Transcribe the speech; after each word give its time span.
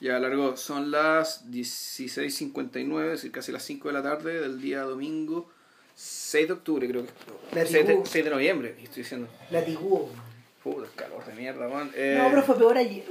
Ya 0.00 0.18
largó, 0.18 0.56
son 0.56 0.90
las 0.90 1.50
16.59, 1.50 3.04
es 3.04 3.10
decir, 3.10 3.32
casi 3.32 3.50
las 3.50 3.64
5 3.64 3.88
de 3.88 3.94
la 3.94 4.02
tarde 4.02 4.40
del 4.40 4.60
día 4.60 4.82
domingo 4.82 5.48
6 6.00 6.46
de 6.46 6.52
octubre, 6.52 6.88
creo 6.88 7.04
que 7.04 7.10
La 7.52 7.66
6 7.66 7.72
de, 7.72 7.94
tibú. 7.94 8.06
6 8.06 8.24
de 8.24 8.30
noviembre, 8.30 8.76
estoy 8.80 9.02
diciendo. 9.02 9.28
La 9.50 9.64
tiguó. 9.64 10.08
Puta, 10.62 10.86
calor 10.94 11.24
de 11.26 11.34
mierda, 11.34 11.68
man. 11.68 11.90
Eh, 11.96 12.16
No, 12.22 12.30
pero 12.30 12.42
fue 12.44 12.56
peor 12.56 12.78
ayer. 12.78 13.04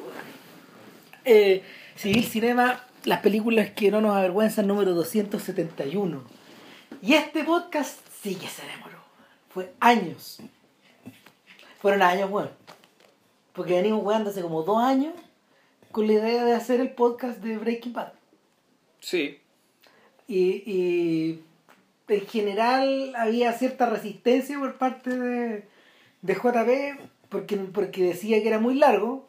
Eh, 1.26 1.64
Civil 1.98 2.24
Cinema, 2.24 2.86
las 3.04 3.20
películas 3.20 3.72
que 3.72 3.92
no 3.92 4.00
nos 4.00 4.16
avergüenzan, 4.16 4.68
número 4.68 4.94
271. 4.94 6.24
Y 7.02 7.14
este 7.14 7.44
podcast 7.44 8.00
sí 8.24 8.36
que 8.36 8.48
se 8.48 8.66
demoró. 8.66 9.00
Fue 9.50 9.74
años. 9.82 10.38
Fueron 11.82 12.02
años, 12.04 12.30
weón. 12.32 12.52
Porque 13.52 13.74
venimos 13.74 14.02
weando 14.02 14.30
hace 14.30 14.42
como 14.42 14.64
dos 14.64 14.82
años 14.82 15.14
con 15.92 16.08
la 16.08 16.14
idea 16.14 16.44
de 16.44 16.54
hacer 16.54 16.80
el 16.80 16.92
podcast 16.92 17.40
de 17.40 17.58
Breaking 17.58 17.94
Bad. 17.94 18.14
Sí, 19.00 19.40
Y, 20.28 20.64
y 20.66 21.42
en 22.08 22.28
general 22.28 23.14
había 23.16 23.54
cierta 23.54 23.86
resistencia 23.88 24.60
por 24.60 24.78
parte 24.78 25.18
de, 25.18 25.68
de 26.22 26.34
JP 26.34 27.00
porque, 27.30 27.58
porque 27.58 28.04
decía 28.04 28.42
que 28.42 28.48
era 28.48 28.60
muy 28.60 28.76
largo. 28.76 29.28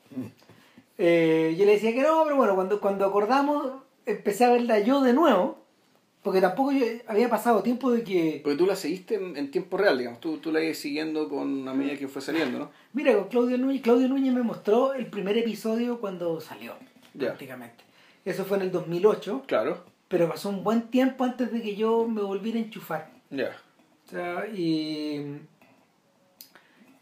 Eh, 0.98 1.54
yo 1.58 1.64
le 1.64 1.72
decía 1.72 1.92
que 1.92 2.02
no, 2.02 2.22
pero 2.24 2.36
bueno, 2.36 2.54
cuando, 2.54 2.80
cuando 2.80 3.04
acordamos 3.04 3.72
empecé 4.06 4.44
a 4.44 4.50
verla 4.50 4.80
yo 4.80 5.00
de 5.02 5.12
nuevo, 5.12 5.58
porque 6.28 6.42
tampoco 6.42 6.72
yo 6.72 6.84
había 7.06 7.30
pasado 7.30 7.62
tiempo 7.62 7.90
de 7.90 8.04
que... 8.04 8.40
porque 8.44 8.58
tú 8.58 8.66
la 8.66 8.76
seguiste 8.76 9.14
en, 9.14 9.34
en 9.34 9.50
tiempo 9.50 9.78
real, 9.78 9.96
digamos, 9.96 10.20
tú, 10.20 10.36
tú 10.36 10.52
la 10.52 10.62
ibas 10.62 10.76
siguiendo 10.76 11.26
con 11.26 11.66
a 11.66 11.72
medida 11.72 11.96
que 11.96 12.06
fue 12.06 12.20
saliendo, 12.20 12.58
¿no? 12.58 12.70
Mira, 12.92 13.14
con 13.14 13.28
Claudio 13.28 13.56
Núñez, 13.56 13.80
Claudio 13.80 14.08
Núñez 14.08 14.34
me 14.34 14.42
mostró 14.42 14.92
el 14.92 15.06
primer 15.06 15.38
episodio 15.38 15.98
cuando 16.02 16.38
salió, 16.42 16.74
prácticamente. 17.16 17.82
Eso 18.26 18.44
fue 18.44 18.58
en 18.58 18.64
el 18.64 18.70
2008, 18.72 19.44
Claro, 19.46 19.82
pero 20.08 20.28
pasó 20.28 20.50
un 20.50 20.62
buen 20.62 20.90
tiempo 20.90 21.24
antes 21.24 21.50
de 21.50 21.62
que 21.62 21.76
yo 21.76 22.06
me 22.06 22.20
volviera 22.20 22.58
a 22.58 22.62
enchufar. 22.62 23.10
ya. 23.30 23.56
O 24.06 24.10
sea, 24.10 24.46
y, 24.48 25.38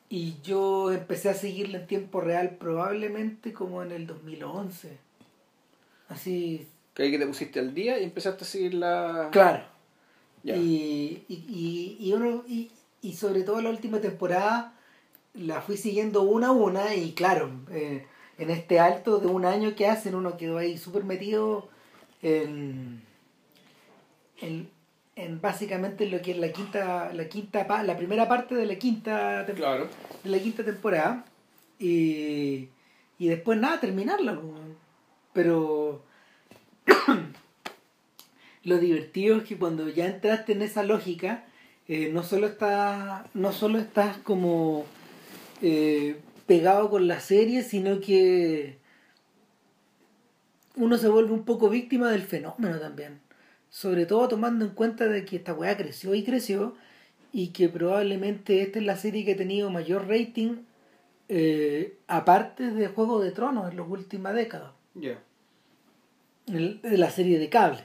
y 0.08 0.34
yo 0.44 0.92
empecé 0.92 1.30
a 1.30 1.34
seguirla 1.34 1.78
en 1.78 1.88
tiempo 1.88 2.20
real 2.20 2.50
probablemente 2.60 3.52
como 3.52 3.82
en 3.82 3.90
el 3.90 4.06
2011. 4.06 4.96
Así, 6.10 6.68
Que 6.96 7.18
te 7.18 7.26
pusiste 7.26 7.60
al 7.60 7.74
día 7.74 7.98
y 8.00 8.04
empezaste 8.04 8.44
a 8.44 8.46
seguir 8.46 8.74
la... 8.74 9.28
claro. 9.30 9.64
Y, 10.42 11.24
y, 11.28 11.96
y, 12.00 12.12
uno, 12.12 12.44
y, 12.48 12.70
y 13.02 13.12
sobre 13.14 13.42
todo 13.42 13.60
la 13.60 13.68
última 13.70 14.00
temporada 14.00 14.72
la 15.34 15.60
fui 15.60 15.76
siguiendo 15.76 16.22
una 16.22 16.48
a 16.48 16.52
una 16.52 16.94
y 16.94 17.12
claro, 17.12 17.50
eh, 17.70 18.06
en 18.38 18.50
este 18.50 18.78
alto 18.78 19.18
de 19.18 19.26
un 19.26 19.44
año 19.44 19.74
que 19.74 19.86
hacen 19.88 20.14
uno 20.14 20.36
quedó 20.36 20.58
ahí 20.58 20.78
súper 20.78 21.02
metido 21.04 21.68
en, 22.22 23.02
en, 24.40 24.70
en 25.16 25.40
básicamente 25.40 26.08
lo 26.08 26.22
que 26.22 26.30
es 26.30 26.38
la 26.38 26.52
quinta, 26.52 27.12
la 27.12 27.28
quinta 27.28 27.82
la 27.82 27.96
primera 27.96 28.28
parte 28.28 28.54
de 28.54 28.66
la 28.66 28.76
quinta 28.76 29.44
temporada 29.46 29.76
Claro. 29.78 29.90
de 30.24 30.30
la 30.30 30.38
quinta 30.38 30.64
temporada 30.64 31.24
y, 31.80 32.68
y 33.18 33.26
después 33.28 33.58
nada, 33.58 33.80
terminarla. 33.80 34.38
Pero 35.32 36.02
lo 38.64 38.78
divertido 38.78 39.36
es 39.36 39.44
que 39.44 39.58
cuando 39.58 39.88
ya 39.88 40.06
entraste 40.06 40.52
en 40.52 40.62
esa 40.62 40.82
lógica, 40.82 41.44
eh, 41.88 42.10
no 42.12 42.22
solo 42.22 42.48
estás, 42.48 43.26
no 43.34 43.52
solo 43.52 43.78
estás 43.78 44.18
como 44.18 44.84
eh, 45.62 46.20
pegado 46.46 46.90
con 46.90 47.06
la 47.06 47.20
serie, 47.20 47.62
sino 47.62 48.00
que 48.00 48.78
uno 50.76 50.98
se 50.98 51.08
vuelve 51.08 51.32
un 51.32 51.44
poco 51.44 51.68
víctima 51.68 52.10
del 52.10 52.22
fenómeno 52.22 52.78
también. 52.78 53.20
Sobre 53.70 54.06
todo 54.06 54.28
tomando 54.28 54.64
en 54.64 54.72
cuenta 54.72 55.06
de 55.06 55.24
que 55.24 55.36
esta 55.36 55.54
weá 55.54 55.76
creció 55.76 56.14
y 56.14 56.24
creció 56.24 56.74
y 57.32 57.48
que 57.48 57.68
probablemente 57.68 58.62
esta 58.62 58.78
es 58.78 58.84
la 58.84 58.96
serie 58.96 59.24
que 59.24 59.32
ha 59.32 59.36
tenido 59.36 59.70
mayor 59.70 60.08
rating 60.08 60.58
eh, 61.28 61.98
aparte 62.06 62.70
de 62.70 62.88
Juego 62.88 63.20
de 63.20 63.32
Tronos 63.32 63.70
en 63.70 63.76
las 63.76 63.88
últimas 63.88 64.34
décadas. 64.34 64.72
El- 66.46 66.80
de 66.82 66.96
la 66.98 67.10
serie 67.10 67.38
de 67.38 67.48
cable. 67.48 67.84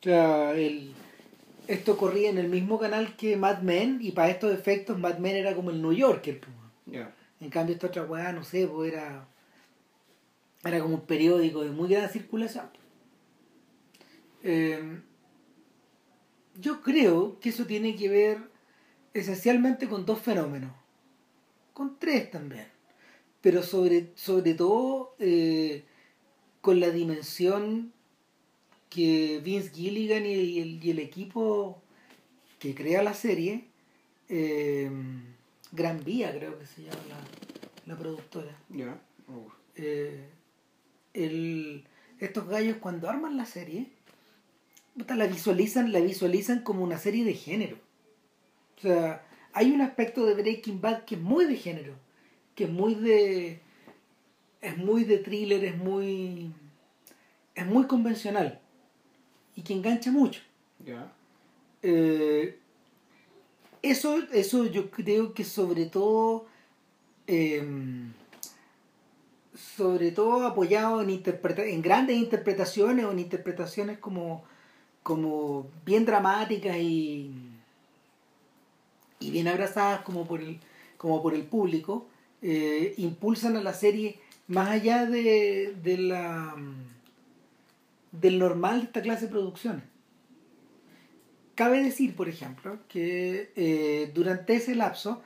O 0.00 0.02
sea, 0.02 0.52
el, 0.54 0.92
esto 1.68 1.96
corría 1.96 2.30
en 2.30 2.38
el 2.38 2.48
mismo 2.48 2.78
canal 2.78 3.16
que 3.16 3.36
Mad 3.36 3.60
Men 3.60 3.98
y 4.00 4.12
para 4.12 4.30
estos 4.30 4.52
efectos 4.52 4.98
Mad 4.98 5.18
Men 5.18 5.36
era 5.36 5.54
como 5.54 5.70
el 5.70 5.80
New 5.82 5.92
Yorker. 5.92 6.40
pues. 6.40 6.50
En 7.40 7.48
cambio 7.50 7.74
esta 7.74 7.86
otra 7.86 8.02
weá, 8.04 8.32
no 8.32 8.44
sé, 8.44 8.66
pues 8.66 8.92
era, 8.92 9.26
era 10.64 10.80
como 10.80 10.96
un 10.96 11.00
periódico 11.06 11.62
de 11.62 11.70
muy 11.70 11.88
gran 11.88 12.08
circulación. 12.10 12.66
Eh, 14.42 15.00
yo 16.58 16.82
creo 16.82 17.38
que 17.40 17.50
eso 17.50 17.64
tiene 17.66 17.94
que 17.96 18.08
ver 18.08 18.38
esencialmente 19.14 19.88
con 19.88 20.04
dos 20.04 20.20
fenómenos. 20.20 20.72
Con 21.72 21.98
tres 21.98 22.30
también. 22.30 22.66
Pero 23.40 23.62
sobre, 23.62 24.10
sobre 24.16 24.52
todo 24.54 25.14
eh, 25.18 25.84
con 26.60 26.80
la 26.80 26.90
dimensión 26.90 27.92
que 28.88 29.40
Vince 29.42 29.70
Gilligan 29.70 30.26
y 30.26 30.58
el, 30.60 30.84
y 30.84 30.90
el 30.90 30.98
equipo 30.98 31.80
que 32.58 32.74
crea 32.74 33.02
la 33.02 33.14
serie, 33.14 33.64
eh, 34.28 34.90
Gran 35.72 36.04
Vía 36.04 36.32
creo 36.36 36.58
que 36.58 36.66
se 36.66 36.82
llama 36.82 36.98
la, 37.08 37.92
la 37.94 37.98
productora. 37.98 38.56
Ya. 38.68 39.00
Eh, 39.76 40.28
el- 41.14 41.84
estos 42.18 42.46
gallos 42.48 42.76
cuando 42.80 43.08
arman 43.08 43.36
la 43.36 43.46
serie, 43.46 43.86
la 45.08 45.26
visualizan, 45.26 45.92
la 45.92 46.00
visualizan 46.00 46.62
como 46.62 46.82
una 46.84 46.98
serie 46.98 47.24
de 47.24 47.34
género. 47.34 47.78
O 48.76 48.80
sea, 48.82 49.24
hay 49.52 49.70
un 49.70 49.80
aspecto 49.80 50.26
de 50.26 50.34
Breaking 50.34 50.80
Bad 50.80 51.04
que 51.04 51.14
es 51.14 51.20
muy 51.20 51.46
de 51.46 51.56
género, 51.56 51.94
que 52.54 52.64
es 52.64 52.70
muy 52.70 52.94
de. 52.94 53.60
Es 54.60 54.76
muy 54.76 55.04
de 55.04 55.18
thriller, 55.18 55.64
es 55.64 55.76
muy. 55.76 56.52
es 57.54 57.66
muy 57.66 57.86
convencional. 57.86 58.60
Y 59.56 59.62
que 59.62 59.74
engancha 59.74 60.10
mucho. 60.10 60.40
Eh, 61.82 62.58
eso, 63.82 64.18
eso 64.32 64.66
yo 64.66 64.90
creo 64.90 65.32
que 65.34 65.44
sobre 65.44 65.86
todo, 65.86 66.46
eh, 67.26 67.64
sobre 69.76 70.12
todo 70.12 70.46
apoyado 70.46 71.00
en, 71.02 71.10
interpreta- 71.10 71.64
en 71.64 71.82
grandes 71.82 72.16
interpretaciones 72.16 73.04
o 73.04 73.12
en 73.12 73.18
interpretaciones 73.18 73.98
como, 73.98 74.44
como 75.02 75.66
bien 75.84 76.04
dramáticas 76.04 76.76
y, 76.76 77.32
y 79.18 79.30
bien 79.30 79.48
abrazadas 79.48 80.02
como 80.02 80.26
por 80.26 80.40
el, 80.42 80.60
como 80.96 81.22
por 81.22 81.34
el 81.34 81.42
público, 81.44 82.06
eh, 82.42 82.94
impulsan 82.98 83.56
a 83.56 83.62
la 83.62 83.72
serie 83.74 84.20
más 84.50 84.68
allá 84.68 85.06
de, 85.06 85.76
de 85.80 85.96
la, 85.96 86.56
del 88.10 88.40
normal 88.40 88.80
de 88.80 88.86
esta 88.86 89.00
clase 89.00 89.26
de 89.26 89.30
producciones. 89.30 89.84
Cabe 91.54 91.84
decir, 91.84 92.16
por 92.16 92.28
ejemplo, 92.28 92.80
que 92.88 93.52
eh, 93.54 94.10
durante 94.12 94.56
ese 94.56 94.74
lapso 94.74 95.22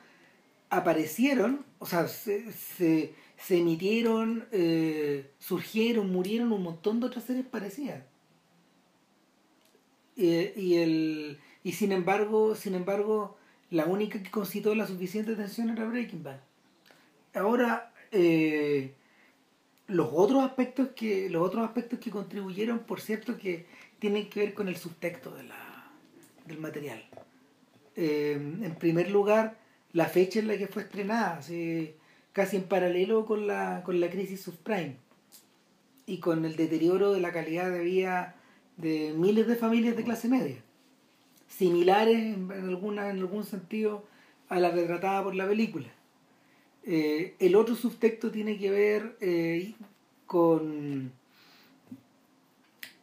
aparecieron, 0.69 1.65
o 1.79 1.87
sea, 1.87 2.07
se, 2.07 2.51
se, 2.51 3.15
se 3.35 3.57
emitieron, 3.57 4.45
eh, 4.51 5.31
surgieron, 5.39 6.11
murieron 6.11 6.51
un 6.51 6.61
montón 6.61 6.99
de 6.99 7.07
otras 7.07 7.23
series 7.23 7.47
parecidas. 7.47 8.03
Y, 10.15 10.75
el, 10.75 11.39
y 11.63 11.71
sin 11.71 11.91
embargo, 11.91 12.53
sin 12.53 12.75
embargo, 12.75 13.37
la 13.71 13.85
única 13.85 14.21
que 14.21 14.29
concitó 14.29 14.75
la 14.75 14.85
suficiente 14.85 15.31
atención 15.33 15.71
era 15.71 15.85
Breaking 15.85 16.21
Bad. 16.21 16.41
Ahora, 17.33 17.91
eh, 18.11 18.93
los 19.87 20.09
otros 20.11 20.43
aspectos 20.43 20.89
que 20.95 21.29
los 21.29 21.45
otros 21.45 21.65
aspectos 21.65 21.99
que 21.99 22.09
contribuyeron, 22.11 22.79
por 22.79 22.99
cierto, 23.01 23.37
que 23.37 23.65
tienen 23.99 24.29
que 24.29 24.39
ver 24.39 24.53
con 24.53 24.67
el 24.67 24.75
subtexto 24.75 25.31
de 25.31 25.43
la, 25.43 25.91
del 26.45 26.59
material. 26.59 27.03
Eh, 27.95 28.33
en 28.33 28.75
primer 28.75 29.09
lugar, 29.09 29.57
la 29.93 30.05
fecha 30.05 30.39
en 30.39 30.47
la 30.47 30.57
que 30.57 30.67
fue 30.67 30.83
estrenada, 30.83 31.39
casi 32.33 32.57
en 32.57 32.63
paralelo 32.63 33.25
con 33.25 33.47
la, 33.47 33.81
con 33.83 33.99
la 33.99 34.09
crisis 34.09 34.41
subprime 34.41 34.97
y 36.05 36.19
con 36.19 36.45
el 36.45 36.55
deterioro 36.55 37.13
de 37.13 37.21
la 37.21 37.31
calidad 37.31 37.71
de 37.71 37.79
vida 37.79 38.35
de 38.77 39.13
miles 39.15 39.47
de 39.47 39.55
familias 39.55 39.95
de 39.95 40.03
clase 40.03 40.27
media, 40.27 40.57
similares 41.47 42.17
en 42.17 42.51
alguna, 42.51 43.09
en 43.09 43.19
algún 43.19 43.45
sentido 43.45 44.05
a 44.49 44.59
la 44.59 44.71
retratada 44.71 45.23
por 45.23 45.35
la 45.35 45.47
película. 45.47 45.87
Eh, 46.87 47.35
el 47.39 47.55
otro 47.55 47.75
subtexto 47.75 48.29
tiene 48.29 48.59
que 48.59 48.69
ver 48.69 49.17
eh, 49.19 49.73
con, 50.27 51.11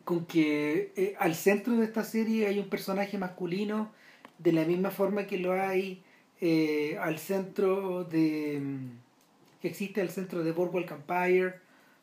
con 0.04 0.24
que 0.24 0.92
eh, 0.94 1.16
al 1.18 1.34
centro 1.34 1.74
de 1.74 1.84
esta 1.84 2.04
serie 2.04 2.46
hay 2.46 2.60
un 2.60 2.68
personaje 2.68 3.18
masculino 3.18 3.90
de 4.38 4.52
la 4.52 4.64
misma 4.64 4.90
forma 4.90 5.26
que 5.26 5.38
lo 5.38 5.52
hay 5.52 6.02
al 7.00 7.20
centro 7.20 8.02
de 8.02 8.60
que 9.60 9.68
existe 9.68 10.00
al 10.00 10.10
centro 10.10 10.42
de 10.42 10.50
Boardwalk 10.50 10.90
Empire 10.90 11.54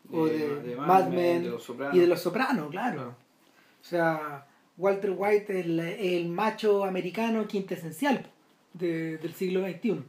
o 0.09 0.27
de, 0.27 0.77
Mad 0.77 1.09
Men, 1.09 1.53
y 1.91 1.99
de 1.99 2.07
Los 2.07 2.21
Sopranos, 2.21 2.71
claro. 2.71 3.15
O 3.81 3.85
sea, 3.85 4.47
Walter 4.77 5.13
White 5.15 5.59
es 5.59 5.65
el, 5.65 6.29
macho 6.29 6.85
americano 6.85 7.45
quintesencial 7.47 8.25
del 8.73 9.33
siglo 9.33 9.67
XXI. 9.67 10.03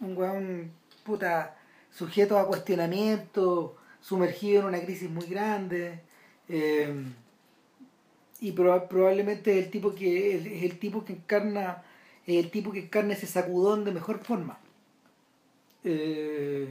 Un 0.00 0.16
weón, 0.16 0.72
puta, 1.04 1.56
sujeto 1.90 2.38
a 2.38 2.46
cuestionamiento, 2.46 3.76
sumergido 4.00 4.60
en 4.60 4.66
una 4.66 4.80
crisis 4.80 5.10
muy 5.10 5.26
grande. 5.26 6.00
Eh, 6.48 7.04
y 8.40 8.52
probablemente 8.52 9.58
el 9.58 9.70
tipo 9.70 9.94
que 9.94 10.36
es 10.36 10.62
el 10.64 10.78
tipo 10.78 11.04
que 11.04 11.12
encarna 11.12 11.84
el 12.26 12.50
tipo 12.50 12.72
que 12.72 12.80
encarna 12.80 13.14
ese 13.14 13.26
sacudón 13.26 13.84
de 13.84 13.92
mejor 13.92 14.20
forma. 14.20 14.58
Eh, 15.84 16.68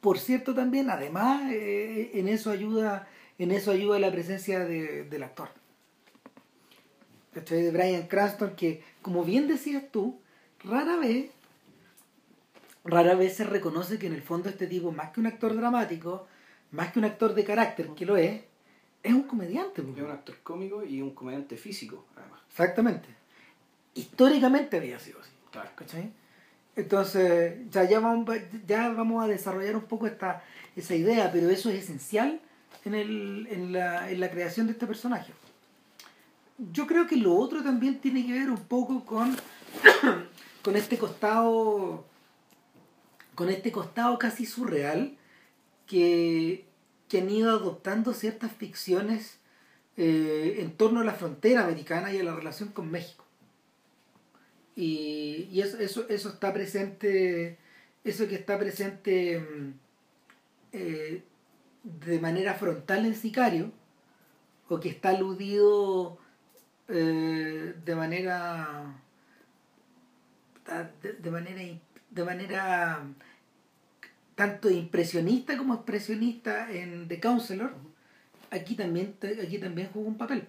por 0.00 0.18
cierto 0.18 0.54
también, 0.54 0.90
además, 0.90 1.52
eh, 1.52 2.10
en 2.14 2.28
eso 2.28 2.50
ayuda, 2.50 3.08
en 3.38 3.50
eso 3.50 3.70
ayuda 3.70 3.98
la 3.98 4.10
presencia 4.10 4.60
del 4.60 5.22
actor. 5.22 5.48
De 7.34 7.70
Brian 7.70 8.06
Cranston, 8.08 8.54
que 8.56 8.82
como 9.02 9.24
bien 9.24 9.48
decías 9.48 9.84
tú, 9.90 10.20
rara 10.64 10.96
vez, 10.96 11.30
rara 12.84 13.14
vez 13.14 13.36
se 13.36 13.44
reconoce 13.44 13.98
que 13.98 14.06
en 14.06 14.14
el 14.14 14.22
fondo 14.22 14.48
este 14.48 14.66
tipo, 14.66 14.92
más 14.92 15.10
que 15.10 15.20
un 15.20 15.26
actor 15.26 15.54
dramático, 15.54 16.26
más 16.70 16.92
que 16.92 16.98
un 16.98 17.04
actor 17.04 17.34
de 17.34 17.44
carácter, 17.44 17.88
que 17.96 18.06
lo 18.06 18.16
es, 18.16 18.42
es 19.02 19.12
un 19.12 19.24
comediante. 19.24 19.82
Es 19.82 19.86
un 19.86 20.10
actor 20.10 20.36
cómico 20.42 20.84
y 20.84 21.02
un 21.02 21.10
comediante 21.10 21.56
físico, 21.56 22.06
además. 22.16 22.40
Exactamente. 22.48 23.08
Históricamente 23.94 24.76
había 24.76 24.98
sido 24.98 25.20
así. 25.20 25.30
Claro. 25.50 25.70
¿Cachai? 25.74 26.12
Entonces, 26.74 27.68
ya, 27.70 27.84
ya, 27.84 28.00
vamos, 28.00 28.34
ya 28.66 28.88
vamos 28.90 29.22
a 29.22 29.26
desarrollar 29.26 29.76
un 29.76 29.82
poco 29.82 30.06
esta, 30.06 30.42
esa 30.74 30.94
idea, 30.94 31.30
pero 31.30 31.50
eso 31.50 31.68
es 31.68 31.84
esencial 31.84 32.40
en, 32.84 32.94
el, 32.94 33.46
en, 33.50 33.72
la, 33.72 34.10
en 34.10 34.20
la 34.20 34.30
creación 34.30 34.66
de 34.66 34.72
este 34.72 34.86
personaje. 34.86 35.32
Yo 36.70 36.86
creo 36.86 37.06
que 37.06 37.16
lo 37.16 37.34
otro 37.34 37.62
también 37.62 38.00
tiene 38.00 38.24
que 38.24 38.32
ver 38.32 38.50
un 38.50 38.64
poco 38.64 39.04
con, 39.04 39.36
con 40.62 40.76
este 40.76 40.96
costado 40.96 42.04
con 43.34 43.48
este 43.48 43.72
costado 43.72 44.18
casi 44.18 44.46
surreal 44.46 45.16
que, 45.86 46.66
que 47.08 47.18
han 47.18 47.30
ido 47.30 47.50
adoptando 47.50 48.12
ciertas 48.12 48.52
ficciones 48.52 49.38
eh, 49.96 50.56
en 50.58 50.76
torno 50.76 51.00
a 51.00 51.04
la 51.04 51.14
frontera 51.14 51.64
americana 51.64 52.12
y 52.12 52.18
a 52.18 52.24
la 52.24 52.34
relación 52.34 52.70
con 52.70 52.90
México. 52.90 53.24
Y, 54.76 55.48
y 55.50 55.60
eso, 55.60 55.78
eso, 55.78 56.08
eso, 56.08 56.30
está 56.30 56.52
presente, 56.52 57.58
eso 58.04 58.26
que 58.26 58.36
está 58.36 58.58
presente 58.58 59.38
mm, 59.38 59.72
eh, 60.72 61.22
de 61.82 62.20
manera 62.20 62.54
frontal 62.54 63.04
en 63.04 63.14
Sicario, 63.14 63.70
o 64.68 64.80
que 64.80 64.88
está 64.88 65.10
aludido 65.10 66.18
eh, 66.88 67.74
de 67.84 67.94
manera 67.94 68.94
de, 71.20 71.30
manera 71.30 71.78
de 72.10 72.24
manera 72.24 73.02
tanto 74.34 74.70
impresionista 74.70 75.56
como 75.56 75.74
expresionista 75.74 76.72
en 76.72 77.08
The 77.08 77.20
Counselor 77.20 77.74
aquí 78.52 78.74
también 78.74 79.16
aquí 79.42 79.58
también 79.58 79.88
jugó 79.92 80.08
un 80.08 80.18
papel. 80.18 80.46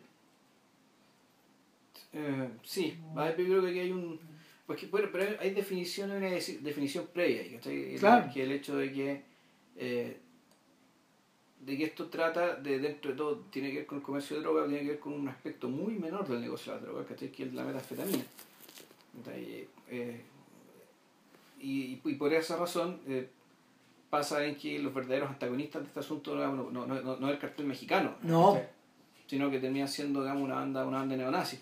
Eh, 2.14 2.50
sí, 2.64 2.98
yo 3.16 3.34
creo 3.34 3.62
que 3.64 3.70
aquí 3.70 3.80
hay 3.80 3.92
un... 3.92 4.20
Pues 4.68 4.90
bueno, 4.90 5.10
pero 5.12 5.40
hay 5.42 5.52
definición, 5.52 6.12
una 6.12 6.30
definición 6.30 7.08
previa, 7.14 7.60
claro. 8.00 8.32
que 8.34 8.44
el 8.44 8.52
hecho 8.54 8.78
de 8.78 8.94
que 8.94 9.22
eh, 9.76 10.18
de 11.66 11.78
que 11.78 11.86
esto 11.86 12.08
trata 12.08 12.56
de 12.56 12.80
dentro 12.80 13.12
de 13.12 13.18
todo 13.18 13.38
tiene 13.50 13.72
que 13.72 13.78
ver 13.78 13.86
con 13.86 14.00
el 14.00 14.04
comercio 14.04 14.36
de 14.36 14.42
drogas, 14.42 14.68
tiene 14.68 14.84
que 14.84 14.90
ver 14.90 15.00
con 15.00 15.14
un 15.14 15.28
aspecto 15.28 15.70
muy 15.70 15.94
menor 15.94 16.28
del 16.28 16.42
negocio 16.42 16.74
de 16.74 16.82
la 16.82 16.86
droga, 16.86 17.06
que 17.06 17.44
es 17.44 17.54
la 17.54 17.64
metanfetamina. 17.64 18.24
Eh, 19.90 20.22
y, 21.60 22.02
y, 22.04 22.16
por 22.16 22.34
esa 22.34 22.58
razón 22.58 23.00
eh, 23.08 23.30
pasa 24.10 24.46
en 24.46 24.56
que 24.56 24.80
los 24.80 24.94
verdaderos 24.94 25.30
antagonistas 25.30 25.82
de 25.84 25.88
este 25.88 26.00
asunto 26.00 26.36
no, 26.36 26.70
no, 26.72 26.86
no, 26.86 27.02
no 27.02 27.28
es 27.28 27.34
el 27.34 27.40
cartel 27.40 27.66
mexicano, 27.66 28.16
no. 28.24 28.60
sino 29.28 29.50
que 29.50 29.60
termina 29.60 29.88
siendo 29.88 30.22
digamos, 30.22 30.44
una 30.44 30.56
banda, 30.56 30.86
una 30.86 30.98
banda 31.00 31.16
neonazi. 31.16 31.60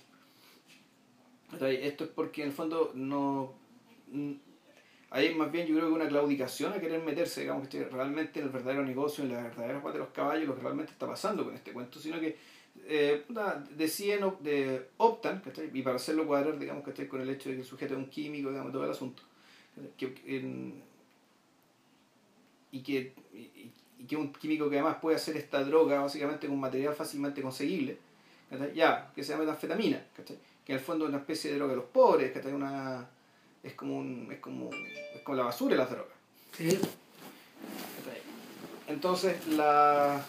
Esto 1.53 2.05
es 2.05 2.09
porque 2.09 2.41
en 2.41 2.47
el 2.47 2.53
fondo 2.53 2.91
no... 2.95 3.53
Hay 5.13 5.35
más 5.35 5.51
bien 5.51 5.67
yo 5.67 5.75
creo 5.75 5.89
que 5.89 5.93
una 5.93 6.07
claudicación 6.07 6.71
a 6.71 6.79
querer 6.79 7.01
meterse, 7.01 7.41
digamos, 7.41 7.67
que 7.67 7.83
realmente 7.83 8.39
en 8.39 8.45
el 8.45 8.51
verdadero 8.51 8.85
negocio, 8.85 9.25
en 9.25 9.33
la 9.33 9.43
verdadera 9.43 9.81
parte 9.81 9.97
de 9.97 10.05
los 10.05 10.13
caballos, 10.13 10.47
lo 10.47 10.55
que 10.55 10.61
realmente 10.61 10.93
está 10.93 11.05
pasando 11.05 11.43
con 11.43 11.53
este 11.53 11.73
cuento, 11.73 11.99
sino 11.99 12.17
que 12.17 12.37
eh, 12.87 13.25
deciden, 13.75 14.33
de, 14.39 14.87
optan, 14.97 15.43
y 15.73 15.81
para 15.81 15.97
hacerlo 15.97 16.25
cuadrar, 16.25 16.57
digamos, 16.57 16.85
que 16.85 17.09
con 17.09 17.19
el 17.19 17.29
hecho 17.29 17.49
de 17.49 17.55
que 17.55 17.61
el 17.61 17.67
sujeto 17.67 17.93
es 17.95 17.99
un 17.99 18.09
químico, 18.09 18.51
digamos, 18.51 18.71
todo 18.71 18.85
el 18.85 18.91
asunto, 18.91 19.21
y 22.71 22.81
que 22.81 23.13
y, 23.99 24.07
que 24.07 24.15
un 24.15 24.31
químico 24.31 24.69
que 24.69 24.77
además 24.77 24.97
puede 25.01 25.17
hacer 25.17 25.35
esta 25.35 25.61
droga 25.63 26.01
básicamente 26.01 26.47
con 26.47 26.57
material 26.57 26.93
fácilmente 26.93 27.41
conseguible, 27.41 27.97
ya, 28.73 29.11
que 29.13 29.23
se 29.23 29.33
llama 29.33 29.43
metanfetamina, 29.43 30.05
¿cachai? 30.15 30.37
que 30.65 30.71
en 30.71 30.79
el 30.79 30.83
fondo 30.83 31.03
es 31.03 31.09
una 31.09 31.17
especie 31.17 31.51
de 31.51 31.57
droga 31.57 31.71
de 31.71 31.77
los 31.77 31.89
pobres, 31.89 32.31
que 32.31 32.47
una 32.47 33.09
es 33.63 33.73
como 33.73 33.97
un, 33.97 34.27
es 34.31 34.39
como 34.39 34.69
es 34.73 35.21
como 35.23 35.37
la 35.37 35.43
basura 35.43 35.75
de 35.75 35.77
las 35.77 35.89
drogas. 35.89 36.13
Sí. 36.57 36.79
Entonces 38.87 39.47
la 39.47 40.25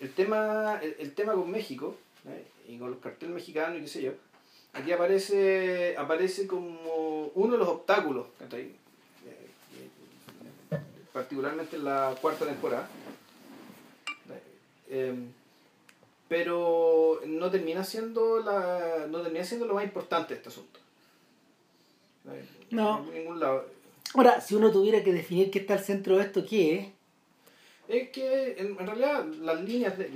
el 0.00 0.12
tema 0.12 0.80
el, 0.82 1.14
tema 1.14 1.32
con 1.32 1.50
México 1.50 1.96
¿eh? 2.28 2.44
y 2.68 2.78
con 2.78 2.90
los 2.90 3.00
carteles 3.00 3.34
mexicanos 3.34 3.78
y 3.78 3.82
qué 3.82 3.88
sé 3.88 4.02
yo, 4.02 4.12
aquí 4.72 4.92
aparece 4.92 5.96
aparece 5.96 6.46
como 6.46 7.26
uno 7.34 7.52
de 7.54 7.58
los 7.58 7.68
obstáculos, 7.68 8.26
eh, 8.52 8.74
particularmente 11.12 11.76
en 11.76 11.84
la 11.84 12.14
cuarta 12.20 12.44
temporada. 12.44 12.88
Eh, 14.90 15.14
pero 16.28 17.20
no 17.26 17.50
termina 17.50 17.82
siendo 17.82 18.40
la 18.40 19.06
no 19.08 19.22
termina 19.22 19.44
siendo 19.44 19.66
lo 19.66 19.74
más 19.74 19.84
importante 19.84 20.34
de 20.34 20.38
este 20.38 20.50
asunto 20.50 20.78
no. 22.70 23.04
Ningún 23.12 23.40
lado. 23.40 23.66
Ahora 24.14 24.40
si 24.40 24.54
uno 24.54 24.70
tuviera 24.70 25.02
que 25.02 25.12
definir 25.12 25.50
qué 25.50 25.60
está 25.60 25.74
al 25.74 25.80
centro 25.80 26.16
de 26.16 26.24
esto 26.24 26.44
qué 26.46 26.78
es 26.78 26.88
es 27.86 28.08
que 28.10 28.56
en, 28.58 28.78
realidad 28.78 29.24
las 29.42 29.60
líneas 29.60 29.98
de 29.98 30.10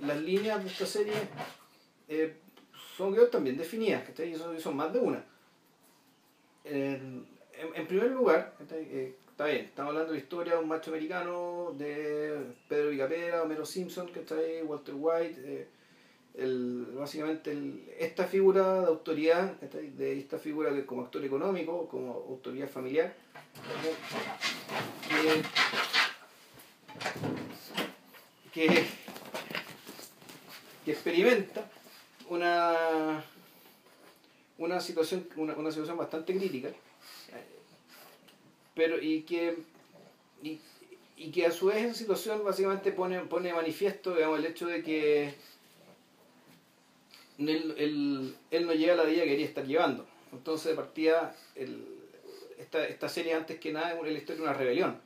las 0.00 0.16
líneas 0.22 0.62
de 0.62 0.70
esta 0.70 0.86
serie 0.86 1.12
eh, 2.08 2.34
son 2.96 3.14
también 3.30 3.58
definidas 3.58 4.08
que 4.08 4.36
son, 4.36 4.58
son 4.58 4.76
más 4.76 4.92
de 4.92 4.98
una. 4.98 5.24
En, 6.64 7.26
en 7.74 7.86
primer 7.86 8.10
lugar 8.10 8.54
eh, 8.70 9.14
está 9.30 9.46
bien, 9.46 9.66
estamos 9.66 9.90
hablando 9.90 10.12
de 10.12 10.18
la 10.18 10.22
historia 10.22 10.54
de 10.54 10.58
un 10.60 10.68
macho 10.68 10.90
americano, 10.90 11.74
de 11.76 12.38
Pedro 12.68 12.90
Vicapera, 12.90 13.42
Homero 13.42 13.64
Simpson, 13.66 14.08
que 14.08 14.20
está 14.20 14.36
ahí, 14.36 14.62
Walter 14.62 14.94
White, 14.96 15.40
eh, 15.44 15.68
el, 16.38 16.86
básicamente 16.94 17.84
esta 17.98 18.24
figura 18.24 18.80
de 18.82 18.86
autoridad, 18.86 19.52
de 19.60 20.18
esta 20.18 20.38
figura 20.38 20.72
que 20.72 20.86
como 20.86 21.02
actor 21.02 21.24
económico, 21.24 21.88
como 21.88 22.12
autoridad 22.12 22.68
familiar, 22.68 23.14
que, 28.52 28.84
que, 30.84 30.90
experimenta 30.90 31.70
una, 32.30 33.22
una, 34.56 34.80
situación, 34.80 35.28
una, 35.36 35.54
una 35.54 35.70
situación 35.70 35.98
bastante 35.98 36.34
crítica 36.36 36.70
pero 38.78 39.02
y 39.02 39.22
que 39.22 39.58
y, 40.40 40.60
y, 41.16 41.30
que 41.32 41.46
a 41.46 41.50
su 41.50 41.66
vez 41.66 41.84
esa 41.84 41.94
situación 41.94 42.44
básicamente 42.44 42.92
pone, 42.92 43.18
pone 43.22 43.52
manifiesto 43.52 44.14
digamos, 44.14 44.38
el 44.38 44.46
hecho 44.46 44.66
de 44.66 44.84
que 44.84 45.34
él, 47.38 47.74
él, 47.78 48.36
él, 48.50 48.66
no 48.66 48.72
llega 48.72 48.94
a 48.94 48.96
la 48.96 49.04
vida 49.04 49.22
que 49.22 49.30
quería 49.30 49.46
estar 49.46 49.64
llevando. 49.64 50.06
Entonces, 50.32 50.70
de 50.70 50.74
partida, 50.74 51.34
el, 51.54 51.84
esta, 52.58 52.86
esta 52.86 53.08
serie, 53.08 53.34
antes 53.34 53.58
que 53.58 53.72
nada, 53.72 53.92
es 53.92 54.02
la 54.02 54.18
historia 54.18 54.42
de 54.42 54.48
una 54.48 54.52
rebelión. 54.52 55.00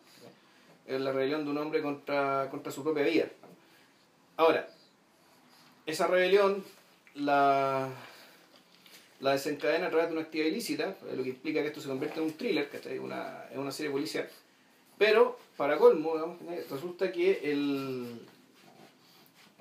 La 0.89 1.12
rebelión 1.12 1.45
de 1.45 1.51
un 1.51 1.59
hombre 1.59 1.83
contra, 1.83 2.49
contra 2.51 2.73
su 2.73 2.83
propia 2.83 3.05
vida. 3.05 3.27
Ahora, 4.37 4.69
esa 5.87 6.07
rebelión 6.07 6.65
la, 7.15 7.89
la 9.21 9.33
desencadena 9.33 9.87
a 9.87 9.91
través 9.91 10.09
de 10.09 10.15
una 10.15 10.23
actividad 10.23 10.49
ilícita, 10.49 10.97
lo 11.15 11.23
que 11.23 11.31
implica 11.31 11.61
que 11.61 11.69
esto 11.69 11.81
se 11.81 11.89
convierte 11.89 12.19
en 12.19 12.27
un 12.27 12.33
thriller, 12.33 12.69
es 12.73 13.01
una, 13.01 13.47
una 13.55 13.71
serie 13.71 13.93
policial. 13.93 14.29
Pero, 14.99 15.39
para 15.57 15.79
colmo, 15.79 16.39
resulta 16.71 17.12
que 17.12 17.41
el, 17.45 18.21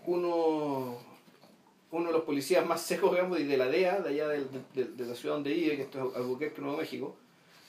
uno, 0.06 0.98
uno 1.91 2.07
de 2.07 2.13
los 2.13 2.24
policías 2.24 2.65
más 2.65 2.81
secos 2.81 3.12
digamos, 3.12 3.38
de 3.38 3.57
la 3.57 3.67
DEA, 3.67 4.00
de 4.00 4.10
allá 4.10 4.27
de, 4.29 4.45
de, 4.74 5.05
la 5.05 5.13
ciudad 5.13 5.36
donde 5.36 5.53
vive, 5.53 5.75
que 5.75 5.81
esto 5.83 6.10
es 6.10 6.15
Albuquerque, 6.15 6.62
Nuevo 6.62 6.77
México, 6.77 7.15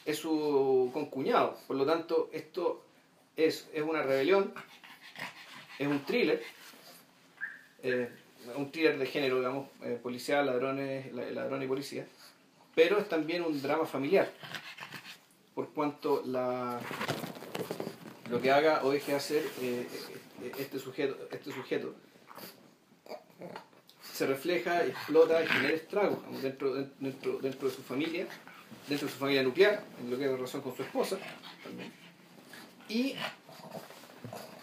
es 0.05 0.19
su 0.19 0.91
concuñado. 0.93 1.59
Por 1.67 1.76
lo 1.76 1.85
tanto, 1.85 2.31
esto 2.33 2.83
es, 3.37 3.69
es 3.73 3.83
una 3.83 4.02
rebelión, 4.02 4.55
es 5.79 5.88
un 5.88 6.05
thriller, 6.05 6.43
eh, 7.83 8.11
un 8.57 8.71
thriller 8.71 8.97
de 8.97 9.07
género, 9.07 9.38
digamos, 9.38 9.69
eh, 9.83 9.99
policial, 10.00 10.47
ladrones, 10.47 11.12
ladrón 11.12 11.62
y 11.62 11.67
policía, 11.67 12.07
pero 12.76 12.99
es 12.99 13.09
también 13.09 13.43
un 13.43 13.61
drama 13.61 13.87
familiar, 13.87 14.31
por 15.55 15.71
cuanto 15.71 16.23
la, 16.25 16.79
lo 18.31 18.41
que 18.41 18.52
haga 18.52 18.85
o 18.85 18.91
deje 18.91 19.12
de 19.12 19.17
hacer 19.17 19.45
eh, 19.61 19.87
este 20.59 20.79
sujeto, 20.79 21.17
este 21.31 21.52
sujeto 21.52 21.95
se 24.23 24.29
refleja, 24.29 24.87
explota 24.87 25.43
y 25.43 25.47
genera 25.49 25.75
estragos 25.75 26.21
dentro, 26.41 26.75
dentro, 26.75 27.38
dentro 27.38 27.69
de 27.69 27.75
su 27.75 27.83
familia, 27.83 28.25
dentro 28.88 29.09
de 29.09 29.12
su 29.12 29.19
familia 29.19 29.43
nuclear, 29.43 29.83
en 30.00 30.12
lo 30.12 30.17
que 30.17 30.26
es 30.26 30.31
relación 30.31 30.62
con 30.62 30.76
su 30.76 30.83
esposa, 30.85 31.19
y 32.88 33.17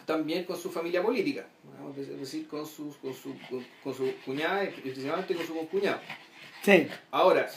también 0.06 0.46
con 0.46 0.56
su 0.58 0.72
familia 0.72 1.04
política, 1.04 1.46
es 1.98 2.20
decir, 2.22 2.48
con, 2.48 2.66
sus, 2.66 2.96
con, 2.98 3.14
su, 3.14 3.36
con, 3.84 3.94
su 3.94 4.14
cuñada 4.24 4.64
y 4.64 4.68
especialmente 4.68 5.36
con 5.36 5.46
su 5.46 5.54
concuñado. 5.54 6.00
Sí. 6.64 6.88
Ahora, 7.12 7.50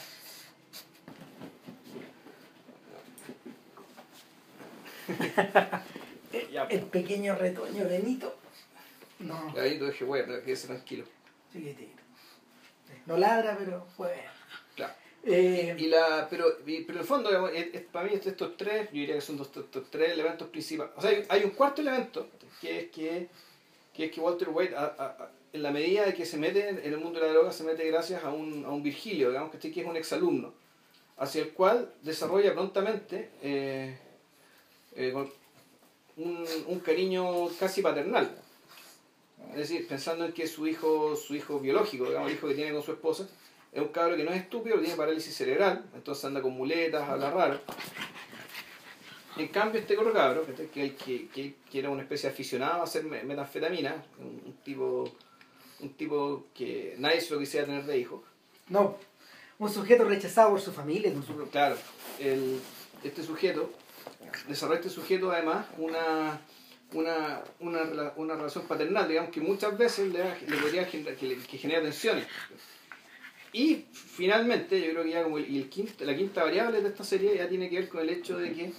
el 6.69 6.81
pequeño 6.81 7.35
retoño 7.35 7.87
Benito. 7.87 8.35
No. 9.19 9.53
Ahí 9.57 9.79
tú 9.79 9.85
dije, 9.85 10.03
bueno, 10.03 10.33
quédese 10.43 10.67
tranquilo. 10.67 11.05
No 13.05 13.17
ladra, 13.17 13.57
pero 13.57 13.85
fue. 13.97 14.13
Claro. 14.75 14.93
Eh, 15.25 15.75
y 15.77 15.87
la, 15.87 16.27
pero, 16.29 16.45
pero 16.65 16.93
en 16.93 16.97
el 16.97 17.03
fondo, 17.03 17.29
para 17.91 18.07
mí 18.07 18.13
estos 18.13 18.57
tres, 18.57 18.89
yo 18.91 18.99
diría 18.99 19.15
que 19.15 19.21
son 19.21 19.39
estos, 19.39 19.89
tres 19.89 20.11
elementos 20.11 20.47
principales. 20.49 20.93
O 20.97 21.01
sea, 21.01 21.11
hay, 21.29 21.43
un 21.43 21.51
cuarto 21.51 21.81
elemento, 21.81 22.27
que 22.59 22.79
es 22.79 22.91
que, 22.91 23.29
que, 23.93 24.05
es 24.05 24.11
que 24.11 24.21
Walter 24.21 24.49
White, 24.49 24.75
en 25.53 25.63
la 25.63 25.71
medida 25.71 26.05
de 26.05 26.13
que 26.13 26.25
se 26.25 26.37
mete 26.37 26.69
en 26.69 26.79
el 26.93 26.97
mundo 26.97 27.19
de 27.19 27.27
la 27.27 27.33
droga, 27.33 27.51
se 27.51 27.63
mete 27.63 27.87
gracias 27.87 28.23
a 28.23 28.31
un, 28.31 28.65
a 28.65 28.69
un 28.69 28.83
Virgilio, 28.83 29.29
digamos 29.29 29.51
que, 29.51 29.71
que 29.71 29.81
es 29.81 29.87
un 29.87 29.95
exalumno, 29.95 30.53
hacia 31.17 31.43
el 31.43 31.51
cual 31.51 31.93
desarrolla 32.01 32.53
prontamente 32.53 33.29
eh, 33.41 33.97
eh, 34.95 35.13
un, 36.17 36.45
un 36.67 36.79
cariño 36.79 37.47
casi 37.59 37.81
paternal. 37.81 38.42
Es 39.53 39.69
decir, 39.69 39.87
pensando 39.87 40.25
en 40.25 40.33
que 40.33 40.47
su 40.47 40.67
hijo, 40.67 41.15
su 41.15 41.35
hijo 41.35 41.59
biológico, 41.59 42.05
digamos, 42.05 42.29
el 42.29 42.37
hijo 42.37 42.47
que 42.47 42.55
tiene 42.55 42.73
con 42.73 42.83
su 42.83 42.91
esposa, 42.91 43.27
es 43.71 43.81
un 43.81 43.89
cabro 43.89 44.15
que 44.15 44.23
no 44.23 44.31
es 44.31 44.41
estúpido, 44.41 44.79
tiene 44.79 44.95
parálisis 44.95 45.35
cerebral, 45.35 45.85
entonces 45.95 46.25
anda 46.25 46.41
con 46.41 46.53
muletas, 46.53 47.07
habla 47.07 47.31
raro. 47.31 47.59
En 49.37 49.47
cambio, 49.47 49.81
este 49.81 49.97
otro 49.97 50.13
cabro, 50.13 50.45
que, 50.45 50.95
que, 50.95 51.25
que, 51.27 51.79
era 51.79 51.89
una 51.89 52.03
especie 52.03 52.29
de 52.29 52.33
aficionado 52.33 52.81
a 52.81 52.83
hacer 52.83 53.03
metanfetamina, 53.03 54.03
un, 54.19 54.53
tipo 54.63 55.11
un 55.79 55.93
tipo 55.95 56.45
que 56.53 56.95
nadie 56.99 57.19
se 57.19 57.33
lo 57.33 57.39
quisiera 57.39 57.65
tener 57.65 57.83
de 57.85 57.97
hijo. 57.97 58.23
No, 58.69 58.97
un 59.57 59.69
sujeto 59.69 60.03
rechazado 60.03 60.51
por 60.51 60.61
su 60.61 60.71
familia. 60.71 61.11
Claro, 61.51 61.77
el, 62.19 62.59
este 63.03 63.23
sujeto, 63.23 63.71
desarrolla 64.47 64.79
este 64.79 64.89
sujeto 64.91 65.31
además 65.31 65.65
una 65.77 66.39
una, 66.93 67.41
una, 67.59 68.13
una, 68.15 68.35
relación 68.35 68.65
paternal, 68.65 69.07
digamos, 69.07 69.31
que 69.31 69.41
muchas 69.41 69.77
veces 69.77 70.11
le, 70.11 70.23
le 70.47 70.57
podría 70.57 70.85
generar, 70.85 71.15
que, 71.15 71.37
que, 71.37 71.57
genera 71.57 71.81
tensiones. 71.81 72.25
Y 73.51 73.85
finalmente, 73.93 74.79
yo 74.81 74.91
creo 74.91 75.03
que 75.03 75.11
ya 75.11 75.23
como 75.23 75.37
el, 75.37 75.69
quinto, 75.69 76.05
la 76.05 76.15
quinta 76.15 76.43
variable 76.43 76.81
de 76.81 76.89
esta 76.89 77.03
serie 77.03 77.35
ya 77.35 77.47
tiene 77.47 77.69
que 77.69 77.75
ver 77.75 77.89
con 77.89 78.01
el 78.01 78.09
hecho 78.09 78.37
de 78.37 78.53
que 78.53 78.71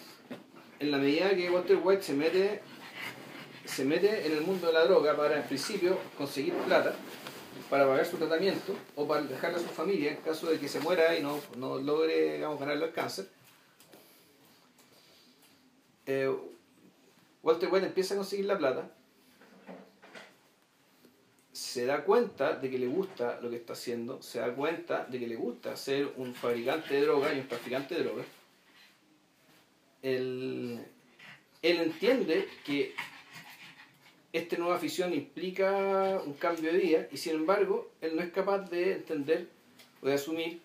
en 0.81 0.91
la 0.91 0.99
medida 0.99 1.35
que 1.35 1.51
Walter 1.51 1.79
White 1.83 2.03
se 2.03 2.15
mete, 2.15 2.61
se 3.65 3.85
mete 3.85 4.27
en 4.27 4.33
el 4.33 4.41
mundo 4.41 4.67
de 4.67 4.73
la 4.73 4.85
droga 4.85 5.17
para 5.17 5.37
en 5.37 5.45
principio 5.45 5.99
conseguir 6.17 6.55
plata 6.55 6.97
para 7.71 7.87
pagar 7.87 8.07
su 8.07 8.17
tratamiento 8.17 8.77
o 8.95 9.07
para 9.07 9.23
dejarle 9.23 9.59
a 9.59 9.61
su 9.61 9.69
familia 9.69 10.13
en 10.13 10.19
caso 10.19 10.49
de 10.49 10.59
que 10.59 10.69
se 10.69 10.81
muera 10.81 11.17
y 11.17 11.23
no, 11.23 11.41
no 11.57 11.79
logre 11.79 12.35
digamos, 12.35 12.61
ganarle 12.61 12.87
el 12.87 12.93
cáncer. 12.93 13.29
Eh, 16.07 16.33
Walter 17.45 17.69
White 17.71 17.87
empieza 17.87 18.15
a 18.15 18.17
conseguir 18.17 18.47
la 18.47 18.57
plata, 18.57 18.91
se 21.53 21.85
da 21.85 22.03
cuenta 22.03 22.57
de 22.57 22.71
que 22.71 22.79
le 22.79 22.87
gusta 22.87 23.39
lo 23.43 23.51
que 23.51 23.57
está 23.57 23.75
haciendo, 23.75 24.23
se 24.23 24.41
da 24.41 24.55
cuenta 24.55 25.05
de 25.05 25.21
que 25.21 25.27
le 25.29 25.37
gusta 25.37 25.77
ser 25.77 26.11
un 26.17 26.35
fabricante 26.35 26.95
de 26.95 27.03
droga 27.03 27.35
y 27.35 27.41
un 27.41 27.47
traficante 27.47 27.95
de 27.95 28.03
droga. 28.03 28.25
Él, 30.03 30.85
él 31.63 31.81
entiende 31.81 32.49
que 32.65 32.95
esta 34.33 34.57
nueva 34.57 34.77
afición 34.77 35.13
implica 35.13 36.23
un 36.25 36.33
cambio 36.35 36.73
de 36.73 36.79
vida 36.79 37.09
y 37.13 37.19
sin 37.19 37.35
embargo 37.37 37.93
él 38.01 38.17
no 38.17 38.23
es 38.23 38.33
capaz 38.33 38.71
de 38.71 38.93
entender 38.93 39.49
o 40.03 40.07
de 40.07 40.15
asumir 40.15 40.61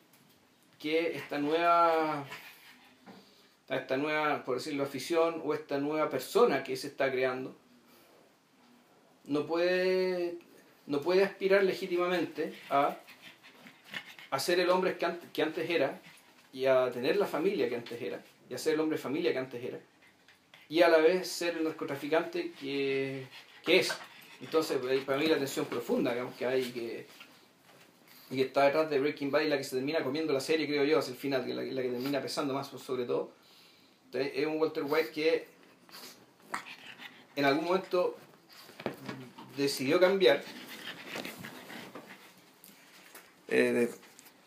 que 0.80 1.16
esta 1.18 1.38
nueva 1.38 2.26
a 3.70 3.76
esta 3.76 3.98
nueva, 3.98 4.44
por 4.44 4.58
decirlo, 4.58 4.84
afición 4.84 5.42
o 5.46 5.54
esta 5.54 5.78
nueva 5.78 6.10
persona 6.10 6.64
que 6.64 6.76
se 6.76 6.88
está 6.88 7.12
creando, 7.12 7.56
no 9.26 9.46
puede, 9.46 10.40
no 10.88 11.02
puede 11.02 11.24
aspirar 11.24 11.64
legítimamente 11.64 12.54
a, 12.70 12.98
a 14.32 14.40
ser 14.40 14.60
el 14.60 14.70
hombre 14.72 14.98
que, 14.98 15.06
antes, 15.06 15.30
que 15.32 15.44
antes 15.44 15.70
era 15.70 16.02
y 16.52 16.66
a 16.66 16.90
tener 16.92 17.18
la 17.18 17.28
familia 17.28 17.70
que 17.70 17.76
antes 17.76 18.02
era, 18.02 18.24
y 18.50 18.56
a 18.56 18.58
ser 18.58 18.74
el 18.74 18.80
hombre 18.80 18.98
familia 18.98 19.32
que 19.32 19.38
antes 19.38 19.64
era, 19.64 19.80
y 20.68 20.82
a 20.82 20.90
la 20.90 20.98
vez 20.98 21.28
ser 21.28 21.58
el 21.58 21.64
narcotraficante 21.64 22.54
que, 22.60 23.28
que 23.64 23.80
es. 23.80 23.94
Entonces, 24.42 24.80
para 25.06 25.20
mí 25.20 25.28
la 25.28 25.38
tensión 25.38 25.68
profunda 25.68 26.12
digamos, 26.12 26.34
que 26.34 26.46
hay 26.48 26.72
que, 26.72 27.06
y 28.32 28.36
que 28.38 28.42
está 28.44 28.66
detrás 28.66 28.90
de 28.90 29.00
Breaking 29.00 29.30
Bad 29.30 29.42
y 29.42 29.48
la 29.48 29.58
que 29.58 29.64
se 29.64 29.76
termina 29.76 30.04
comiendo 30.04 30.34
la 30.34 30.40
serie, 30.40 30.66
creo 30.66 30.84
yo, 30.86 30.98
hacia 30.98 31.12
el 31.12 31.18
final, 31.18 31.46
que 31.46 31.54
la, 31.54 31.62
la 31.62 31.82
que 31.84 31.90
termina 31.90 32.20
pesando 32.20 32.56
más 32.56 32.68
sobre 32.68 33.06
todo, 33.06 33.32
es 34.14 34.46
un 34.48 34.60
Walter 34.60 34.84
White 34.84 35.12
que 35.12 35.48
en 37.36 37.46
algún 37.46 37.66
momento 37.66 38.18
decidió 39.56 40.00
cambiar. 40.00 40.44
Eh, 43.48 43.90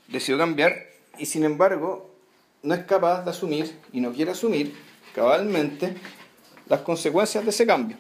decidió 0.09 0.39
cambiar 0.39 0.87
y 1.19 1.27
sin 1.27 1.45
embargo 1.45 2.11
no 2.63 2.75
es 2.75 2.85
capaz 2.85 3.25
de 3.25 3.31
asumir 3.31 3.77
y 3.93 4.01
no 4.01 4.13
quiere 4.13 4.31
asumir 4.31 4.75
cabalmente 5.15 5.95
las 6.69 6.81
consecuencias 6.83 7.45
de 7.45 7.51
ese 7.51 7.67
cambio. 7.67 7.97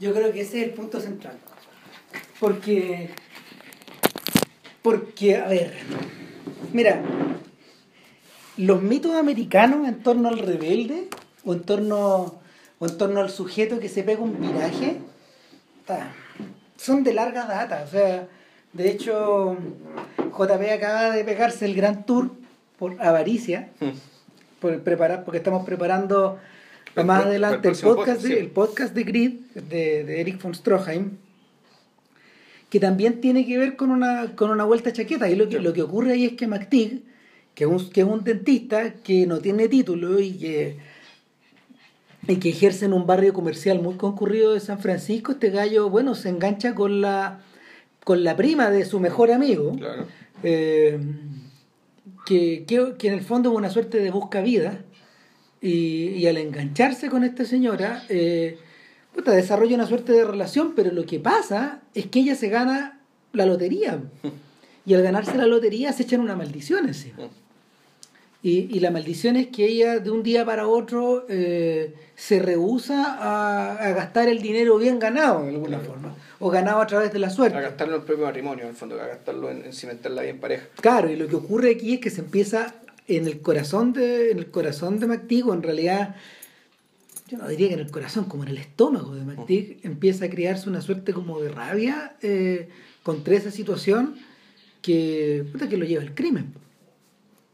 Yo 0.00 0.12
creo 0.12 0.32
que 0.32 0.40
ese 0.40 0.60
es 0.60 0.68
el 0.68 0.74
punto 0.74 1.00
central. 1.00 1.38
Porque, 2.40 3.10
porque, 4.82 5.36
a 5.36 5.46
ver, 5.46 5.74
mira, 6.72 7.02
los 8.56 8.82
mitos 8.82 9.14
americanos 9.14 9.86
en 9.88 10.02
torno 10.02 10.28
al 10.28 10.38
rebelde 10.38 11.08
o 11.44 11.54
en 11.54 11.62
torno, 11.62 12.40
o 12.78 12.86
en 12.86 12.98
torno 12.98 13.20
al 13.20 13.30
sujeto 13.30 13.80
que 13.80 13.88
se 13.88 14.02
pega 14.02 14.20
un 14.20 14.40
viraje 14.40 14.98
son 16.76 17.04
de 17.04 17.12
larga 17.12 17.46
data. 17.46 17.84
O 17.86 17.90
sea, 17.90 18.28
de 18.72 18.90
hecho, 18.90 19.56
JP 20.18 20.72
acaba 20.72 21.10
de 21.10 21.24
pegarse 21.24 21.64
el 21.64 21.74
gran 21.74 22.04
tour 22.04 22.30
por 22.78 23.00
avaricia, 23.02 23.70
hmm. 23.80 23.90
por 24.60 24.80
preparar, 24.82 25.24
porque 25.24 25.38
estamos 25.38 25.64
preparando 25.64 26.38
más 26.96 27.24
adelante 27.24 27.68
el, 27.68 27.76
podcast, 27.76 28.22
de, 28.22 28.38
el 28.38 28.50
podcast 28.50 28.94
de 28.94 29.02
Grid 29.02 29.32
de, 29.54 30.04
de 30.04 30.20
Eric 30.20 30.40
von 30.40 30.54
Stroheim 30.54 31.18
que 32.74 32.80
también 32.80 33.20
tiene 33.20 33.46
que 33.46 33.56
ver 33.56 33.76
con 33.76 33.92
una, 33.92 34.34
con 34.34 34.50
una 34.50 34.64
vuelta 34.64 34.92
chaqueta. 34.92 35.30
Y 35.30 35.36
lo 35.36 35.48
que, 35.48 35.60
lo 35.60 35.72
que 35.72 35.82
ocurre 35.82 36.14
ahí 36.14 36.24
es 36.24 36.32
que 36.32 36.48
McTeague 36.48 37.02
que 37.54 37.64
es 37.64 37.70
un, 37.70 37.90
que 37.90 38.00
es 38.00 38.06
un 38.06 38.24
dentista 38.24 38.94
que 38.94 39.26
no 39.26 39.38
tiene 39.38 39.68
título 39.68 40.20
y 40.20 40.32
que, 40.32 40.76
y 42.26 42.36
que 42.36 42.50
ejerce 42.50 42.86
en 42.86 42.92
un 42.92 43.06
barrio 43.06 43.32
comercial 43.32 43.80
muy 43.80 43.94
concurrido 43.94 44.54
de 44.54 44.60
San 44.60 44.78
Francisco, 44.78 45.32
este 45.32 45.50
gallo, 45.50 45.88
bueno, 45.90 46.14
se 46.14 46.28
engancha 46.28 46.74
con 46.74 47.00
la, 47.00 47.40
con 48.02 48.24
la 48.24 48.36
prima 48.36 48.70
de 48.70 48.84
su 48.84 48.98
mejor 49.00 49.30
amigo, 49.30 49.76
eh, 50.42 50.98
que, 52.26 52.64
que, 52.66 53.08
en 53.08 53.14
el 53.14 53.22
fondo 53.22 53.50
es 53.50 53.56
una 53.56 53.70
suerte 53.70 53.98
de 53.98 54.10
busca 54.10 54.40
vida, 54.40 54.80
y, 55.60 56.08
y 56.08 56.26
al 56.26 56.36
engancharse 56.36 57.08
con 57.08 57.24
esta 57.24 57.44
señora, 57.44 58.04
eh, 58.08 58.58
desarrolla 59.24 59.76
una 59.76 59.86
suerte 59.86 60.12
de 60.12 60.24
relación, 60.24 60.74
pero 60.74 60.92
lo 60.92 61.06
que 61.06 61.20
pasa 61.20 61.82
es 61.94 62.06
que 62.06 62.20
ella 62.20 62.34
se 62.34 62.48
gana 62.48 63.00
la 63.32 63.46
lotería. 63.46 64.02
Y 64.86 64.92
al 64.92 65.02
ganarse 65.02 65.34
la 65.38 65.46
lotería 65.46 65.94
se 65.94 66.02
echan 66.02 66.20
una 66.20 66.36
maldición 66.36 66.86
encima. 66.86 67.16
Y, 68.44 68.68
y, 68.76 68.80
la 68.80 68.90
maldición 68.90 69.36
es 69.36 69.46
que 69.46 69.64
ella 69.64 70.00
de 70.00 70.10
un 70.10 70.22
día 70.22 70.44
para 70.44 70.68
otro 70.68 71.24
eh, 71.30 71.94
se 72.14 72.40
rehúsa 72.40 73.16
a, 73.18 73.90
gastar 73.92 74.28
el 74.28 74.42
dinero 74.42 74.76
bien 74.76 74.98
ganado 74.98 75.44
de 75.44 75.48
alguna 75.48 75.78
forma, 75.78 76.14
o 76.40 76.50
ganado 76.50 76.82
a 76.82 76.86
través 76.86 77.10
de 77.10 77.20
la 77.20 77.30
suerte. 77.30 77.56
A 77.56 77.62
gastarlo 77.62 77.94
en 77.94 78.00
el 78.02 78.06
propio 78.06 78.26
matrimonio, 78.26 78.64
en 78.64 78.70
el 78.72 78.76
fondo, 78.76 79.00
a 79.00 79.06
gastarlo 79.06 79.50
en, 79.50 79.72
cimentarla 79.72 80.20
bien 80.20 80.40
pareja. 80.40 80.66
Claro, 80.78 81.10
y 81.10 81.16
lo 81.16 81.26
que 81.26 81.36
ocurre 81.36 81.70
aquí 81.70 81.94
es 81.94 82.00
que 82.00 82.10
se 82.10 82.20
empieza 82.20 82.74
en 83.08 83.26
el 83.26 83.40
corazón 83.40 83.94
de, 83.94 84.32
en 84.32 84.38
el 84.38 84.50
corazón 84.50 85.00
de 85.00 85.06
McTeague, 85.06 85.50
en 85.50 85.62
realidad, 85.62 86.14
yo 87.28 87.38
no 87.38 87.48
diría 87.48 87.68
que 87.68 87.74
en 87.74 87.80
el 87.80 87.90
corazón, 87.90 88.26
como 88.26 88.42
en 88.42 88.50
el 88.50 88.58
estómago 88.58 89.14
de 89.14 89.24
McTeague, 89.24 89.78
empieza 89.84 90.26
a 90.26 90.28
crearse 90.28 90.68
una 90.68 90.82
suerte 90.82 91.14
como 91.14 91.40
de 91.40 91.48
rabia 91.48 92.14
eh, 92.20 92.68
contra 93.02 93.36
esa 93.36 93.50
situación 93.50 94.16
que, 94.82 95.46
que 95.70 95.78
lo 95.78 95.86
lleva 95.86 96.02
al 96.02 96.14
crimen 96.14 96.62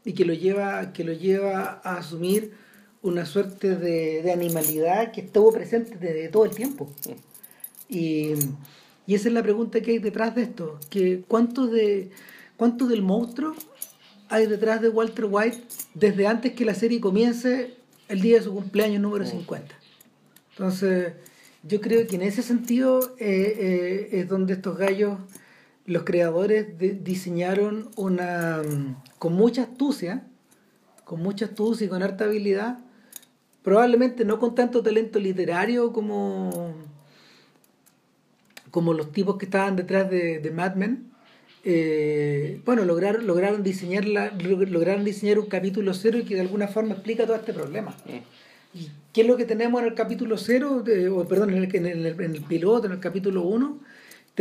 y 0.03 0.13
que 0.13 0.25
lo 0.25 0.33
lleva, 0.33 0.93
que 0.93 1.03
lo 1.03 1.13
lleva 1.13 1.81
a 1.83 1.97
asumir 1.97 2.53
una 3.01 3.25
suerte 3.25 3.75
de, 3.75 4.21
de 4.21 4.31
animalidad 4.31 5.11
que 5.11 5.21
estuvo 5.21 5.51
presente 5.51 5.97
desde 5.97 6.29
todo 6.29 6.45
el 6.45 6.51
tiempo. 6.51 6.89
Y, 7.89 8.33
y, 9.07 9.15
esa 9.15 9.27
es 9.27 9.33
la 9.33 9.43
pregunta 9.43 9.81
que 9.81 9.91
hay 9.91 9.99
detrás 9.99 10.35
de 10.35 10.43
esto, 10.43 10.79
que 10.89 11.23
cuánto, 11.27 11.67
de, 11.67 12.11
cuánto 12.57 12.87
del 12.87 13.01
monstruo 13.01 13.55
hay 14.29 14.45
detrás 14.45 14.81
de 14.81 14.89
Walter 14.89 15.25
White 15.29 15.61
desde 15.93 16.25
antes 16.25 16.53
que 16.53 16.63
la 16.63 16.73
serie 16.73 17.01
comience 17.01 17.75
el 18.07 18.21
día 18.21 18.37
de 18.37 18.43
su 18.43 18.53
cumpleaños 18.53 19.01
número 19.01 19.25
50. 19.25 19.75
Entonces, 20.51 21.13
yo 21.63 21.81
creo 21.81 22.07
que 22.07 22.15
en 22.15 22.21
ese 22.23 22.41
sentido 22.41 23.15
eh, 23.19 23.55
eh, 23.57 24.19
es 24.19 24.27
donde 24.29 24.53
estos 24.53 24.77
gallos, 24.77 25.17
los 25.85 26.03
creadores, 26.03 26.77
diseñaron 27.03 27.89
una, 27.95 28.61
con 29.19 29.33
mucha 29.33 29.63
astucia, 29.63 30.23
con 31.03 31.21
mucha 31.21 31.45
astucia 31.45 31.85
y 31.85 31.89
con 31.89 32.03
harta 32.03 32.25
habilidad, 32.25 32.79
probablemente 33.63 34.25
no 34.25 34.39
con 34.39 34.55
tanto 34.55 34.81
talento 34.81 35.19
literario 35.19 35.91
como, 35.91 36.73
como 38.69 38.93
los 38.93 39.11
tipos 39.11 39.37
que 39.37 39.45
estaban 39.45 39.75
detrás 39.75 40.09
de, 40.09 40.39
de 40.39 40.51
Mad 40.51 40.75
Men, 40.75 41.11
eh, 41.63 42.59
bueno, 42.65 42.85
lograron, 42.85 43.27
lograron, 43.27 43.61
diseñar 43.61 44.05
lograron 44.05 45.05
diseñar 45.05 45.37
un 45.37 45.45
capítulo 45.45 45.93
cero 45.93 46.17
y 46.17 46.23
que 46.23 46.33
de 46.33 46.41
alguna 46.41 46.67
forma 46.67 46.93
explica 46.93 47.25
todo 47.25 47.35
este 47.35 47.53
problema. 47.53 47.91
Mm. 48.05 48.77
¿Y 48.77 48.89
qué 49.13 49.21
es 49.21 49.27
lo 49.27 49.37
que 49.37 49.45
tenemos 49.45 49.81
en 49.81 49.87
el 49.87 49.93
capítulo 49.93 50.37
cero, 50.37 50.83
o 51.13 51.25
perdón, 51.25 51.51
en 51.51 51.63
el, 51.63 51.75
en, 51.75 51.85
el, 51.85 52.05
en 52.05 52.35
el 52.35 52.41
piloto, 52.43 52.87
en 52.87 52.93
el 52.93 52.99
capítulo 52.99 53.43
1? 53.43 53.79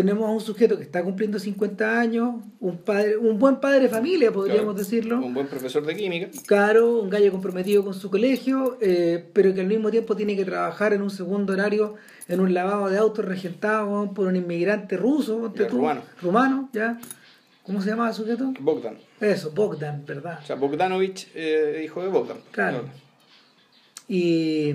Tenemos 0.00 0.26
a 0.26 0.32
un 0.32 0.40
sujeto 0.40 0.78
que 0.78 0.82
está 0.84 1.04
cumpliendo 1.04 1.38
50 1.38 2.00
años, 2.00 2.36
un 2.58 2.78
padre, 2.78 3.18
un 3.18 3.38
buen 3.38 3.60
padre 3.60 3.80
de 3.80 3.88
familia, 3.90 4.32
podríamos 4.32 4.74
decirlo. 4.74 5.18
Un 5.18 5.34
buen 5.34 5.46
profesor 5.46 5.84
de 5.84 5.94
química. 5.94 6.30
Claro, 6.46 7.00
un 7.02 7.10
gallo 7.10 7.30
comprometido 7.30 7.84
con 7.84 7.92
su 7.92 8.10
colegio, 8.10 8.78
eh, 8.80 9.22
pero 9.34 9.52
que 9.52 9.60
al 9.60 9.66
mismo 9.66 9.90
tiempo 9.90 10.16
tiene 10.16 10.36
que 10.36 10.46
trabajar 10.46 10.94
en 10.94 11.02
un 11.02 11.10
segundo 11.10 11.52
horario 11.52 11.96
en 12.28 12.40
un 12.40 12.54
lavado 12.54 12.88
de 12.88 12.96
autos 12.96 13.26
regentado 13.26 14.14
por 14.14 14.26
un 14.26 14.36
inmigrante 14.36 14.96
ruso, 14.96 15.52
rumano. 15.68 16.02
rumano, 16.22 16.70
¿ya? 16.72 16.98
¿Cómo 17.62 17.82
se 17.82 17.90
llama 17.90 18.08
el 18.08 18.14
sujeto? 18.14 18.54
Bogdan. 18.58 18.96
Eso, 19.20 19.50
Bogdan, 19.50 20.06
¿verdad? 20.06 20.38
O 20.42 20.46
sea, 20.46 20.56
Bogdanovich, 20.56 21.28
eh, 21.34 21.82
hijo 21.84 22.02
de 22.02 22.08
Bogdan. 22.08 22.38
Claro. 22.52 22.84
Y, 24.08 24.74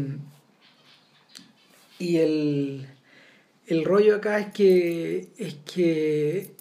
y 1.97 2.17
el 2.17 2.87
el 3.67 3.85
rollo 3.85 4.15
acá 4.15 4.39
es 4.39 4.47
que 4.53 5.27
es 5.37 5.55
que 5.73 6.51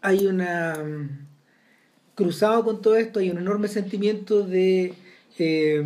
hay 0.00 0.26
una 0.26 0.74
cruzado 2.14 2.64
con 2.64 2.82
todo 2.82 2.96
esto 2.96 3.20
hay 3.20 3.30
un 3.30 3.38
enorme 3.38 3.68
sentimiento 3.68 4.42
de, 4.42 4.94
eh, 5.38 5.84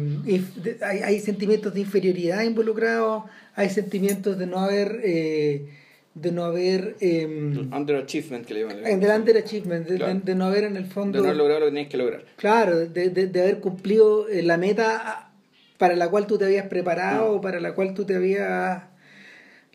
hay, 0.82 1.20
sentimientos 1.20 1.74
de 1.74 1.80
inferioridad 1.80 2.42
involucrados 2.42 3.24
hay 3.54 3.68
sentimientos 3.68 4.38
de 4.38 4.46
no 4.46 4.58
haber 4.58 5.00
eh, 5.04 5.66
de 6.14 6.30
no 6.30 6.44
haber 6.44 6.96
eh, 7.00 7.26
underachievement 7.26 8.44
que 8.44 8.54
le 8.54 8.60
llaman. 8.60 8.86
el 8.86 9.20
underachievement 9.20 9.88
de, 9.88 10.20
de, 10.22 10.34
no 10.34 10.44
haber 10.46 10.64
en 10.64 10.76
el 10.76 10.86
fondo 10.86 11.18
de 11.18 11.22
no 11.22 11.28
haber 11.28 11.38
logrado 11.38 11.60
lo 11.60 11.66
que 11.66 11.72
tenías 11.72 11.88
que 11.88 11.96
lograr. 11.96 12.24
Claro 12.36 12.86
de, 12.86 13.08
de, 13.10 13.40
haber 13.40 13.60
cumplido 13.60 14.28
eh, 14.28 14.42
la 14.42 14.58
meta 14.58 15.30
para 15.78 15.96
la 15.96 16.10
cual 16.10 16.26
tú 16.26 16.36
te 16.36 16.44
habías 16.44 16.66
preparado 16.66 17.38
mm. 17.38 17.40
para 17.40 17.60
la 17.60 17.74
cual 17.74 17.94
tú 17.94 18.04
te 18.04 18.14
habías 18.14 18.82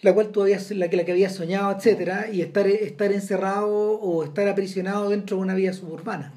la 0.01 0.13
cual 0.13 0.29
tú 0.29 0.41
habías, 0.41 0.69
la 0.71 0.89
que, 0.89 0.97
la 0.97 1.05
que 1.05 1.11
habías 1.11 1.33
soñado, 1.33 1.71
etcétera, 1.71 2.27
y 2.31 2.41
estar, 2.41 2.67
estar 2.67 3.11
encerrado 3.11 3.69
o 3.69 4.23
estar 4.23 4.47
aprisionado 4.47 5.09
dentro 5.09 5.37
de 5.37 5.43
una 5.43 5.55
vida 5.55 5.73
suburbana. 5.73 6.33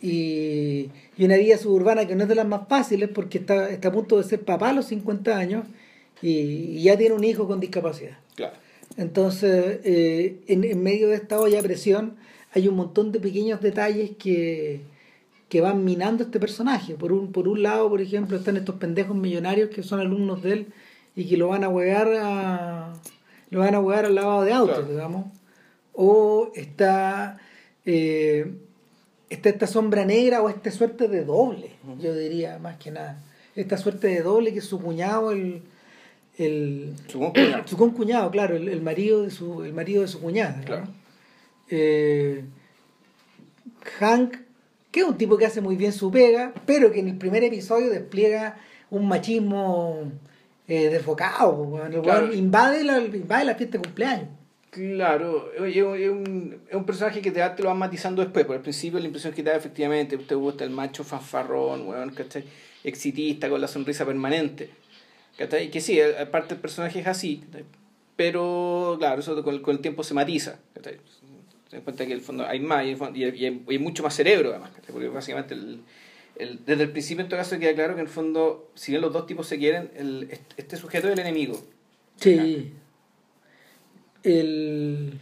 Y, 0.00 0.90
y, 1.16 1.24
una 1.24 1.36
vida 1.36 1.58
suburbana 1.58 2.06
que 2.06 2.14
no 2.14 2.22
es 2.22 2.28
de 2.28 2.36
las 2.36 2.46
más 2.46 2.68
fáciles 2.68 3.08
porque 3.12 3.38
está, 3.38 3.68
está 3.68 3.88
a 3.88 3.92
punto 3.92 4.16
de 4.16 4.22
ser 4.22 4.44
papá 4.44 4.70
a 4.70 4.72
los 4.72 4.86
50 4.86 5.36
años 5.36 5.64
y, 6.22 6.80
ya 6.82 6.96
tiene 6.96 7.14
un 7.14 7.24
hijo 7.24 7.48
con 7.48 7.58
discapacidad. 7.58 8.16
Entonces, 8.96 9.80
eh, 9.84 10.38
en, 10.46 10.64
en, 10.64 10.82
medio 10.82 11.08
de 11.08 11.16
esta 11.16 11.40
olla 11.40 11.56
de 11.56 11.62
presión 11.62 12.16
hay 12.52 12.68
un 12.68 12.76
montón 12.76 13.12
de 13.12 13.20
pequeños 13.20 13.60
detalles 13.60 14.12
que, 14.18 14.80
que 15.48 15.60
van 15.60 15.84
minando 15.84 16.24
este 16.24 16.38
personaje. 16.38 16.94
Por 16.94 17.12
un, 17.12 17.32
por 17.32 17.48
un 17.48 17.62
lado, 17.62 17.88
por 17.88 18.00
ejemplo, 18.00 18.36
están 18.36 18.56
estos 18.56 18.76
pendejos 18.76 19.16
millonarios 19.16 19.70
que 19.70 19.82
son 19.82 20.00
alumnos 20.00 20.42
de 20.42 20.52
él 20.52 20.66
y 21.14 21.28
que 21.28 21.36
lo 21.36 21.48
van 21.48 21.64
a 21.64 21.68
huear 21.68 22.08
a, 22.20 22.92
lo 23.50 23.60
van 23.60 23.74
a 23.74 23.80
huear 23.80 24.06
al 24.06 24.14
lavado 24.14 24.42
de 24.42 24.52
autos, 24.52 24.88
digamos. 24.88 25.26
O 25.92 26.52
está, 26.54 27.38
eh, 27.84 28.52
está 29.30 29.48
esta 29.48 29.66
sombra 29.66 30.04
negra 30.04 30.42
o 30.42 30.48
esta 30.48 30.70
suerte 30.70 31.08
de 31.08 31.24
doble, 31.24 31.70
yo 31.98 32.14
diría, 32.14 32.58
más 32.58 32.76
que 32.76 32.90
nada. 32.90 33.20
Esta 33.56 33.76
suerte 33.76 34.08
de 34.08 34.22
doble 34.22 34.52
que 34.52 34.60
es 34.60 34.64
su 34.64 34.80
cuñado, 34.80 35.32
el, 35.32 35.62
el 36.36 36.94
su 37.08 37.18
concuñado, 37.18 37.66
su 37.66 37.76
concuñado 37.76 38.30
claro, 38.30 38.56
el, 38.56 38.80
marido 38.82 39.22
de 39.22 39.30
su, 39.30 39.64
el 39.64 39.72
marido 39.72 40.02
de 40.02 40.08
su 40.08 40.20
cuñada. 40.20 40.86
Eh, 41.70 42.44
Hank, 43.98 44.36
que 44.90 45.00
es 45.00 45.06
un 45.06 45.18
tipo 45.18 45.36
que 45.36 45.46
hace 45.46 45.60
muy 45.60 45.76
bien 45.76 45.92
su 45.92 46.10
pega, 46.10 46.52
pero 46.66 46.92
que 46.92 47.00
en 47.00 47.08
el 47.08 47.18
primer 47.18 47.42
episodio 47.44 47.90
despliega 47.90 48.56
un 48.90 49.08
machismo 49.08 50.12
eh, 50.68 50.90
desfocado, 50.90 51.90
invade, 52.32 52.84
la, 52.84 52.98
invade 53.00 53.44
la 53.46 53.54
fiesta 53.54 53.78
de 53.78 53.84
cumpleaños. 53.84 54.28
Claro, 54.70 55.50
es 55.54 55.82
un, 55.82 56.60
es 56.68 56.74
un 56.74 56.84
personaje 56.84 57.22
que 57.22 57.30
te, 57.30 57.40
te 57.40 57.62
lo 57.62 57.70
van 57.70 57.78
matizando 57.78 58.22
después, 58.22 58.44
por 58.44 58.56
el 58.56 58.60
principio 58.60 59.00
la 59.00 59.06
impresión 59.06 59.32
que 59.32 59.42
te 59.42 59.48
da 59.48 59.56
efectivamente, 59.56 60.14
usted 60.16 60.36
gusta 60.36 60.64
el 60.64 60.70
macho 60.70 61.04
fanfarrón, 61.04 61.88
weón, 61.88 62.10
¿cachai? 62.10 62.44
Exitista, 62.84 63.48
con 63.48 63.62
la 63.62 63.66
sonrisa 63.66 64.04
permanente, 64.04 64.68
¿cachai? 65.38 65.70
Que 65.70 65.80
sí, 65.80 65.98
aparte 66.00 66.54
el 66.54 66.60
personaje 66.60 67.00
es 67.00 67.06
así, 67.06 67.42
pero 68.14 68.96
claro, 68.98 69.20
eso 69.20 69.42
con, 69.42 69.60
con 69.60 69.74
el 69.74 69.80
tiempo 69.80 70.04
se 70.04 70.12
matiza, 70.12 70.58
¿cachai? 70.74 70.98
Se 71.70 71.76
da 71.76 71.82
cuenta 71.82 72.04
que 72.04 72.12
en 72.12 72.18
el 72.18 72.24
fondo 72.24 72.46
hay 72.46 72.60
más 72.60 72.84
y, 72.84 73.24
y, 73.24 73.44
hay, 73.46 73.78
mucho 73.78 74.02
más 74.02 74.14
cerebro 74.14 74.50
además, 74.50 74.70
porque 74.92 75.08
básicamente 75.08 75.54
el, 75.54 75.80
desde 76.38 76.82
el 76.84 76.90
principio 76.90 77.22
en 77.22 77.28
todo 77.28 77.38
caso 77.38 77.58
queda 77.58 77.74
claro 77.74 77.94
que 77.94 78.00
en 78.00 78.06
el 78.06 78.12
fondo, 78.12 78.70
si 78.74 78.92
bien 78.92 79.02
los 79.02 79.12
dos 79.12 79.26
tipos 79.26 79.46
se 79.46 79.58
quieren, 79.58 79.90
el, 79.96 80.28
este 80.56 80.76
sujeto 80.76 81.08
es 81.08 81.14
el 81.14 81.18
enemigo. 81.18 81.60
Sí. 82.16 82.72
El... 84.22 85.20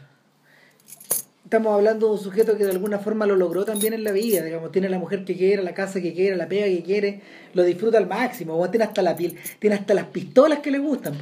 Estamos 1.44 1.74
hablando 1.74 2.08
de 2.08 2.12
un 2.14 2.18
sujeto 2.18 2.58
que 2.58 2.64
de 2.64 2.72
alguna 2.72 2.98
forma 2.98 3.24
lo 3.24 3.36
logró 3.36 3.64
también 3.64 3.92
en 3.92 4.02
la 4.02 4.10
vida, 4.10 4.42
digamos, 4.42 4.72
tiene 4.72 4.88
la 4.88 4.98
mujer 4.98 5.24
que 5.24 5.36
quiere, 5.36 5.62
la 5.62 5.74
casa 5.74 6.00
que 6.02 6.12
quiere, 6.12 6.36
la 6.36 6.48
pega 6.48 6.66
que 6.66 6.82
quiere, 6.82 7.20
lo 7.54 7.62
disfruta 7.62 7.98
al 7.98 8.08
máximo, 8.08 8.58
o 8.58 8.68
tiene 8.68 8.84
hasta 8.84 9.00
la 9.00 9.14
piel, 9.14 9.36
tiene 9.60 9.76
hasta 9.76 9.94
las 9.94 10.06
pistolas 10.06 10.58
que 10.58 10.72
le 10.72 10.80
gustan, 10.80 11.16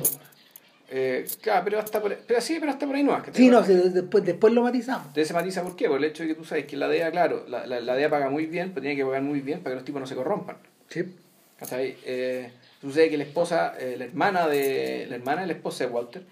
eh, 0.91 1.27
claro, 1.41 1.63
pero 1.65 1.79
hasta 1.79 2.01
por, 2.01 2.17
pero 2.27 2.41
sí, 2.41 2.57
pero 2.61 2.73
hasta 2.73 2.87
por 2.87 2.95
ahí 2.95 3.03
no. 3.03 3.21
Que 3.23 3.33
sí, 3.33 3.49
no, 3.49 3.63
después, 3.63 4.25
después 4.25 4.53
lo 4.53 4.63
matizamos. 4.63 5.07
Entonces 5.09 5.29
se 5.29 5.35
matiza 5.35 5.63
por 5.63 5.77
qué, 5.77 5.89
por 5.89 5.99
el 5.99 6.05
hecho 6.05 6.23
de 6.23 6.31
que 6.31 6.35
tú 6.35 6.45
sabes 6.45 6.67
que 6.67 6.77
la 6.77 6.89
DEA, 6.89 7.11
claro, 7.11 7.45
la, 7.49 7.67
la, 7.67 7.81
la 7.81 7.95
DEA 7.95 8.11
paga 8.11 8.31
muy 8.31 8.47
bien, 8.47 8.71
pero 8.71 8.83
tiene 8.83 8.97
que 8.97 9.05
pagar 9.05 9.23
muy 9.23 9.41
bien 9.41 9.61
para 9.61 9.73
que 9.73 9.77
los 9.77 9.85
tipos 9.85 10.01
no 10.01 10.07
se 10.07 10.15
corrompan. 10.15 10.57
Sí. 10.89 11.05
Eh, 11.73 12.51
sucede 12.81 13.11
que 13.11 13.17
la 13.17 13.25
esposa, 13.25 13.75
eh, 13.79 13.97
la 13.99 14.05
hermana 14.05 14.47
de 14.47 15.07
la 15.09 15.17
hermana 15.17 15.43
de 15.43 15.47
la 15.49 15.53
esposa 15.55 15.85
de 15.85 15.91
Walter, 15.91 16.23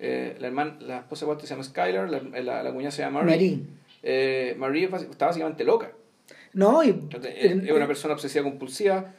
eh, 0.00 0.36
la, 0.40 0.46
hermana, 0.48 0.76
la 0.80 0.98
esposa 0.98 1.24
de 1.24 1.30
Walter 1.30 1.46
se 1.46 1.54
llama 1.54 1.64
Skylar, 1.64 2.10
la, 2.10 2.20
la, 2.42 2.62
la 2.62 2.72
cuñada 2.72 2.90
se 2.90 3.02
llama 3.02 3.22
Marie. 3.22 3.60
Eh, 4.02 4.54
Marie 4.58 4.90
está 5.10 5.26
básicamente 5.26 5.64
loca. 5.64 5.92
No, 6.52 6.82
y, 6.84 7.08
es 7.36 7.70
una 7.70 7.86
persona 7.86 8.14
obsesiva 8.14 8.44
compulsiva, 8.44 9.12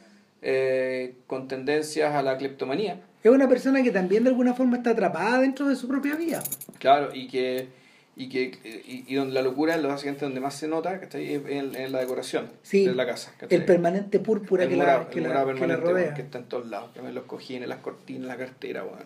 eh, 0.48 1.16
con 1.26 1.48
tendencias 1.48 2.14
a 2.14 2.22
la 2.22 2.38
cleptomanía. 2.38 3.00
Es 3.24 3.32
una 3.32 3.48
persona 3.48 3.82
que 3.82 3.90
también 3.90 4.22
de 4.22 4.30
alguna 4.30 4.54
forma 4.54 4.76
está 4.76 4.90
atrapada 4.90 5.40
dentro 5.40 5.66
de 5.66 5.74
su 5.74 5.88
propia 5.88 6.14
vida. 6.14 6.40
Claro, 6.78 7.12
y 7.12 7.26
que 7.26 7.66
y 8.14 8.28
que 8.28 8.52
y, 8.86 9.12
donde 9.16 9.34
la 9.34 9.42
locura 9.42 9.74
es 9.74 9.82
los 9.82 9.92
accidentes 9.92 10.22
donde 10.22 10.40
más 10.40 10.54
se 10.54 10.68
nota 10.68 11.00
que 11.00 11.06
está 11.06 11.18
ahí 11.18 11.42
en, 11.48 11.90
la 11.90 11.98
decoración 11.98 12.48
de 12.70 12.94
la 12.94 13.06
casa 13.06 13.32
el 13.50 13.64
permanente 13.64 14.20
púrpura 14.20 14.68
que, 14.68 14.76
la, 14.76 15.08
que, 15.10 15.20
la, 15.20 15.52
que 15.52 15.66
la 15.66 15.76
rodea. 15.76 16.14
que 16.14 16.22
está 16.22 16.38
en 16.38 16.44
todos 16.44 16.66
lados 16.68 16.92
que 16.94 17.02
los 17.02 17.24
cojines 17.24 17.68
las 17.68 17.80
cortinas 17.80 18.28
la 18.28 18.38
cartera 18.38 18.84
bueno. 18.84 19.04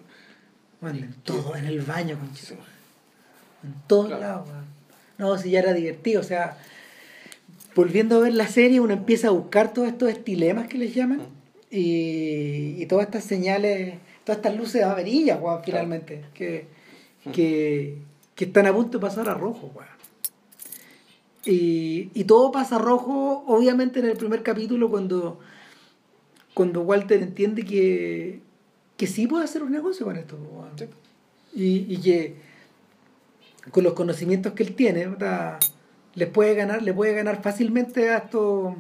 bueno 0.81 0.99
en 0.99 1.15
todo 1.25 1.57
en 1.57 1.65
el 1.65 1.81
baño 1.81 2.19
en 3.65 3.75
todos 3.89 4.11
lados 4.11 4.49
no 5.19 5.37
si 5.39 5.51
ya 5.51 5.59
era 5.59 5.73
divertido 5.73 6.21
o 6.21 6.25
sea 6.25 6.57
volviendo 7.81 8.17
a 8.17 8.21
ver 8.21 8.35
la 8.35 8.47
serie 8.47 8.79
uno 8.79 8.93
empieza 8.93 9.29
a 9.29 9.31
buscar 9.31 9.73
todos 9.73 9.89
estos 9.89 10.11
estilemas 10.11 10.69
que 10.69 10.77
les 10.77 10.95
llaman 10.95 11.23
y, 11.71 12.77
y 12.79 12.87
todas 12.87 13.07
estas 13.07 13.25
señales 13.25 13.95
todas 14.25 14.37
estas 14.37 14.57
luces 14.57 14.83
amarillas, 14.83 15.41
weón, 15.41 15.63
finalmente, 15.65 16.25
que, 16.35 16.67
que, 17.33 17.99
que, 18.35 18.45
están 18.45 18.67
a 18.67 18.73
punto 18.75 18.99
de 18.99 19.03
pasar 19.03 19.29
a 19.31 19.35
rojo, 19.35 19.73
weón. 19.75 19.89
Y, 21.47 22.11
y 22.13 22.25
todo 22.25 22.53
pasa 22.53 22.77
rojo, 22.79 23.45
obviamente, 23.47 24.01
en 24.01 24.07
el 24.07 24.17
primer 24.19 24.43
capítulo 24.43 24.91
cuando, 24.91 25.41
cuando 26.53 26.83
Walter 26.83 27.23
entiende 27.23 27.65
que, 27.65 28.41
que 28.99 29.07
sí 29.07 29.27
puede 29.27 29.45
hacer 29.45 29.63
un 29.63 29.73
negocio 29.73 30.05
con 30.05 30.17
esto. 30.17 30.37
Y, 31.55 31.87
y 31.89 31.97
que 31.97 32.37
con 33.71 33.85
los 33.85 33.95
conocimientos 33.95 34.53
que 34.53 34.65
él 34.65 34.75
tiene, 34.75 35.09
le 36.15 36.27
puede 36.27 36.55
ganar, 36.55 36.83
le 36.83 36.93
puede 36.93 37.15
ganar 37.15 37.43
fácilmente 37.43 38.11
a 38.11 38.19
esto 38.19 38.77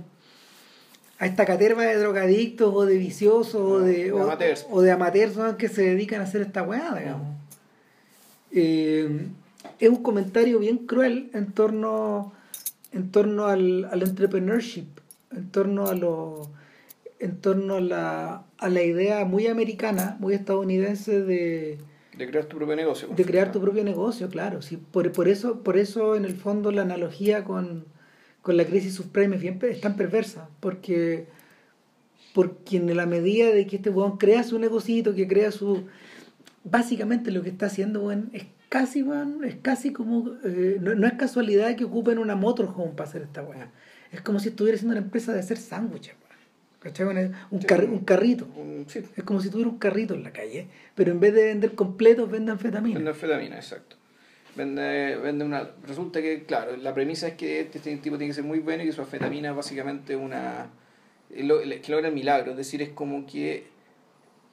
a 1.19 1.27
esta 1.27 1.45
caterva 1.45 1.85
de 1.85 1.99
drogadictos 1.99 2.73
o 2.75 2.87
de 2.87 2.97
viciosos 2.97 3.55
o 3.55 3.81
de, 3.81 4.11
amateurs, 4.11 4.67
o, 4.71 4.81
de 4.81 4.91
amateurs 4.91 5.37
que 5.59 5.69
se 5.69 5.83
dedican 5.83 6.23
a 6.23 6.25
hacer 6.25 6.41
esta 6.41 6.63
weá, 6.63 6.95
digamos. 6.99 7.29
Eh, 8.53 9.27
es 9.79 9.89
un 9.91 10.03
comentario 10.03 10.59
bien 10.59 10.79
cruel 10.79 11.31
en 11.35 11.53
torno 11.53 12.33
en 12.93 13.11
torno 13.13 13.47
al, 13.47 13.85
al 13.85 14.03
entrepreneurship, 14.03 14.89
en 15.31 15.51
torno 15.51 15.87
a 15.87 15.95
lo 15.95 16.51
en 17.19 17.37
torno 17.37 17.75
a 17.75 17.81
la, 17.81 18.45
a 18.57 18.69
la 18.71 18.83
idea 18.83 19.27
muy 19.27 19.47
americana, 19.47 20.17
muy 20.21 20.33
estadounidense 20.33 21.21
de 21.21 21.79
de 22.21 22.29
crear 22.31 22.45
tu 22.45 22.57
propio 22.59 22.77
negocio. 22.77 23.09
De 23.09 23.25
crear 23.25 23.51
tu 23.51 23.61
propio 23.61 23.83
negocio, 23.83 24.29
claro. 24.29 24.61
Sí, 24.61 24.77
por, 24.77 25.11
por, 25.13 25.27
eso, 25.27 25.63
por 25.63 25.79
eso, 25.79 26.17
en 26.17 26.27
el 26.27 26.37
fondo, 26.37 26.71
la 26.71 26.83
analogía 26.83 27.45
con, 27.45 27.87
con 28.43 28.59
la 28.59 28.67
crisis 28.67 28.95
subprime 28.95 29.37
es, 29.37 29.43
bien, 29.43 29.59
es 29.63 29.81
tan 29.81 29.97
perversa. 29.97 30.51
Porque, 30.61 31.27
porque 32.35 32.77
en 32.77 32.95
la 32.95 33.07
medida 33.07 33.49
de 33.49 33.67
que 33.67 33.77
este 33.77 33.89
weón 33.89 34.19
crea 34.19 34.45
su 34.45 34.59
negocio, 34.59 35.15
que 35.15 35.27
crea 35.27 35.51
su... 35.51 35.87
Básicamente 36.63 37.31
lo 37.31 37.43
que 37.43 37.49
está 37.49 37.67
haciendo, 37.67 38.03
weón, 38.03 38.29
es 38.35 38.45
casi, 38.69 39.03
weón, 39.03 39.43
es 39.43 39.57
casi 39.63 39.93
como... 39.95 40.37
Eh, 40.45 40.77
no, 40.79 41.07
es 41.07 41.15
casualidad 41.15 41.75
que 41.75 41.85
ocupen 41.85 42.19
una 42.19 42.37
motorhome 42.37 42.93
para 42.93 43.09
hacer 43.09 43.23
esta 43.23 43.43
weá. 43.43 43.71
Es 44.13 44.21
como 44.21 44.41
si 44.41 44.51
estuviera 44.51 44.77
haciendo 44.77 44.93
una 44.93 45.05
empresa 45.07 45.33
de 45.33 45.41
hacer 45.41 45.57
sándwiches, 45.57 46.17
¿Cachai? 46.81 47.07
Un, 47.07 47.35
un 47.51 48.05
carrito. 48.05 48.49
Es 48.89 49.23
como 49.25 49.41
si 49.41 49.51
tuviera 49.51 49.71
un 49.71 49.79
carrito 49.79 50.15
en 50.15 50.25
la 50.25 50.33
calle, 50.33 50.67
pero 50.95 51.13
en 51.13 51.21
vez 51.21 51.35
de 51.35 51.45
vender 51.45 51.75
completos, 51.75 52.31
vende 52.31 52.53
anfetamina. 52.53 52.97
Vende 52.97 53.11
anfetamina, 53.11 53.57
exacto. 53.57 53.97
Vende, 54.57 55.17
vende 55.17 55.45
una. 55.45 55.71
Resulta 55.87 56.23
que, 56.23 56.45
claro, 56.45 56.77
la 56.79 56.95
premisa 56.95 57.29
es 57.29 57.35
que 57.35 57.61
este, 57.61 57.79
este 57.79 57.97
tipo 57.99 58.17
tiene 58.17 58.31
que 58.31 58.35
ser 58.35 58.45
muy 58.45 58.61
bueno 58.61 58.83
y 58.83 58.87
que 58.87 58.93
su 58.93 59.03
anfetamina 59.03 59.51
es 59.51 59.57
básicamente 59.57 60.17
una. 60.17 60.71
que 61.29 61.43
logra 61.89 62.09
el 62.09 62.15
milagro. 62.15 62.53
Es 62.53 62.57
decir, 62.57 62.81
es 62.81 62.91
como 62.91 63.27
que. 63.27 63.69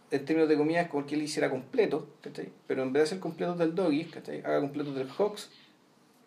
En 0.10 0.24
términos 0.24 0.48
de 0.48 0.56
comida 0.56 0.82
es 0.82 0.88
como 0.88 1.06
que 1.06 1.16
él 1.16 1.22
hiciera 1.22 1.50
completo, 1.50 2.08
¿cachai? 2.22 2.50
Pero 2.66 2.84
en 2.84 2.94
vez 2.94 3.02
de 3.02 3.04
hacer 3.06 3.20
completos 3.20 3.58
del 3.58 3.76
doggy, 3.76 4.06
¿cachai? 4.06 4.40
Haga 4.40 4.62
completos 4.62 4.96
del 4.96 5.10
Hawks, 5.10 5.50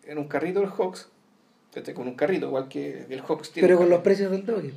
en 0.03 0.19
un 0.19 0.27
carrito 0.27 0.59
del 0.59 0.69
Hawks, 0.69 1.09
¿cachai? 1.73 1.95
Con 1.95 2.07
un 2.07 2.13
carrito, 2.13 2.45
igual 2.45 2.67
que 2.67 3.05
el 3.09 3.21
Hawks 3.21 3.51
tiene. 3.51 3.67
Pero 3.67 3.79
con 3.79 3.89
los 3.89 4.01
precios 4.01 4.29
del 4.29 4.45
doggy 4.45 4.71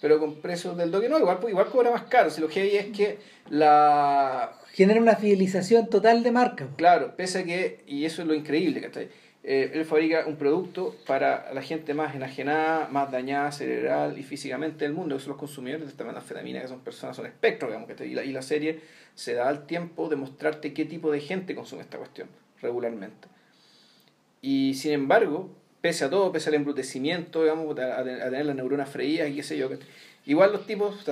pero 0.00 0.18
con 0.18 0.36
precios 0.36 0.76
del 0.76 0.90
doque 0.90 1.08
no, 1.08 1.18
igual, 1.18 1.38
igual 1.48 1.66
cobra 1.66 1.90
más 1.90 2.04
caro. 2.04 2.30
Si 2.30 2.40
lo 2.40 2.48
que 2.48 2.60
hay 2.62 2.76
es 2.76 2.86
que 2.86 3.18
la. 3.50 4.56
Genera 4.72 5.00
una 5.00 5.16
fidelización 5.16 5.88
total 5.88 6.22
de 6.22 6.30
marca. 6.30 6.68
Claro, 6.76 7.14
pese 7.16 7.40
a 7.40 7.44
que, 7.44 7.82
y 7.86 8.04
eso 8.04 8.22
es 8.22 8.28
lo 8.28 8.34
increíble, 8.34 8.80
¿cachai? 8.80 9.08
Eh, 9.42 9.70
él 9.74 9.84
fabrica 9.84 10.24
un 10.26 10.36
producto 10.36 10.94
para 11.06 11.52
la 11.52 11.62
gente 11.62 11.94
más 11.94 12.14
enajenada, 12.14 12.88
más 12.88 13.10
dañada 13.10 13.50
cerebral 13.52 14.18
y 14.18 14.22
físicamente 14.22 14.84
del 14.84 14.92
mundo, 14.92 15.16
que 15.16 15.22
son 15.22 15.30
los 15.30 15.38
consumidores 15.38 15.86
de 15.86 15.90
esta 15.90 16.04
metanfetamina, 16.04 16.60
que 16.60 16.68
son 16.68 16.80
personas, 16.80 17.16
son 17.16 17.26
espectros, 17.26 17.70
digamos, 17.70 17.90
que 17.90 18.06
y 18.06 18.14
la, 18.14 18.22
y 18.22 18.32
la 18.32 18.42
serie 18.42 18.80
se 19.14 19.34
da 19.34 19.50
el 19.50 19.66
tiempo 19.66 20.08
de 20.08 20.16
mostrarte 20.16 20.72
qué 20.72 20.84
tipo 20.84 21.10
de 21.10 21.20
gente 21.20 21.54
consume 21.54 21.82
esta 21.82 21.98
cuestión 21.98 22.28
regularmente. 22.60 23.28
Y 24.42 24.74
sin 24.74 24.92
embargo, 24.92 25.50
pese 25.80 26.04
a 26.04 26.10
todo, 26.10 26.30
pese 26.32 26.50
al 26.50 26.56
embrutecimiento, 26.56 27.42
digamos, 27.42 27.78
a, 27.78 28.04
tener 28.04 28.46
las 28.46 28.56
neuronas 28.56 28.88
freídas 28.88 29.30
y 29.30 29.36
qué 29.36 29.42
sé 29.42 29.56
yo. 29.56 29.68
Igual 30.26 30.52
los 30.52 30.66
tipos 30.66 31.04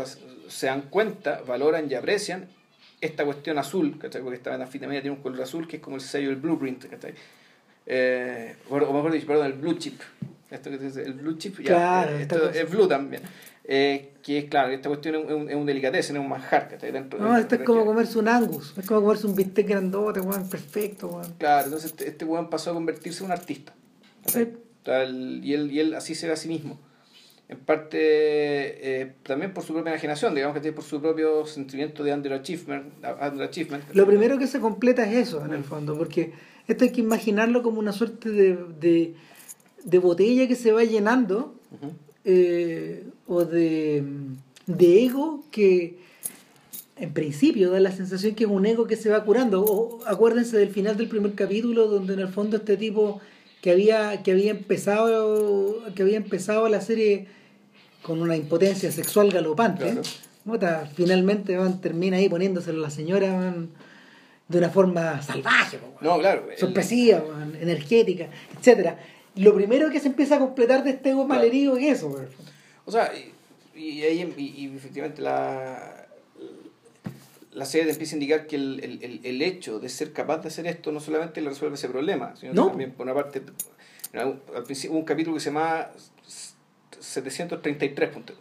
se 0.48 0.66
dan 0.66 0.82
cuenta, 0.82 1.42
valoran 1.46 1.90
y 1.90 1.94
aprecian 1.94 2.48
esta 3.00 3.24
cuestión 3.24 3.58
azul, 3.58 3.96
¿cachai? 3.98 4.22
porque 4.22 4.36
esta 4.36 4.54
anfetamina 4.54 5.00
tiene 5.00 5.16
un 5.16 5.22
color 5.22 5.42
azul 5.42 5.68
que 5.68 5.76
es 5.76 5.82
como 5.82 5.96
el 5.96 6.02
sello 6.02 6.28
del 6.28 6.36
blueprint, 6.36 6.86
¿cachai? 6.86 7.14
Eh, 7.86 8.56
o 8.68 8.92
mejor 8.92 9.12
dicho, 9.12 9.26
perdón, 9.26 9.46
el 9.46 9.52
blue 9.54 9.74
chip. 9.78 10.00
Esto 10.50 10.70
que 10.70 10.78
dice, 10.78 11.02
el 11.02 11.14
blue 11.14 11.38
chip, 11.38 11.58
claro, 11.58 12.12
ya, 12.12 12.20
esto 12.22 12.50
es 12.50 12.70
blue 12.70 12.88
también. 12.88 13.22
Eh, 13.64 14.14
que 14.22 14.38
es 14.38 14.44
claro, 14.46 14.72
esta 14.72 14.88
cuestión 14.88 15.14
es 15.14 15.30
un, 15.30 15.48
es 15.48 15.54
un 15.54 15.66
delicatessen, 15.66 16.16
es 16.16 16.20
un 16.20 16.28
manjar, 16.28 16.68
¿cachai? 16.68 16.90
Dentro, 16.90 17.18
no, 17.18 17.36
esto 17.36 17.54
es 17.54 17.62
como 17.62 17.84
comerse 17.84 18.18
un 18.18 18.28
angus, 18.28 18.74
es 18.76 18.86
como 18.86 19.02
comerse 19.02 19.26
un 19.26 19.36
bistec 19.36 19.68
grandote, 19.68 20.20
weón, 20.20 20.48
perfecto, 20.48 21.08
weón. 21.08 21.34
Claro, 21.38 21.66
entonces 21.66 21.90
este, 21.92 22.08
este 22.08 22.24
weón 22.24 22.50
pasó 22.50 22.70
a 22.70 22.74
convertirse 22.74 23.20
en 23.20 23.26
un 23.26 23.32
artista 23.32 23.72
y, 24.36 25.52
él, 25.52 25.70
y 25.72 25.80
él 25.80 25.94
así 25.94 26.14
se 26.14 26.26
ve 26.26 26.32
a 26.32 26.36
sí 26.36 26.48
mismo. 26.48 26.78
En 27.48 27.58
parte 27.58 27.98
eh, 28.00 29.12
también 29.22 29.54
por 29.54 29.64
su 29.64 29.72
propia 29.72 29.92
imaginación, 29.92 30.34
digamos 30.34 30.60
que 30.60 30.72
por 30.72 30.84
su 30.84 31.00
propio 31.00 31.46
sentimiento 31.46 32.04
de 32.04 32.12
underachievement. 32.12 32.84
achievement 33.02 33.84
Lo 33.94 34.06
primero 34.06 34.38
que 34.38 34.46
se 34.46 34.60
completa 34.60 35.08
es 35.10 35.28
eso, 35.28 35.42
en 35.44 35.54
el 35.54 35.64
fondo, 35.64 35.96
porque 35.96 36.32
esto 36.66 36.84
hay 36.84 36.92
que 36.92 37.00
imaginarlo 37.00 37.62
como 37.62 37.78
una 37.78 37.92
suerte 37.92 38.28
de, 38.28 38.58
de, 38.78 39.14
de 39.82 39.98
botella 39.98 40.46
que 40.46 40.56
se 40.56 40.72
va 40.72 40.84
llenando 40.84 41.54
eh, 42.24 43.04
o 43.26 43.46
de, 43.46 44.04
de 44.66 45.04
ego 45.04 45.44
que 45.50 45.96
en 46.96 47.14
principio 47.14 47.70
da 47.70 47.80
la 47.80 47.92
sensación 47.92 48.34
que 48.34 48.44
es 48.44 48.50
un 48.50 48.66
ego 48.66 48.86
que 48.86 48.96
se 48.96 49.08
va 49.08 49.24
curando. 49.24 49.64
O, 49.64 50.00
acuérdense 50.06 50.58
del 50.58 50.68
final 50.68 50.98
del 50.98 51.08
primer 51.08 51.32
capítulo 51.32 51.88
donde 51.88 52.12
en 52.14 52.20
el 52.20 52.28
fondo 52.28 52.58
este 52.58 52.76
tipo 52.76 53.20
que 53.60 53.70
había, 53.70 54.22
que 54.22 54.32
había 54.32 54.50
empezado 54.50 55.84
que 55.94 56.02
había 56.02 56.16
empezado 56.16 56.68
la 56.68 56.80
serie 56.80 57.26
con 58.02 58.22
una 58.22 58.36
impotencia 58.36 58.90
sexual 58.92 59.30
galopante. 59.30 60.00
Finalmente 60.94 61.56
van, 61.56 61.80
termina 61.80 62.16
ahí 62.16 62.28
poniéndoselo 62.28 62.78
a 62.78 62.82
la 62.82 62.90
señora 62.90 63.54
de 64.48 64.58
una 64.58 64.70
forma 64.70 65.20
salvaje 65.20 65.78
no, 66.00 66.18
claro, 66.18 66.46
sorpresiva 66.56 67.22
energética 67.60 68.28
etcétera. 68.58 68.98
Lo 69.34 69.54
primero 69.54 69.90
que 69.90 70.00
se 70.00 70.08
empieza 70.08 70.36
a 70.36 70.38
completar 70.38 70.82
de 70.84 70.90
este 70.90 71.10
ego 71.10 71.26
malherido 71.26 71.76
es 71.76 71.98
eso 71.98 72.16
o 72.86 72.90
sea 72.90 73.12
y, 73.74 74.02
ahí 74.02 74.34
y 74.38 74.74
efectivamente 74.74 75.20
la 75.20 75.97
la 77.52 77.64
serie 77.64 77.86
te 77.86 77.92
empieza 77.92 78.14
a 78.14 78.16
indicar 78.16 78.46
que 78.46 78.56
el, 78.56 79.00
el, 79.02 79.20
el, 79.24 79.42
hecho 79.42 79.80
de 79.80 79.88
ser 79.88 80.12
capaz 80.12 80.38
de 80.38 80.48
hacer 80.48 80.66
esto 80.66 80.92
no 80.92 81.00
solamente 81.00 81.40
le 81.40 81.48
resuelve 81.48 81.76
ese 81.76 81.88
problema, 81.88 82.36
sino 82.36 82.68
también, 82.68 82.92
por 82.92 83.06
una 83.06 83.14
parte, 83.14 83.42
al 84.14 84.64
principio 84.64 84.92
hubo 84.92 85.00
un 85.00 85.04
capítulo 85.04 85.34
que 85.34 85.40
se 85.40 85.50
llama 85.50 85.88
733 87.00 88.10
puntos. 88.10 88.36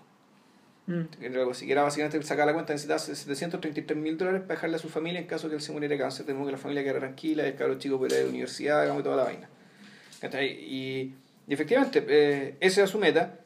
Mm. 0.88 1.04
Era 1.22 1.84
básicamente 1.84 2.22
sacar 2.24 2.46
la 2.46 2.54
cuenta, 2.54 2.74
necesitaba 2.74 3.00
733 3.00 3.98
mil 3.98 4.18
dólares 4.18 4.42
para 4.42 4.56
dejarle 4.56 4.78
a 4.78 4.80
su 4.80 4.90
familia 4.90 5.20
en 5.20 5.28
caso 5.28 5.48
de 5.48 5.52
que 5.52 5.56
él 5.58 5.62
se 5.62 5.72
muriera 5.74 5.94
de 5.96 6.00
cáncer. 6.00 6.26
Tenemos 6.26 6.46
que 6.48 6.54
la 6.54 6.58
familia 6.58 6.84
quedara 6.84 7.00
tranquila, 7.00 7.46
el 7.46 7.56
cabro 7.56 7.78
chico 7.78 7.98
pudiera 7.98 8.18
ir 8.18 8.22
a 8.22 8.26
la 8.26 8.30
universidad, 8.30 8.82
hagamos 8.82 9.04
toda 9.04 9.18
la 9.18 9.24
vaina. 9.24 9.50
Y, 10.42 11.14
y 11.48 11.54
efectivamente, 11.54 12.06
eh, 12.08 12.56
esa 12.60 12.82
era 12.82 12.88
su 12.88 12.98
meta. 13.00 13.40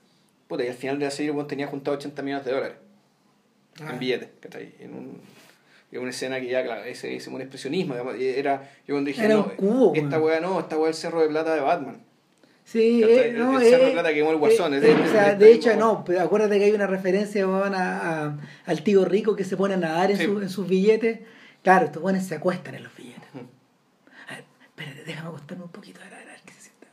Puta, 0.47 0.63
y 0.63 0.67
al 0.67 0.75
final 0.75 0.99
de 0.99 1.05
la 1.05 1.11
serie, 1.11 1.31
bueno, 1.31 1.47
tenía 1.47 1.67
juntado 1.67 1.97
80 1.97 2.21
millones 2.21 2.45
de 2.45 2.51
dólares 2.51 2.77
en 3.79 3.87
ah. 3.87 3.93
billetes. 3.93 4.29
En 4.79 4.93
un, 4.93 5.21
es 5.91 5.99
una 5.99 6.11
escena 6.11 6.39
que 6.39 6.47
ya, 6.47 6.63
claro, 6.63 6.83
ese, 6.85 7.15
ese 7.15 7.29
un 7.29 7.41
expresionismo. 7.41 7.95
Era, 7.95 8.69
yo 8.87 8.95
cuando 8.95 9.09
dije, 9.09 9.27
no, 9.27 9.51
esta 9.93 10.19
weá 10.21 10.39
no, 10.39 10.61
esta 10.61 10.77
weá 10.77 10.89
es 10.89 10.95
el 10.97 11.01
cerro 11.01 11.21
de 11.21 11.27
plata 11.27 11.53
de 11.53 11.61
Batman. 11.61 12.01
Sí, 12.63 13.03
eh, 13.03 13.33
no, 13.35 13.59
el, 13.59 13.67
cerro 13.67 13.87
de 13.87 13.91
plata 13.91 14.09
que 14.09 14.15
quemó 14.15 14.31
el 14.31 14.37
guasón. 14.37 14.73
Eh, 14.73 14.79
o 14.79 15.11
sea, 15.11 15.35
de 15.35 15.51
hecho, 15.51 15.75
no, 15.75 16.05
pero 16.05 16.21
acuérdate 16.21 16.59
que 16.59 16.65
hay 16.65 16.71
una 16.71 16.87
referencia 16.87 17.43
a, 17.43 17.67
a, 17.67 18.37
al 18.65 18.83
tío 18.83 19.03
rico 19.03 19.35
que 19.35 19.43
se 19.43 19.57
pone 19.57 19.73
a 19.73 19.77
nadar 19.77 20.11
en, 20.11 20.17
su, 20.17 20.41
en 20.41 20.49
sus 20.49 20.65
billetes. 20.65 21.19
Claro, 21.61 21.87
estos 21.87 22.01
buenos 22.01 22.23
se 22.23 22.35
acuestan 22.35 22.75
en 22.75 22.83
los 22.83 22.95
billetes. 22.95 23.27
A 24.29 24.35
ver, 24.35 24.45
espérate, 24.61 25.03
déjame 25.03 25.27
acostarme 25.27 25.63
un 25.65 25.71
poquito, 25.71 25.99
a 25.99 26.05
ver, 26.05 26.13
a 26.13 26.17
ver 26.17 26.39
qué 26.45 26.53
se 26.53 26.61
siente. 26.61 26.87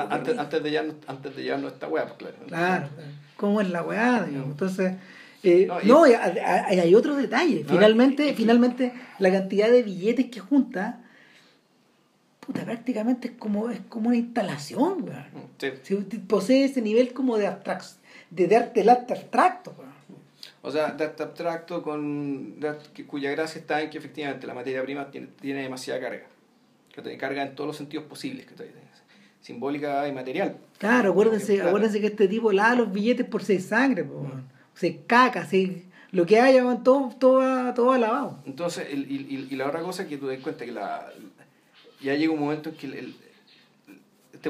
antes, 0.00 0.38
antes, 0.38 0.62
de 0.64 0.70
ya 0.72 0.84
antes 1.06 1.36
de 1.36 1.42
llevarnos 1.44 1.72
esta 1.74 1.86
weá, 1.86 2.06
pues 2.06 2.18
claro. 2.18 2.36
Claro, 2.48 2.88
¿cómo 3.36 3.60
es 3.60 3.70
la 3.70 3.82
weá? 3.84 4.24
Digamos? 4.24 4.50
Entonces 4.50 4.94
eh, 5.42 5.68
no, 5.84 6.04
hay, 6.04 6.94
otros 6.94 7.16
detalles. 7.16 7.66
finalmente, 7.66 8.34
finalmente, 8.34 8.92
la 9.18 9.30
cantidad 9.30 9.70
de 9.70 9.82
billetes 9.82 10.26
que 10.26 10.40
junta, 10.40 11.00
puta, 12.40 12.64
prácticamente 12.64 13.28
es 13.28 13.34
como, 13.34 13.70
es 13.70 13.80
como 13.88 14.08
una 14.08 14.18
instalación, 14.18 15.06
Si 15.82 15.96
posee 15.96 16.64
ese 16.64 16.82
nivel 16.82 17.12
como 17.14 17.38
de 17.38 17.46
abstracto, 17.46 17.86
de, 18.30 18.54
arte, 18.54 18.82
el 18.82 18.90
arte 18.90 19.14
abstracto, 19.14 19.74
O 20.60 20.70
sea, 20.70 20.92
de 20.92 21.04
arte 21.04 21.22
abstracto 21.22 21.82
con, 21.82 22.56
cuya 23.06 23.30
gracia 23.30 23.60
está 23.60 23.80
en 23.80 23.88
que 23.88 23.96
efectivamente 23.96 24.46
la 24.46 24.54
materia 24.54 24.82
prima 24.82 25.10
tiene, 25.10 25.28
tiene 25.40 25.62
demasiada 25.62 26.00
carga. 26.00 26.26
Que 26.92 27.00
tiene 27.00 27.16
carga 27.16 27.42
en 27.42 27.54
todos 27.54 27.68
los 27.68 27.76
sentidos 27.76 28.04
posibles. 28.04 28.44
Que 28.46 28.54
simbólica 29.40 30.06
y 30.06 30.12
material. 30.12 30.58
Claro, 30.76 31.12
acuérdense, 31.12 31.62
acuérdense 31.62 31.98
que 31.98 32.08
este 32.08 32.28
tipo 32.28 32.52
lava 32.52 32.74
los 32.74 32.92
billetes 32.92 33.26
por 33.26 33.42
seis 33.42 33.64
sangre. 33.64 34.04
Mm 34.04 34.59
se 34.80 35.02
caca, 35.06 35.44
se, 35.44 35.84
lo 36.10 36.24
que 36.24 36.40
haya, 36.40 36.62
todo, 36.82 37.10
todo, 37.18 37.74
todo 37.74 37.98
lavado. 37.98 38.38
Entonces, 38.46 38.88
el, 38.90 39.10
y, 39.10 39.46
y, 39.50 39.56
la 39.56 39.68
otra 39.68 39.82
cosa 39.82 40.08
que 40.08 40.16
tú 40.16 40.26
des 40.26 40.40
cuenta 40.40 40.64
que 40.64 40.72
la, 40.72 41.06
ya 42.00 42.14
llega 42.14 42.32
un 42.32 42.40
momento 42.40 42.70
en 42.70 42.76
que 42.76 42.86
el, 42.86 43.14
este 44.32 44.48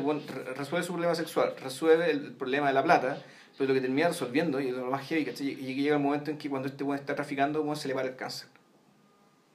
resuelve 0.55 0.87
su 0.87 0.93
problema 0.93 1.17
sexual, 1.17 1.55
resuelve 1.61 2.13
el 2.13 2.31
problema 2.31 2.69
de 2.69 2.75
la 2.75 2.85
plata, 2.85 3.21
pero 3.59 3.71
lo 3.71 3.75
que 3.75 3.81
termina 3.81 4.07
resolviendo, 4.07 4.61
y 4.61 4.71
lo 4.71 4.89
más 4.89 5.05
heavy, 5.09 5.25
¿cachai? 5.25 5.49
Y 5.49 5.75
llega 5.75 5.97
el 5.97 6.03
momento 6.03 6.31
en 6.31 6.39
que 6.39 6.49
cuando 6.49 6.69
este 6.69 6.85
buen 6.85 7.01
está 7.01 7.17
traficando, 7.17 7.75
se 7.75 7.89
le 7.89 7.95
para 7.95 8.07
el 8.07 8.15
cáncer. 8.15 8.47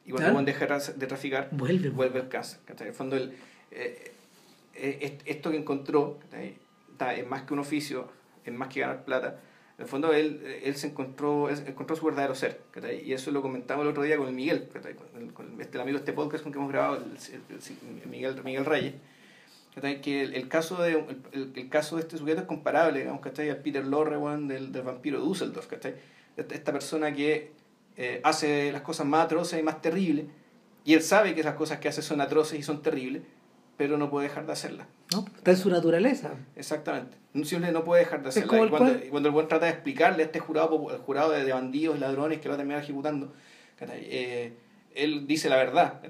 Y 0.06 0.12
cuando 0.12 0.28
el 0.28 0.34
buen 0.34 0.46
deja 0.46 0.66
de 0.78 1.08
traficar, 1.08 1.48
vuelve, 1.54 1.90
vuelve 1.90 2.20
el 2.20 2.28
cáncer. 2.28 2.60
En 2.68 2.86
el 2.86 2.94
fondo, 2.94 3.16
el, 3.16 3.34
eh, 3.72 4.12
eh, 4.76 5.20
esto 5.24 5.52
que 5.52 5.58
encontró 5.58 6.20
es 6.34 7.28
más 7.28 7.44
que 7.44 7.54
un 7.54 7.60
oficio, 7.60 8.10
es 8.44 8.54
más 8.54 8.68
que 8.68 8.82
ganar 8.82 9.06
plata. 9.06 9.40
En 9.78 9.84
el 9.84 9.88
fondo, 9.90 10.14
él, 10.14 10.62
él 10.64 10.76
se 10.76 10.88
encontró, 10.88 11.50
encontró 11.50 11.96
su 11.96 12.06
verdadero 12.06 12.34
ser. 12.34 12.62
Y 13.04 13.12
eso 13.12 13.32
lo 13.32 13.42
comentamos 13.42 13.84
el 13.84 13.92
otro 13.92 14.04
día 14.04 14.18
con 14.18 14.28
el 14.28 14.34
Miguel, 14.34 14.70
con 14.70 15.54
el, 15.54 15.62
este, 15.62 15.78
el 15.78 15.82
amigo 15.82 15.98
de 15.98 16.02
este 16.02 16.14
podcast 16.14 16.44
con 16.44 16.54
que 16.54 16.60
hemos 16.60 16.72
grabado, 16.72 16.98
el, 16.98 18.10
Miguel, 18.10 18.42
Miguel 18.44 18.66
Reyes 18.66 18.94
que 20.02 20.22
el, 20.22 20.48
caso 20.48 20.82
de 20.82 21.06
el, 21.34 21.70
caso 21.70 21.98
de 21.98 22.04
este 22.04 22.18
sujeto 22.18 22.42
es 22.42 22.48
comparable 22.48 23.00
digamos, 23.00 23.22
al 23.26 23.58
Peter 23.58 23.86
Lorre 23.86 24.18
del, 24.48 24.72
del 24.72 24.82
vampiro 24.82 25.20
de 25.20 25.26
Dusseldorf 25.26 25.70
esta 26.38 26.72
persona 26.72 27.14
que 27.14 27.52
eh, 27.98 28.22
hace 28.24 28.72
las 28.72 28.82
cosas 28.82 29.06
más 29.06 29.26
atroces 29.26 29.60
y 29.60 29.64
más 29.64 29.82
terribles 29.82 30.28
y 30.86 30.94
él 30.94 31.02
sabe 31.02 31.34
que 31.34 31.42
esas 31.42 31.56
cosas 31.56 31.80
que 31.80 31.90
hace 31.90 32.02
son 32.02 32.22
atroces 32.22 32.60
y 32.60 32.64
son 32.64 32.82
terribles 32.82 33.24
pero 33.78 33.98
no 33.98 34.10
puede 34.10 34.28
dejar 34.28 34.46
de 34.46 34.54
hacerlas 34.54 34.88
no 35.12 35.26
está 35.38 35.52
en 35.52 35.58
su 35.58 35.70
naturaleza 35.70 36.32
exactamente 36.56 37.18
simple 37.44 37.72
no 37.72 37.84
puede 37.84 38.04
dejar 38.04 38.24
de 38.24 38.30
hacerlas 38.30 38.70
cuando, 38.70 39.00
cuando, 39.10 39.30
el 39.30 39.34
buen 39.34 39.48
trata 39.48 39.66
de 39.66 39.72
explicarle 39.72 40.24
a 40.24 40.26
este 40.28 40.40
jurado 40.40 40.92
el 40.92 40.98
jurado 41.00 41.32
de, 41.32 41.52
bandidos 41.52 42.00
ladrones 42.00 42.40
que 42.40 42.50
va 42.50 42.56
a 42.56 42.58
terminar 42.58 42.82
ejecutando 42.82 43.34
eh, 43.82 44.54
él 44.94 45.28
dice 45.28 45.50
la 45.50 45.58
verdad 45.58 46.02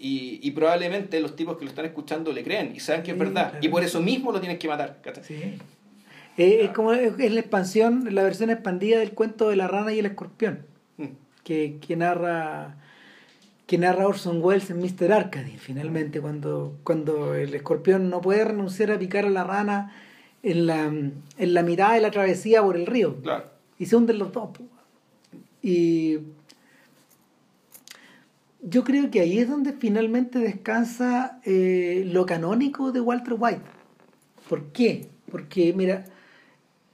y, 0.00 0.38
y, 0.42 0.50
probablemente 0.52 1.20
los 1.20 1.34
tipos 1.34 1.56
que 1.56 1.64
lo 1.64 1.70
están 1.70 1.84
escuchando 1.84 2.32
le 2.32 2.44
creen 2.44 2.72
y 2.74 2.80
saben 2.80 3.02
que 3.02 3.10
es 3.10 3.18
verdad. 3.18 3.54
Y 3.60 3.68
por 3.68 3.82
eso 3.82 4.00
mismo 4.00 4.30
lo 4.30 4.38
tienes 4.38 4.58
que 4.58 4.68
matar. 4.68 5.00
Sí. 5.22 5.58
es 6.36 6.70
como 6.70 6.92
es 6.92 7.32
la 7.32 7.40
expansión, 7.40 8.14
la 8.14 8.22
versión 8.22 8.50
expandida 8.50 9.00
del 9.00 9.12
cuento 9.12 9.50
de 9.50 9.56
la 9.56 9.66
rana 9.66 9.92
y 9.92 9.98
el 9.98 10.06
escorpión. 10.06 10.66
Mm. 10.98 11.06
Que, 11.42 11.78
que, 11.84 11.96
narra 11.96 12.76
que 13.68 13.76
narra 13.76 14.08
Orson 14.08 14.40
Welles 14.42 14.70
en 14.70 14.78
Mr. 14.78 15.12
Arcady, 15.12 15.58
finalmente, 15.58 16.22
cuando, 16.22 16.78
cuando 16.84 17.34
el 17.34 17.54
escorpión 17.54 18.08
no 18.08 18.22
puede 18.22 18.42
renunciar 18.46 18.90
a 18.90 18.98
picar 18.98 19.26
a 19.26 19.30
la 19.30 19.44
rana 19.44 19.92
en 20.42 20.66
la, 20.66 20.86
en 20.86 21.54
la 21.54 21.62
mitad 21.62 21.92
de 21.92 22.00
la 22.00 22.10
travesía 22.10 22.62
por 22.62 22.76
el 22.78 22.86
río. 22.86 23.18
Y 23.78 23.84
se 23.84 23.94
hunden 23.94 24.18
los 24.20 24.32
dos. 24.32 24.48
Y 25.60 26.20
yo 28.62 28.84
creo 28.84 29.10
que 29.10 29.20
ahí 29.20 29.38
es 29.38 29.50
donde 29.50 29.74
finalmente 29.74 30.38
descansa 30.38 31.38
eh, 31.44 32.04
lo 32.06 32.24
canónico 32.24 32.90
de 32.90 33.02
Walter 33.02 33.34
White. 33.38 33.60
¿Por 34.48 34.72
qué? 34.72 35.10
Porque, 35.30 35.74
mira, 35.74 36.06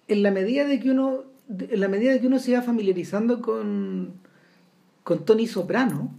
en 0.09 0.25
la 0.25 0.33
medida 0.33 0.65
de 0.65 0.81
que 0.81 0.91
uno, 0.91 1.23
en 1.49 1.79
la 1.79 1.87
medida 1.87 2.11
de 2.11 2.21
que 2.21 2.27
uno 2.27 2.41
se 2.41 2.53
va 2.53 2.63
familiarizando 2.63 3.41
con, 3.41 4.15
con 5.05 5.25
Tony 5.25 5.47
Soprano, 5.47 6.13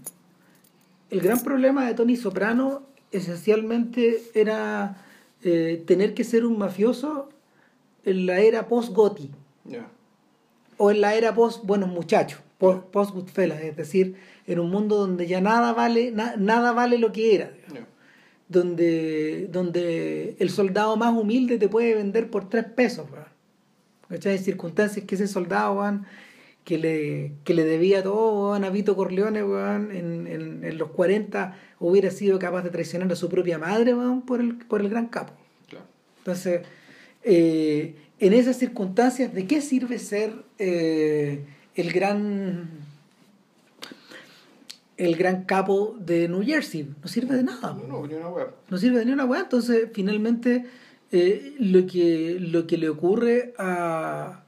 el 1.09 1.21
gran 1.21 1.39
problema 1.41 1.85
de 1.85 1.93
Tony 1.93 2.15
Soprano 2.15 2.83
esencialmente 3.11 4.21
era 4.33 4.97
eh, 5.43 5.83
tener 5.85 6.13
que 6.13 6.23
ser 6.23 6.45
un 6.45 6.57
mafioso 6.57 7.29
en 8.03 8.25
la 8.25 8.39
era 8.39 8.67
post-Gotti. 8.67 9.31
O 10.77 10.91
en 10.91 11.01
la 11.01 11.15
era 11.15 11.33
post-Buenos 11.33 11.89
Muchachos, 11.89 12.41
post-Goodfellas, 12.57 13.61
es 13.61 13.75
decir, 13.75 14.15
en 14.45 14.59
un 14.59 14.69
mundo 14.69 14.97
donde 14.97 15.27
ya 15.27 15.41
nada 15.41 15.73
vale, 15.73 16.11
nada 16.11 16.71
vale 16.73 16.97
lo 16.97 17.11
que 17.11 17.35
era. 17.35 17.51
Donde, 18.47 19.47
donde 19.51 20.35
el 20.39 20.49
soldado 20.51 20.97
más 20.97 21.13
humilde 21.15 21.57
te 21.57 21.67
puede 21.67 21.95
vender 21.95 22.29
por 22.29 22.49
tres 22.49 22.65
pesos. 22.65 23.07
Hay 24.09 24.37
circunstancias 24.37 25.05
que 25.05 25.15
ese 25.15 25.27
soldado 25.27 25.81
que, 26.65 26.78
le, 26.78 27.34
que 27.45 27.54
le 27.54 27.63
debía 27.63 28.04
todo 28.04 28.54
a 28.56 28.69
Vito 28.69 28.95
Corleone 28.95 29.39
en, 29.39 30.28
en, 30.28 30.63
en, 30.65 30.78
los 30.78 30.89
40 30.89 31.56
hubiera 31.80 32.10
sido 32.10 32.39
capaz 32.39 32.63
de 32.63 32.71
traicionar 32.71 33.10
a 33.12 33.15
su 33.15 33.30
propia 33.30 33.60
madre 33.60 33.93
por, 34.25 34.41
el, 34.41 34.58
por 34.58 34.82
el 34.82 34.89
gran 34.89 35.08
capo. 35.08 35.34
Entonces, 36.17 36.62
eh, 37.23 37.95
en 38.19 38.34
esas 38.34 38.58
circunstancias, 38.58 39.32
¿de 39.32 39.45
qué 39.45 39.62
sirve 39.62 39.99
ser 39.99 40.34
eh, 40.58 41.45
el 41.75 41.91
gran 41.93 42.69
el 44.97 45.15
gran 45.17 45.43
capo 45.43 45.95
de 45.99 46.30
New 46.30 46.41
Jersey. 46.41 46.89
No 47.01 47.08
sirve 47.10 47.36
de 47.36 47.43
nada. 47.43 47.78
No, 47.88 48.08
ni 48.08 48.13
una 48.13 48.30
No 48.69 48.78
sirve 48.78 48.99
de 48.99 49.06
ni 49.06 49.12
una 49.12 49.25
web. 49.25 49.41
Entonces, 49.43 49.89
finalmente, 49.93 50.65
eh, 51.12 51.54
lo, 51.60 51.86
que, 51.86 52.38
lo 52.39 52.65
que 52.65 52.78
le 52.78 52.88
ocurre 52.88 53.54
a, 53.58 54.44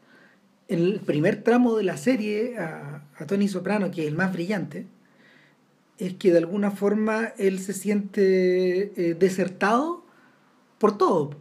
el 0.68 1.00
primer 1.00 1.44
tramo 1.44 1.76
de 1.76 1.84
la 1.84 1.98
serie 1.98 2.58
a, 2.58 3.04
Tony 3.28 3.48
Soprano, 3.48 3.90
que 3.90 4.04
es 4.04 4.08
el 4.08 4.16
más 4.16 4.32
brillante, 4.32 4.86
es 5.98 6.14
que 6.14 6.32
de 6.32 6.38
alguna 6.38 6.72
forma 6.72 7.34
él 7.38 7.60
se 7.60 7.74
siente 7.74 8.92
eh, 8.96 9.16
desertado 9.16 10.06
por 10.78 10.98
todo. 10.98 11.32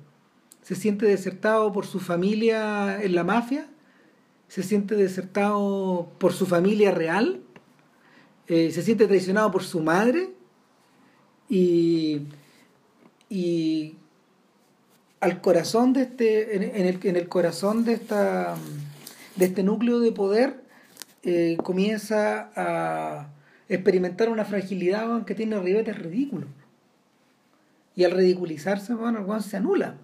Se 0.62 0.75
siente 0.75 1.07
desertado 1.07 1.73
por 1.73 1.87
su 1.87 2.01
familia 2.01 3.03
en 3.03 3.15
la 3.15 3.25
mafia, 3.25 3.69
se 4.49 4.62
siente 4.62 4.95
desertado 4.97 6.11
por 6.19 6.33
su 6.33 6.47
familia 6.47 6.91
real 6.93 7.43
eh, 8.49 8.71
se 8.71 8.83
siente 8.83 9.09
traicionado 9.09 9.51
por 9.51 9.65
su 9.65 9.81
madre 9.81 10.31
y, 11.49 12.21
y 13.29 13.97
al 15.19 15.41
corazón 15.41 15.93
de 15.93 16.03
este, 16.03 16.55
en, 16.55 16.97
en 17.03 17.17
el 17.17 17.29
corazón 17.29 17.85
de, 17.85 17.95
esta, 17.95 18.55
de 19.37 19.44
este 19.44 19.62
núcleo 19.62 20.01
de 20.01 20.12
poder 20.12 20.62
eh, 21.22 21.57
comienza 21.62 22.51
a 22.57 23.29
experimentar 23.68 24.29
una 24.29 24.44
fragilidad 24.44 25.25
que 25.25 25.35
tiene 25.35 25.59
ribetes 25.61 25.99
ridículos. 25.99 26.49
Y 27.94 28.05
al 28.05 28.12
ridiculizarse, 28.12 28.94
bueno, 28.94 29.40
se 29.40 29.57
anula. 29.57 29.94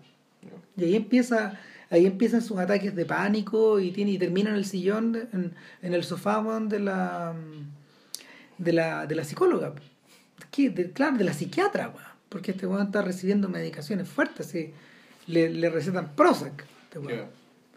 Y 0.77 0.85
ahí 0.85 0.97
empieza 0.97 1.59
ahí 1.91 2.07
empiezan 2.07 2.41
sus 2.41 2.59
ataques 2.59 2.95
de 2.97 3.05
pánico 3.05 3.79
y, 3.79 3.91
tiene, 3.91 4.13
y 4.13 4.19
termina 4.19 4.49
en 4.49 4.57
el 4.57 4.65
sillón, 4.65 5.15
en, 5.15 5.53
en 5.83 5.95
el 5.95 6.05
sofá 6.05 6.43
de 6.63 6.81
la 6.81 7.35
de 8.59 8.73
la, 8.73 9.07
de 9.07 9.15
la 9.15 9.25
psicóloga, 9.25 9.75
claro, 10.95 11.19
de 11.19 11.25
la 11.25 11.33
psiquiatra, 11.33 11.93
porque 12.29 12.53
este 12.53 12.67
weón 12.67 12.87
está 12.87 13.03
recibiendo 13.03 13.49
medicaciones 13.49 14.09
fuertes, 14.09 14.55
y 14.55 14.73
le, 15.27 15.51
le 15.51 15.69
recetan 15.69 16.15
Prozac. 16.15 16.65
Este 16.85 16.99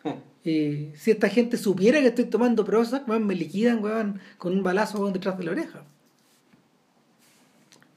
y 0.44 0.90
si 0.96 1.12
esta 1.12 1.30
gente 1.30 1.58
supiera 1.58 2.00
que 2.02 2.08
estoy 2.08 2.26
tomando 2.26 2.66
Prozac, 2.66 3.08
me 3.08 3.36
liquidan 3.36 4.20
con 4.38 4.54
un 4.54 4.64
balazo 4.64 5.12
detrás 5.12 5.38
de 5.38 5.44
la 5.44 5.52
oreja. 5.52 5.86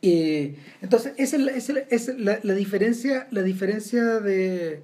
Y, 0.01 0.55
entonces, 0.81 1.15
esa 1.17 1.37
es, 1.91 2.09
la, 2.19 2.39
la, 2.43 2.55
diferencia, 2.55 3.27
la 3.31 3.43
diferencia 3.43 4.21
de 4.21 4.83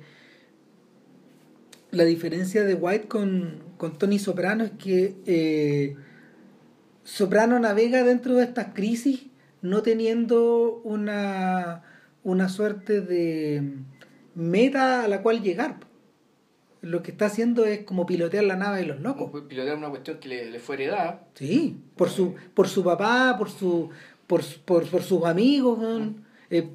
la 1.92 2.04
diferencia 2.04 2.64
de 2.64 2.74
White 2.74 3.06
con, 3.06 3.62
con 3.76 3.96
Tony 3.96 4.18
Soprano 4.18 4.64
es 4.64 4.72
que 4.72 5.14
eh, 5.26 5.96
Soprano 7.04 7.58
navega 7.60 8.02
dentro 8.02 8.34
de 8.34 8.44
estas 8.44 8.74
crisis 8.74 9.26
no 9.62 9.82
teniendo 9.82 10.80
una, 10.84 11.82
una 12.22 12.48
suerte 12.48 13.00
de 13.00 13.62
meta 14.34 15.04
a 15.04 15.08
la 15.08 15.22
cual 15.22 15.42
llegar. 15.42 15.76
Lo 16.84 17.02
que 17.02 17.12
está 17.12 17.26
haciendo 17.26 17.64
es 17.64 17.84
como 17.84 18.04
pilotear 18.04 18.44
la 18.44 18.56
nave 18.56 18.80
de 18.80 18.86
los 18.86 19.00
locos. 19.00 19.42
Pilotear 19.48 19.76
una 19.78 19.88
cuestión 19.88 20.18
que 20.18 20.28
le, 20.28 20.58
fue 20.58 20.74
heredada. 20.76 21.26
Sí, 21.34 21.78
por 21.96 22.10
su, 22.10 22.34
por 22.52 22.68
su 22.68 22.84
papá, 22.84 23.36
por, 23.38 23.50
su, 23.50 23.88
por, 24.26 24.42
por, 24.66 25.02
sus 25.02 25.24
amigos, 25.24 25.78
eh, 26.50 26.68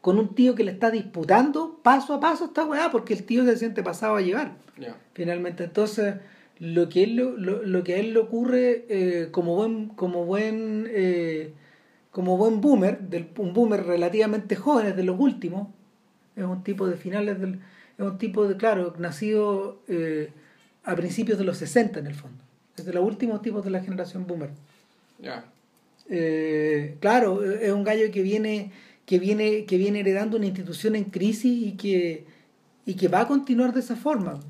con 0.00 0.18
un 0.18 0.34
tío 0.34 0.54
que 0.54 0.62
le 0.62 0.70
está 0.70 0.92
disputando 0.92 1.80
paso 1.82 2.14
a 2.14 2.20
paso 2.20 2.44
esta 2.44 2.64
weá, 2.64 2.90
porque 2.92 3.14
el 3.14 3.24
tío 3.24 3.44
se 3.44 3.56
siente 3.56 3.82
pasado 3.82 4.14
a 4.14 4.20
llevar. 4.20 4.52
Finalmente, 5.12 5.64
entonces 5.64 6.14
lo 6.60 6.88
que, 6.88 7.02
él, 7.02 7.16
lo, 7.16 7.64
lo, 7.64 7.82
que 7.82 7.94
a 7.94 7.98
él 7.98 8.12
le 8.12 8.20
ocurre 8.20 8.86
eh, 8.88 9.28
como 9.32 9.56
buen, 9.56 9.88
como 9.88 10.24
buen, 10.24 10.86
eh, 10.88 11.52
como 12.12 12.36
buen 12.36 12.60
boomer, 12.60 13.00
del, 13.00 13.28
un 13.38 13.52
boomer 13.52 13.84
relativamente 13.84 14.54
joven, 14.54 14.86
es 14.86 14.96
de 14.96 15.02
los 15.02 15.18
últimos, 15.18 15.66
es 16.36 16.44
un 16.44 16.62
tipo 16.62 16.86
de 16.86 16.96
finales 16.96 17.40
del, 17.40 17.58
es 18.06 18.12
un 18.12 18.18
tipo 18.18 18.46
de, 18.46 18.56
claro, 18.56 18.94
nacido 18.98 19.80
eh, 19.88 20.30
a 20.84 20.94
principios 20.96 21.38
de 21.38 21.44
los 21.44 21.58
60 21.58 22.00
en 22.00 22.06
el 22.06 22.14
fondo, 22.14 22.42
es 22.76 22.84
de 22.84 22.92
los 22.92 23.04
últimos 23.04 23.42
tipos 23.42 23.64
de 23.64 23.70
la 23.70 23.82
generación 23.82 24.26
boomer. 24.26 24.50
claro, 27.00 27.42
es 27.44 27.72
un 27.72 27.84
gallo 27.84 28.10
que 28.10 28.22
viene, 28.22 28.72
que 29.06 29.18
viene, 29.18 29.64
que 29.64 29.78
viene 29.78 30.00
heredando 30.00 30.36
una 30.36 30.46
institución 30.46 30.96
en 30.96 31.04
crisis 31.04 31.66
y 31.66 31.72
que, 31.76 32.26
y 32.86 32.94
que 32.94 33.08
va 33.08 33.20
a 33.22 33.28
continuar 33.28 33.72
de 33.72 33.80
esa 33.80 33.96
forma. 33.96 34.40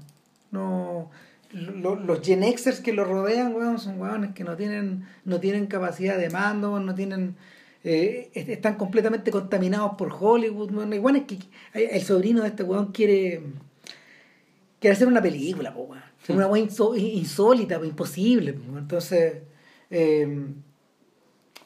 No, 0.50 1.10
los 1.52 2.20
Gen 2.22 2.42
Xers 2.42 2.80
que 2.80 2.92
lo 2.92 3.04
rodean, 3.04 3.54
weón, 3.54 3.78
son 3.78 4.00
weones 4.00 4.32
que 4.32 4.44
no 4.44 4.56
tienen, 4.56 5.06
no 5.24 5.38
tienen 5.40 5.66
capacidad 5.66 6.16
de 6.16 6.30
mando, 6.30 6.80
no 6.80 6.94
tienen, 6.94 7.36
eh, 7.84 8.30
están 8.34 8.76
completamente 8.76 9.30
contaminados 9.30 9.92
por 9.96 10.12
Hollywood. 10.18 10.70
Igual 10.92 11.16
es 11.16 11.22
que 11.24 11.38
el 11.74 12.02
sobrino 12.02 12.42
de 12.42 12.48
este 12.48 12.62
weón 12.62 12.92
quiere, 12.92 13.42
quiere 14.80 14.94
hacer 14.94 15.08
una 15.08 15.22
película, 15.22 15.74
po, 15.74 15.90
una 16.28 16.46
weón 16.46 16.68
insólita, 16.96 17.80
imposible. 17.84 18.56
Entonces, 18.76 19.38
eh, 19.90 20.46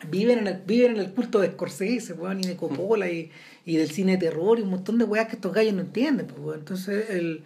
viven, 0.09 0.38
en 0.38 0.46
el, 0.46 0.62
viven 0.66 0.92
en 0.92 0.98
el 0.98 1.12
culto 1.12 1.40
de 1.40 1.48
Scorsese, 1.48 2.14
weón, 2.14 2.40
y 2.40 2.46
de 2.46 2.57
Coppola 2.57 3.11
y, 3.11 3.31
y, 3.66 3.76
del 3.76 3.90
cine 3.90 4.12
de 4.12 4.18
terror 4.18 4.59
y 4.59 4.62
un 4.62 4.70
montón 4.70 4.98
de 4.98 5.05
weas 5.05 5.29
que 5.29 5.37
estos 5.37 5.52
gallos 5.52 5.74
no 5.74 5.83
entienden. 5.83 6.29
Entonces, 6.55 7.11
el, 7.11 7.44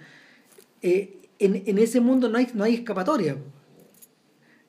eh, 0.82 1.16
en, 1.40 1.62
en, 1.66 1.78
ese 1.78 2.00
mundo 2.00 2.28
no 2.28 2.38
hay, 2.38 2.48
no 2.54 2.62
hay 2.62 2.74
escapatoria. 2.74 3.36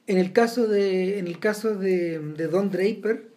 En 0.08 0.18
el 0.18 0.34
caso 0.34 0.68
de, 0.68 1.20
en 1.20 1.28
el 1.28 1.40
caso 1.40 1.76
de, 1.76 2.20
de 2.20 2.48
Don 2.48 2.72
Draper, 2.72 3.31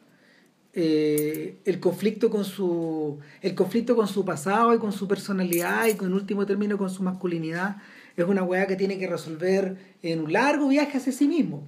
eh, 0.76 1.58
el 1.64 1.78
conflicto 1.78 2.30
con 2.30 2.44
su 2.44 3.18
el 3.42 3.54
conflicto 3.54 3.94
con 3.94 4.08
su 4.08 4.24
pasado 4.24 4.74
y 4.74 4.78
con 4.78 4.92
su 4.92 5.06
personalidad 5.06 5.86
y 5.86 5.94
con 5.94 6.12
último 6.12 6.46
término 6.46 6.76
con 6.76 6.90
su 6.90 7.02
masculinidad 7.04 7.76
es 8.16 8.24
una 8.24 8.42
weá 8.42 8.66
que 8.66 8.74
tiene 8.74 8.98
que 8.98 9.06
resolver 9.06 9.76
en 10.02 10.20
un 10.20 10.32
largo 10.32 10.66
viaje 10.66 10.98
hacia 10.98 11.12
sí 11.12 11.28
mismo 11.28 11.62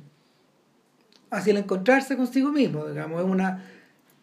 hacia 1.30 1.52
el 1.52 1.58
encontrarse 1.58 2.16
consigo 2.16 2.50
mismo 2.50 2.84
digamos 2.86 3.22
es 3.22 3.30
una 3.30 3.64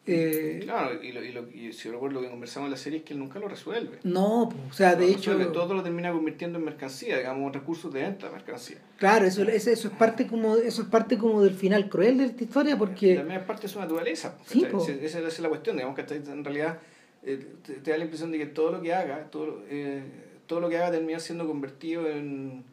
eh, 0.06 0.60
claro, 0.64 1.02
y, 1.02 1.14
lo, 1.14 1.24
y, 1.24 1.32
lo, 1.32 1.50
y 1.50 1.72
si 1.72 1.90
recuerdo 1.90 2.16
lo 2.16 2.22
que 2.24 2.30
conversamos 2.30 2.68
en 2.68 2.72
la 2.72 2.78
serie 2.78 3.00
es 3.00 3.06
que 3.06 3.14
él 3.14 3.20
nunca 3.20 3.40
lo 3.40 3.48
resuelve. 3.48 4.00
No, 4.04 4.44
o 4.44 4.74
sea, 4.74 4.96
de 4.96 5.08
hecho. 5.08 5.34
todo 5.54 5.74
lo 5.74 5.82
termina 5.82 6.12
convirtiendo 6.12 6.60
en 6.60 6.66
mercancía, 6.66 7.18
digamos, 7.18 7.54
recursos 7.54 7.94
de 7.94 8.02
venta 8.02 8.28
de 8.28 8.34
mercancía. 8.34 8.80
Claro, 8.98 9.26
eso, 9.26 9.44
eso, 9.44 9.72
es 9.72 9.88
parte 9.94 10.28
como 10.28 10.58
eso 10.58 10.82
es 10.82 10.88
parte 10.90 11.18
como 11.18 11.42
del 11.42 11.54
final 11.54 11.88
cruel 11.88 12.18
de 12.18 12.26
esta 12.26 12.44
historia, 12.44 12.78
porque. 12.78 13.16
También 13.16 13.40
es 13.40 13.46
parte 13.46 13.64
de 13.64 13.68
su 13.70 13.80
naturaleza. 13.80 14.38
Sí, 14.46 14.66
esa, 15.02 15.20
es 15.20 15.40
la 15.40 15.50
cuestión, 15.50 15.78
digamos, 15.78 15.96
que 15.96 16.14
en 16.14 16.44
realidad 16.44 16.80
eh, 17.24 17.46
te, 17.64 17.92
da 17.92 17.98
la 17.98 18.04
impresión 18.04 18.30
de 18.32 18.40
que 18.40 18.48
todo 18.48 18.74
lo 18.74 18.82
que 18.82 18.94
haga, 18.94 19.30
todo, 19.32 19.64
eh, 19.70 20.04
todo 20.48 20.60
lo 20.60 20.68
que 20.68 20.80
haga 20.80 20.92
termina 20.92 21.20
siendo 21.20 21.48
convertido 21.48 22.10
en. 22.10 22.66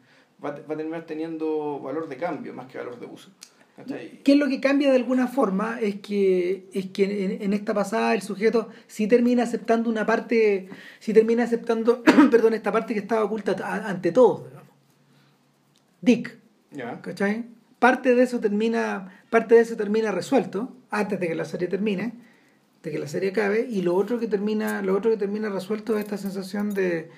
Va, 0.43 0.49
va 0.51 0.73
a 0.73 0.77
terminar 0.77 1.05
teniendo 1.05 1.79
valor 1.79 2.09
de 2.09 2.17
cambio 2.17 2.53
más 2.53 2.67
que 2.67 2.77
valor 2.77 2.99
de 2.99 3.05
uso. 3.05 3.29
¿Qué 3.85 4.31
es 4.33 4.37
lo 4.37 4.47
que 4.47 4.59
cambia 4.59 4.89
de 4.89 4.95
alguna 4.95 5.27
forma? 5.27 5.79
Es 5.79 5.95
que, 5.95 6.67
es 6.73 6.87
que 6.87 7.41
en, 7.41 7.53
esta 7.53 7.73
pasada 7.73 8.13
el 8.13 8.21
sujeto 8.21 8.69
sí 8.87 9.07
termina 9.07 9.43
aceptando 9.43 9.89
una 9.89 10.05
parte, 10.05 10.69
sí 10.99 11.13
termina 11.13 11.43
aceptando, 11.43 12.03
perdón, 12.31 12.53
esta 12.53 12.71
parte 12.71 12.93
que 12.93 12.99
estaba 12.99 13.23
oculta 13.23 13.55
ante 13.87 14.11
todo, 14.11 14.47
Dick. 16.01 16.37
¿Cachai? 17.01 17.45
Parte 17.79 18.15
de 18.15 18.23
eso 18.23 18.39
termina, 18.39 19.23
parte 19.29 19.55
de 19.55 19.61
eso 19.61 19.75
termina 19.75 20.11
resuelto 20.11 20.75
antes 20.89 21.19
de 21.19 21.27
que 21.27 21.35
la 21.35 21.45
serie 21.45 21.67
termine, 21.67 22.13
de 22.83 22.91
que 22.91 22.99
la 22.99 23.07
serie 23.07 23.29
acabe, 23.29 23.67
y 23.69 23.81
lo 23.81 23.95
otro 23.95 24.19
que 24.19 24.27
termina, 24.27 24.81
lo 24.81 24.95
otro 24.95 25.11
que 25.11 25.17
termina 25.17 25.49
resuelto 25.49 25.97
es 25.97 26.05
esta 26.05 26.17
sensación 26.17 26.73
de, 26.73 27.09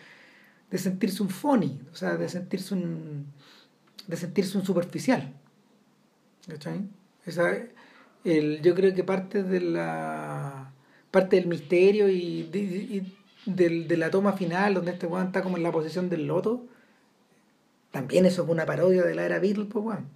de 0.72 0.78
sentirse 0.78 1.22
un 1.22 1.30
funny, 1.30 1.82
o 1.92 1.96
sea, 1.96 2.18
de 2.18 2.28
sentirse 2.30 2.74
un 2.74 3.28
de 4.08 4.18
sentirse 4.18 4.58
un 4.58 4.66
superficial. 4.66 5.34
Esa, 7.26 7.58
el, 8.26 8.62
yo 8.62 8.76
creo 8.76 8.94
que 8.94 9.04
parte 9.04 9.44
de 9.44 9.62
la 9.62 10.72
parte 11.12 11.36
del 11.36 11.46
misterio 11.46 12.10
y, 12.10 12.50
de, 13.46 13.98
la 13.98 14.10
toma 14.10 14.34
final, 14.34 14.74
donde 14.74 14.92
este 14.92 15.06
weón 15.06 15.28
está 15.28 15.44
como 15.44 15.58
en 15.58 15.64
la 15.64 15.72
posición 15.72 16.10
del 16.10 16.26
loto, 16.26 16.66
también 17.92 18.26
eso 18.26 18.44
es 18.44 18.50
una 18.50 18.66
parodia 18.66 19.04
de 19.04 19.14
la 19.14 19.24
era 19.24 19.38
Beatles, 19.38 19.68
pues, 19.72 19.86
weón. 19.86 20.08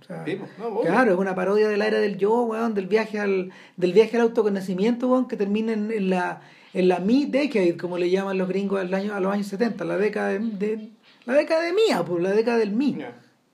claro, 0.81 1.13
es 1.13 1.17
una 1.19 1.35
parodia 1.35 1.69
de 1.69 1.77
la 1.77 1.85
era 1.85 1.99
del 1.99 2.17
yo, 2.17 2.41
weón, 2.41 2.73
del 2.73 2.87
viaje 2.87 3.19
al, 3.19 3.51
del 3.75 3.93
viaje 3.93 4.17
al 4.17 4.23
autoconocimiento, 4.23 5.07
weón, 5.07 5.27
que 5.27 5.37
termina 5.37 5.73
en, 5.73 6.09
la 6.09 6.41
en 6.73 6.87
la 6.87 6.99
decade 6.99 7.77
como 7.77 7.99
le 7.99 8.09
llaman 8.09 8.37
los 8.37 8.47
gringos 8.47 8.81
al 8.81 8.91
año, 8.93 9.13
a 9.13 9.19
los 9.19 9.31
años 9.31 9.47
70, 9.47 9.85
la 9.85 9.97
década 9.97 10.29
de, 10.29 10.89
la 11.25 11.33
década 11.33 11.61
de 11.61 11.73
mía, 11.73 12.03
pues, 12.03 12.23
la 12.23 12.31
década 12.31 12.57
del 12.57 12.71
mí. 12.71 12.97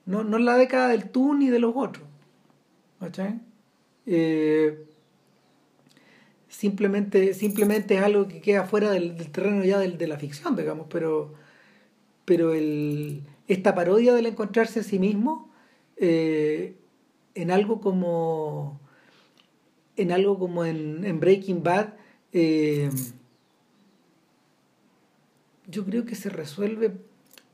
No, 0.06 0.24
no 0.24 0.38
la 0.38 0.56
década 0.56 0.88
del 0.88 1.10
tú 1.10 1.34
ni 1.34 1.50
de 1.50 1.58
los 1.58 1.72
otros. 1.76 2.06
Eh, 4.06 4.86
simplemente, 6.48 7.34
simplemente 7.34 7.96
es 7.96 8.02
algo 8.02 8.28
que 8.28 8.40
queda 8.40 8.64
fuera 8.64 8.90
del, 8.90 9.16
terreno 9.30 9.64
ya 9.64 9.78
de 9.78 10.06
la 10.06 10.18
ficción, 10.18 10.56
digamos, 10.56 10.86
pero, 10.90 11.34
pero 12.24 12.54
el, 12.54 13.22
esta 13.48 13.74
parodia 13.74 14.14
del 14.14 14.26
encontrarse 14.26 14.80
a 14.80 14.82
sí 14.82 14.98
mismo 14.98 15.50
eh, 15.96 16.76
en 17.34 17.50
algo 17.50 17.80
como 17.80 18.80
en 19.96 20.10
algo 20.10 20.38
como 20.38 20.64
en, 20.64 21.20
Breaking 21.20 21.62
Bad 21.62 21.94
eh, 22.32 22.90
yo 25.66 25.84
creo 25.84 26.04
que 26.04 26.14
se 26.14 26.30
resuelve 26.30 26.96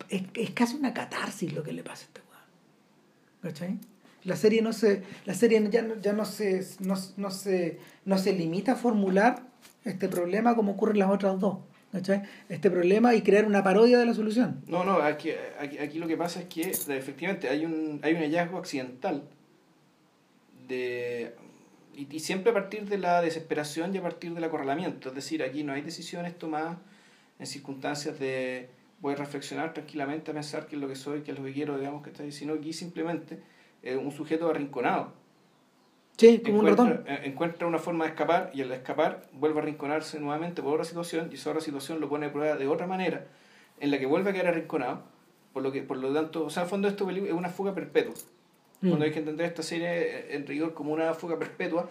es, 0.09 0.23
es, 0.35 0.51
casi 0.51 0.77
una 0.77 0.95
catarsis 0.95 1.53
lo 1.53 1.63
que 1.63 1.73
le 1.73 1.83
pasa 1.83 2.05
a 2.05 2.07
este 2.07 2.21
weón 2.21 3.53
¿cachai? 3.55 3.79
La 4.25 4.37
serie 4.37 4.63
no 4.63 4.73
se, 4.73 5.03
la 5.25 5.35
serie 5.35 5.67
ya, 5.71 5.87
ya 6.01 6.13
no, 6.13 6.25
se, 6.25 6.67
no, 6.81 6.95
no, 7.17 7.31
se, 7.31 7.79
no 8.05 8.19
se 8.19 8.33
limita 8.33 8.73
a 8.73 8.77
formular 8.77 9.43
este 9.85 10.09
problema 10.09 10.55
como 10.55 10.73
ocurre 10.73 10.93
en 10.93 10.99
las 10.99 11.11
otras 11.11 11.39
dos. 11.41 11.59
Este 12.49 12.71
problema 12.71 13.15
y 13.15 13.23
crear 13.23 13.45
una 13.47 13.65
parodia 13.65 13.99
de 13.99 14.07
la 14.07 14.15
solución. 14.15 14.63
No, 14.69 14.85
no, 14.85 15.03
aquí, 15.03 15.31
aquí, 15.59 15.99
lo 15.99 16.07
que 16.07 16.17
pasa 16.17 16.41
es 16.41 16.47
que 16.47 16.71
efectivamente 16.71 17.49
hay 17.49 17.65
un, 17.65 17.99
hay 18.03 18.15
un 18.15 18.21
hallazgo 18.21 18.59
accidental 18.59 19.25
de, 20.69 21.35
y, 21.97 22.21
siempre 22.21 22.53
a 22.53 22.55
partir 22.55 22.89
de 22.89 22.97
la 22.97 23.21
desesperación 23.21 23.93
y 23.93 23.99
a 23.99 24.03
partir 24.03 24.33
del 24.35 24.45
acorralamiento. 24.45 25.09
Es 25.09 25.15
decir, 25.17 25.43
aquí 25.43 25.65
no 25.65 25.73
hay 25.73 25.83
decisiones 25.83 26.39
tomadas 26.39 26.79
en 27.41 27.47
circunstancias 27.47 28.21
de 28.21 28.69
voy 29.01 29.15
a 29.15 29.17
reflexionar 29.17 29.75
tranquilamente 29.75 30.31
a 30.31 30.35
pensar 30.35 30.67
qué 30.67 30.77
es 30.77 30.81
lo 30.81 30.87
que 30.87 30.95
soy, 30.95 31.23
qué 31.23 31.33
es 31.33 31.39
lo 31.39 31.45
que 31.45 31.53
quiero, 31.53 31.77
digamos, 31.77 32.05
que 32.05 32.11
está 32.11 32.31
sino 32.31 32.55
aquí 32.55 32.73
simplemente 32.73 33.41
un 33.83 34.11
sujeto 34.13 34.49
arrinconado. 34.49 35.13
Sí, 36.21 36.41
como 36.41 36.59
encuentra, 36.59 36.85
un 36.85 36.91
ratón. 36.91 37.05
Eh, 37.09 37.21
encuentra 37.25 37.67
una 37.67 37.79
forma 37.79 38.05
de 38.05 38.11
escapar 38.11 38.51
y 38.53 38.61
al 38.61 38.71
escapar 38.73 39.23
vuelve 39.33 39.61
a 39.61 39.63
arrinconarse 39.63 40.21
nuevamente 40.21 40.61
por 40.61 40.75
otra 40.75 40.85
situación 40.85 41.31
y 41.33 41.37
esa 41.37 41.49
otra 41.49 41.63
situación 41.63 41.99
lo 41.99 42.11
pone 42.11 42.27
a 42.27 42.33
prueba 42.33 42.57
de 42.57 42.69
otra 42.69 42.87
manera 42.87 43.27
en 43.79 43.91
la 43.91 43.99
que 43.99 44.05
vuelve 44.05 44.31
a 44.31 44.33
quedar 44.35 44.49
arrinconado. 44.49 45.03
Por 45.55 45.63
lo, 45.65 45.73
que, 45.73 45.83
por 45.83 45.97
lo 45.97 46.13
tanto, 46.13 46.45
o 46.45 46.51
sea, 46.51 46.65
en 46.65 46.69
fondo 46.69 46.89
esto 46.89 47.09
es 47.11 47.33
una 47.33 47.49
fuga 47.49 47.75
perpetua. 47.75 48.15
Mm. 48.83 48.89
Cuando 48.89 49.05
hay 49.05 49.11
que 49.11 49.19
entender 49.19 49.47
esta 49.47 49.63
serie 49.63 50.37
en 50.37 50.47
rigor 50.47 50.75
como 50.75 50.93
una 50.93 51.15
fuga 51.15 51.39
perpetua, 51.39 51.89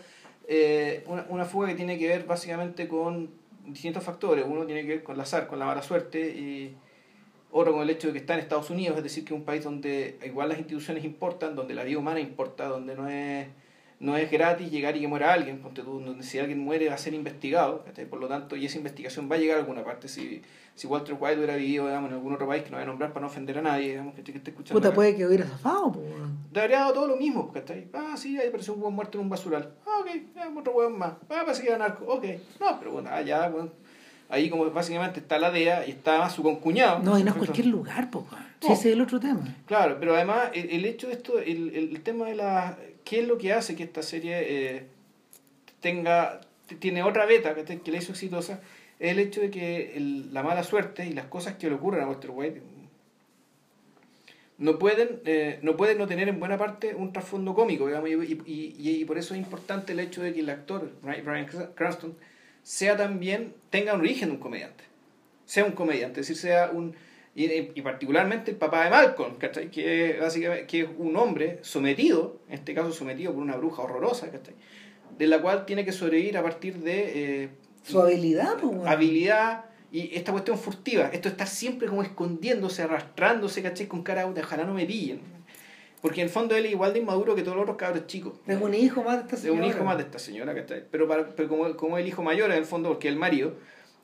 eh, 0.47 1.03
una, 1.07 1.25
una 1.27 1.45
fuga 1.45 1.67
que 1.67 1.75
tiene 1.75 1.97
que 1.97 2.07
ver 2.07 2.25
básicamente 2.25 2.87
con 2.87 3.31
distintos 3.65 4.03
factores. 4.03 4.45
Uno 4.47 4.65
tiene 4.65 4.83
que 4.83 4.89
ver 4.89 5.03
con 5.03 5.15
el 5.15 5.21
azar, 5.21 5.47
con 5.47 5.59
la 5.59 5.65
mala 5.65 5.81
suerte 5.81 6.19
y 6.21 6.75
otro 7.51 7.73
con 7.73 7.81
el 7.81 7.89
hecho 7.89 8.07
de 8.07 8.13
que 8.13 8.19
está 8.19 8.35
en 8.35 8.41
Estados 8.41 8.69
Unidos, 8.69 8.97
es 8.97 9.03
decir, 9.03 9.25
que 9.25 9.33
es 9.33 9.39
un 9.39 9.45
país 9.45 9.63
donde 9.63 10.19
igual 10.23 10.49
las 10.49 10.59
instituciones 10.59 11.03
importan, 11.03 11.55
donde 11.55 11.73
la 11.73 11.83
vida 11.83 11.97
humana 11.97 12.19
importa, 12.19 12.67
donde 12.67 12.95
no 12.95 13.07
es, 13.07 13.47
no 13.99 14.17
es 14.17 14.29
gratis 14.29 14.69
llegar 14.69 14.95
y 14.95 15.01
que 15.01 15.07
muera 15.07 15.33
alguien, 15.33 15.59
ponte 15.59 15.81
tú, 15.81 15.99
donde 15.99 16.23
si 16.23 16.37
alguien 16.37 16.59
muere 16.59 16.89
va 16.89 16.95
a 16.95 16.99
ser 16.99 17.13
investigado, 17.13 17.83
por 18.09 18.19
lo 18.19 18.27
tanto, 18.27 18.55
y 18.55 18.65
esa 18.65 18.77
investigación 18.77 19.29
va 19.31 19.35
a 19.35 19.39
llegar 19.39 19.57
a 19.57 19.61
alguna 19.61 19.83
parte. 19.83 20.07
Si, 20.07 20.43
si 20.75 20.87
Walter 20.87 21.17
White 21.19 21.37
hubiera 21.37 21.55
vivido 21.55 21.87
digamos, 21.87 22.09
en 22.11 22.17
algún 22.17 22.33
otro 22.33 22.47
país 22.47 22.63
que 22.63 22.69
no 22.69 22.77
voy 22.77 22.83
a 22.83 22.87
nombrar 22.87 23.11
para 23.11 23.21
no 23.21 23.27
ofender 23.27 23.57
a 23.57 23.61
nadie, 23.63 23.89
digamos, 23.89 24.13
que, 24.13 24.21
esté 24.21 24.51
escuchando. 24.51 24.79
Puta, 24.79 24.93
puede 24.93 25.15
que 25.15 25.25
hubiera 25.25 25.45
zafado, 25.45 25.91
pues. 25.91 26.05
Te 26.53 26.61
habría 26.61 26.79
dado 26.79 26.93
todo 26.93 27.07
lo 27.07 27.15
mismo, 27.15 27.51
ahí 27.69 27.89
Ah, 27.93 28.15
sí, 28.15 28.37
ahí 28.37 28.47
apareció 28.47 28.73
un 28.73 28.81
buen 28.81 28.93
muerto 28.93 29.17
en 29.17 29.23
un 29.23 29.29
basural. 29.29 29.73
Ah, 29.85 29.99
ok, 30.01 30.07
ya, 30.35 30.49
otro 30.55 30.73
hueón 30.73 30.97
más. 30.97 31.13
Ah, 31.23 31.43
parece 31.45 31.63
que 31.63 31.69
era 31.69 31.79
narco. 31.79 32.05
Ok. 32.05 32.25
No, 32.59 32.79
pero 32.79 32.91
bueno, 32.91 33.09
ah, 33.11 33.21
ya, 33.21 33.49
bueno 33.49 33.71
ahí 34.29 34.49
como 34.49 34.69
básicamente 34.71 35.19
está 35.19 35.37
la 35.37 35.51
DEA 35.51 35.87
y 35.87 35.91
está 35.91 36.29
su 36.29 36.43
concuñado. 36.43 36.99
No, 36.99 37.17
y 37.19 37.23
no 37.23 37.31
es 37.31 37.37
cualquier 37.37 37.67
lugar, 37.67 38.09
pues. 38.09 38.25
Sí, 38.61 38.71
ese 38.71 38.89
es 38.89 38.95
el 38.95 39.01
otro 39.01 39.19
tema. 39.19 39.55
Claro, 39.65 39.97
pero 39.99 40.15
además 40.15 40.51
el, 40.53 40.85
hecho 40.85 41.07
de 41.07 41.13
esto, 41.13 41.39
el, 41.39 41.75
el, 41.75 42.01
tema 42.01 42.27
de 42.27 42.35
la... 42.35 42.77
¿Qué 43.03 43.21
es 43.21 43.27
lo 43.27 43.37
que 43.37 43.53
hace 43.53 43.75
que 43.75 43.83
esta 43.83 44.03
serie 44.03 44.37
eh, 44.39 44.87
tenga... 45.79 46.41
tiene 46.79 47.03
otra 47.03 47.25
beta 47.25 47.55
que, 47.55 47.79
que 47.79 47.91
la 47.91 47.97
hizo 47.97 48.11
exitosa? 48.11 48.59
Es 48.99 49.11
el 49.11 49.19
hecho 49.19 49.39
de 49.41 49.49
que 49.49 49.95
la 50.31 50.43
mala 50.43 50.63
suerte 50.63 51.05
y 51.05 51.13
las 51.13 51.25
cosas 51.25 51.55
que 51.55 51.69
le 51.69 51.75
ocurren 51.75 52.03
a 52.03 52.07
Walter 52.07 52.31
White 52.31 52.61
no 54.59 54.77
pueden, 54.77 55.21
eh, 55.23 55.59
no 55.61 55.77
pueden 55.77 55.97
no 55.97 56.05
tener 56.05 56.27
en 56.27 56.37
buena 56.37 56.57
parte 56.57 56.93
un 56.93 57.13
trasfondo 57.13 57.55
cómico, 57.55 57.87
digamos, 57.87 58.09
y, 58.09 58.41
y, 58.45 58.75
y, 58.77 59.05
por 59.05 59.17
eso 59.17 59.33
es 59.33 59.39
importante 59.39 59.93
el 59.93 60.01
hecho 60.01 60.21
de 60.21 60.33
que 60.33 60.41
el 60.41 60.49
actor, 60.49 60.91
Brian 61.01 61.47
Cranston, 61.75 62.13
sea 62.69 62.95
también, 62.95 63.55
tenga 63.71 63.95
un 63.95 64.01
origen 64.01 64.29
de 64.29 64.35
un 64.35 64.39
comediante. 64.39 64.83
Sea 65.47 65.65
un 65.65 65.71
comediante, 65.71 66.21
es 66.21 66.27
decir, 66.27 66.39
sea 66.39 66.69
un... 66.71 66.95
Y, 67.33 67.81
particularmente 67.81 68.51
el 68.51 68.57
papá 68.57 68.83
de 68.83 68.91
Malcolm, 68.91 69.37
Que, 69.39 70.19
básicamente, 70.21 70.67
que 70.67 70.81
es 70.81 70.89
un 70.99 71.15
hombre 71.15 71.57
sometido, 71.63 72.37
en 72.47 72.53
este 72.53 72.75
caso 72.75 72.91
sometido 72.91 73.33
por 73.33 73.41
una 73.41 73.55
bruja 73.55 73.81
horrorosa, 73.81 74.27
De 75.17 75.25
la 75.25 75.41
cual 75.41 75.65
tiene 75.65 75.83
que 75.83 75.91
sobrevivir 75.91 76.37
a 76.37 76.43
partir 76.43 76.77
de... 76.77 77.43
Eh, 77.43 77.49
Su 77.81 78.01
habilidad, 78.01 78.57
pues, 78.61 78.85
Habilidad 78.85 79.65
y 79.91 80.15
esta 80.15 80.31
cuestión 80.31 80.59
furtiva, 80.59 81.09
esto 81.11 81.27
está 81.27 81.47
siempre 81.47 81.87
como 81.87 82.03
escondiéndose, 82.03 82.83
arrastrándose, 82.83 83.63
¿cachai? 83.63 83.87
Con 83.87 84.03
cara 84.03 84.31
de 84.31 84.41
ojalá 84.41 84.63
no 84.63 84.75
me 84.75 84.85
pillen. 84.85 85.21
Porque 86.01 86.21
en 86.21 86.27
el 86.27 86.33
fondo 86.33 86.55
él 86.55 86.65
es 86.65 86.71
igual 86.71 86.93
de 86.93 86.99
inmaduro 86.99 87.35
que 87.35 87.41
todos 87.41 87.57
los 87.57 87.63
otros 87.63 87.77
cabros 87.77 88.07
chicos. 88.07 88.33
Es 88.47 88.61
un 88.61 88.73
hijo 88.73 89.03
más 89.03 89.17
de 89.17 89.23
esta 89.23 89.37
señora. 89.37 89.59
Es 89.59 89.65
un 89.65 89.69
hijo 89.69 89.83
más 89.83 89.97
de 89.97 90.03
esta 90.03 90.19
señora, 90.19 90.55
Pero, 90.91 91.07
para, 91.07 91.27
pero 91.27 91.49
como, 91.49 91.75
como 91.75 91.97
el 91.97 92.07
hijo 92.07 92.23
mayor 92.23 92.51
en 92.51 92.57
el 92.57 92.65
fondo, 92.65 92.89
porque 92.89 93.09
el 93.09 93.17
marido 93.17 93.55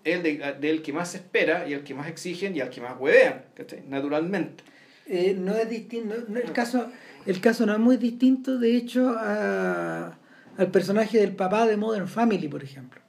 es 0.04 0.18
el 0.18 0.24
de, 0.24 0.70
el 0.70 0.82
que 0.82 0.94
más 0.94 1.12
se 1.12 1.18
espera 1.18 1.68
y 1.68 1.74
el 1.74 1.84
que 1.84 1.94
más 1.94 2.08
exigen 2.08 2.56
y 2.56 2.60
el 2.60 2.70
que 2.70 2.82
más 2.82 2.96
huevean, 3.00 3.46
Naturalmente. 3.88 4.64
Eh, 5.08 5.36
no 5.38 5.56
es 5.56 5.70
distinto, 5.70 6.16
el, 6.16 6.52
caso, 6.52 6.88
el 7.26 7.40
caso 7.40 7.66
no 7.66 7.74
es 7.74 7.80
muy 7.80 7.98
distinto, 7.98 8.58
de 8.58 8.76
hecho, 8.76 9.16
a, 9.18 10.18
al 10.58 10.72
personaje 10.72 11.20
del 11.20 11.36
papá 11.36 11.68
de 11.68 11.78
Modern 11.78 12.08
Family, 12.08 12.48
por 12.48 12.64
ejemplo. 12.64 13.02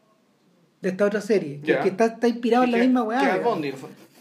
De 0.80 0.90
esta 0.90 1.06
otra 1.06 1.22
serie, 1.22 1.60
que, 1.62 1.72
está, 1.72 2.06
está, 2.06 2.28
inspirado 2.28 2.64
en 2.64 2.72
la 2.72 2.78
misma 2.78 3.02
weá. 3.02 3.20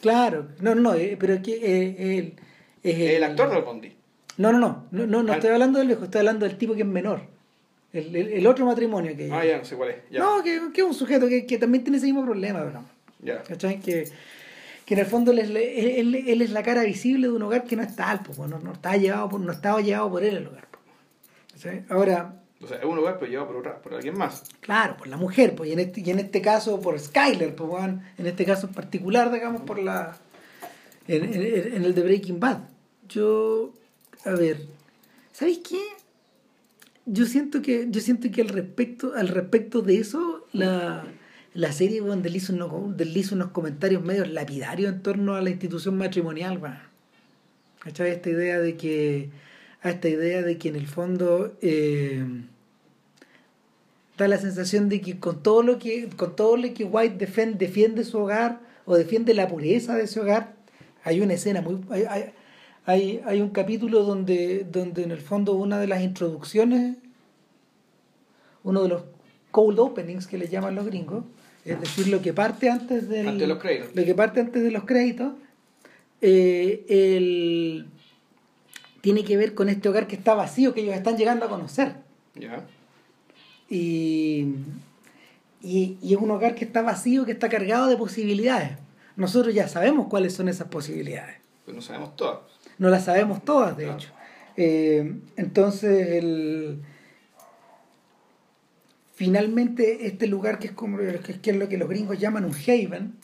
Claro, 0.02 0.48
no, 0.62 0.74
no, 0.74 0.94
eh, 0.94 1.18
pero 1.20 1.42
que 1.42 1.60
eh, 1.62 2.36
es 2.82 3.00
el, 3.16 3.24
actor 3.24 3.50
del 3.50 3.64
Bondi. 3.64 3.94
No, 4.38 4.52
no, 4.52 4.60
no, 4.60 4.88
no, 4.92 5.06
no, 5.06 5.24
no 5.24 5.34
estoy 5.34 5.52
hablando 5.52 5.80
del 5.80 5.88
viejo, 5.88 6.04
estoy 6.06 6.20
hablando 6.20 6.46
del 6.46 6.58
tipo 6.58 6.74
que 6.74 6.82
es 6.82 6.88
menor. 6.88 7.22
El, 7.94 8.14
el, 8.14 8.46
otro 8.48 8.66
matrimonio 8.66 9.16
que 9.16 9.32
Ah, 9.32 9.46
ya, 9.46 9.58
no 9.58 9.64
sé 9.64 9.78
cuál 9.78 9.92
es. 9.92 9.98
No, 10.12 10.44
que, 10.44 10.60
que, 10.74 10.82
es 10.82 10.88
un 10.88 10.94
sujeto 10.94 11.30
que, 11.30 11.46
que, 11.46 11.58
también 11.58 11.82
tiene 11.84 11.98
ese 11.98 12.08
mismo 12.08 12.26
problema, 12.26 12.62
¿verdad? 12.62 12.82
Ya. 13.22 13.42
¿Cachai? 13.44 13.80
Que, 13.80 14.12
que 14.86 14.94
en 14.96 15.00
el 15.00 15.06
fondo 15.06 15.32
él, 15.32 15.40
él, 15.56 16.16
él, 16.16 16.42
es 16.42 16.52
la 16.52 16.62
cara 16.62 16.84
visible 16.84 17.28
de 17.28 17.34
un 17.34 17.42
hogar 17.42 17.64
que 17.64 17.78
no 17.78 17.84
está 17.84 18.10
al, 18.10 18.22
pues, 18.22 18.38
no, 18.38 18.60
no, 18.60 18.74
está 18.74 18.98
llevado 18.98 19.30
por, 19.30 19.40
no 19.40 19.52
estaba 19.52 19.80
llevado 19.80 20.12
por 20.12 20.24
él 20.26 20.36
el 20.36 20.48
hogar. 20.48 20.68
¿cachai? 21.54 21.86
Ahora... 21.90 22.42
O 22.62 22.68
sea, 22.68 22.78
es 22.78 22.86
un 22.86 22.98
hogar 22.98 23.18
pero 23.18 23.32
llevado 23.32 23.48
por, 23.48 23.58
otra, 23.58 23.82
por 23.82 23.94
alguien 23.94 24.18
más. 24.18 24.44
Claro, 24.60 24.98
por 24.98 25.08
la 25.08 25.16
mujer, 25.18 25.56
pues, 25.56 25.70
y 25.70 25.74
en 25.74 25.80
este, 25.80 26.02
y 26.02 26.10
en 26.10 26.20
este 26.20 26.42
caso 26.42 26.82
por 26.82 27.00
Skyler, 27.00 27.56
pues, 27.56 27.84
en 28.18 28.28
este 28.28 28.44
caso 28.44 28.68
en 28.68 28.74
particular, 28.74 29.32
digamos, 29.32 29.62
por 29.62 29.80
la... 29.80 30.18
En, 31.08 31.24
en, 31.24 31.76
en 31.76 31.84
el 31.86 31.96
de 31.96 32.02
Breaking 32.02 32.40
Bad. 32.42 32.60
Yo, 33.08 33.74
a 34.26 34.32
ver, 34.32 34.66
¿sabéis 35.32 35.60
qué? 35.60 35.82
Yo 37.06 37.26
siento 37.26 37.62
que, 37.62 37.88
yo 37.90 38.02
siento 38.02 38.32
que 38.32 38.42
al 38.42 38.50
respecto, 38.50 39.14
al 39.16 39.28
respecto 39.28 39.82
de 39.82 40.00
eso, 40.00 40.48
la, 40.52 41.06
la 41.54 41.72
serie 41.72 42.02
donde 42.02 42.30
él 42.30 42.36
hizo, 42.36 42.54
unos, 42.54 43.52
comentarios 43.52 44.04
medio 44.04 44.26
lapidarios 44.26 44.92
en 44.92 45.02
torno 45.02 45.36
a 45.36 45.42
la 45.42 45.52
institución 45.52 45.98
matrimonial, 45.98 46.60
¿cachai? 47.80 48.10
Esta 48.12 48.30
idea 48.32 48.60
de 48.60 48.76
que, 48.76 49.30
a 49.84 49.92
esta 49.92 50.10
idea 50.10 50.42
de 50.42 50.58
que 50.58 50.70
en 50.70 50.76
el 50.76 50.88
fondo 50.88 51.56
eh, 51.62 52.26
da 54.18 54.28
la 54.28 54.40
sensación 54.40 54.90
de 54.90 55.02
que 55.02 55.20
con 55.20 55.44
todo 55.44 55.62
lo 55.62 55.78
que, 55.78 56.10
con 56.10 56.36
todo 56.36 56.58
lo 56.58 56.74
que 56.74 56.84
White 56.84 57.18
defiende, 57.18 58.04
su 58.04 58.18
hogar 58.18 58.62
o 58.86 58.96
defiende 58.98 59.36
la 59.36 59.48
pureza 59.48 59.96
de 59.96 60.06
ese 60.06 60.20
hogar, 60.20 60.56
hay 61.04 61.22
una 61.22 61.36
escena 61.36 61.62
muy 61.62 61.80
un 62.88 63.50
capítulo 63.50 64.04
donde, 64.04 64.66
donde 64.70 65.04
en 65.04 65.12
el 65.12 65.22
fondo 65.22 65.54
una 65.54 65.80
de 65.80 65.88
las 65.88 66.02
introducciones, 66.02 66.98
uno 68.64 68.84
de 68.84 68.90
los 68.90 69.04
cold 69.52 69.80
openings 69.80 70.28
que 70.28 70.38
le 70.38 70.48
llaman 70.48 70.76
los 70.76 70.86
gringos, 70.86 71.24
es 71.64 71.80
decir, 71.80 72.10
lo 72.10 72.22
que 72.22 72.32
parte 72.32 72.70
antes, 72.70 73.10
del, 73.10 73.28
antes 73.28 73.42
de 73.42 73.48
los 73.48 73.58
créditos. 73.58 73.96
Lo 73.96 74.04
que 74.04 74.14
parte 74.14 74.40
antes 74.40 74.64
de 74.64 74.72
los 74.72 74.84
créditos, 74.84 75.34
eh, 76.22 76.86
el, 76.88 77.88
tiene 79.02 79.24
que 79.24 79.36
ver 79.36 79.56
con 79.56 79.70
este 79.70 79.90
hogar 79.90 80.08
que 80.08 80.16
está 80.16 80.36
vacío, 80.36 80.74
que 80.74 80.82
ellos 80.82 80.94
están 80.94 81.18
llegando 81.18 81.46
a 81.46 81.50
conocer. 81.50 81.96
Y, 83.68 84.42
y, 85.62 85.98
y, 86.02 86.14
es 86.14 86.18
un 86.18 86.30
hogar 86.30 86.54
que 86.54 86.66
está 86.66 86.84
vacío, 86.84 87.26
que 87.26 87.32
está 87.32 87.50
cargado 87.50 87.88
de 87.88 87.98
posibilidades. 87.98 88.78
Nosotros 89.16 89.56
ya 89.56 89.68
sabemos 89.68 90.08
cuáles 90.08 90.34
son 90.34 90.50
esas 90.50 90.68
posibilidades. 90.68 91.38
Pues 91.64 91.74
no 91.74 91.82
sabemos 91.82 92.16
todas 92.16 92.42
no 92.78 92.90
las 92.90 93.06
sabemos 93.06 93.44
todas, 93.44 93.78
de 93.78 93.92
hecho. 93.92 94.10
Eh, 94.58 95.20
entonces, 95.38 96.10
el, 96.12 96.82
finalmente, 99.14 100.08
este 100.08 100.28
lugar 100.28 100.60
que 100.60 100.68
es, 100.68 100.74
como, 100.74 100.98
que 100.98 101.52
es 101.52 101.56
lo 101.56 101.70
que 101.70 101.78
los 101.78 101.90
gringos 101.90 102.20
llaman 102.20 102.46
un 102.46 102.54
haven, 102.54 103.16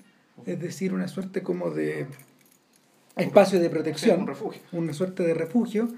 es 0.45 0.59
decir, 0.59 0.93
una 0.93 1.07
suerte 1.07 1.43
como 1.43 1.69
de 1.71 2.07
espacio 3.15 3.59
de 3.59 3.69
protección, 3.69 4.21
un 4.21 4.27
refugio. 4.27 4.61
una 4.71 4.93
suerte 4.93 5.23
de 5.23 5.33
refugio, 5.33 5.89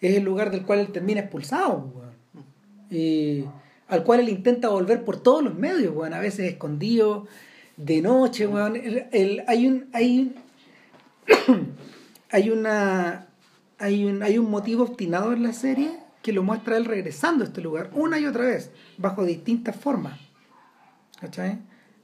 es 0.00 0.16
el 0.16 0.24
lugar 0.24 0.50
del 0.50 0.64
cual 0.64 0.80
él 0.80 0.92
termina 0.92 1.20
expulsado, 1.20 1.92
y 2.90 3.44
al 3.88 4.04
cual 4.04 4.20
él 4.20 4.28
intenta 4.28 4.68
volver 4.68 5.04
por 5.04 5.20
todos 5.20 5.42
los 5.42 5.54
medios, 5.54 5.94
bueno, 5.94 6.16
a 6.16 6.20
veces 6.20 6.50
escondido, 6.50 7.26
de 7.76 8.02
noche, 8.02 8.46
bueno, 8.46 8.74
hay 9.46 9.66
un... 9.66 9.88
Hay 9.92 10.34
un 11.48 11.90
hay 12.30 12.50
una 12.50 13.26
hay 13.80 14.04
un, 14.04 14.22
hay 14.22 14.38
un 14.38 14.50
motivo 14.50 14.84
obstinado 14.84 15.32
en 15.32 15.42
la 15.42 15.52
serie 15.52 15.90
que 16.22 16.32
lo 16.32 16.42
muestra 16.42 16.76
él 16.76 16.84
regresando 16.84 17.44
a 17.44 17.46
este 17.46 17.62
lugar 17.62 17.90
una 17.94 18.18
y 18.18 18.26
otra 18.26 18.44
vez, 18.44 18.70
bajo 18.98 19.24
distintas 19.24 19.74
formas. 19.74 20.20
¿Cachai? 21.18 21.58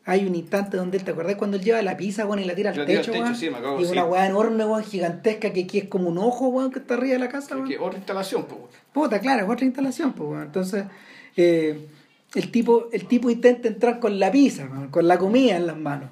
Hay 0.06 0.26
un 0.26 0.34
instante 0.34 0.76
donde 0.76 0.96
él, 0.98 1.04
¿te 1.04 1.10
acuerdas 1.10 1.34
cuando 1.36 1.56
él 1.56 1.64
lleva 1.64 1.82
la 1.82 1.96
pizza, 1.96 2.24
bueno, 2.24 2.42
y 2.42 2.46
la 2.46 2.54
tira 2.54 2.70
al 2.70 2.86
techo, 2.86 3.12
y 3.12 3.84
una 3.84 4.04
weá 4.04 4.26
enorme, 4.26 4.64
weón, 4.64 4.84
gigantesca, 4.84 5.52
que 5.52 5.64
aquí 5.64 5.78
es 5.78 5.88
como 5.88 6.08
un 6.08 6.16
ojo, 6.16 6.48
weón, 6.48 6.70
que 6.70 6.78
está 6.78 6.94
arriba 6.94 7.14
de 7.14 7.18
la 7.18 7.28
casa, 7.28 7.56
weón. 7.56 7.70
otra 7.80 7.98
instalación, 7.98 8.46
pues, 8.46 8.60
Puta, 8.92 9.20
claro, 9.20 9.44
es 9.44 9.50
otra 9.50 9.66
instalación, 9.66 10.12
pues, 10.12 10.42
Entonces, 10.44 10.84
eh, 11.36 11.88
el, 12.34 12.50
tipo, 12.50 12.88
el 12.92 13.06
tipo 13.06 13.28
intenta 13.30 13.68
entrar 13.68 13.98
con 13.98 14.18
la 14.18 14.30
pizza, 14.30 14.68
con 14.90 15.08
la 15.08 15.18
comida 15.18 15.56
en 15.56 15.66
las 15.66 15.76
manos 15.76 16.10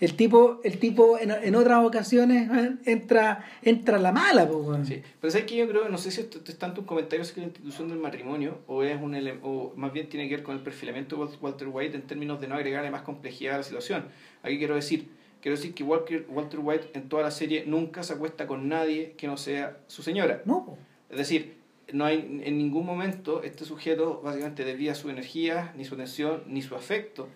el 0.00 0.14
tipo, 0.14 0.60
el 0.62 0.78
tipo 0.78 1.18
en, 1.18 1.30
en 1.30 1.54
otras 1.54 1.84
ocasiones 1.84 2.50
entra, 2.84 3.44
entra 3.62 3.98
la 3.98 4.12
mala, 4.12 4.46
pues, 4.46 4.88
Sí, 4.88 5.02
pero 5.20 5.32
es 5.32 5.44
que 5.44 5.56
yo 5.56 5.68
creo, 5.68 5.88
no 5.88 5.98
sé 5.98 6.10
si 6.10 6.20
esto 6.20 6.40
es 6.46 6.58
tanto 6.58 6.82
un 6.82 6.86
comentario 6.86 7.24
sobre 7.24 7.42
la 7.42 7.46
institución 7.48 7.88
del 7.88 7.98
matrimonio 7.98 8.58
o 8.66 8.82
es 8.82 9.00
un 9.00 9.16
o 9.42 9.72
más 9.76 9.92
bien 9.92 10.08
tiene 10.08 10.28
que 10.28 10.36
ver 10.36 10.44
con 10.44 10.56
el 10.56 10.62
perfilamiento 10.62 11.16
de 11.16 11.36
Walter 11.40 11.68
White 11.68 11.96
en 11.96 12.02
términos 12.02 12.40
de 12.40 12.48
no 12.48 12.54
agregarle 12.54 12.90
más 12.90 13.02
complejidad 13.02 13.54
a 13.54 13.58
la 13.58 13.64
situación. 13.64 14.04
Aquí 14.42 14.58
quiero 14.58 14.74
decir, 14.74 15.08
quiero 15.40 15.56
decir 15.56 15.74
que 15.74 15.82
Walter, 15.82 16.26
Walter 16.28 16.60
White 16.62 16.90
en 16.94 17.08
toda 17.08 17.22
la 17.22 17.30
serie 17.30 17.64
nunca 17.66 18.02
se 18.02 18.12
acuesta 18.12 18.46
con 18.46 18.68
nadie 18.68 19.14
que 19.16 19.26
no 19.26 19.36
sea 19.36 19.78
su 19.86 20.02
señora. 20.02 20.42
No. 20.44 20.76
Es 21.10 21.18
decir, 21.18 21.56
no 21.92 22.04
hay 22.04 22.42
en 22.44 22.58
ningún 22.58 22.84
momento 22.84 23.42
este 23.42 23.64
sujeto 23.64 24.20
básicamente 24.22 24.64
desvía 24.64 24.94
su 24.94 25.08
energía, 25.08 25.72
ni 25.76 25.84
su 25.84 25.94
atención, 25.94 26.42
ni 26.48 26.62
su 26.62 26.74
afecto 26.74 27.28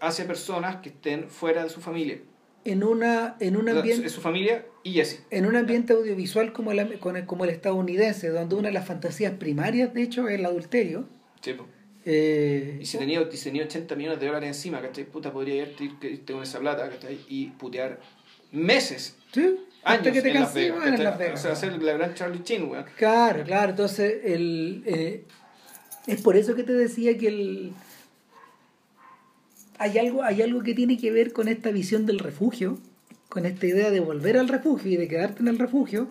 hacia 0.00 0.26
personas 0.26 0.76
que 0.76 0.90
estén 0.90 1.28
fuera 1.28 1.64
de 1.64 1.70
su 1.70 1.80
familia. 1.80 2.18
En, 2.64 2.82
una, 2.82 3.36
en 3.38 3.56
un 3.56 3.68
ambiente... 3.68 4.08
su 4.08 4.20
familia 4.20 4.66
y 4.82 4.92
Jesse. 4.94 5.24
En 5.30 5.46
un 5.46 5.54
ambiente 5.54 5.92
audiovisual 5.92 6.52
como 6.52 6.72
el, 6.72 6.98
como 6.98 7.44
el 7.44 7.50
estadounidense, 7.50 8.28
donde 8.28 8.56
una 8.56 8.68
de 8.68 8.74
las 8.74 8.86
fantasías 8.86 9.34
primarias, 9.34 9.94
de 9.94 10.02
hecho, 10.02 10.28
es 10.28 10.38
el 10.38 10.44
adulterio. 10.44 11.08
Sí, 11.40 11.54
eh, 12.08 12.78
y 12.80 12.86
si 12.86 12.98
tenía, 12.98 13.28
si 13.32 13.44
tenía 13.44 13.64
80 13.64 13.96
millones 13.96 14.20
de 14.20 14.26
dólares 14.26 14.48
encima, 14.48 14.80
¿cachai? 14.80 15.04
Puta, 15.04 15.32
podría 15.32 15.62
irte, 15.62 16.22
con 16.32 16.40
esa 16.40 16.60
plata, 16.60 16.88
¿cachai? 16.88 17.18
Y 17.28 17.48
putear 17.48 18.00
meses. 18.52 19.16
Sí. 19.32 19.56
Años 19.82 20.12
que 20.12 20.22
te 20.22 20.28
en, 20.30 20.34
Las 20.40 20.54
Vegas, 20.54 21.34
O 21.34 21.36
sea, 21.36 21.52
hacer 21.52 21.82
la 21.82 21.94
gran 21.94 22.14
Charlie 22.14 22.42
Chin, 22.44 22.70
Claro, 22.96 23.42
claro. 23.42 23.70
Entonces, 23.70 24.20
el, 24.24 24.84
eh, 24.86 25.24
es 26.06 26.20
por 26.22 26.36
eso 26.36 26.54
que 26.54 26.62
te 26.62 26.72
decía 26.72 27.18
que 27.18 27.28
el 27.28 27.72
hay 29.78 29.98
algo, 29.98 30.22
hay 30.22 30.42
algo 30.42 30.62
que 30.62 30.74
tiene 30.74 30.98
que 30.98 31.10
ver 31.10 31.32
con 31.32 31.48
esta 31.48 31.70
visión 31.70 32.06
del 32.06 32.18
refugio, 32.18 32.78
con 33.28 33.46
esta 33.46 33.66
idea 33.66 33.90
de 33.90 34.00
volver 34.00 34.38
al 34.38 34.48
refugio 34.48 34.92
y 34.92 34.96
de 34.96 35.08
quedarte 35.08 35.42
en 35.42 35.48
el 35.48 35.58
refugio, 35.58 36.08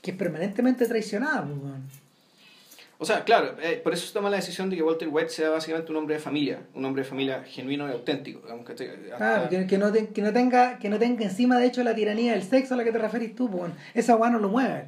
que 0.00 0.12
es 0.12 0.16
permanentemente 0.16 0.86
traicionada. 0.86 1.44
Pues, 1.46 1.58
o 3.02 3.04
sea, 3.04 3.24
claro, 3.24 3.56
eh, 3.60 3.80
por 3.82 3.92
eso 3.92 4.06
se 4.06 4.12
toma 4.12 4.30
la 4.30 4.36
decisión 4.36 4.70
de 4.70 4.76
que 4.76 4.82
Walter 4.82 5.08
White 5.10 5.30
sea 5.30 5.50
básicamente 5.50 5.90
un 5.90 5.98
hombre 5.98 6.14
de 6.14 6.20
familia, 6.20 6.60
un 6.72 6.84
hombre 6.84 7.02
de 7.02 7.08
familia 7.08 7.42
genuino 7.42 7.88
y 7.88 7.90
auténtico. 7.90 8.42
claro, 9.16 9.48
que, 9.48 9.58
no 9.58 9.66
que, 9.66 10.22
no 10.22 10.32
tenga, 10.32 10.78
que 10.78 10.88
no 10.88 11.00
tenga 11.00 11.24
encima, 11.24 11.58
de 11.58 11.66
hecho, 11.66 11.82
la 11.82 11.96
tiranía 11.96 12.34
del 12.34 12.44
sexo 12.44 12.74
a 12.74 12.76
la 12.76 12.84
que 12.84 12.92
te 12.92 12.98
referís 12.98 13.34
tú. 13.34 13.50
Pues, 13.50 13.72
esa 13.94 14.14
guay 14.14 14.30
no 14.30 14.38
lo 14.38 14.48
mueve. 14.48 14.84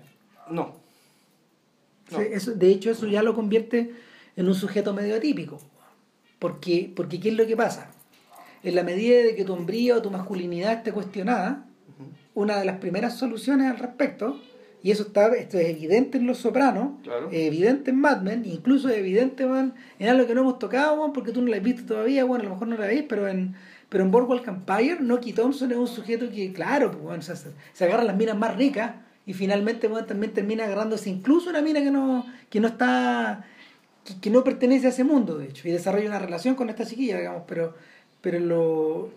No. 0.48 0.76
Eso, 2.30 2.52
de 2.52 2.70
hecho, 2.70 2.92
eso 2.92 3.08
ya 3.08 3.20
lo 3.20 3.34
convierte 3.34 3.92
en 4.36 4.46
un 4.46 4.54
sujeto 4.54 4.94
medio 4.94 5.16
atípico. 5.16 5.60
Porque, 6.38 6.92
porque 6.94 7.18
¿qué 7.18 7.30
es 7.30 7.34
lo 7.34 7.48
que 7.48 7.56
pasa? 7.56 7.90
En 8.64 8.74
la 8.74 8.82
medida 8.82 9.22
de 9.22 9.34
que 9.34 9.44
tu 9.44 9.52
hombría 9.52 9.96
o 9.96 10.02
tu 10.02 10.10
masculinidad 10.10 10.72
esté 10.72 10.90
cuestionada, 10.90 11.66
una 12.34 12.58
de 12.58 12.64
las 12.64 12.78
primeras 12.78 13.16
soluciones 13.16 13.70
al 13.70 13.78
respecto, 13.78 14.40
y 14.82 14.90
eso 14.90 15.04
está 15.04 15.28
esto 15.34 15.58
es 15.58 15.68
evidente 15.68 16.18
en 16.18 16.26
Los 16.26 16.38
Sopranos, 16.38 16.94
es 17.30 17.46
evidente 17.46 17.90
en 17.90 18.00
Mad 18.00 18.22
Men, 18.22 18.44
incluso 18.44 18.88
es 18.88 18.96
evidente 18.96 19.44
en 19.44 20.08
algo 20.08 20.26
que 20.26 20.34
no 20.34 20.40
hemos 20.40 20.58
tocado, 20.58 21.12
porque 21.12 21.30
tú 21.30 21.42
no 21.42 21.48
lo 21.48 21.56
has 21.56 21.62
visto 21.62 21.84
todavía, 21.84 22.24
bueno, 22.24 22.44
a 22.44 22.48
lo 22.48 22.54
mejor 22.54 22.68
no 22.68 22.76
la 22.76 22.86
veis, 22.86 23.04
pero 23.08 23.28
en, 23.28 23.54
pero 23.88 24.02
en 24.02 24.10
Boardwalk 24.10 24.48
Empire, 24.48 24.98
Noki 25.00 25.32
Thompson 25.32 25.70
es 25.70 25.78
un 25.78 25.86
sujeto 25.86 26.28
que, 26.30 26.52
claro, 26.52 26.90
pues, 26.90 27.32
se, 27.72 27.84
agarra 27.84 28.02
las 28.02 28.16
minas 28.16 28.36
más 28.36 28.56
ricas 28.56 28.92
y 29.26 29.34
finalmente 29.34 29.88
también 30.06 30.32
termina 30.32 30.64
agarrándose 30.64 31.08
incluso 31.08 31.50
una 31.50 31.62
mina 31.62 31.80
que 31.80 31.90
no, 31.90 32.26
que 32.50 32.60
no 32.60 32.68
está, 32.68 33.46
que, 34.04 34.20
que, 34.20 34.30
no 34.30 34.42
pertenece 34.42 34.86
a 34.86 34.90
ese 34.90 35.04
mundo, 35.04 35.38
de 35.38 35.46
hecho, 35.46 35.68
y 35.68 35.70
desarrolla 35.70 36.08
una 36.08 36.18
relación 36.18 36.56
con 36.56 36.68
esta 36.68 36.84
chiquilla, 36.84 37.18
digamos, 37.18 37.44
pero 37.46 37.74
pero 38.24 38.40
lo, 38.40 39.10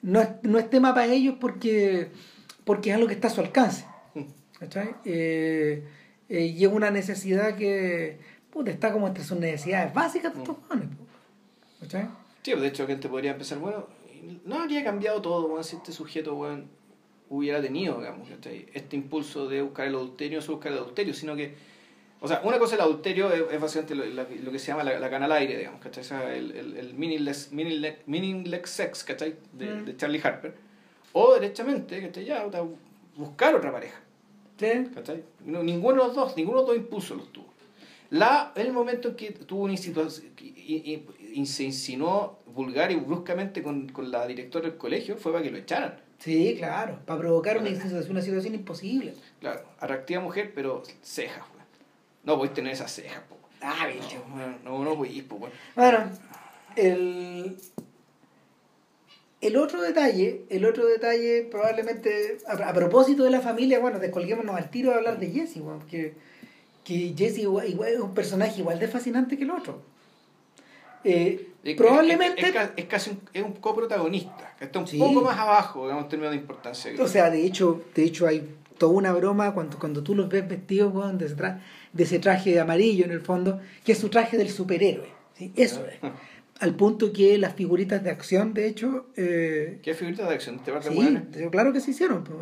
no, 0.00 0.20
es, 0.22 0.28
no 0.42 0.58
es 0.58 0.70
tema 0.70 0.94
para 0.94 1.12
ellos 1.12 1.36
porque, 1.38 2.08
porque 2.64 2.88
es 2.88 2.96
algo 2.96 3.06
que 3.06 3.12
está 3.12 3.28
a 3.28 3.30
su 3.30 3.42
alcance. 3.42 3.84
Eh, 5.04 5.82
eh, 6.28 6.44
y 6.46 6.64
es 6.64 6.70
una 6.70 6.90
necesidad 6.90 7.56
que 7.56 8.18
puta, 8.50 8.70
está 8.70 8.92
como 8.92 9.06
entre 9.08 9.24
sus 9.24 9.38
necesidades 9.38 9.94
básicas 9.94 10.34
de 10.34 10.40
estos 10.40 10.56
jóvenes. 10.68 10.88
Sí, 12.42 12.54
de 12.54 12.66
hecho, 12.66 12.86
gente 12.86 13.08
podría 13.08 13.32
empezar, 13.32 13.58
bueno, 13.58 13.86
no 14.44 14.60
habría 14.60 14.82
cambiado 14.84 15.20
todo, 15.20 15.48
bueno, 15.48 15.62
si 15.62 15.76
este 15.76 15.92
sujeto, 15.92 16.34
bueno, 16.34 16.64
hubiera 17.28 17.60
tenido, 17.60 17.98
digamos, 17.98 18.28
este 18.74 18.96
impulso 18.96 19.48
de 19.48 19.62
buscar 19.62 19.86
el 19.86 19.94
adulterio, 19.94 20.40
no 20.40 20.46
buscar 20.46 20.72
el 20.72 20.78
adulterio, 20.78 21.14
sino 21.14 21.36
que, 21.36 21.54
o 22.22 22.28
sea, 22.28 22.42
una 22.44 22.58
cosa 22.58 22.74
el 22.74 22.82
adulterio 22.82 23.32
es, 23.32 23.60
básicamente 23.60 23.94
lo, 23.94 24.52
que 24.52 24.58
se 24.58 24.66
llama 24.66 24.84
la, 24.84 24.98
la 24.98 25.08
cana 25.08 25.24
al 25.24 25.32
aire, 25.32 25.56
digamos, 25.56 25.80
¿cachai? 25.80 26.02
O 26.02 26.06
sea, 26.06 26.34
el, 26.34 26.50
el, 26.52 26.76
el 26.76 26.94
meaningless, 26.94 27.50
meaningless, 27.52 28.68
sex, 28.68 29.04
¿cachai? 29.04 29.36
De, 29.52 29.66
mm. 29.66 29.84
de, 29.86 29.96
Charlie 29.96 30.20
Harper. 30.22 30.54
O 31.12 31.34
derechamente, 31.34 32.00
¿cachai? 32.02 32.26
Ya, 32.26 32.46
buscar 33.16 33.54
otra 33.54 33.72
pareja. 33.72 33.98
¿Sí? 34.58 34.66
¿cachai? 34.94 35.24
ninguno 35.46 36.02
de 36.02 36.08
los 36.08 36.14
dos, 36.14 36.36
ninguno 36.36 36.58
de 36.58 36.62
los 36.62 36.74
dos 36.74 36.76
impulsos 36.76 37.16
los 37.16 37.32
tuvo. 37.32 37.50
La, 38.10 38.52
el 38.54 38.72
momento 38.72 39.08
en 39.08 39.16
que 39.16 39.30
tuvo 39.32 39.64
una 39.64 39.76
situación 39.78 40.32
y, 40.36 41.02
y, 41.32 41.46
se 41.46 41.62
insinuó 41.62 42.40
vulgar 42.44 42.92
y 42.92 42.96
bruscamente 42.96 43.62
con, 43.62 43.88
con 43.88 44.10
la 44.10 44.26
directora 44.26 44.68
del 44.68 44.76
colegio 44.76 45.16
fue 45.16 45.32
para 45.32 45.42
que 45.42 45.50
lo 45.50 45.56
echaran. 45.56 45.98
Sí, 46.18 46.56
claro, 46.58 46.98
para 47.06 47.18
provocar 47.18 47.56
una, 47.56 47.70
una 47.70 48.20
situación 48.20 48.54
imposible. 48.54 49.14
Claro, 49.38 49.62
atractiva 49.78 50.20
mujer, 50.20 50.52
pero 50.54 50.82
cejas, 51.02 51.44
No 52.24 52.36
voy 52.36 52.48
a 52.48 52.54
tener 52.54 52.72
esas 52.72 52.92
cejas, 52.92 53.22
po. 53.28 53.36
Ah, 53.62 53.86
bicho. 53.86 54.24
No, 54.64 54.84
no, 54.84 54.96
voy 54.96 55.22
po, 55.22 55.38
Bueno, 55.76 55.98
el, 56.76 57.56
el 59.40 59.56
otro 59.56 59.80
detalle, 59.82 60.44
el 60.48 60.64
otro 60.64 60.86
detalle 60.86 61.48
probablemente, 61.50 62.38
a, 62.46 62.72
propósito 62.72 63.24
de 63.24 63.30
la 63.30 63.40
familia, 63.40 63.78
bueno, 63.78 63.98
descolguémonos 63.98 64.56
al 64.56 64.70
tiro 64.70 64.90
de 64.90 64.96
hablar 64.96 65.18
de 65.18 65.30
Jesse, 65.30 65.58
porque 65.58 66.14
que 66.84 67.14
Jesse 67.16 67.38
igual, 67.38 67.66
es 67.66 68.00
un 68.00 68.14
personaje 68.14 68.60
igual 68.60 68.78
de 68.78 68.88
fascinante 68.88 69.36
que 69.36 69.44
el 69.44 69.50
otro. 69.50 69.82
Eh, 71.04 71.50
probablemente 71.76 72.52
es, 72.76 72.84
casi 72.86 73.10
un, 73.10 73.20
es 73.32 73.42
un 73.42 73.52
coprotagonista 73.54 74.54
que 74.58 74.66
está 74.66 74.80
un 74.80 74.86
poco 74.98 75.22
más 75.22 75.38
abajo 75.38 75.84
digamos 75.84 76.04
en 76.04 76.08
términos 76.10 76.32
de 76.32 76.36
importancia 76.36 76.92
o 76.98 77.08
sea 77.08 77.30
de 77.30 77.42
hecho 77.42 77.82
de 77.94 78.04
hecho 78.04 78.26
hay 78.26 78.46
toda 78.80 78.94
una 78.94 79.12
broma 79.12 79.52
cuando, 79.52 79.78
cuando 79.78 80.02
tú 80.02 80.14
los 80.14 80.28
ves 80.28 80.48
vestidos 80.48 81.18
de, 81.18 81.26
ese 81.26 81.36
traje, 81.36 81.60
de 81.92 82.02
ese 82.02 82.18
traje 82.18 82.50
de 82.50 82.60
amarillo 82.60 83.04
en 83.04 83.10
el 83.10 83.20
fondo 83.20 83.60
que 83.84 83.92
es 83.92 83.98
su 83.98 84.08
traje 84.08 84.38
del 84.38 84.48
superhéroe 84.48 85.06
¿sí? 85.36 85.52
eso 85.54 85.84
es 85.86 85.98
al 86.60 86.74
punto 86.74 87.12
que 87.12 87.36
las 87.36 87.54
figuritas 87.54 88.02
de 88.02 88.10
acción 88.10 88.54
de 88.54 88.66
hecho 88.66 89.06
eh, 89.16 89.80
¿qué 89.82 89.94
figuritas 89.94 90.28
de 90.28 90.34
acción? 90.34 90.60
¿te 90.64 90.72
sí, 90.82 91.48
claro 91.50 91.74
que 91.74 91.80
se 91.80 91.90
hicieron 91.90 92.24
pues, 92.24 92.40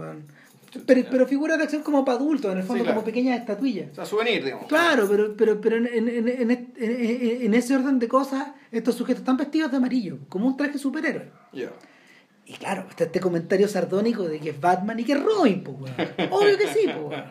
pero, 0.86 1.02
pero 1.10 1.26
figuras 1.26 1.58
de 1.58 1.64
acción 1.64 1.82
como 1.82 2.04
para 2.04 2.18
adultos, 2.18 2.52
en 2.52 2.58
el 2.58 2.62
fondo, 2.62 2.84
como 2.84 3.02
pequeñas 3.02 3.40
estatuillas. 3.40 3.90
O 3.92 3.94
sea, 3.94 4.04
souvenir, 4.04 4.44
digamos. 4.44 4.66
Claro, 4.66 5.08
pero, 5.08 5.34
pero, 5.34 5.58
pero 5.62 5.78
en, 5.78 5.86
en, 5.86 6.28
en, 6.28 6.74
en, 6.76 7.54
ese 7.54 7.74
orden 7.74 7.98
de 7.98 8.06
cosas, 8.06 8.48
estos 8.70 8.94
sujetos 8.94 9.20
están 9.20 9.38
vestidos 9.38 9.70
de 9.70 9.78
amarillo, 9.78 10.18
como 10.28 10.46
un 10.46 10.58
traje 10.58 10.76
superhéroe. 10.76 11.30
Y 12.48 12.54
claro, 12.54 12.86
está 12.88 13.04
este 13.04 13.20
comentario 13.20 13.68
sardónico 13.68 14.24
de 14.24 14.40
que 14.40 14.50
es 14.50 14.60
Batman 14.60 14.98
y 14.98 15.04
que 15.04 15.12
es 15.12 15.22
Robin, 15.22 15.62
pues, 15.62 15.92
Obvio 16.30 16.56
que 16.56 16.66
sí, 16.68 16.88
pues, 16.98 17.22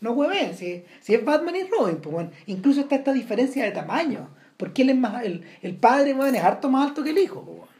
No 0.00 0.12
hueven, 0.12 0.56
si, 0.56 0.84
si 1.00 1.14
es 1.14 1.24
Batman 1.24 1.54
y 1.56 1.62
Robin, 1.64 1.98
pues, 1.98 2.28
Incluso 2.46 2.80
está 2.80 2.96
esta 2.96 3.12
diferencia 3.12 3.64
de 3.64 3.70
tamaño. 3.70 4.28
Porque 4.56 4.82
él 4.82 4.90
es 4.90 4.96
más, 4.96 5.24
el, 5.24 5.44
el 5.62 5.76
padre, 5.76 6.14
weón, 6.14 6.34
es 6.34 6.42
harto 6.42 6.68
más 6.68 6.88
alto 6.88 7.04
que 7.04 7.10
el 7.10 7.18
hijo, 7.18 7.42
pues, 7.44 7.70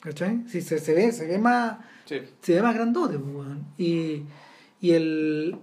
¿Cachai? 0.00 0.44
Si 0.46 0.60
se, 0.60 0.78
se 0.78 0.92
ve, 0.92 1.10
se 1.10 1.26
ve 1.26 1.38
más 1.38 1.78
se 2.06 2.54
ve 2.54 2.62
más 2.62 2.74
grandote, 2.74 3.18
pues, 3.18 3.48
y, 3.78 4.22
y 4.80 4.90
el, 4.92 5.56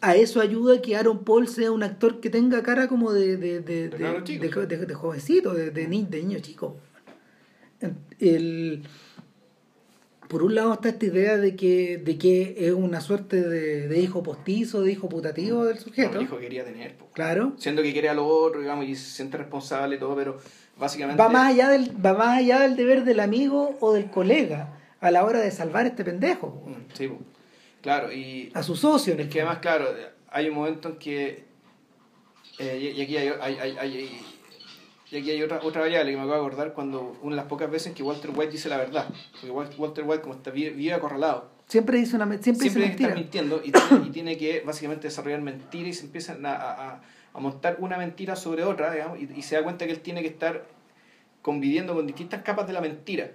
a 0.00 0.14
eso 0.16 0.40
ayuda 0.40 0.82
que 0.82 0.96
Aaron 0.96 1.24
Paul 1.24 1.48
sea 1.48 1.72
un 1.72 1.82
actor 1.82 2.20
que 2.20 2.30
tenga 2.30 2.62
cara 2.62 2.88
como 2.88 3.12
de, 3.12 3.36
de, 3.36 3.60
de, 3.60 3.88
de, 3.88 4.86
de 4.86 4.94
jovencito, 4.94 5.54
de, 5.54 5.70
de, 5.70 5.88
niño 5.88 6.38
chico. 6.40 6.76
El, 8.18 8.82
por 10.30 10.44
un 10.44 10.54
lado 10.54 10.72
está 10.74 10.90
esta 10.90 11.06
idea 11.06 11.36
de 11.38 11.56
que, 11.56 11.98
de 11.98 12.16
que 12.16 12.54
es 12.56 12.72
una 12.72 13.00
suerte 13.00 13.42
de, 13.42 14.00
hijo 14.00 14.22
postizo, 14.22 14.82
de 14.82 14.92
hijo 14.92 15.08
putativo 15.08 15.64
del 15.64 15.76
sujeto. 15.80 16.18
el 16.18 16.24
hijo 16.24 16.38
quería 16.38 16.64
tener. 16.64 16.94
Claro. 17.12 17.54
Siendo 17.58 17.82
que 17.82 17.92
quiere 17.92 18.08
a 18.08 18.14
lo 18.14 18.28
otro, 18.28 18.60
digamos, 18.60 18.86
y 18.86 18.94
se 18.94 19.10
siente 19.10 19.36
responsable 19.38 19.96
y 19.96 19.98
todo, 19.98 20.14
pero 20.14 20.38
básicamente... 20.78 21.20
Va 21.20 21.28
más, 21.28 21.48
allá 21.48 21.68
del, 21.70 21.90
va 22.06 22.14
más 22.14 22.38
allá 22.38 22.60
del 22.60 22.76
deber 22.76 23.02
del 23.02 23.18
amigo 23.18 23.76
o 23.80 23.92
del 23.92 24.08
colega 24.08 24.78
a 25.00 25.10
la 25.10 25.24
hora 25.24 25.40
de 25.40 25.50
salvar 25.50 25.86
a 25.86 25.88
este 25.88 26.04
pendejo. 26.04 26.62
Mm, 26.64 26.94
sí, 26.94 27.10
claro. 27.82 28.12
Y 28.12 28.52
a 28.54 28.62
su 28.62 28.76
socio. 28.76 29.14
Es 29.14 29.28
que 29.28 29.40
además, 29.40 29.58
claro, 29.58 29.86
hay 30.30 30.48
un 30.48 30.54
momento 30.54 30.90
en 30.90 30.96
que. 30.96 31.44
Eh, 32.60 32.94
y 32.96 33.02
aquí 33.02 33.16
hay, 33.16 33.32
hay, 33.40 33.76
hay, 33.76 34.22
y 35.10 35.16
aquí 35.16 35.30
hay 35.30 35.42
otra, 35.42 35.60
otra 35.62 35.80
variable 35.82 36.12
que 36.12 36.16
me 36.16 36.22
acabo 36.22 36.40
de 36.40 36.46
acordar 36.46 36.72
cuando 36.72 37.18
una 37.22 37.34
de 37.34 37.42
las 37.42 37.46
pocas 37.46 37.70
veces 37.70 37.94
que 37.94 38.02
Walter 38.02 38.30
White 38.34 38.52
dice 38.52 38.68
la 38.68 38.76
verdad. 38.76 39.08
Porque 39.32 39.50
Walter 39.50 40.04
White, 40.04 40.22
como 40.22 40.34
está 40.34 40.50
vive 40.50 40.92
acorralado, 40.92 41.50
siempre 41.66 41.98
dice 41.98 42.16
una 42.16 42.26
siempre, 42.38 42.68
siempre 42.68 42.90
dice 42.90 43.02
está 43.02 43.14
mintiendo 43.14 43.60
y 43.64 43.72
tiene, 43.72 44.06
y 44.06 44.10
tiene, 44.10 44.36
que 44.36 44.60
básicamente 44.60 45.08
desarrollar 45.08 45.40
mentiras 45.40 45.88
y 45.88 45.92
se 45.94 46.04
empiezan 46.06 46.46
a, 46.46 46.54
a, 46.54 47.00
a, 47.32 47.40
montar 47.40 47.76
una 47.80 47.96
mentira 47.98 48.36
sobre 48.36 48.64
otra, 48.64 48.92
digamos, 48.92 49.20
y, 49.20 49.28
y, 49.36 49.42
se 49.42 49.56
da 49.56 49.62
cuenta 49.62 49.86
que 49.86 49.92
él 49.92 50.00
tiene 50.00 50.22
que 50.22 50.28
estar 50.28 50.64
conviviendo 51.42 51.94
con 51.94 52.06
distintas 52.06 52.42
capas 52.42 52.66
de 52.66 52.72
la 52.72 52.80
mentira. 52.80 53.30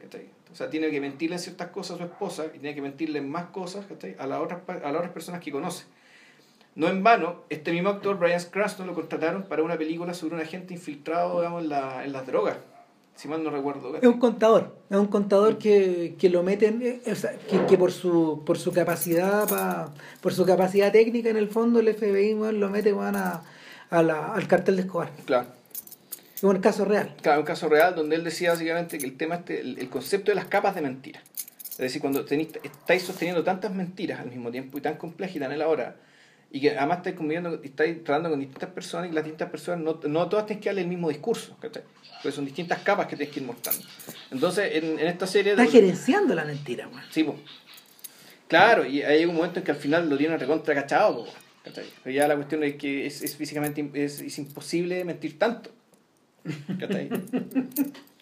O 0.51 0.55
sea, 0.55 0.69
tiene 0.69 0.89
que 0.89 1.01
mentirle 1.01 1.35
en 1.35 1.41
ciertas 1.41 1.69
cosas 1.69 1.95
a 1.95 1.97
su 1.97 2.03
esposa 2.05 2.45
y 2.47 2.59
tiene 2.59 2.73
que 2.73 2.81
mentirle 2.81 3.19
en 3.19 3.29
más 3.29 3.47
cosas 3.47 3.85
a, 4.17 4.27
las 4.27 4.39
otras, 4.39 4.61
a 4.69 4.91
las 4.91 4.95
otras 4.95 5.11
personas 5.11 5.41
que 5.41 5.51
conoce. 5.51 5.85
No 6.75 6.87
en 6.89 7.03
vano, 7.03 7.43
este 7.49 7.71
mismo 7.71 7.89
actor, 7.89 8.17
Brian 8.17 8.41
Cranston, 8.51 8.85
lo 8.85 8.93
contrataron 8.93 9.43
para 9.43 9.63
una 9.63 9.77
película 9.77 10.13
sobre 10.13 10.35
un 10.35 10.41
agente 10.41 10.73
infiltrado 10.73 11.39
digamos, 11.39 11.63
en, 11.63 11.69
la, 11.69 12.03
en 12.03 12.11
las 12.11 12.27
drogas. 12.27 12.57
Si 13.15 13.29
mal 13.29 13.41
no 13.41 13.49
recuerdo. 13.49 13.95
Es 13.95 14.03
un 14.03 14.19
contador, 14.19 14.75
es 14.89 14.97
un 14.97 15.07
contador 15.07 15.57
que, 15.57 16.15
que 16.19 16.29
lo 16.29 16.43
meten, 16.43 16.81
eh, 16.81 17.01
o 17.09 17.15
sea, 17.15 17.31
que, 17.49 17.65
que, 17.65 17.77
por 17.77 17.93
su 17.93 18.43
por 18.45 18.57
su 18.57 18.73
capacidad 18.73 19.47
pa, 19.47 19.93
por 20.19 20.33
su 20.33 20.45
capacidad 20.45 20.91
técnica 20.91 21.29
en 21.29 21.37
el 21.37 21.47
fondo 21.47 21.79
el 21.79 21.93
FBI 21.93 22.33
lo 22.33 22.69
mete 22.69 22.93
a, 22.99 23.41
a 23.89 24.03
la, 24.03 24.33
al 24.33 24.47
cartel 24.47 24.75
de 24.75 24.81
Escobar. 24.81 25.11
Claro. 25.25 25.47
Es 26.35 26.43
un 26.43 26.57
caso 26.59 26.83
real. 26.83 27.15
Claro, 27.21 27.39
un 27.39 27.45
caso 27.45 27.69
real 27.69 27.95
donde 27.95 28.17
él 28.17 28.23
decía 28.25 28.51
básicamente 28.51 28.97
que 28.97 29.05
el 29.05 29.15
tema, 29.15 29.35
este, 29.35 29.61
el, 29.61 29.89
concepto 29.89 30.31
de 30.31 30.35
las 30.35 30.45
capas 30.45 30.75
de 30.75 30.81
mentira. 30.81 31.21
Es 31.71 31.77
decir, 31.77 32.01
cuando 32.01 32.25
tenéis, 32.25 32.49
estáis 32.61 33.03
sosteniendo 33.03 33.43
tantas 33.43 33.73
mentiras 33.73 34.19
al 34.19 34.29
mismo 34.29 34.51
tiempo 34.51 34.77
y 34.77 34.81
tan 34.81 34.97
complejas 34.97 35.37
y 35.37 35.39
tan 35.39 35.53
elaboradas, 35.53 35.95
y 36.51 36.61
que 36.61 36.77
además 36.77 36.97
estáis 36.97 37.15
conviviendo, 37.15 37.61
estáis 37.63 38.03
tratando 38.03 38.29
con 38.29 38.39
distintas 38.39 38.69
personas 38.69 39.09
y 39.09 39.13
las 39.13 39.23
distintas 39.23 39.49
personas 39.49 39.83
no, 39.83 39.99
no 40.07 40.29
todas 40.29 40.45
tienen 40.45 40.61
que 40.61 40.69
darle 40.69 40.81
el 40.81 40.87
mismo 40.87 41.09
discurso, 41.09 41.57
¿cachai? 41.59 41.83
Porque 42.21 42.31
son 42.31 42.45
distintas 42.45 42.79
capas 42.79 43.07
que 43.07 43.15
tienes 43.15 43.33
que 43.33 43.41
ir 43.41 43.45
mostrando. 43.45 43.85
Entonces, 44.31 44.71
en, 44.75 44.99
en 44.99 45.07
esta 45.07 45.27
serie... 45.27 45.51
Está 45.51 45.65
gerenciando 45.65 46.33
la 46.33 46.45
mentira, 46.45 46.87
güey. 46.87 47.03
Sí, 47.11 47.23
pues. 47.23 47.37
Claro, 48.47 48.85
y 48.85 49.01
hay 49.01 49.25
un 49.25 49.35
momento 49.35 49.59
en 49.59 49.65
que 49.65 49.71
al 49.71 49.77
final 49.77 50.09
lo 50.09 50.17
tienen 50.17 50.39
recontra 50.39 50.73
cachado, 50.75 51.25
¿cachai? 51.63 51.85
Pero 52.03 52.15
ya 52.15 52.27
la 52.27 52.35
cuestión 52.35 52.63
es 52.63 52.75
que 52.75 53.05
es, 53.05 53.21
es 53.21 53.35
físicamente 53.35 53.89
es, 53.93 54.21
es 54.21 54.37
imposible 54.37 55.03
mentir 55.03 55.37
tanto. 55.37 55.71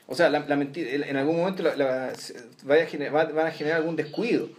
O 0.07 0.15
sea, 0.15 0.29
la, 0.29 0.55
mentira, 0.55 0.91
en 0.91 1.17
algún 1.17 1.37
momento 1.37 1.63
vaya 1.63 2.83
a 2.83 2.87
generar, 2.87 3.33
van 3.33 3.47
a 3.47 3.51
generar 3.51 3.77
algún 3.77 3.95
descuido. 3.95 4.49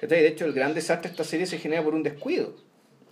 De 0.00 0.26
hecho, 0.26 0.44
el 0.44 0.52
gran 0.52 0.74
desastre 0.74 1.08
de 1.08 1.12
esta 1.12 1.24
serie 1.24 1.46
se 1.46 1.58
genera 1.58 1.82
por 1.82 1.94
un 1.94 2.02
descuido. 2.02 2.56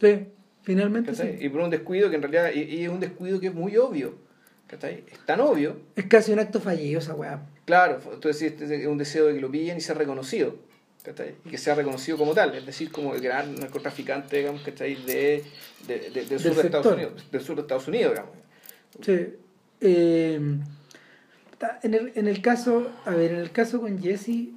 Sí, 0.02 0.26
finalmente. 0.62 1.38
Y 1.40 1.48
por 1.48 1.60
un 1.60 1.70
descuido 1.70 2.10
que 2.10 2.16
en 2.16 2.22
realidad 2.22 2.50
y, 2.52 2.82
es 2.82 2.88
un 2.88 3.00
descuido 3.00 3.40
que 3.40 3.46
es 3.46 3.54
muy 3.54 3.76
obvio. 3.76 4.16
Es 4.68 5.26
tan 5.26 5.40
obvio. 5.40 5.76
Es 5.94 6.06
casi 6.06 6.32
un 6.32 6.38
acto 6.38 6.58
fallido 6.60 6.98
esa 6.98 7.14
weá. 7.14 7.46
Claro, 7.66 8.00
entonces 8.12 8.60
es 8.60 8.86
un 8.86 8.98
deseo 8.98 9.26
de 9.26 9.34
que 9.34 9.40
lo 9.40 9.50
pillen 9.50 9.76
y 9.76 9.80
sea 9.80 9.94
reconocido. 9.94 10.56
Y 11.44 11.50
que 11.50 11.58
sea 11.58 11.74
reconocido 11.74 12.16
como 12.16 12.32
tal, 12.32 12.54
es 12.54 12.64
decir, 12.64 12.90
como 12.90 13.14
el 13.14 13.20
gran 13.20 13.56
narcotraficante, 13.56 14.38
digamos, 14.38 14.62
¿cachai? 14.62 14.94
De, 15.04 15.42
de, 15.86 16.10
de, 16.10 16.24
del, 16.24 16.38
sur 16.38 16.54
de 16.54 16.62
Estados 16.62 16.86
Unidos, 16.86 17.26
del 17.30 17.40
sur 17.42 17.56
de 17.56 17.62
Estados 17.62 17.88
Unidos, 17.88 18.12
digamos. 18.12 18.36
Sí, 19.04 19.26
eh, 19.80 20.40
en, 21.82 21.94
el, 21.94 22.12
en 22.14 22.28
el 22.28 22.40
caso, 22.40 22.92
a 23.04 23.10
ver, 23.10 23.32
en 23.32 23.40
el 23.40 23.50
caso 23.50 23.80
con 23.80 24.00
Jesse, 24.00 24.50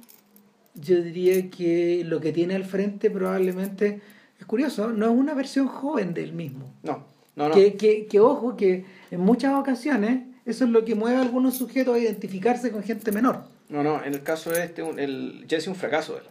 yo 0.74 1.02
diría 1.02 1.50
que 1.50 2.04
lo 2.04 2.20
que 2.20 2.32
tiene 2.32 2.54
al 2.54 2.64
frente 2.64 3.10
probablemente 3.10 4.00
es 4.38 4.46
curioso, 4.46 4.88
no 4.88 5.06
es 5.06 5.12
una 5.12 5.34
versión 5.34 5.66
joven 5.68 6.14
del 6.14 6.32
mismo. 6.32 6.72
No, 6.82 7.04
no, 7.34 7.48
no. 7.48 7.54
Que, 7.54 7.74
que, 7.74 8.06
que, 8.06 8.20
ojo, 8.20 8.56
que 8.56 8.84
en 9.10 9.20
muchas 9.20 9.54
ocasiones 9.54 10.22
eso 10.44 10.64
es 10.64 10.70
lo 10.70 10.84
que 10.84 10.94
mueve 10.94 11.18
a 11.18 11.22
algunos 11.22 11.56
sujetos 11.56 11.94
a 11.94 11.98
identificarse 11.98 12.70
con 12.70 12.82
gente 12.82 13.12
menor. 13.12 13.44
No, 13.68 13.82
no, 13.82 14.02
en 14.04 14.14
el 14.14 14.22
caso 14.22 14.50
de 14.50 14.64
este, 14.64 14.82
el 14.82 15.44
Jesse 15.48 15.62
es 15.62 15.68
un 15.68 15.74
fracaso 15.74 16.14
de 16.14 16.20
él. 16.20 16.26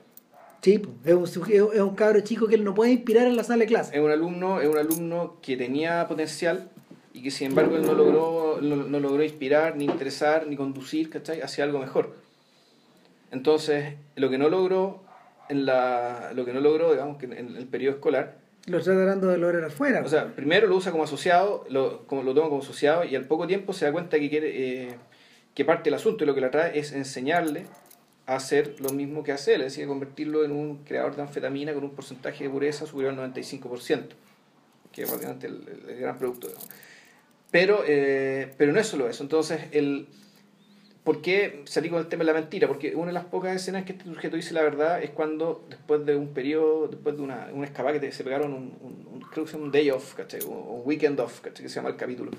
Sí, 0.61 0.81
es 1.03 1.13
un, 1.13 1.51
es 1.51 1.81
un 1.81 1.95
cabro 1.95 2.21
chico 2.21 2.47
que 2.47 2.55
él 2.55 2.63
no 2.63 2.73
puede 2.73 2.91
inspirar 2.91 3.27
en 3.27 3.35
la 3.35 3.43
sala 3.43 3.59
de 3.59 3.67
clase. 3.67 3.95
Es 3.95 4.01
un 4.01 4.09
alumno, 4.09 4.61
es 4.61 4.67
un 4.67 4.77
alumno 4.77 5.37
que 5.41 5.57
tenía 5.57 6.07
potencial, 6.07 6.69
y 7.15 7.21
que 7.21 7.31
sin 7.31 7.47
embargo 7.47 7.77
él 7.77 7.85
no 7.85 7.93
logró, 7.93 8.59
no, 8.61 8.99
logró 8.99 9.23
inspirar, 9.23 9.77
ni 9.77 9.85
interesar, 9.85 10.47
ni 10.47 10.57
conducir 10.57 11.09
¿cachai? 11.09 11.39
hacia 11.39 11.63
algo 11.63 11.79
mejor. 11.79 12.13
Entonces, 13.31 13.93
lo 14.17 14.29
que 14.29 14.37
no 14.37 14.49
logró 14.49 15.04
en 15.49 15.65
la 15.65 16.31
lo 16.33 16.45
que 16.45 16.53
no 16.53 16.59
logró, 16.59 16.91
digamos, 16.91 17.17
que 17.17 17.25
en 17.25 17.55
el 17.55 17.67
periodo 17.67 17.95
escolar, 17.95 18.37
Lo 18.67 18.79
está 18.79 18.93
tratando 18.93 19.27
de 19.27 19.37
lograr 19.37 19.63
afuera. 19.63 20.01
O 20.03 20.09
sea, 20.09 20.35
primero 20.35 20.67
lo 20.67 20.75
usa 20.75 20.91
como 20.91 21.03
asociado, 21.03 21.65
lo, 21.69 22.05
como, 22.07 22.23
lo 22.23 22.33
toma 22.33 22.49
como 22.49 22.61
asociado 22.61 23.03
y 23.03 23.15
al 23.15 23.25
poco 23.25 23.47
tiempo 23.47 23.73
se 23.73 23.85
da 23.85 23.91
cuenta 23.91 24.19
que 24.19 24.29
quiere 24.29 24.83
eh, 24.83 24.95
que 25.53 25.65
parte 25.65 25.85
del 25.85 25.95
asunto 25.95 26.23
y 26.23 26.27
lo 26.27 26.35
que 26.35 26.41
le 26.41 26.49
trae 26.49 26.77
es 26.77 26.91
enseñarle 26.91 27.65
a 28.25 28.35
hacer 28.35 28.75
lo 28.79 28.89
mismo 28.89 29.23
que 29.23 29.31
hace 29.31 29.53
él, 29.53 29.61
es 29.61 29.73
decir, 29.73 29.87
convertirlo 29.87 30.43
en 30.43 30.51
un 30.51 30.83
creador 30.83 31.15
de 31.15 31.21
anfetamina 31.21 31.73
con 31.73 31.83
un 31.83 31.91
porcentaje 31.91 32.43
de 32.43 32.49
pureza 32.49 32.85
superior 32.87 33.13
al 33.13 33.33
95%, 33.33 34.07
que 34.91 35.03
es 35.03 35.07
prácticamente 35.07 35.47
el, 35.47 35.99
gran 35.99 36.17
producto. 36.17 36.47
Pero, 37.51 37.83
eh, 37.85 38.51
pero 38.57 38.73
no 38.73 38.79
es 38.79 38.87
solo 38.87 39.07
eso. 39.07 39.21
Entonces, 39.21 39.61
el, 39.71 40.07
¿por 41.05 41.21
qué 41.21 41.61
salí 41.65 41.87
con 41.89 41.99
el 41.99 42.07
tema 42.07 42.25
de 42.25 42.33
la 42.33 42.33
mentira? 42.33 42.67
Porque 42.67 42.95
una 42.95 43.07
de 43.07 43.13
las 43.13 43.25
pocas 43.25 43.55
escenas 43.55 43.85
que 43.85 43.93
este 43.93 44.03
sujeto 44.05 44.35
dice 44.35 44.53
la 44.53 44.63
verdad 44.63 45.01
es 45.01 45.11
cuando, 45.11 45.63
después 45.69 46.05
de 46.05 46.17
un 46.17 46.33
periodo, 46.33 46.87
después 46.89 47.15
de 47.15 47.21
una, 47.21 47.47
una 47.53 47.65
escapada 47.65 47.97
que 48.01 48.11
se 48.11 48.23
pegaron 48.23 48.53
un, 48.53 48.73
un, 48.81 49.21
creo 49.31 49.45
que 49.45 49.55
un 49.55 49.71
day 49.71 49.89
off, 49.91 50.15
¿cachai? 50.15 50.41
un 50.41 50.81
weekend 50.83 51.19
off, 51.19 51.39
¿cachai? 51.39 51.63
que 51.63 51.69
se 51.69 51.75
llama 51.75 51.89
el 51.89 51.95
capítulo, 51.95 52.31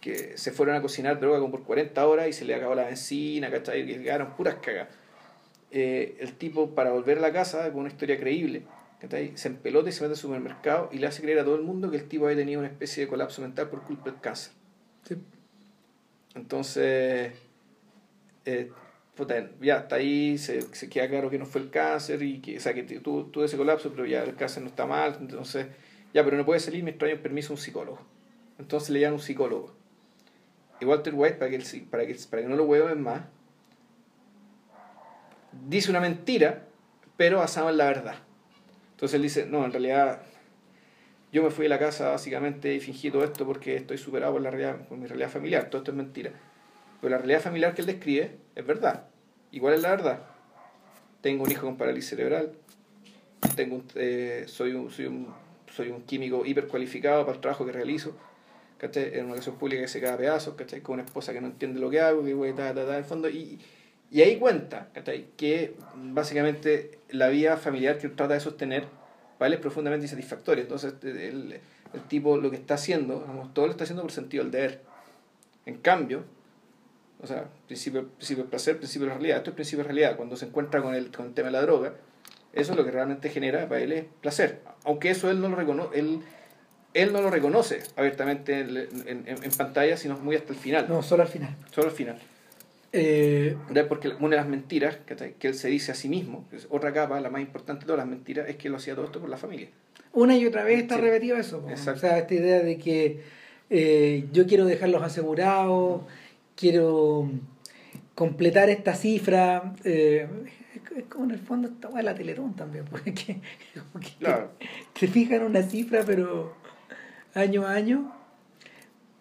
que 0.00 0.38
se 0.38 0.52
fueron 0.52 0.76
a 0.76 0.80
cocinar 0.80 1.20
droga 1.20 1.40
como 1.40 1.50
por 1.50 1.64
40 1.64 2.06
horas 2.06 2.28
y 2.28 2.32
se 2.32 2.44
le 2.44 2.54
acabó 2.54 2.74
la 2.76 2.84
benzina, 2.84 3.50
¿cachai? 3.50 3.82
y 3.82 4.02
quedaron 4.02 4.34
puras 4.36 4.54
cagas. 4.62 4.88
Eh, 5.72 6.16
el 6.20 6.34
tipo, 6.34 6.70
para 6.70 6.92
volver 6.92 7.18
a 7.18 7.20
la 7.20 7.32
casa 7.32 7.70
con 7.72 7.80
una 7.80 7.88
historia 7.88 8.16
creíble, 8.16 8.62
se 9.34 9.48
empelota 9.48 9.88
y 9.88 9.92
se 9.92 10.02
mete 10.02 10.12
al 10.12 10.18
supermercado 10.18 10.88
y 10.92 10.98
le 10.98 11.08
hace 11.08 11.20
creer 11.20 11.40
a 11.40 11.44
todo 11.44 11.56
el 11.56 11.62
mundo 11.62 11.90
que 11.90 11.96
el 11.96 12.08
tipo 12.08 12.26
había 12.26 12.38
tenido 12.38 12.60
una 12.60 12.68
especie 12.68 13.04
de 13.04 13.10
colapso 13.10 13.42
mental 13.42 13.68
por 13.68 13.82
culpa 13.82 14.10
del 14.10 14.20
cáncer. 14.20 14.52
Entonces, 16.34 17.32
eh, 18.44 18.70
ya 19.60 19.78
está 19.78 19.96
ahí, 19.96 20.38
se, 20.38 20.62
se, 20.74 20.88
queda 20.88 21.08
claro 21.08 21.30
que 21.30 21.38
no 21.38 21.46
fue 21.46 21.60
el 21.60 21.70
cáncer 21.70 22.22
y 22.22 22.40
que, 22.40 22.56
o 22.56 22.60
sea, 22.60 22.74
que 22.74 22.82
tuvo, 22.82 23.26
tuvo, 23.26 23.44
ese 23.44 23.56
colapso, 23.56 23.90
pero 23.90 24.06
ya 24.06 24.24
el 24.24 24.34
cáncer 24.34 24.62
no 24.62 24.68
está 24.68 24.86
mal, 24.86 25.16
entonces, 25.20 25.66
ya, 26.12 26.24
pero 26.24 26.36
no 26.36 26.44
puede 26.44 26.60
salir 26.60 26.82
mientras 26.82 27.10
haya 27.12 27.22
permiso 27.22 27.52
a 27.52 27.56
un 27.56 27.60
psicólogo. 27.60 28.00
Entonces 28.58 28.90
le 28.90 29.00
llaman 29.00 29.14
un 29.14 29.20
psicólogo. 29.20 29.72
Y 30.80 30.84
Walter 30.84 31.14
White, 31.14 31.36
para 31.36 31.50
que, 31.50 31.58
para 31.90 32.06
que, 32.06 32.16
para 32.28 32.42
que 32.42 32.48
no 32.48 32.56
lo 32.56 32.64
hueven 32.64 33.02
más, 33.02 33.22
dice 35.68 35.90
una 35.90 36.00
mentira, 36.00 36.66
pero 37.16 37.38
basada 37.38 37.70
en 37.70 37.76
la 37.76 37.86
verdad. 37.86 38.16
Entonces 38.92 39.14
él 39.14 39.22
dice, 39.22 39.46
no, 39.46 39.64
en 39.64 39.72
realidad 39.72 40.22
yo 41.32 41.42
me 41.42 41.50
fui 41.50 41.64
de 41.64 41.68
la 41.68 41.78
casa 41.78 42.10
básicamente 42.10 42.74
y 42.74 42.80
fingí 42.80 43.10
todo 43.10 43.24
esto 43.24 43.44
porque 43.44 43.76
estoy 43.76 43.98
superado 43.98 44.34
por, 44.34 44.42
la 44.42 44.50
realidad, 44.50 44.86
por 44.88 44.98
mi 44.98 45.06
realidad 45.06 45.30
familiar, 45.30 45.68
todo 45.68 45.78
esto 45.78 45.90
es 45.90 45.96
mentira. 45.96 46.32
Pero 47.04 47.16
la 47.16 47.18
realidad 47.18 47.42
familiar 47.42 47.74
que 47.74 47.82
él 47.82 47.86
describe 47.86 48.30
es 48.54 48.66
verdad. 48.66 49.04
Igual 49.52 49.74
es 49.74 49.82
la 49.82 49.90
verdad? 49.90 50.20
Tengo 51.20 51.44
un 51.44 51.50
hijo 51.50 51.66
con 51.66 51.76
parálisis 51.76 52.08
cerebral, 52.08 52.52
tengo 53.56 53.82
eh, 53.94 54.44
soy, 54.46 54.72
un, 54.72 54.90
soy, 54.90 55.04
un, 55.04 55.28
soy 55.70 55.90
un 55.90 56.00
químico 56.04 56.46
hipercualificado 56.46 57.26
para 57.26 57.34
el 57.34 57.42
trabajo 57.42 57.66
que 57.66 57.72
realizo, 57.72 58.16
¿cachai? 58.78 59.18
En 59.18 59.26
una 59.26 59.34
educación 59.34 59.56
pública 59.56 59.82
que 59.82 59.88
se 59.88 60.00
cae 60.00 60.12
a 60.12 60.16
pedazos, 60.16 60.54
¿cachai? 60.54 60.80
Con 60.80 60.94
una 60.94 61.02
esposa 61.02 61.34
que 61.34 61.42
no 61.42 61.48
entiende 61.48 61.78
lo 61.78 61.90
que 61.90 62.00
hago, 62.00 62.24
que 62.24 62.54
ta, 62.56 62.72
ta, 62.72 62.86
ta, 62.86 62.96
el 62.96 63.04
fondo, 63.04 63.28
y, 63.28 63.60
y 64.10 64.22
ahí 64.22 64.38
cuenta 64.38 64.88
que 65.36 65.74
básicamente 65.96 67.00
la 67.10 67.28
vida 67.28 67.58
familiar 67.58 67.98
que 67.98 68.08
trata 68.08 68.32
de 68.32 68.40
sostener 68.40 68.86
¿vale? 69.38 69.56
es 69.56 69.60
profundamente 69.60 70.06
insatisfactoria. 70.06 70.62
Entonces 70.62 70.94
el, 71.02 71.60
el 71.92 72.02
tipo 72.08 72.38
lo 72.38 72.50
que 72.50 72.56
está 72.56 72.76
haciendo, 72.76 73.50
todo 73.52 73.66
lo 73.66 73.72
está 73.72 73.84
haciendo 73.84 74.00
por 74.00 74.10
sentido 74.10 74.42
del 74.42 74.52
deber. 74.52 74.80
En 75.66 75.76
cambio, 75.76 76.24
o 77.22 77.26
sea, 77.26 77.48
principio, 77.66 78.08
principio 78.08 78.44
del 78.44 78.50
placer, 78.50 78.78
principio 78.78 79.08
de 79.08 79.14
realidad, 79.14 79.38
esto 79.38 79.50
es 79.50 79.54
principio 79.54 79.84
de 79.84 79.88
realidad. 79.88 80.16
Cuando 80.16 80.36
se 80.36 80.46
encuentra 80.46 80.82
con 80.82 80.94
el, 80.94 81.10
con 81.10 81.26
el 81.26 81.34
tema 81.34 81.48
de 81.48 81.52
la 81.52 81.62
droga, 81.62 81.94
eso 82.52 82.72
es 82.72 82.78
lo 82.78 82.84
que 82.84 82.90
realmente 82.90 83.30
genera 83.30 83.68
para 83.68 83.80
él 83.80 83.92
es 83.92 84.04
placer. 84.20 84.60
Aunque 84.84 85.10
eso 85.10 85.30
él 85.30 85.40
no 85.40 85.48
lo 85.48 85.56
reconoce, 85.56 85.98
él, 85.98 86.20
él 86.92 87.12
no 87.12 87.20
lo 87.20 87.30
reconoce 87.30 87.82
abiertamente 87.96 88.60
en, 88.60 88.76
en, 89.06 89.24
en, 89.26 89.50
pantalla, 89.56 89.96
sino 89.96 90.16
muy 90.18 90.36
hasta 90.36 90.52
el 90.52 90.58
final. 90.58 90.86
No, 90.88 91.02
solo 91.02 91.22
al 91.22 91.28
final. 91.28 91.56
Solo 91.72 91.88
al 91.88 91.94
final. 91.94 92.18
Eh, 92.96 93.56
porque 93.88 94.08
una 94.20 94.30
de 94.30 94.36
las 94.36 94.46
mentiras 94.46 94.98
que, 95.04 95.48
él 95.48 95.54
se 95.54 95.68
dice 95.68 95.90
a 95.90 95.96
sí 95.96 96.08
mismo, 96.08 96.46
que 96.48 96.56
es 96.56 96.68
otra 96.70 96.92
capa, 96.92 97.20
la 97.20 97.28
más 97.28 97.40
importante 97.40 97.80
de 97.80 97.86
todas 97.86 97.98
las 97.98 98.06
mentiras, 98.06 98.48
es 98.48 98.54
que 98.54 98.68
lo 98.68 98.76
hacía 98.76 98.94
todo 98.94 99.06
esto 99.06 99.20
por 99.20 99.28
la 99.28 99.36
familia. 99.36 99.68
Una 100.12 100.36
y 100.36 100.46
otra 100.46 100.62
vez 100.62 100.82
está 100.82 100.96
repetido 100.96 101.36
eso. 101.36 101.66
O 101.66 101.76
sea, 101.76 102.18
esta 102.18 102.34
idea 102.34 102.60
de 102.60 102.78
que 102.78 103.20
eh, 103.68 104.28
yo 104.32 104.46
quiero 104.46 104.64
dejarlos 104.64 105.02
asegurados, 105.02 106.02
quiero 106.56 107.30
completar 108.14 108.70
esta 108.70 108.94
cifra. 108.94 109.74
Eh, 109.84 110.28
es 110.96 111.04
como 111.04 111.24
en 111.24 111.32
el 111.32 111.38
fondo 111.38 111.68
está 111.68 111.90
la 112.02 112.14
Teletón 112.14 112.54
también, 112.54 112.84
porque 112.90 113.38
claro. 114.18 114.50
te, 114.98 115.08
fijan 115.08 115.42
una 115.42 115.62
cifra, 115.62 116.02
pero 116.04 116.54
año 117.34 117.66
a 117.66 117.72
año, 117.72 118.12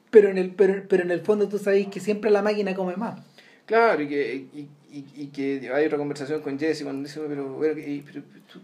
pero 0.10 0.30
en 0.30 0.38
el, 0.38 0.52
pero, 0.52 0.84
pero 0.88 1.04
en 1.04 1.12
el 1.12 1.22
fondo 1.22 1.48
tú 1.48 1.58
sabes 1.58 1.88
que 1.88 2.00
siempre 2.00 2.32
la 2.32 2.42
máquina 2.42 2.76
come 2.76 2.96
más. 2.96 3.22
Claro, 3.66 4.02
y 4.04 4.08
que, 4.08 4.36
y, 4.36 4.68
y, 4.92 5.06
y 5.16 5.28
que 5.28 5.72
hay 5.74 5.86
otra 5.86 5.98
conversación 5.98 6.42
con 6.42 6.60
Jesse 6.60 6.84
cuando 6.84 7.08
dice, 7.08 7.22
pero, 7.28 7.58
pero, 7.60 8.24
tú, 8.52 8.60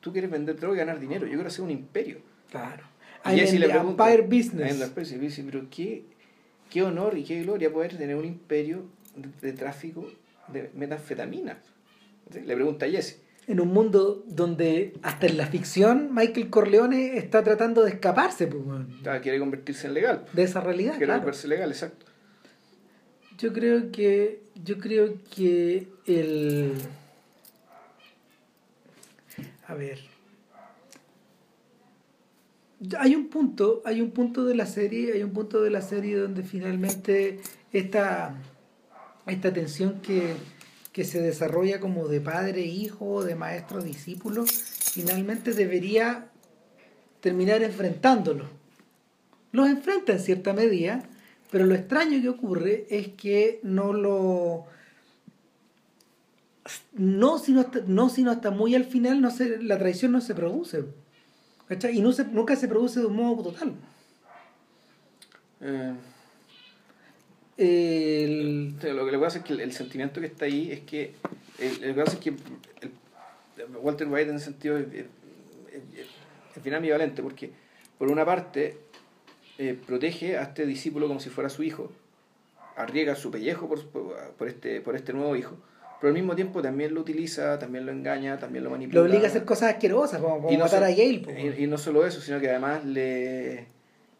tú, 0.00 0.12
quieres 0.12 0.30
vender 0.30 0.58
droga 0.58 0.76
y 0.76 0.78
ganar 0.78 1.00
dinero, 1.00 1.26
yo 1.26 1.32
quiero 1.32 1.48
hacer 1.48 1.64
un 1.64 1.70
imperio. 1.70 2.18
Claro. 2.50 2.84
Y 3.26 3.30
Jesse 3.30 3.58
le 3.58 3.68
pregunta, 3.68 4.08
Empire 4.08 4.22
Business. 4.28 5.20
dice, 5.20 5.42
pero 5.44 5.66
qué, 5.68 6.04
qué 6.70 6.82
honor 6.82 7.16
y 7.16 7.24
qué 7.24 7.42
gloria 7.42 7.72
poder 7.72 7.96
tener 7.96 8.16
un 8.16 8.24
imperio 8.24 8.84
de, 9.14 9.52
tráfico 9.52 10.10
de 10.48 10.70
metanfetamina. 10.74 11.58
Le 12.32 12.54
pregunta 12.54 12.86
a 12.86 12.88
Jesse. 12.88 13.22
En 13.46 13.60
un 13.60 13.72
mundo 13.72 14.24
donde 14.26 14.94
hasta 15.02 15.26
en 15.26 15.36
la 15.36 15.46
ficción 15.46 16.12
Michael 16.12 16.50
Corleone 16.50 17.16
está 17.16 17.44
tratando 17.44 17.84
de 17.84 17.90
escaparse. 17.90 18.48
Pues, 18.48 19.20
quiere 19.22 19.38
convertirse 19.38 19.86
en 19.86 19.94
legal. 19.94 20.26
De 20.32 20.42
esa 20.42 20.60
realidad. 20.60 20.92
Quiere 20.92 21.06
claro. 21.06 21.20
volverse 21.20 21.46
legal, 21.46 21.70
exacto. 21.70 22.06
Yo 23.38 23.52
creo 23.52 23.92
que. 23.92 24.42
Yo 24.64 24.78
creo 24.78 25.18
que 25.34 25.86
el. 26.06 26.72
A 29.68 29.74
ver. 29.74 30.15
Hay 32.98 33.14
un 33.14 33.28
punto, 33.28 33.82
hay 33.84 34.00
un 34.02 34.10
punto 34.10 34.44
de 34.44 34.54
la 34.54 34.66
serie, 34.66 35.12
hay 35.14 35.22
un 35.22 35.32
punto 35.32 35.62
de 35.62 35.70
la 35.70 35.80
serie 35.80 36.16
donde 36.16 36.42
finalmente 36.42 37.40
esta, 37.72 38.34
esta 39.26 39.52
tensión 39.52 40.00
que, 40.02 40.34
que 40.92 41.04
se 41.04 41.20
desarrolla 41.20 41.80
como 41.80 42.08
de 42.08 42.20
padre 42.20 42.62
hijo, 42.62 43.24
de 43.24 43.34
maestro 43.34 43.82
discípulo, 43.82 44.44
finalmente 44.46 45.52
debería 45.52 46.28
terminar 47.20 47.62
enfrentándolo. 47.62 48.44
Los 49.52 49.68
enfrenta 49.68 50.12
en 50.12 50.20
cierta 50.20 50.52
medida, 50.52 51.02
pero 51.50 51.66
lo 51.66 51.74
extraño 51.74 52.20
que 52.20 52.28
ocurre 52.28 52.86
es 52.90 53.08
que 53.08 53.60
no 53.62 53.92
lo... 53.92 54.66
No 56.92 57.38
sino, 57.38 57.60
hasta, 57.60 57.80
no 57.86 58.08
sino 58.08 58.30
hasta 58.30 58.50
muy 58.50 58.74
al 58.74 58.84
final 58.84 59.20
no 59.20 59.30
se, 59.30 59.62
la 59.62 59.78
traición 59.78 60.12
no 60.12 60.20
se 60.20 60.34
produce. 60.34 60.84
Y 61.68 62.00
no 62.00 62.12
se, 62.12 62.24
nunca 62.24 62.54
se 62.56 62.68
produce 62.68 63.00
de 63.00 63.06
un 63.06 63.16
modo 63.16 63.42
total. 63.42 63.74
Eh, 67.58 68.74
lo 68.82 69.04
que 69.04 69.12
le 69.12 69.18
pasa 69.18 69.38
es 69.38 69.44
que 69.44 69.54
el, 69.54 69.72
sentimiento 69.72 70.20
que 70.20 70.26
está 70.26 70.44
ahí 70.44 70.70
es 70.70 70.80
que 70.80 71.14
el, 71.58 71.80
lo 71.80 71.94
que 71.94 72.02
pasa 72.04 72.12
es 72.12 72.20
que 72.20 72.34
Walter 73.80 74.06
White 74.06 74.30
en 74.30 74.36
ese 74.36 74.44
sentido 74.44 74.76
es, 74.76 74.86
es, 74.92 75.06
es 76.54 76.62
bien 76.62 76.76
ambivalente 76.76 77.22
porque 77.22 77.50
por 77.98 78.10
una 78.10 78.24
parte 78.24 78.78
eh, 79.58 79.78
protege 79.86 80.36
a 80.36 80.42
este 80.42 80.66
discípulo 80.66 81.08
como 81.08 81.18
si 81.18 81.30
fuera 81.30 81.48
su 81.48 81.62
hijo, 81.62 81.90
arriesga 82.76 83.16
su 83.16 83.30
pellejo 83.30 83.68
por, 83.68 83.86
por, 84.36 84.48
este, 84.48 84.82
por 84.82 84.96
este 84.96 85.14
nuevo 85.14 85.34
hijo, 85.34 85.56
pero 86.00 86.08
al 86.08 86.14
mismo 86.14 86.34
tiempo 86.34 86.62
también 86.62 86.94
lo 86.94 87.00
utiliza, 87.00 87.58
también 87.58 87.86
lo 87.86 87.92
engaña, 87.92 88.38
también 88.38 88.64
lo 88.64 88.70
manipula. 88.70 89.00
Lo 89.00 89.06
obliga 89.06 89.24
a 89.24 89.28
hacer 89.28 89.44
cosas 89.44 89.74
asquerosas, 89.74 90.20
como, 90.20 90.50
y 90.50 90.56
matar 90.56 90.84
a 90.84 90.90
Yale. 90.90 91.54
Y, 91.58 91.66
no 91.66 91.78
solo 91.78 92.06
eso, 92.06 92.20
sino 92.20 92.40
que 92.40 92.50
además 92.50 92.84
le... 92.84 93.66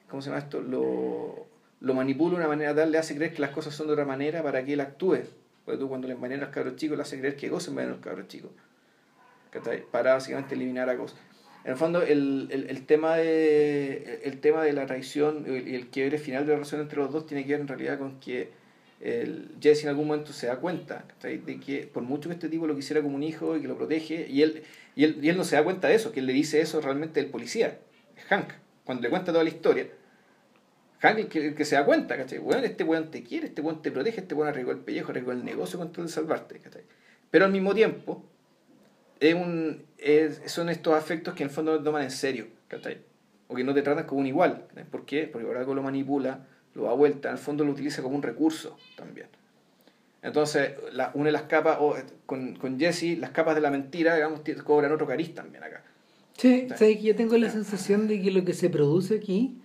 ¿Cómo 0.09 0.23
se 0.23 0.31
llama 0.31 0.39
esto? 0.39 0.61
Lo, 0.61 1.47
lo 1.81 1.95
manipula 1.95 2.31
de 2.31 2.37
una 2.37 2.49
manera 2.49 2.75
tal, 2.75 2.93
le 2.93 2.99
hace 2.99 3.15
creer 3.17 3.35
que 3.35 3.41
las 3.41 3.51
cosas 3.51 3.75
son 3.75 3.89
de 3.89 3.93
otra 3.93 4.05
manera 4.05 4.43
para 4.43 4.65
que 4.65 4.73
él 4.73 4.81
actúe. 4.81 5.19
Porque 5.65 5.79
tú 5.79 5.89
cuando 5.89 6.07
le 6.07 6.15
envenenas 6.15 6.45
a 6.45 6.47
los 6.47 6.55
cabros 6.55 6.77
chicos, 6.77 6.97
le 6.97 7.03
hace 7.03 7.19
creer 7.19 7.37
que 7.37 7.49
gocen 7.49 7.73
envenenan 7.73 7.95
a 7.95 7.97
los 7.97 8.05
cabros 8.05 8.29
chicos. 8.29 8.51
Para 9.91 10.15
básicamente 10.15 10.55
eliminar 10.55 10.89
a 10.89 10.97
cosas. 10.97 11.19
En 11.65 11.73
el 11.73 11.77
fondo, 11.77 12.01
el, 12.03 12.49
el, 12.53 12.71
el, 12.71 12.87
tema 12.87 13.17
de, 13.17 14.21
el 14.23 14.39
tema 14.39 14.63
de 14.63 14.73
la 14.73 14.87
traición 14.87 15.45
y 15.49 15.75
el, 15.75 15.89
quiebre 15.89 16.19
final 16.19 16.45
de 16.45 16.51
la 16.51 16.55
relación 16.55 16.81
entre 16.81 16.99
los 16.99 17.13
dos 17.13 17.27
tiene 17.27 17.45
que 17.45 17.53
ver 17.53 17.61
en 17.61 17.67
realidad 17.67 17.99
con 17.99 18.21
que 18.21 18.51
el 19.01 19.51
Jesse 19.61 19.85
en 19.85 19.91
algún 19.91 20.07
momento 20.07 20.33
se 20.33 20.47
da 20.47 20.57
cuenta 20.57 21.05
de 21.23 21.61
que 21.61 21.89
por 21.93 22.03
mucho 22.03 22.29
que 22.29 22.35
este 22.35 22.49
tipo 22.49 22.67
lo 22.67 22.75
quisiera 22.75 23.03
como 23.03 23.17
un 23.17 23.23
hijo 23.23 23.57
y 23.57 23.61
que 23.61 23.69
lo 23.69 23.77
protege, 23.77 24.27
y 24.29 24.43
él, 24.43 24.63
y 24.95 25.05
él, 25.05 25.19
y 25.23 25.29
él 25.29 25.37
no 25.37 25.45
se 25.45 25.57
da 25.57 25.65
cuenta 25.65 25.89
de 25.89 25.95
eso, 25.95 26.13
que 26.13 26.21
él 26.21 26.27
le 26.27 26.33
dice 26.33 26.61
eso 26.61 26.81
realmente 26.81 27.21
el 27.21 27.27
policía, 27.27 27.79
Hank, 28.29 28.53
cuando 28.85 29.03
le 29.03 29.11
cuenta 29.11 29.33
toda 29.33 29.45
la 29.45 29.51
historia. 29.51 29.87
Hank 31.01 31.19
el 31.19 31.29
que, 31.29 31.55
que 31.55 31.65
se 31.65 31.77
da 31.77 31.85
cuenta, 31.85 32.17
¿cachai? 32.17 32.39
Bueno, 32.39 32.63
este 32.65 32.85
weón 32.85 33.11
te 33.11 33.23
quiere, 33.23 33.49
este 33.49 33.61
weón 33.61 33.83
te 33.83 33.91
protege, 33.91 34.21
este 34.21 34.35
weón 34.35 34.49
arriesgó 34.49 34.73
el 34.73 34.79
pellejo, 34.79 35.11
arriesgó 35.11 35.33
el 35.33 35.45
negocio 35.45 35.79
con 35.79 35.93
tal 35.93 36.07
de 36.07 36.13
salvarte, 36.13 36.59
¿cachai? 36.59 36.83
Pero 37.31 37.45
al 37.45 37.53
mismo 37.53 37.75
tiempo, 37.75 38.25
es 39.21 39.35
un, 39.35 39.85
son 40.47 40.69
estos 40.71 40.95
afectos 40.95 41.35
que 41.35 41.43
en 41.43 41.51
el 41.51 41.55
fondo 41.55 41.77
no 41.77 41.83
toman 41.83 42.03
en 42.03 42.11
serio. 42.11 42.47
¿cachai? 42.69 42.99
O 43.49 43.55
que 43.55 43.65
no 43.65 43.75
te 43.75 43.83
tratan 43.83 44.07
como 44.07 44.21
un 44.21 44.27
igual. 44.27 44.67
¿Por 44.91 45.05
qué? 45.07 45.29
Porque 45.31 45.47
ahora 45.47 45.61
algo 45.61 45.75
lo 45.75 45.83
manipula, 45.83 46.47
lo 46.77 46.85
da 46.85 46.93
vuelta, 46.93 47.29
en 47.29 47.35
el 47.35 47.41
fondo 47.41 47.65
lo 47.65 47.73
utiliza 47.73 48.03
como 48.03 48.15
un 48.15 48.23
recurso 48.23 48.77
también. 48.97 49.27
Entonces, 50.23 50.73
la, 50.93 51.11
une 51.15 51.33
las 51.33 51.43
capas, 51.43 51.79
o, 51.81 51.97
con, 52.27 52.57
con 52.57 52.79
Jesse, 52.79 53.17
las 53.19 53.31
capas 53.31 53.55
de 53.55 53.61
la 53.61 53.71
mentira, 53.71 54.15
digamos, 54.15 54.41
cobran 54.65 54.93
otro 54.93 55.07
cariz 55.07 55.35
también 55.35 55.65
acá. 55.65 55.83
Sí, 56.37 56.67
¿sabes? 56.69 57.03
yo 57.03 57.17
tengo 57.17 57.37
la 57.39 57.51
sensación 57.51 58.09
de 58.09 58.21
que 58.21 58.31
lo 58.31 58.45
que 58.45 58.53
se 58.53 58.69
produce 58.69 59.17
aquí, 59.17 59.57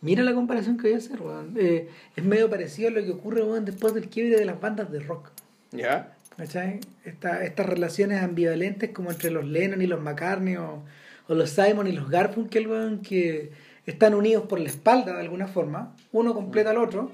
mira 0.00 0.22
la 0.22 0.34
comparación 0.34 0.76
que 0.76 0.84
voy 0.84 0.92
a 0.92 0.98
hacer, 0.98 1.18
eh, 1.56 1.88
es 2.14 2.24
medio 2.24 2.48
parecido 2.48 2.88
a 2.88 2.92
lo 2.92 3.02
que 3.02 3.10
ocurre 3.10 3.42
después 3.62 3.94
del 3.94 4.08
quiebre 4.08 4.38
de 4.38 4.44
las 4.44 4.60
bandas 4.60 4.92
de 4.92 5.00
rock. 5.00 5.30
¿Ya? 5.72 6.14
¿Cachai? 6.36 6.80
estas 7.04 7.66
relaciones 7.66 8.22
ambivalentes 8.22 8.90
como 8.90 9.10
entre 9.10 9.30
los 9.30 9.44
Lennon 9.44 9.80
y 9.82 9.86
los 9.86 10.00
McCartney 10.00 10.56
o, 10.56 10.82
los 11.28 11.50
Simon 11.50 11.86
y 11.86 11.92
los 11.92 12.10
Garfunkel, 12.10 13.00
que 13.02 13.52
están 13.86 14.14
unidos 14.14 14.46
por 14.46 14.60
la 14.60 14.68
espalda 14.68 15.14
de 15.14 15.20
alguna 15.20 15.46
forma, 15.46 15.94
uno 16.12 16.34
completa 16.34 16.70
al 16.70 16.78
otro, 16.78 17.10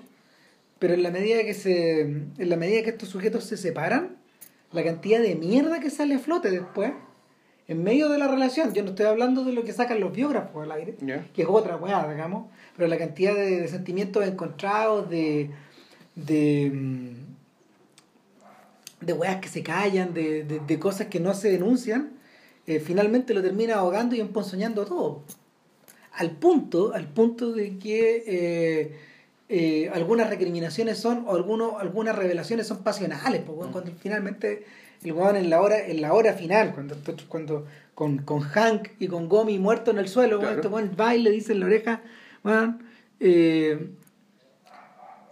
pero 0.79 0.95
en 0.95 1.03
la 1.03 1.11
medida 1.11 1.43
que 1.43 1.55
se 1.55 2.01
en 2.01 2.49
la 2.49 2.57
medida 2.57 2.83
que 2.83 2.91
estos 2.91 3.09
sujetos 3.09 3.45
se 3.45 3.57
separan, 3.57 4.17
la 4.73 4.85
cantidad 4.85 5.21
de 5.21 5.35
mierda 5.35 5.81
que 5.81 5.91
sale 5.91 6.15
a 6.15 6.19
flote 6.19 6.51
después 6.51 6.93
en 7.71 7.85
medio 7.85 8.09
de 8.09 8.19
la 8.19 8.27
relación, 8.27 8.75
yo 8.75 8.83
no 8.83 8.91
estoy 8.91 9.07
hablando 9.07 9.45
de 9.45 9.53
lo 9.53 9.63
que 9.63 9.73
sacan 9.73 10.01
los 10.01 10.13
biógrafos 10.13 10.65
al 10.65 10.73
aire, 10.73 10.97
que 11.33 11.43
es 11.43 11.49
otra 11.49 11.77
weá, 11.77 12.05
digamos, 12.09 12.49
pero 12.77 12.89
la 12.89 12.99
cantidad 12.99 13.33
de, 13.33 13.69
sentimientos 13.69 14.27
encontrados, 14.27 15.09
de, 15.09 15.51
de, 16.17 16.73
mm, 16.75 17.11
de 19.07 19.13
weas 19.13 19.37
que 19.37 19.49
se 19.49 19.63
callan, 19.63 20.13
de, 20.15 20.43
de, 20.43 20.79
cosas 20.81 21.07
que 21.07 21.21
no 21.21 21.33
se 21.33 21.49
denuncian, 21.49 22.11
eh, 22.67 22.81
finalmente 22.81 23.35
lo 23.35 23.41
termina 23.41 23.77
ahogando 23.77 24.17
y 24.17 24.21
emponzoñando 24.21 24.85
todo. 24.85 25.23
Al 26.13 26.33
punto, 26.33 26.93
al 26.93 27.07
punto 27.07 27.53
de 27.53 27.79
que 27.79 28.25
eh, 28.27 28.99
eh, 29.49 29.91
algunas 29.95 30.29
recriminaciones 30.29 30.99
son, 30.99 31.25
o 31.27 31.35
algunos, 31.35 31.81
algunas 31.81 32.17
revelaciones 32.17 32.67
son 32.67 32.83
pasionales, 32.83 33.43
pues, 33.47 33.69
cuando 33.71 33.93
finalmente 33.99 34.65
el 35.03 35.13
weón 35.13 35.37
en 35.37 35.51
la 35.51 35.61
hora, 35.61 35.87
en 35.87 36.01
la 36.01 36.13
hora 36.13 36.35
final, 36.35 36.73
cuando, 36.75 36.97
cuando 37.29 37.67
con, 37.95 38.19
con 38.19 38.41
Hank 38.41 38.89
y 38.99 39.09
con 39.09 39.29
Gomi 39.29 39.59
muerto 39.59 39.91
en 39.91 39.99
el 39.99 40.09
suelo, 40.09 40.41
este 40.49 40.69
va 40.69 41.17
y 41.17 41.23
le 41.23 41.31
dice 41.31 41.53
en 41.53 41.61
la 41.61 41.67
oreja, 41.67 42.03
eh, 43.19 43.91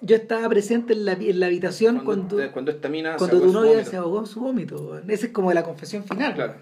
yo 0.00 0.16
estaba 0.16 0.48
presente 0.48 0.92
en 0.92 1.04
la, 1.04 1.12
en 1.12 1.40
la 1.40 1.46
habitación 1.46 2.00
cuando, 2.04 2.38
cuando, 2.52 2.70
esta 2.70 2.88
mina 2.88 3.16
cuando 3.16 3.40
tu 3.40 3.52
novia 3.52 3.84
se 3.84 3.96
ahogó 3.96 4.20
en 4.20 4.26
su 4.26 4.40
vómito. 4.40 4.98
Esa 5.08 5.26
es 5.26 5.32
como 5.32 5.52
la 5.52 5.62
confesión 5.62 6.04
final. 6.04 6.34
Claro. 6.34 6.54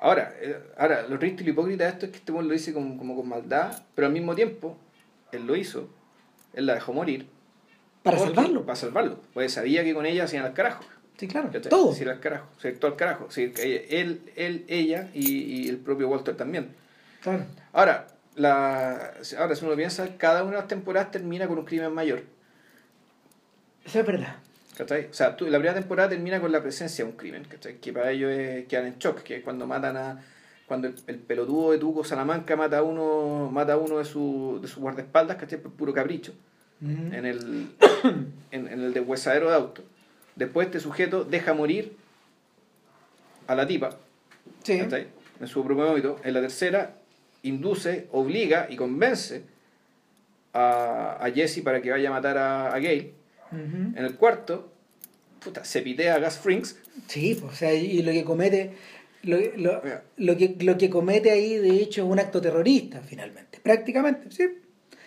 Ahora, 0.00 0.34
eh, 0.40 0.58
ahora, 0.78 1.02
lo 1.02 1.18
triste 1.18 1.42
y 1.42 1.46
lo 1.46 1.52
hipócrita 1.52 1.84
de 1.84 1.90
esto 1.90 2.06
es 2.06 2.12
que 2.12 2.18
este 2.18 2.32
lo 2.32 2.42
dice 2.42 2.72
como, 2.72 2.96
como 2.96 3.14
con 3.14 3.28
maldad, 3.28 3.82
pero 3.94 4.06
al 4.06 4.12
mismo 4.12 4.34
tiempo, 4.34 4.78
él 5.30 5.46
lo 5.46 5.54
hizo, 5.54 5.90
él 6.54 6.66
la 6.66 6.74
dejó 6.74 6.94
morir. 6.94 7.28
Para 8.02 8.18
salvarlo. 8.18 8.64
Para 8.64 8.76
salvarlo. 8.76 9.20
Pues 9.34 9.52
sabía 9.52 9.84
que 9.84 9.92
con 9.92 10.06
ella 10.06 10.24
hacían 10.24 10.46
al 10.46 10.54
carajo. 10.54 10.84
Sí, 11.18 11.28
claro. 11.28 11.50
Todo. 11.68 11.92
Sí, 11.92 12.04
al 12.04 12.18
carajo. 12.18 12.48
Se 12.58 12.78
al 12.80 12.96
carajo. 12.96 13.30
Sí, 13.30 13.52
él, 13.58 14.22
él, 14.36 14.64
ella 14.68 15.10
y, 15.12 15.68
el 15.68 15.76
propio 15.76 16.08
Walter 16.08 16.34
también. 16.34 16.74
Claro. 17.20 17.44
Ahora, 17.74 18.06
la, 18.36 19.12
ahora, 19.38 19.54
si 19.54 19.64
uno 19.66 19.76
piensa, 19.76 20.16
cada 20.16 20.42
una 20.44 20.52
de 20.52 20.58
las 20.58 20.68
temporadas 20.68 21.10
termina 21.10 21.46
con 21.46 21.58
un 21.58 21.66
crimen 21.66 21.92
mayor. 21.92 22.22
Eso 23.84 24.00
es 24.00 24.06
verdad. 24.06 24.36
¿Cachai? 24.80 25.08
O 25.10 25.12
sea, 25.12 25.36
tú, 25.36 25.44
la 25.44 25.58
primera 25.58 25.74
temporada 25.74 26.08
termina 26.08 26.40
con 26.40 26.50
la 26.50 26.62
presencia 26.62 27.04
de 27.04 27.10
un 27.10 27.16
crimen, 27.18 27.44
¿cachai? 27.44 27.76
Que 27.76 27.92
para 27.92 28.12
ellos 28.12 28.30
es, 28.30 28.66
quedan 28.66 28.86
en 28.86 28.98
shock, 28.98 29.18
que 29.22 29.36
es 29.36 29.44
cuando 29.44 29.66
matan 29.66 29.94
a. 29.98 30.24
Cuando 30.66 30.88
el, 31.06 31.18
pelotudo 31.18 31.72
de 31.72 31.78
Tuco 31.78 32.02
Salamanca 32.02 32.56
mata 32.56 32.78
a 32.78 32.82
uno, 32.82 33.50
mata 33.52 33.74
a 33.74 33.76
uno 33.76 33.98
de 33.98 34.06
sus 34.06 34.62
de 34.62 34.68
su 34.68 34.80
guardaespaldas, 34.80 35.36
¿cachai? 35.36 35.60
Por 35.60 35.72
puro 35.72 35.92
capricho. 35.92 36.32
en, 36.80 37.26
el, 37.26 37.68
en, 38.52 38.68
en 38.68 38.80
el 38.80 38.94
deshuesadero 38.94 39.50
de 39.50 39.54
auto. 39.54 39.82
Después 40.34 40.68
este 40.68 40.80
sujeto 40.80 41.24
deja 41.24 41.52
morir 41.52 41.94
a 43.48 43.54
la 43.54 43.66
tipa 43.66 43.90
sí. 44.62 44.80
en 44.80 45.46
su 45.46 45.62
propio 45.62 45.88
vómito. 45.88 46.16
En 46.24 46.32
la 46.32 46.40
tercera, 46.40 46.94
induce, 47.42 48.08
obliga 48.12 48.66
y 48.70 48.76
convence 48.76 49.44
a, 50.54 51.18
a 51.20 51.30
Jesse 51.32 51.60
para 51.62 51.82
que 51.82 51.90
vaya 51.90 52.08
a 52.08 52.12
matar 52.12 52.38
a, 52.38 52.72
a 52.72 52.78
Gail. 52.78 53.12
En 53.52 53.96
el 53.96 54.14
cuarto, 54.14 54.69
puta, 55.40 55.64
se 55.64 55.82
pitea 55.82 56.14
a 56.14 56.18
Gas 56.18 56.38
Frings. 56.38 56.78
Sí, 57.06 57.36
pues, 57.40 57.52
o 57.52 57.56
sea, 57.56 57.74
y 57.74 58.02
lo 58.02 58.12
que 58.12 58.24
comete. 58.24 58.72
Lo, 59.22 59.36
lo, 59.56 59.82
lo, 60.16 60.36
que, 60.36 60.56
lo 60.60 60.78
que 60.78 60.88
comete 60.88 61.30
ahí, 61.30 61.56
de 61.56 61.76
hecho, 61.76 62.02
es 62.02 62.08
un 62.08 62.18
acto 62.18 62.40
terrorista, 62.40 63.02
finalmente. 63.02 63.58
Prácticamente, 63.62 64.30
sí. 64.30 64.44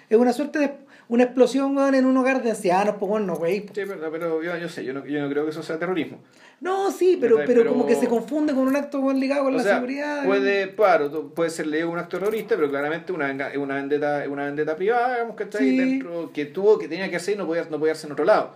Es 0.08 0.18
una 0.18 0.34
suerte 0.34 0.60
de 0.60 0.72
una 1.10 1.24
explosión 1.24 1.78
en 1.94 2.06
un 2.06 2.18
hogar 2.18 2.44
de 2.44 2.52
ancianos, 2.52 2.96
pues 3.00 3.10
bueno, 3.10 3.36
güey. 3.36 3.62
Sí, 3.62 3.82
pero, 3.88 4.12
pero 4.12 4.44
yo, 4.44 4.58
yo, 4.58 4.70
sé, 4.70 4.84
yo 4.86 4.94
no, 4.94 5.06
yo 5.06 5.22
no 5.22 5.30
creo 5.30 5.44
que 5.44 5.52
eso 5.52 5.64
sea 5.64 5.78
terrorismo. 5.78 6.20
No, 6.62 6.92
sí, 6.92 7.18
pero, 7.20 7.40
pero, 7.46 7.68
como 7.68 7.86
que 7.86 7.96
se 7.96 8.08
confunde 8.08 8.54
con 8.54 8.68
un 8.68 8.76
acto 8.76 9.12
ligado 9.12 9.44
con 9.44 9.58
la 9.58 9.64
seguridad. 9.64 10.26
Puede, 10.26 10.74
claro, 10.76 11.30
puede 11.34 11.50
ser 11.50 11.68
leído 11.68 11.90
un 11.90 12.00
acto 12.00 12.20
terrorista, 12.20 12.56
pero 12.56 12.70
claramente 12.70 13.12
una, 13.12 13.32
una 13.58 13.76
vendetta, 13.76 14.24
una 14.30 14.46
vendetta 14.46 14.76
privada, 14.76 15.14
digamos, 15.16 15.36
que 15.36 15.44
está 15.44 15.58
ahí 15.58 15.78
dentro, 15.78 16.32
que 16.32 16.46
tuvo, 16.46 16.80
que 16.80 16.88
tenía 16.88 17.10
que 17.10 17.18
hacer 17.18 17.36
y 17.36 17.38
no 17.38 17.46
podía, 17.46 17.66
no 17.70 17.80
podía 17.80 17.94
hacer 17.94 18.08
en 18.08 18.14
otro 18.14 18.26
lado. 18.26 18.56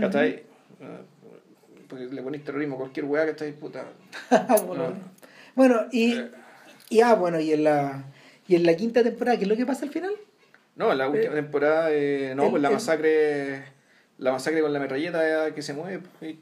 ¿Cachai? 0.00 0.42
Ah, 0.82 1.00
porque 1.88 2.06
le 2.06 2.22
ponéis 2.22 2.44
terrorismo 2.44 2.74
a 2.74 2.78
cualquier 2.78 3.06
weá 3.06 3.24
que 3.24 3.30
está 3.30 3.60
puta. 3.60 3.84
bueno, 4.66 4.94
bueno, 5.54 5.86
y, 5.92 6.14
eh. 6.14 6.30
y 6.88 7.00
ah, 7.00 7.14
bueno, 7.14 7.38
y 7.40 7.52
en 7.52 7.64
la 7.64 8.04
y 8.48 8.56
en 8.56 8.64
la 8.64 8.74
quinta 8.74 9.02
temporada, 9.02 9.36
¿qué 9.36 9.44
es 9.44 9.48
lo 9.48 9.56
que 9.56 9.66
pasa 9.66 9.84
al 9.84 9.90
final? 9.90 10.12
No, 10.76 10.90
en 10.90 10.98
la 10.98 11.08
última 11.08 11.34
temporada, 11.34 11.92
eh, 11.92 12.34
no, 12.34 12.50
pues 12.50 12.62
la 12.62 12.70
masacre, 12.70 13.64
la 14.18 14.32
masacre 14.32 14.62
con 14.62 14.72
la 14.72 14.80
metralleta 14.80 15.54
que 15.54 15.62
se 15.62 15.74
mueve. 15.74 16.02
Pues, 16.18 16.36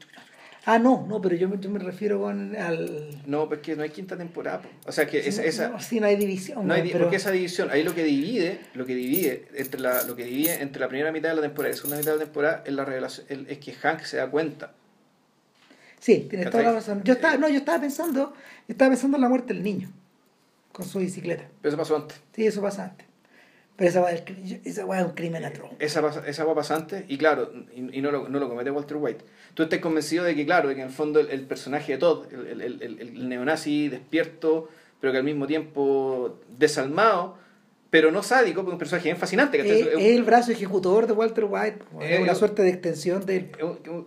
ah, 0.65 0.79
no, 0.79 1.05
no, 1.07 1.21
pero 1.21 1.35
yo 1.35 1.49
me, 1.49 1.59
yo 1.59 1.69
me 1.69 1.79
refiero 1.79 2.19
con 2.21 2.55
al... 2.55 3.21
No, 3.25 3.47
pues 3.47 3.61
que 3.61 3.75
no 3.75 3.83
hay 3.83 3.89
quinta 3.89 4.17
temporada. 4.17 4.61
Pues. 4.61 4.73
O 4.85 4.91
sea, 4.91 5.07
que 5.07 5.19
esa... 5.19 5.43
esa 5.43 5.69
no, 5.69 5.79
sí, 5.79 5.99
no 5.99 6.07
hay 6.07 6.15
división. 6.15 6.67
No 6.67 6.73
hay, 6.73 6.89
Porque 6.91 7.15
esa 7.15 7.31
división, 7.31 7.69
ahí 7.71 7.83
lo 7.83 7.95
que 7.95 8.03
divide, 8.03 8.59
lo 8.73 8.85
que 8.85 8.95
divide 8.95 9.47
entre 9.55 9.79
la, 9.79 10.03
lo 10.03 10.15
que 10.15 10.25
divide 10.25 10.61
entre 10.61 10.79
la 10.79 10.87
primera 10.87 11.11
mitad 11.11 11.29
de 11.29 11.35
la 11.35 11.41
temporada 11.41 11.69
y 11.69 11.73
la 11.73 11.77
segunda 11.77 11.97
mitad 11.97 12.11
de 12.13 12.17
la 12.17 12.23
temporada 12.25 12.63
es 12.65 12.73
la 12.73 12.85
revelación, 12.85 13.45
es 13.47 13.57
que 13.57 13.73
Hank 13.73 14.01
se 14.01 14.17
da 14.17 14.29
cuenta. 14.29 14.73
Sí, 15.99 16.27
tienes 16.29 16.49
toda 16.49 16.63
la 16.63 16.73
razón. 16.73 17.03
Yo 17.03 17.13
estaba, 17.13 17.37
no, 17.37 17.47
yo 17.47 17.57
estaba 17.57 17.79
pensando, 17.79 18.33
estaba 18.67 18.89
pensando 18.89 19.17
en 19.17 19.21
la 19.21 19.29
muerte 19.29 19.53
del 19.53 19.63
niño 19.63 19.91
con 20.71 20.85
su 20.85 20.99
bicicleta. 20.99 21.43
Pero 21.61 21.69
eso 21.69 21.77
pasó 21.77 21.95
antes. 21.95 22.19
Sí, 22.35 22.45
eso 22.45 22.61
pasa 22.61 22.85
antes. 22.85 23.10
Pero 23.77 23.89
esa 23.89 24.11
esa 24.11 24.99
es 24.99 25.05
un 25.05 25.11
crimen 25.11 25.43
atroz. 25.45 25.71
Esa, 25.79 26.01
esa 26.27 26.45
va 26.45 26.53
pasante 26.53 27.05
y 27.07 27.17
claro, 27.17 27.51
y, 27.73 27.97
y, 27.97 28.01
no, 28.01 28.11
lo, 28.11 28.29
no 28.29 28.39
lo 28.39 28.49
comete 28.49 28.69
Walter 28.69 28.97
White. 28.97 29.23
Tú 29.53 29.63
estás 29.63 29.79
convencido 29.79 30.23
de 30.23 30.35
que, 30.35 30.45
claro, 30.45 30.69
de 30.69 30.75
que 30.75 30.81
en 30.81 30.87
el 30.87 30.93
fondo 30.93 31.19
el, 31.19 31.41
personaje 31.45 31.93
de 31.93 31.97
Todd, 31.97 32.31
el, 32.31 32.61
el, 32.61 32.81
el, 32.81 32.99
el, 32.99 33.29
neonazi 33.29 33.89
despierto, 33.89 34.69
pero 34.99 35.11
que 35.13 35.17
al 35.17 35.23
mismo 35.23 35.47
tiempo 35.47 36.39
desalmado, 36.57 37.37
pero 37.89 38.11
no 38.11 38.23
sádico, 38.23 38.61
porque 38.61 38.69
es 38.69 38.73
un 38.73 38.79
personaje 38.79 39.09
bien 39.09 39.17
fascinante. 39.17 39.59
Es, 39.59 39.87
el 39.97 40.23
brazo 40.23 40.51
ejecutor 40.51 41.07
de 41.07 41.13
Walter 41.13 41.45
White, 41.49 41.79
es 42.01 42.19
una 42.21 42.35
suerte 42.35 42.61
de 42.61 42.69
extensión 42.69 43.25
de 43.25 43.35
él. 43.35 43.51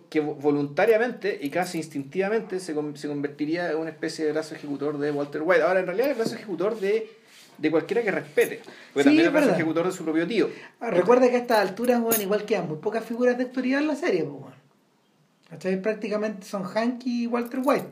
Que 0.09 0.21
voluntariamente 0.21 1.39
y 1.41 1.51
casi 1.51 1.79
instintivamente 1.79 2.61
se, 2.61 2.75
se 2.95 3.09
convertiría 3.09 3.71
en 3.71 3.77
una 3.77 3.91
especie 3.91 4.25
de 4.25 4.33
brazo 4.33 4.55
ejecutor 4.55 4.99
de 4.99 5.11
Walter 5.11 5.43
White. 5.43 5.63
Ahora, 5.63 5.81
en 5.81 5.87
realidad, 5.87 6.07
es 6.07 6.13
el 6.13 6.19
brazo 6.19 6.37
ejecutor 6.37 6.81
de 6.81 7.24
de 7.59 7.71
cualquiera 7.71 8.03
que 8.03 8.11
respete. 8.11 8.61
Porque 8.93 9.05
también 9.05 9.35
es 9.35 9.49
ejecutor 9.49 9.87
de 9.87 9.93
su 9.93 10.05
propio 10.05 10.27
tío. 10.27 10.51
Ah, 10.81 10.91
recuerda 10.91 11.29
que 11.29 11.37
a 11.37 11.39
estas 11.39 11.59
alturas, 11.59 12.01
bueno, 12.01 12.23
igual 12.23 12.45
quedan 12.45 12.69
muy 12.69 12.79
pocas 12.79 13.05
figuras 13.05 13.37
de 13.37 13.45
autoridad 13.45 13.81
en 13.81 13.89
la 13.89 13.97
serie, 13.97 14.25
pues, 14.25 14.41
bueno. 14.41 15.83
Prácticamente 15.83 16.47
son 16.47 16.65
Hank 16.65 17.03
y 17.07 17.27
Walter 17.27 17.61
White. 17.63 17.87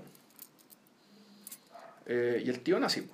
Eh, 2.06 2.42
y 2.44 2.48
el 2.48 2.60
tío 2.60 2.80
nazi. 2.80 3.08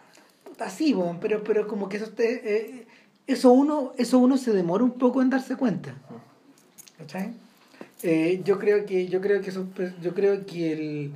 Así, 0.59 0.93
bueno, 0.93 1.19
pero, 1.21 1.45
pero 1.45 1.69
como 1.69 1.89
que 1.89 1.99
eso, 1.99 2.11
eh, 2.19 2.87
eso, 3.27 3.53
uno, 3.53 3.93
eso 3.99 4.19
uno 4.19 4.39
se 4.39 4.53
demora 4.53 4.85
un 4.85 4.93
poco 4.93 5.21
en 5.21 5.31
darse 5.31 5.57
cuenta. 5.57 5.95
¿Cachai? 6.97 7.33
Eh, 8.03 8.41
yo 8.45 8.59
creo 8.59 8.87
que, 8.87 9.07
yo 9.09 9.21
creo 9.21 9.41
que 9.43 9.51
eso, 9.51 9.67
pues, 9.75 9.93
yo 10.01 10.15
creo 10.15 10.47
que 10.47 10.73
el 10.73 11.13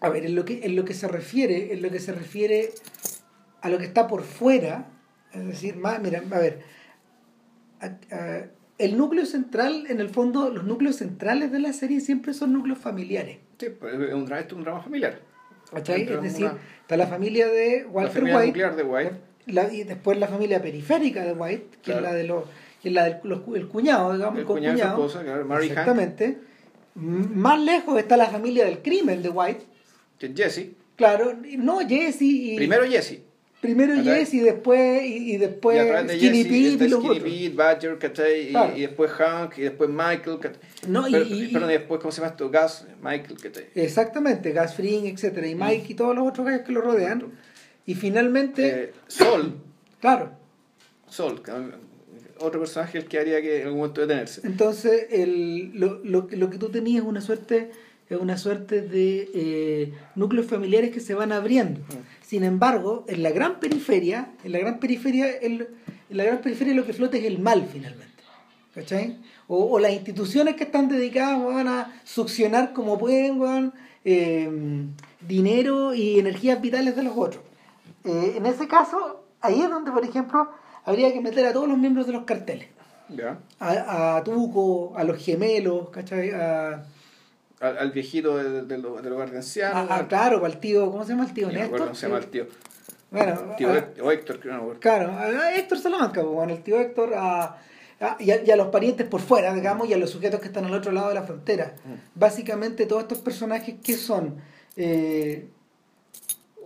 a 0.00 0.08
ver, 0.08 0.26
en 0.26 0.34
lo 0.34 0.44
que, 0.44 0.64
en 0.64 0.76
lo 0.76 0.84
que 0.84 0.94
se 0.94 1.08
refiere, 1.08 1.72
en 1.72 1.82
lo 1.82 1.90
que 1.90 1.98
se 1.98 2.12
refiere 2.12 2.72
a 3.60 3.68
lo 3.68 3.78
que 3.78 3.84
está 3.84 4.06
por 4.06 4.22
fuera, 4.22 4.86
es 5.32 5.46
decir, 5.46 5.76
más, 5.76 6.00
mira, 6.00 6.22
a 6.30 6.38
ver, 6.38 6.62
el 8.78 8.96
núcleo 8.96 9.26
central, 9.26 9.86
en 9.88 10.00
el 10.00 10.08
fondo, 10.08 10.50
los 10.50 10.64
núcleos 10.64 10.96
centrales 10.96 11.52
de 11.52 11.58
la 11.58 11.72
serie 11.72 12.00
siempre 12.00 12.34
son 12.34 12.52
núcleos 12.52 12.78
familiares. 12.78 13.38
Sí, 13.58 13.66
pues, 13.70 13.94
es 13.94 14.14
un, 14.14 14.24
drama, 14.24 14.46
un 14.52 14.64
drama 14.64 14.80
familiar. 14.80 15.20
Es 15.74 15.84
decir, 16.22 16.50
está 16.80 16.96
la 16.96 17.06
familia 17.06 17.48
de 17.48 17.84
Walter 17.84 18.22
la 18.22 18.38
White, 18.38 18.70
de 18.70 18.82
White. 18.82 19.16
y 19.72 19.82
después 19.82 20.18
la 20.18 20.28
familia 20.28 20.62
periférica 20.62 21.24
de 21.24 21.32
White, 21.32 21.78
que 21.82 21.92
es 21.92 22.00
la 22.00 22.14
de 22.14 22.24
los 22.24 22.44
que 22.80 22.88
es 22.88 22.94
la 22.94 23.04
del 23.04 23.16
el 23.54 23.68
cuñado, 23.68 24.14
digamos, 24.14 24.38
el 24.38 24.46
cuñado, 24.46 24.74
cuñado. 24.74 24.96
Su 24.96 25.04
esposa, 25.04 25.24
claro, 25.24 25.44
Mary 25.44 25.66
Exactamente. 25.66 26.38
Más 26.94 27.60
lejos 27.60 27.98
está 27.98 28.16
la 28.16 28.26
familia 28.26 28.64
del 28.64 28.82
crimen 28.82 29.20
de 29.20 29.28
White. 29.28 29.64
Que 30.18 30.26
es 30.26 30.34
Jesse 30.34 30.70
Claro, 30.96 31.36
no, 31.58 31.78
Jesse 31.80 32.22
y... 32.22 32.56
Primero 32.56 32.84
Jesse. 32.84 33.20
Primero 33.60 34.00
Jesse 34.04 34.34
y 34.34 34.40
después, 34.40 35.02
y, 35.04 35.36
después 35.36 35.80
Skinny 36.12 36.44
Pete 36.44 36.84
y 36.84 36.88
los 36.88 37.02
Skinny 37.02 37.20
Pete, 37.20 37.56
Badger, 37.56 37.98
¿cachai? 37.98 38.56
Y, 38.76 38.80
después 38.82 39.10
Hank, 39.10 39.58
y 39.58 39.62
después 39.62 39.90
Michael, 39.90 40.38
¿cachai? 40.40 40.60
No, 40.86 41.08
y, 41.08 41.12
Pero, 41.52 41.66
y, 41.68 41.72
después, 41.72 42.00
¿cómo 42.00 42.12
se 42.12 42.20
llama 42.20 42.30
esto? 42.30 42.50
Gas, 42.50 42.86
Michael, 43.02 43.36
¿cachai? 43.42 43.66
Exactamente, 43.74 44.52
Gas 44.52 44.76
Fring, 44.76 45.06
etcétera, 45.06 45.48
y 45.48 45.56
Mike 45.56 45.86
y 45.88 45.94
todos 45.94 46.14
los 46.14 46.28
otros 46.28 46.46
gallos 46.46 46.62
que 46.64 46.72
lo 46.72 46.82
rodean. 46.82 47.32
Y 47.84 47.94
finalmente... 47.94 48.68
Eh, 48.68 48.92
Sol. 49.08 49.54
Claro. 50.00 50.30
Sol, 51.08 51.42
otro 52.38 52.60
personaje 52.60 52.98
el 52.98 53.06
que 53.06 53.18
haría 53.18 53.42
que 53.42 53.56
en 53.56 53.62
algún 53.64 53.80
momento 53.80 54.00
detenerse. 54.00 54.42
Entonces, 54.44 55.08
el, 55.10 55.72
lo, 55.74 55.98
lo, 56.04 56.28
lo 56.30 56.50
que 56.50 56.58
tú 56.58 56.68
tenías 56.68 57.02
es 57.02 57.08
una 57.08 57.20
suerte 57.20 57.72
es 58.10 58.18
una 58.18 58.38
suerte 58.38 58.80
de 58.80 59.30
eh, 59.34 59.92
núcleos 60.14 60.46
familiares 60.46 60.90
que 60.90 61.00
se 61.00 61.14
van 61.14 61.32
abriendo. 61.32 61.80
Sin 62.22 62.42
embargo, 62.42 63.04
en 63.06 63.22
la 63.22 63.30
gran 63.30 63.60
periferia, 63.60 64.30
en 64.44 64.52
la 64.52 64.58
gran 64.58 64.78
periferia, 64.78 65.26
en 65.40 65.66
la 66.08 66.24
gran 66.24 66.40
periferia 66.40 66.74
lo 66.74 66.86
que 66.86 66.94
flota 66.94 67.18
es 67.18 67.24
el 67.24 67.38
mal 67.38 67.68
finalmente. 67.70 68.06
¿Cachai? 68.74 69.18
O, 69.48 69.78
las 69.78 69.92
instituciones 69.92 70.56
que 70.56 70.64
están 70.64 70.88
dedicadas 70.88 71.42
van 71.42 71.68
a 71.68 72.00
succionar 72.04 72.72
como 72.72 72.98
pueden 72.98 73.72
eh, 74.04 74.86
dinero 75.26 75.94
y 75.94 76.18
energías 76.18 76.60
vitales 76.60 76.94
de 76.94 77.02
los 77.02 77.16
otros. 77.16 77.42
Eh, 78.04 78.34
en 78.36 78.46
ese 78.46 78.68
caso, 78.68 79.24
ahí 79.40 79.60
es 79.60 79.70
donde, 79.70 79.90
por 79.90 80.04
ejemplo, 80.04 80.48
habría 80.84 81.12
que 81.12 81.20
meter 81.20 81.46
a 81.46 81.52
todos 81.52 81.68
los 81.68 81.78
miembros 81.78 82.06
de 82.06 82.12
los 82.12 82.24
carteles. 82.24 82.68
A, 83.58 84.16
a 84.16 84.24
Tuco, 84.24 84.96
a 84.96 85.02
los 85.02 85.16
gemelos, 85.16 85.88
¿cachai? 85.90 86.30
A, 86.30 86.84
al, 87.60 87.90
viejito 87.90 88.36
del 88.36 88.68
de, 88.68 88.76
de 88.78 89.10
hogar 89.10 89.30
de 89.30 89.38
ancianos. 89.38 89.88
Ah, 89.90 89.98
ah, 90.00 90.08
claro, 90.08 90.44
al 90.44 90.60
tío, 90.60 90.90
¿cómo 90.90 91.04
se 91.04 91.10
llama 91.10 91.24
el 91.24 91.34
tío? 91.34 91.50
Néstor. 91.50 91.80
¿Cómo 91.80 91.94
se 91.94 92.06
llama 92.06 92.18
el 92.18 92.26
tío? 92.26 92.46
Bueno, 93.10 93.54
tío 93.56 93.70
o 94.02 94.12
Héctor, 94.12 94.38
creo 94.38 94.56
no 94.56 94.80
Claro, 94.80 95.12
a 95.12 95.54
Héctor 95.54 95.78
Salamanca, 95.78 96.20
pues, 96.20 96.34
bueno, 96.34 96.52
el 96.52 96.62
tío 96.62 96.78
Héctor, 96.78 97.14
a, 97.16 97.58
y, 98.20 98.30
a, 98.30 98.56
los 98.56 98.68
parientes 98.68 99.06
por 99.06 99.20
fuera, 99.20 99.54
digamos, 99.54 99.88
y 99.88 99.94
a 99.94 99.98
los 99.98 100.10
sujetos 100.10 100.40
que 100.40 100.46
están 100.46 100.66
al 100.66 100.74
otro 100.74 100.92
lado 100.92 101.08
de 101.08 101.14
la 101.14 101.22
frontera. 101.22 101.74
Mm. 101.84 102.18
Básicamente, 102.18 102.86
todos 102.86 103.02
estos 103.02 103.18
personajes 103.18 103.76
que 103.82 103.94
son. 103.94 104.36
Eh, 104.76 105.48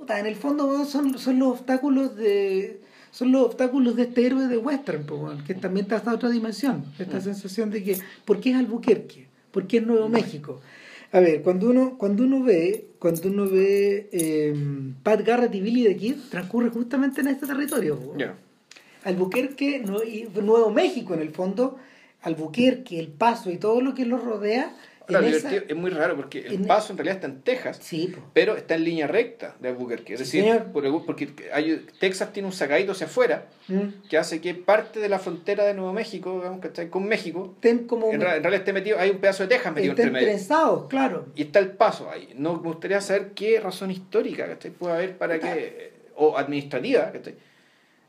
en 0.08 0.26
el 0.26 0.34
fondo 0.34 0.84
son, 0.84 1.16
son 1.18 1.38
los 1.38 1.60
obstáculos 1.60 2.16
de 2.16 2.80
son 3.12 3.30
los 3.30 3.42
obstáculos 3.42 3.94
de 3.94 4.02
este 4.02 4.26
héroe 4.26 4.48
de 4.48 4.56
western 4.56 5.06
pues, 5.06 5.42
que 5.44 5.54
también 5.54 5.84
está 5.84 5.96
esta 5.96 6.12
otra 6.12 6.28
dimensión 6.28 6.84
esta 6.98 7.18
mm. 7.18 7.22
sensación 7.22 7.70
de 7.70 7.84
que 7.84 7.98
¿por 8.24 8.40
qué 8.40 8.50
es 8.50 8.56
Albuquerque? 8.56 9.28
¿por 9.52 9.66
qué 9.66 9.76
es 9.78 9.86
Nuevo 9.86 10.08
mm. 10.08 10.12
México? 10.12 10.60
A 11.12 11.20
ver, 11.20 11.42
cuando 11.42 11.68
uno, 11.68 11.98
cuando 11.98 12.24
uno 12.24 12.42
ve, 12.42 12.86
cuando 12.98 13.28
uno 13.28 13.46
ve 13.46 14.08
eh, 14.12 14.54
Pat 15.02 15.20
Garrett 15.22 15.54
y 15.54 15.60
Billy 15.60 15.84
the 15.84 15.96
Kid, 15.96 16.16
transcurre 16.30 16.70
justamente 16.70 17.20
en 17.20 17.28
este 17.28 17.46
territorio. 17.46 17.98
Albuquerque, 19.04 19.80
Nuevo 19.80 20.70
México 20.70 21.12
en 21.12 21.20
el 21.20 21.30
fondo, 21.30 21.76
Albuquerque, 22.22 22.98
El 22.98 23.08
Paso 23.08 23.50
y 23.50 23.58
todo 23.58 23.82
lo 23.82 23.94
que 23.94 24.06
lo 24.06 24.16
rodea 24.16 24.74
es 25.08 25.76
muy 25.76 25.90
raro 25.90 26.16
porque 26.16 26.40
el 26.40 26.66
paso 26.66 26.92
en 26.92 26.98
realidad 26.98 27.16
está 27.16 27.26
en 27.26 27.42
Texas, 27.42 27.80
pero 28.32 28.56
está 28.56 28.74
en 28.74 28.84
línea 28.84 29.06
recta 29.06 29.56
de 29.60 29.68
Albuquerque. 29.68 30.14
Es 30.14 30.20
decir, 30.20 30.44
porque 30.72 31.50
hay, 31.52 31.86
Texas 31.98 32.32
tiene 32.32 32.46
un 32.46 32.52
sacadito 32.52 32.92
hacia 32.92 33.06
afuera 33.06 33.46
mm. 33.68 34.08
que 34.08 34.18
hace 34.18 34.40
que 34.40 34.54
parte 34.54 35.00
de 35.00 35.08
la 35.08 35.18
frontera 35.18 35.64
de 35.64 35.74
Nuevo 35.74 35.92
México, 35.92 36.36
digamos 36.36 36.60
que 36.60 36.68
está 36.68 36.88
con 36.88 37.04
México, 37.04 37.56
como 37.86 38.12
en, 38.12 38.20
realidad 38.20 38.54
esté 38.54 38.72
metido, 38.72 38.98
hay 38.98 39.10
un 39.10 39.18
pedazo 39.18 39.44
de 39.44 39.48
Texas 39.50 39.74
metido 39.74 39.92
entre 39.92 40.10
medio. 40.10 40.26
claro. 40.88 41.26
Y 41.34 41.42
está 41.42 41.58
el 41.58 41.70
paso 41.70 42.10
ahí. 42.10 42.30
No, 42.36 42.54
me 42.54 42.68
gustaría 42.68 43.00
saber 43.00 43.32
qué 43.34 43.60
razón 43.60 43.90
histórica 43.90 44.58
puede 44.78 44.94
haber 44.94 45.18
para 45.18 45.38
que, 45.38 45.92
o 46.14 46.36
administrativa, 46.36 47.12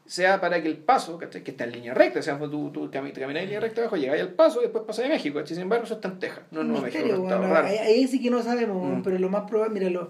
sea 0.05 0.41
para 0.41 0.61
que 0.61 0.67
el 0.67 0.77
paso, 0.77 1.17
que 1.17 1.25
está 1.25 1.63
en 1.63 1.71
línea 1.71 1.93
recta, 1.93 2.19
o 2.19 2.23
sea, 2.23 2.37
tú, 2.37 2.71
tú 2.71 2.89
caminas 2.91 3.17
en 3.17 3.33
línea 3.33 3.59
recta 3.59 3.81
abajo, 3.81 3.95
llegas 3.95 4.19
al 4.19 4.33
paso 4.33 4.59
y 4.59 4.63
después 4.63 4.83
pasas 4.85 5.05
de 5.05 5.09
México, 5.09 5.45
sin 5.45 5.59
embargo 5.59 5.85
eso 5.85 5.95
está 5.95 6.09
en 6.09 6.19
Texas, 6.19 6.43
no 6.51 6.61
en 6.61 6.67
Nuevo 6.67 6.83
México. 6.85 7.27
ahí, 7.29 8.07
sí 8.07 8.21
que 8.21 8.29
no 8.29 8.41
sabemos, 8.43 8.99
mm. 8.99 9.01
pero 9.03 9.17
lo 9.17 9.29
más 9.29 9.49
probable, 9.49 9.79
mira, 9.79 10.09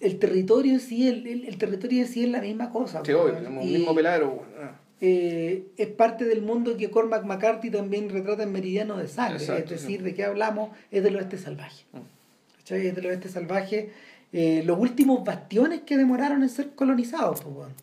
el 0.00 0.18
territorio 0.18 0.72
en 0.72 0.80
sí, 0.80 1.08
el, 1.08 1.26
el, 1.46 1.58
territorio 1.58 2.02
en 2.02 2.08
sí 2.08 2.24
es 2.24 2.30
la 2.30 2.40
misma 2.40 2.70
cosa. 2.70 3.02
Sí, 3.04 3.12
obvio, 3.12 3.36
el 3.36 3.50
mismo 3.50 3.94
peladero. 3.94 4.42
Ah. 4.58 4.72
Eh, 5.02 5.66
es 5.78 5.88
parte 5.88 6.24
del 6.24 6.42
mundo 6.42 6.76
que 6.76 6.90
Cormac 6.90 7.24
McCarthy 7.24 7.70
también 7.70 8.10
retrata 8.10 8.42
en 8.42 8.52
Meridiano 8.52 8.98
de 8.98 9.08
Sangre, 9.08 9.36
es 9.36 9.70
decir, 9.70 10.02
de 10.02 10.14
qué 10.14 10.24
hablamos, 10.24 10.70
es 10.90 11.02
del 11.02 11.16
oeste 11.16 11.38
salvaje. 11.38 11.84
Mm. 11.92 12.74
Es 12.74 12.94
del 12.94 13.06
oeste 13.06 13.28
salvaje. 13.28 13.90
Eh, 14.32 14.62
los 14.64 14.78
últimos 14.78 15.24
bastiones 15.24 15.80
que 15.80 15.96
demoraron 15.96 16.42
en 16.42 16.48
ser 16.48 16.70
colonizados, 16.70 17.40
pues, 17.40 17.54
bueno. 17.54 17.74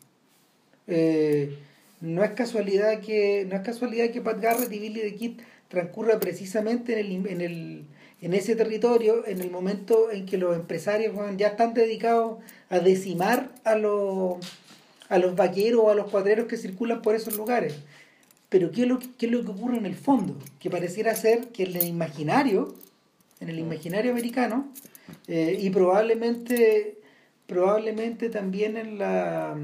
Eh, 0.87 1.57
no 2.01 2.23
es 2.23 2.31
casualidad 2.31 3.01
que 3.01 3.45
no 3.49 3.55
es 3.55 3.61
casualidad 3.61 4.11
que 4.11 4.21
Pat 4.21 4.39
Garrett 4.39 4.71
y 4.71 4.79
Billy 4.79 5.01
the 5.01 5.15
Kid 5.15 5.41
transcurra 5.67 6.19
precisamente 6.19 6.99
en 6.99 7.05
el, 7.05 7.27
en 7.27 7.41
el 7.41 7.85
en 8.21 8.33
ese 8.33 8.55
territorio 8.55 9.27
en 9.27 9.41
el 9.41 9.51
momento 9.51 10.11
en 10.11 10.25
que 10.25 10.37
los 10.37 10.55
empresarios 10.55 11.13
ya 11.37 11.49
están 11.49 11.73
dedicados 11.73 12.37
a 12.69 12.79
decimar 12.79 13.51
a 13.63 13.75
los 13.75 14.37
a 15.09 15.17
los 15.17 15.35
vaqueros 15.35 15.81
o 15.83 15.89
a 15.89 15.95
los 15.95 16.09
cuadreros 16.09 16.47
que 16.47 16.57
circulan 16.57 17.01
por 17.01 17.15
esos 17.15 17.37
lugares. 17.37 17.75
Pero 18.49 18.71
¿qué 18.71 18.83
es, 18.83 18.87
lo, 18.87 18.99
qué 18.99 19.25
es 19.25 19.31
lo 19.31 19.43
que 19.43 19.51
ocurre 19.51 19.77
en 19.77 19.85
el 19.85 19.95
fondo? 19.95 20.37
Que 20.59 20.69
pareciera 20.69 21.15
ser 21.15 21.47
que 21.49 21.63
en 21.63 21.75
el 21.75 21.85
imaginario, 21.85 22.75
en 23.39 23.49
el 23.49 23.59
imaginario 23.59 24.11
americano, 24.11 24.71
eh, 25.27 25.57
y 25.59 25.69
probablemente, 25.69 26.97
probablemente 27.45 28.29
también 28.29 28.77
en 28.77 28.97
la 28.97 29.57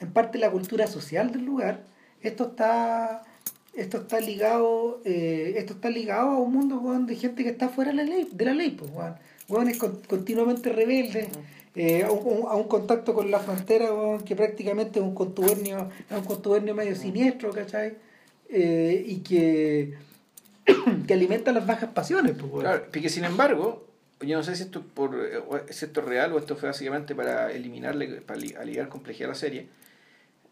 en 0.00 0.12
parte 0.12 0.38
la 0.38 0.50
cultura 0.50 0.86
social 0.86 1.32
del 1.32 1.44
lugar, 1.44 1.84
esto 2.22 2.48
está 2.48 3.22
esto 3.74 3.98
está 3.98 4.20
ligado 4.20 5.00
eh, 5.04 5.54
esto 5.56 5.74
está 5.74 5.88
ligado 5.88 6.30
a 6.30 6.38
un 6.38 6.52
mundo 6.52 6.82
de 7.06 7.14
gente 7.14 7.44
que 7.44 7.50
está 7.50 7.68
fuera 7.68 7.92
de 7.92 7.98
la 7.98 8.02
ley 8.02 8.28
de 8.32 8.44
la 8.44 8.52
ley 8.54 8.70
pues 8.70 8.90
es 9.68 9.78
continuamente 9.78 10.70
rebelde 10.70 11.28
eh, 11.76 12.02
a, 12.02 12.10
un, 12.10 12.64
contacto 12.64 13.14
con 13.14 13.30
la 13.30 13.38
frontera 13.38 13.88
que 14.24 14.34
prácticamente 14.34 14.98
es 14.98 15.04
un 15.04 15.14
contubernio 15.14 15.90
un 16.10 16.24
contubernio 16.24 16.74
medio 16.74 16.96
siniestro 16.96 17.50
¿cachai? 17.52 17.94
Eh, 18.48 19.04
y 19.06 19.18
que 19.18 19.94
que 21.06 21.14
alimenta 21.14 21.52
las 21.52 21.64
bajas 21.64 21.90
pasiones 21.90 22.32
pues, 22.36 22.50
claro, 22.64 22.90
que 22.90 23.08
sin 23.08 23.24
embargo 23.24 23.86
yo 24.20 24.36
no 24.36 24.42
sé 24.42 24.56
si 24.56 24.64
esto, 24.64 24.82
por, 24.82 25.16
es 25.68 25.82
esto 25.82 26.00
real 26.00 26.32
o 26.32 26.38
esto 26.38 26.56
fue 26.56 26.68
básicamente 26.68 27.14
para 27.14 27.52
eliminarle, 27.52 28.20
para 28.20 28.40
aliviar 28.60 28.88
complejidad 28.88 29.30
a 29.30 29.32
la 29.32 29.38
serie, 29.38 29.68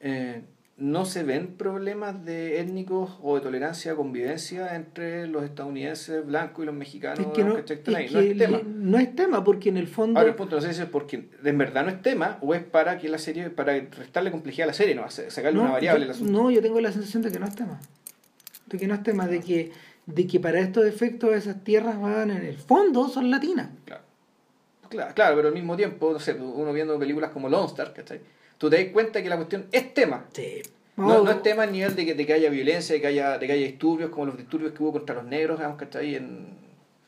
eh, 0.00 0.42
no 0.78 1.06
se 1.06 1.22
ven 1.22 1.56
problemas 1.56 2.24
de 2.24 2.60
étnicos 2.60 3.18
o 3.22 3.36
de 3.36 3.40
tolerancia, 3.40 3.94
convivencia 3.94 4.74
entre 4.74 5.26
los 5.26 5.42
estadounidenses 5.42 6.24
blancos 6.26 6.62
y 6.62 6.66
los 6.66 6.74
mexicanos 6.74 7.26
no, 7.26 7.44
no, 7.44 7.56
es 7.56 7.64
tema. 7.64 8.60
No 8.66 8.98
es 8.98 9.16
tema, 9.16 9.42
porque 9.42 9.70
en 9.70 9.78
el 9.78 9.88
fondo. 9.88 10.18
Ahora, 10.18 10.30
el 10.30 10.36
punto 10.36 10.56
no 10.56 10.62
sé 10.62 10.74
si 10.74 10.82
es 10.82 10.88
porque 10.88 11.30
en 11.42 11.58
verdad 11.58 11.84
no 11.84 11.90
es 11.90 12.02
tema 12.02 12.38
o 12.42 12.54
es 12.54 12.62
para 12.62 12.98
que 12.98 13.08
la 13.08 13.16
serie, 13.16 13.48
para 13.48 13.72
restarle 13.72 14.30
complejidad 14.30 14.64
a 14.64 14.68
la 14.68 14.74
serie, 14.74 14.94
no 14.94 15.08
sacarle 15.08 15.58
una 15.58 15.72
variable. 15.72 16.08
no, 16.20 16.50
yo 16.50 16.60
tengo 16.60 16.80
la 16.80 16.92
sensación 16.92 17.22
de 17.22 17.32
que 17.32 17.38
no 17.38 17.46
es 17.46 17.54
tema. 17.54 17.80
De 18.66 18.78
que 18.78 18.86
no 18.86 18.94
es 18.94 19.02
tema, 19.02 19.26
de 19.26 19.40
que, 19.40 19.72
de 20.04 20.26
que 20.26 20.40
para 20.40 20.60
estos 20.60 20.84
efectos 20.84 21.34
esas 21.34 21.64
tierras 21.64 21.98
van 21.98 22.30
en 22.30 22.44
el 22.44 22.56
fondo 22.56 23.08
son 23.08 23.30
latinas. 23.30 23.70
Claro. 23.86 24.02
Claro, 24.90 25.14
claro 25.14 25.36
pero 25.36 25.48
al 25.48 25.54
mismo 25.54 25.74
tiempo, 25.74 26.12
no 26.12 26.20
sé, 26.20 26.34
uno 26.34 26.72
viendo 26.72 26.98
películas 26.98 27.30
como 27.30 27.48
Lone 27.48 27.66
Star, 27.66 27.92
¿cachai? 27.92 28.20
Tú 28.58 28.70
te 28.70 28.82
das 28.82 28.92
cuenta 28.92 29.22
que 29.22 29.28
la 29.28 29.36
cuestión 29.36 29.66
es 29.72 29.94
tema. 29.94 30.26
No, 30.96 31.22
no, 31.22 31.30
es 31.30 31.42
tema 31.42 31.64
a 31.64 31.66
nivel 31.66 31.94
de 31.94 32.06
que, 32.06 32.14
de 32.14 32.26
que 32.26 32.32
haya 32.32 32.48
violencia, 32.48 32.94
de 32.94 33.00
que 33.00 33.06
haya, 33.06 33.38
de 33.38 33.46
que 33.46 33.52
haya 33.52 33.66
disturbios, 33.66 34.10
como 34.10 34.26
los 34.26 34.36
disturbios 34.36 34.72
que 34.72 34.82
hubo 34.82 34.92
contra 34.92 35.14
los 35.14 35.24
negros, 35.24 35.58
digamos, 35.58 35.80
ahí 35.94 36.14
en... 36.14 36.56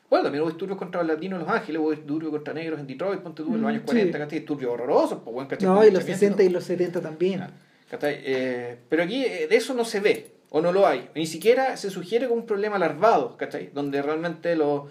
Bueno, 0.09 0.23
también 0.23 0.43
hubo 0.43 0.49
disturbios 0.49 0.77
contra 0.77 1.01
los 1.01 1.11
latinos 1.11 1.39
en 1.39 1.45
Los 1.45 1.55
Ángeles, 1.55 1.81
hubo 1.81 1.91
disturbios 1.91 2.31
contra 2.31 2.53
negros 2.53 2.79
en 2.79 2.87
Detroit, 2.87 3.21
ponte 3.21 3.43
tú, 3.43 3.49
en 3.49 3.61
los 3.61 3.63
mm, 3.63 3.67
años 3.67 3.83
40, 3.85 4.11
sí. 4.11 4.19
¿cachai? 4.19 4.39
Disturbios 4.39 4.71
horrorosos, 4.71 5.19
pues, 5.23 5.33
bueno, 5.33 5.49
No, 5.61 5.85
y 5.85 5.91
los 5.91 6.03
60 6.03 6.43
y 6.43 6.49
los 6.49 6.63
70 6.63 7.01
también. 7.01 7.47
Eh, 8.01 8.77
pero 8.87 9.03
aquí 9.03 9.25
eh, 9.25 9.47
de 9.47 9.55
eso 9.55 9.73
no 9.73 9.85
se 9.85 9.99
ve, 9.99 10.31
o 10.49 10.61
no 10.61 10.71
lo 10.71 10.87
hay. 10.87 11.09
Ni 11.15 11.25
siquiera 11.25 11.77
se 11.77 11.89
sugiere 11.89 12.27
como 12.27 12.41
un 12.41 12.47
problema 12.47 12.77
larvado, 12.77 13.37
¿cachai? 13.37 13.69
Donde 13.73 14.01
realmente 14.01 14.55
los 14.55 14.83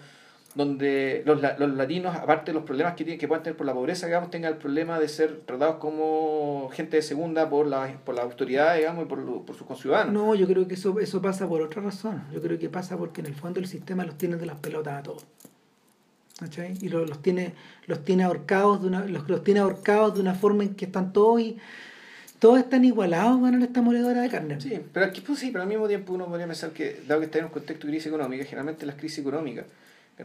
donde 0.55 1.21
los, 1.25 1.39
los 1.59 1.75
latinos, 1.75 2.15
aparte 2.15 2.51
de 2.51 2.55
los 2.55 2.63
problemas 2.63 2.93
que, 2.95 3.03
tienen, 3.03 3.19
que 3.19 3.27
pueden 3.27 3.43
tener 3.43 3.55
por 3.55 3.67
la 3.67 3.73
pobreza, 3.73 4.07
digamos, 4.07 4.31
tengan 4.31 4.53
el 4.53 4.57
problema 4.57 4.99
de 4.99 5.07
ser 5.07 5.41
tratados 5.45 5.75
como 5.75 6.69
gente 6.73 6.97
de 6.97 7.03
segunda 7.03 7.49
por 7.49 7.67
la, 7.67 7.99
por 8.03 8.15
la 8.15 8.23
autoridad, 8.23 8.75
digamos, 8.75 9.05
y 9.05 9.07
por, 9.07 9.45
por 9.45 9.55
sus 9.55 9.67
conciudadanos. 9.67 10.11
No, 10.13 10.33
yo 10.35 10.47
creo 10.47 10.67
que 10.67 10.73
eso, 10.73 10.99
eso 10.99 11.21
pasa 11.21 11.47
por 11.47 11.61
otra 11.61 11.81
razón. 11.81 12.23
Yo 12.33 12.41
creo 12.41 12.57
que 12.57 12.69
pasa 12.69 12.97
porque 12.97 13.21
en 13.21 13.27
el 13.27 13.35
fondo 13.35 13.59
el 13.59 13.67
sistema 13.67 14.03
los 14.03 14.17
tiene 14.17 14.37
de 14.37 14.45
las 14.47 14.59
pelotas 14.59 14.99
a 14.99 15.03
todos. 15.03 15.25
¿cachai? 16.39 16.77
Y 16.81 16.89
los, 16.89 17.07
los, 17.07 17.21
tiene, 17.21 17.53
los 17.85 18.03
tiene 18.03 18.23
ahorcados 18.23 18.81
de 18.81 18.87
una, 18.87 19.05
los, 19.05 19.29
los 19.29 19.43
tiene 19.43 19.59
ahorcados 19.59 20.15
de 20.15 20.21
una 20.21 20.33
forma 20.33 20.63
en 20.63 20.73
que 20.73 20.85
están 20.85 21.13
todos 21.13 21.41
y 21.41 21.57
todos 22.39 22.57
están 22.57 22.85
igualados 22.85 23.47
en 23.47 23.61
esta 23.61 23.81
moledora 23.81 24.21
de 24.21 24.29
carne. 24.29 24.59
Sí, 24.59 24.79
pero 24.93 25.05
aquí 25.05 25.21
pues 25.21 25.39
sí, 25.39 25.51
pero 25.51 25.61
al 25.61 25.69
mismo 25.69 25.87
tiempo 25.87 26.13
uno 26.13 26.25
podría 26.25 26.47
pensar 26.47 26.71
que, 26.71 27.01
dado 27.05 27.19
que 27.19 27.25
está 27.25 27.39
en 27.39 27.45
un 27.45 27.51
contexto 27.51 27.85
de 27.85 27.91
crisis 27.91 28.07
económica, 28.07 28.45
generalmente 28.45 28.85
las 28.85 28.95
crisis 28.95 29.19
económicas 29.19 29.65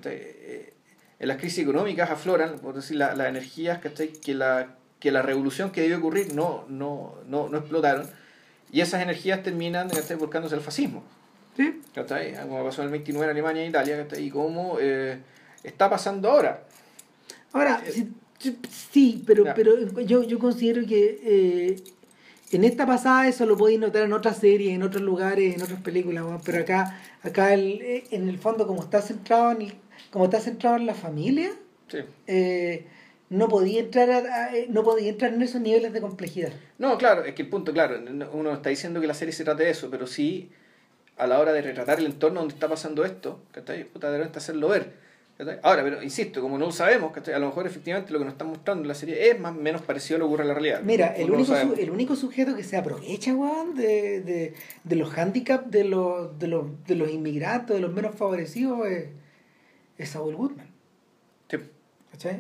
eh, 0.05 0.73
en 1.19 1.29
las 1.29 1.39
crisis 1.39 1.61
económicas 1.61 2.11
afloran, 2.11 2.59
por 2.59 2.75
decir, 2.75 2.97
las 2.97 3.19
energías 3.19 3.81
que 3.81 4.35
la, 4.35 4.77
que 5.01 5.13
la 5.13 5.23
revolución 5.23 5.71
que 5.71 5.83
debió 5.83 5.99
ocurrir 5.99 6.35
no, 6.35 6.65
no, 6.69 7.15
no, 7.27 7.49
no 7.49 7.59
explotaron, 7.59 8.09
y 8.73 8.81
esas 8.81 9.03
energías 9.03 9.43
terminan 9.43 9.89
volcándose 10.19 10.55
al 10.55 10.61
fascismo. 10.61 11.05
¿Sí? 11.57 11.81
Como 11.95 12.65
pasó 12.65 12.83
en 12.83 12.87
el 12.87 12.93
29 12.93 13.25
en 13.25 13.31
Alemania 13.31 13.63
e 13.63 13.69
Italia, 13.69 14.09
y 14.19 14.31
como 14.31 14.79
eh, 14.81 15.19
está 15.63 15.89
pasando 15.89 16.31
ahora. 16.31 16.65
Ahora, 17.53 17.81
eh, 17.87 18.09
sí, 18.69 19.23
pero, 19.25 19.45
pero 19.55 20.01
yo, 20.01 20.25
yo 20.25 20.39
considero 20.41 20.85
que 20.85 21.21
eh, 21.23 21.77
en 22.51 22.65
esta 22.65 22.87
pasada 22.87 23.29
eso 23.29 23.47
lo 23.47 23.57
podéis 23.57 23.79
notar 23.79 24.03
en 24.03 24.13
otras 24.13 24.39
series, 24.39 24.75
en 24.75 24.83
otros 24.83 25.03
lugares, 25.03 25.55
en 25.55 25.63
otras 25.63 25.81
películas, 25.81 26.25
pero 26.45 26.59
acá, 26.61 27.01
acá 27.23 27.55
el, 27.55 28.05
en 28.11 28.29
el 28.29 28.39
fondo, 28.39 28.67
como 28.67 28.83
está 28.83 29.01
centrado 29.01 29.53
en, 29.53 29.73
como 30.15 30.27
está 30.27 30.39
centrado 30.39 30.77
en 30.77 30.87
la 30.87 30.95
familia, 30.95 31.51
no 33.31 33.49
podía 33.49 33.81
entrar 33.81 34.23
no 34.69 34.85
podía 34.85 35.09
entrar 35.09 35.35
en 35.35 35.43
esos 35.43 35.61
niveles 35.61 35.93
de 35.93 36.01
complejidad. 36.01 36.53
No, 36.79 36.97
claro, 36.99 37.25
es 37.25 37.35
que 37.35 37.43
el 37.43 37.49
punto, 37.49 37.73
claro, 37.73 37.99
uno 38.33 38.53
está 38.53 38.71
diciendo 38.71 39.01
que 39.01 39.09
la 39.09 39.15
serie 39.15 39.33
se 39.33 39.43
trata 39.43 39.65
de 39.65 39.71
eso, 39.71 39.91
pero 39.91 40.07
sí 40.07 40.53
a 41.17 41.27
la 41.27 41.41
hora 41.41 41.53
de 41.53 41.63
retratar 41.63 41.99
el 41.99 42.07
entorno 42.07 42.39
donde 42.39 42.55
está 42.55 42.69
pasando 42.69 43.05
esto, 43.05 43.41
¿cachai? 43.51 43.87
Puta, 43.87 44.13
de 44.13 44.23
hacerlo 44.23 44.69
ver. 44.69 44.93
Ahora, 45.63 45.83
pero 45.83 46.01
insisto, 46.01 46.41
como 46.41 46.59
no 46.59 46.67
lo 46.67 46.73
sabemos, 46.73 47.13
a 47.17 47.39
lo 47.41 47.47
mejor 47.47 47.67
efectivamente 47.67 48.13
lo 48.13 48.21
que 48.21 48.25
nos 48.25 48.35
están 48.35 48.51
mostrando 48.51 48.83
en 48.83 48.89
la 48.89 48.95
serie 48.95 49.31
es 49.31 49.41
más 49.41 49.51
o 49.51 49.61
menos 49.61 49.83
parecido 49.83 50.15
a 50.15 50.19
lo 50.21 50.27
que 50.27 50.29
ocurre 50.29 50.43
en 50.43 50.49
la 50.49 50.55
realidad. 50.55 50.83
Mira, 50.85 51.09
el 51.09 51.29
único, 51.29 51.57
el 51.57 51.91
único 51.91 52.15
sujeto 52.15 52.55
que 52.55 52.63
se 52.63 52.77
aprovecha, 52.77 53.35
weón, 53.35 53.75
de, 53.75 54.21
de, 54.21 54.55
de 54.85 54.95
los 54.95 55.13
handicaps 55.19 55.69
de 55.73 55.83
los, 55.83 56.39
de, 56.39 56.47
los, 56.47 56.67
de 56.87 56.95
los 56.95 57.11
inmigrantes, 57.11 57.75
de 57.75 57.83
los 57.83 57.93
menos 57.93 58.15
favorecidos, 58.15 58.87
es, 58.87 59.07
es 59.99 60.11
Saul 60.11 60.35
Goodman. 60.37 60.69
Sí. 61.51 61.59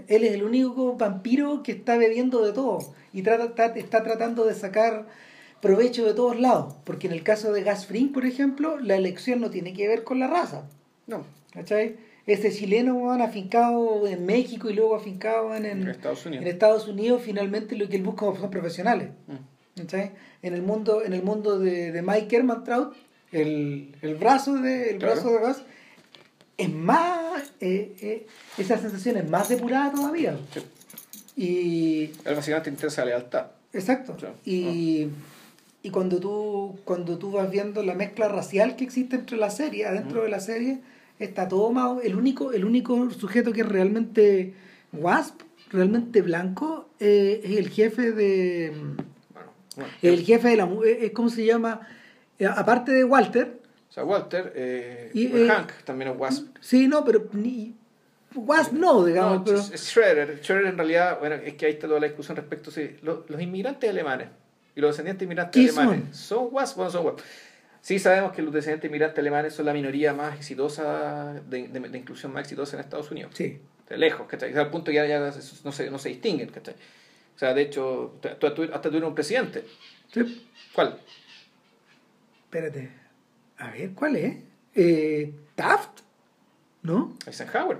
Él 0.08 0.24
es 0.24 0.32
el 0.32 0.44
único 0.44 0.96
vampiro 0.96 1.62
que 1.62 1.72
está 1.72 1.96
bebiendo 1.96 2.44
de 2.44 2.52
todo 2.52 2.78
y 3.12 3.22
trata, 3.22 3.66
está 3.66 4.02
tratando 4.02 4.44
de 4.44 4.54
sacar 4.54 5.06
provecho 5.60 6.04
de 6.04 6.14
todos 6.14 6.38
lados. 6.38 6.74
Porque 6.84 7.06
en 7.06 7.12
el 7.12 7.22
caso 7.22 7.52
de 7.52 7.62
Gas 7.62 7.86
Fring, 7.86 8.12
por 8.12 8.24
ejemplo, 8.24 8.78
la 8.78 8.96
elección 8.96 9.40
no 9.40 9.50
tiene 9.50 9.72
que 9.72 9.88
ver 9.88 10.04
con 10.04 10.18
la 10.18 10.28
raza. 10.28 10.68
No. 11.06 11.24
¿Cachai? 11.52 11.96
Ese 12.26 12.50
chileno 12.50 13.12
afincado 13.12 14.06
en 14.06 14.24
México 14.24 14.70
y 14.70 14.74
luego 14.74 14.94
afincado 14.94 15.54
en, 15.54 15.66
en, 15.66 15.88
Estados 15.88 16.24
Unidos. 16.24 16.42
en 16.42 16.50
Estados 16.50 16.88
Unidos, 16.88 17.22
finalmente 17.22 17.76
lo 17.76 17.88
que 17.88 17.96
él 17.96 18.02
busca 18.02 18.26
son 18.26 18.50
profesionales. 18.50 19.10
Mm. 19.26 19.84
En 20.42 20.54
el 20.54 20.62
mundo, 20.62 21.04
en 21.04 21.12
el 21.12 21.22
mundo 21.22 21.58
de, 21.58 21.90
de 21.90 22.02
Mike 22.02 22.36
Ehrmantraut, 22.36 22.94
el, 23.32 23.94
el 24.02 24.14
brazo 24.14 24.54
de 24.54 24.90
el 24.90 24.98
brazo 24.98 25.30
de 25.32 25.40
Gas 25.40 25.64
es 26.56 26.72
más 26.72 27.42
eh, 27.60 27.96
eh, 28.00 28.26
esa 28.58 28.78
sensación 28.78 29.16
es 29.16 29.28
más 29.28 29.48
depurada 29.48 29.92
todavía. 29.92 30.36
Y 31.36 32.10
él 32.24 32.34
básicamente 32.34 32.70
intensa 32.70 33.04
lealtad. 33.04 33.46
Exacto. 33.72 34.16
y, 34.44 35.08
y 35.82 35.90
cuando 35.90 36.20
tú 36.20 36.78
cuando 36.84 37.18
tú 37.18 37.32
vas 37.32 37.50
viendo 37.50 37.82
la 37.82 37.94
mezcla 37.94 38.28
racial 38.28 38.76
que 38.76 38.84
existe 38.84 39.16
entre 39.16 39.36
la 39.36 39.50
serie, 39.50 39.86
adentro 39.86 40.22
de 40.22 40.28
la 40.28 40.38
serie, 40.38 40.80
está 41.18 41.48
todo 41.48 41.70
más 41.70 42.04
el 42.04 42.16
único 42.16 42.52
el 42.52 42.64
único 42.64 43.10
sujeto 43.10 43.52
que 43.52 43.62
es 43.62 43.68
realmente 43.68 44.54
wasp 44.92 45.40
realmente 45.70 46.22
blanco 46.22 46.88
eh, 47.00 47.40
es 47.44 47.56
el 47.56 47.68
jefe 47.68 48.12
de 48.12 48.72
el 50.02 50.24
jefe 50.24 50.48
de 50.48 50.56
la 50.56 50.68
eh, 50.86 51.12
cómo 51.12 51.28
se 51.28 51.44
llama 51.44 51.80
eh, 52.38 52.46
aparte 52.46 52.92
de 52.92 53.04
Walter 53.04 53.60
sea 53.94 54.04
Walter 54.04 55.10
y, 55.14 55.46
Hank 55.46 55.72
también 55.84 56.10
es 56.10 56.18
wasp 56.18 56.56
sí 56.60 56.88
no 56.88 57.04
pero 57.04 57.28
ni 57.32 57.74
Wasp 58.34 58.72
no, 58.72 59.04
digamos. 59.04 59.42
pero... 59.44 59.60
Shredder. 59.60 60.40
Shredder 60.40 60.66
en 60.66 60.76
realidad, 60.76 61.18
bueno, 61.20 61.36
es 61.36 61.54
que 61.54 61.66
ahí 61.66 61.72
está 61.72 61.86
toda 61.86 62.00
la 62.00 62.06
discusión 62.06 62.36
respecto 62.36 62.70
a 62.70 63.04
los, 63.04 63.30
los 63.30 63.40
inmigrantes 63.40 63.88
alemanes 63.88 64.28
y 64.74 64.80
los 64.80 64.90
descendientes 64.90 65.24
inmigrantes 65.24 65.76
alemanes. 65.76 66.16
¿Son, 66.16 66.48
wasp 66.50 66.78
o 66.78 66.84
no 66.84 66.90
son 66.90 67.06
wasp? 67.06 67.20
Sí 67.80 67.98
sabemos 67.98 68.32
que 68.32 68.42
los 68.42 68.52
descendientes 68.52 68.88
inmigrantes 68.88 69.18
alemanes 69.18 69.54
son 69.54 69.66
la 69.66 69.72
minoría 69.72 70.12
más 70.14 70.34
exitosa, 70.36 71.34
de, 71.48 71.68
de, 71.68 71.98
inclusión 71.98 72.32
más 72.32 72.42
exitosa 72.42 72.76
en 72.76 72.80
Estados 72.80 73.10
Unidos. 73.10 73.32
Sí. 73.34 73.60
De 73.88 73.98
lejos, 73.98 74.26
¿cachai? 74.26 74.56
Al 74.56 74.70
punto 74.70 74.86
que 74.90 74.94
ya, 74.94 75.06
ya 75.06 75.20
no, 75.20 75.30
se, 75.72 75.90
no 75.90 75.98
se 75.98 76.08
distinguen, 76.08 76.48
¿cachai? 76.48 76.74
O 77.36 77.38
sea, 77.38 77.52
de 77.52 77.62
hecho, 77.62 78.18
hasta 78.22 78.80
tuvieron 78.80 79.10
un 79.10 79.14
presidente. 79.14 79.64
Sí. 80.12 80.48
¿Cuál? 80.72 80.98
Espérate. 82.44 83.03
A 83.58 83.70
ver, 83.70 83.92
¿cuál 83.92 84.16
es? 84.16 84.36
Eh, 84.74 85.34
¿Taft? 85.54 86.00
¿No? 86.82 87.16
Eisenhower. 87.26 87.78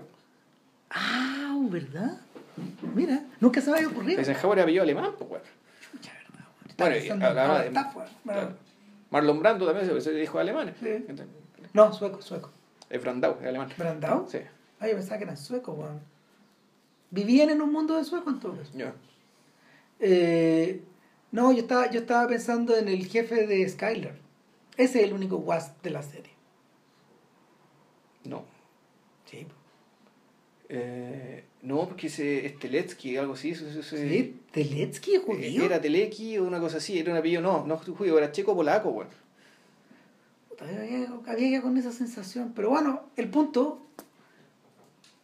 Ah, 0.91 1.57
¿verdad? 1.69 2.21
Mira, 2.95 3.25
nunca 3.41 3.61
se 3.61 3.71
me 3.71 3.79
había 3.79 3.89
ocurrido. 3.89 4.19
Eisenhower 4.21 4.59
era 4.59 4.83
alemán, 4.83 5.13
pues, 5.19 5.29
bueno. 5.29 5.45
Bueno, 8.25 8.51
Marlon 9.11 9.41
Brando 9.41 9.67
también 9.67 10.01
se 10.01 10.13
dijo 10.13 10.39
alemán. 10.39 10.75
No, 11.73 11.93
sueco, 11.93 12.23
sueco. 12.23 12.51
Es 12.91 13.01
Brandau, 13.01 13.37
es 13.41 13.47
alemán. 13.47 13.69
¿Brandau? 13.77 14.29
Sí. 14.29 14.39
Ay, 14.81 14.91
yo 14.91 14.97
pensaba 14.97 15.19
que 15.19 15.25
eran 15.25 15.37
suecos, 15.37 15.77
weón. 15.79 16.01
¿Vivían 17.11 17.51
en 17.51 17.63
un 17.63 17.73
mundo 17.73 17.97
de 17.97 18.05
sueco 18.05 18.31
entonces? 18.31 18.71
Eh, 20.01 20.83
no, 21.31 21.53
yo 21.53 21.61
estaba, 21.63 21.91
yo 21.91 22.01
estaba 22.01 22.27
pensando 22.29 22.77
en 22.77 22.89
el 22.89 23.07
jefe 23.07 23.47
de 23.47 23.69
Skyler. 23.69 24.24
Ese 24.77 25.01
es 25.01 25.05
el 25.07 25.13
único 25.13 25.37
wasp 25.37 25.83
de 25.83 25.91
la 25.91 26.03
serie. 26.03 26.33
No. 28.25 28.45
Sí. 29.27 29.47
Eh, 30.69 31.45
no, 31.63 31.87
porque 31.87 32.09
ese 32.09 32.47
es 32.47 32.59
Teletsky, 32.59 33.17
algo 33.17 33.35
así. 33.35 33.51
Eso, 33.51 33.83
¿Sí? 33.83 34.41
¿Teletsky 34.51 35.19
judío? 35.19 35.65
Era 35.65 35.81
Teleki 35.81 36.39
o 36.39 36.45
una 36.45 36.61
cosa 36.61 36.79
así, 36.79 36.99
era 36.99 37.13
un 37.13 37.19
apellido, 37.19 37.43
no, 37.43 37.67
no 37.67 37.77
judío, 37.79 38.19
era 38.19 38.33
checo-polaco, 38.33 38.91
bueno. 38.91 39.11
Había, 40.61 41.09
había 41.27 41.63
con 41.63 41.77
esa 41.77 41.93
sensación, 41.93 42.53
pero 42.55 42.71
bueno, 42.71 43.03
el 43.17 43.29
punto, 43.29 43.87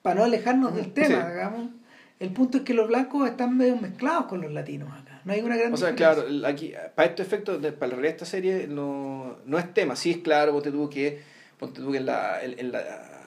para 0.02 0.16
no 0.16 0.24
alejarnos 0.24 0.74
del 0.74 0.92
tema, 0.92 1.30
digamos, 1.30 1.70
el 2.18 2.32
punto 2.32 2.58
es 2.58 2.64
que 2.64 2.74
los 2.74 2.88
blancos 2.88 3.28
están 3.28 3.56
medio 3.56 3.76
mezclados 3.76 4.26
con 4.26 4.42
los 4.42 4.52
latinos 4.52 4.92
acá. 4.92 5.09
No 5.24 5.32
hay 5.32 5.40
una 5.40 5.56
gran 5.56 5.72
O 5.72 5.76
sea, 5.76 5.94
claro, 5.94 6.24
aquí, 6.46 6.72
para 6.94 7.08
estos 7.08 7.26
efectos, 7.26 7.58
para 7.58 7.72
la 7.72 7.76
realidad 7.76 8.02
de 8.02 8.08
esta 8.08 8.24
serie, 8.24 8.66
no, 8.68 9.38
no 9.44 9.58
es 9.58 9.72
tema. 9.74 9.96
Sí 9.96 10.10
es 10.10 10.18
claro, 10.18 10.52
ponte 10.52 10.70
tuvo 10.70 10.88
que, 10.88 11.20
ponte 11.58 11.80
tuvo 11.80 11.92
que 11.92 11.98
en 11.98 12.06
la, 12.06 12.42
en, 12.42 12.72
la 12.72 13.20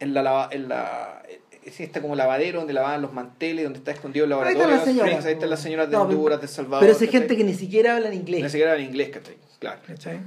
en 0.00 0.14
la, 0.14 0.48
en 0.50 0.68
la 0.68 1.22
es 1.64 1.80
está 1.80 2.02
como 2.02 2.14
lavadero 2.14 2.58
donde 2.58 2.74
lavaban 2.74 3.00
los 3.00 3.12
manteles, 3.12 3.64
donde 3.64 3.78
está 3.78 3.90
escondido 3.92 4.24
el 4.24 4.30
laboratorio. 4.30 4.66
Ahí 4.66 4.72
está 4.72 4.80
la 4.80 4.92
señora. 4.92 5.26
ahí 5.26 5.32
están 5.32 5.50
las 5.50 5.60
señoras 5.60 5.90
de 5.90 5.96
Honduras, 5.96 6.40
de 6.40 6.48
Salvador. 6.48 6.86
Pero 6.86 7.04
es 7.04 7.10
gente 7.10 7.36
que 7.36 7.44
ni 7.44 7.54
siquiera 7.54 7.96
habla 7.96 8.08
en 8.08 8.14
inglés. 8.14 8.42
Ni 8.42 8.48
siquiera 8.50 8.72
habla 8.72 8.84
en 8.84 8.90
inglés, 8.90 9.10
¿cachai? 9.10 9.36
Claro. 9.58 9.80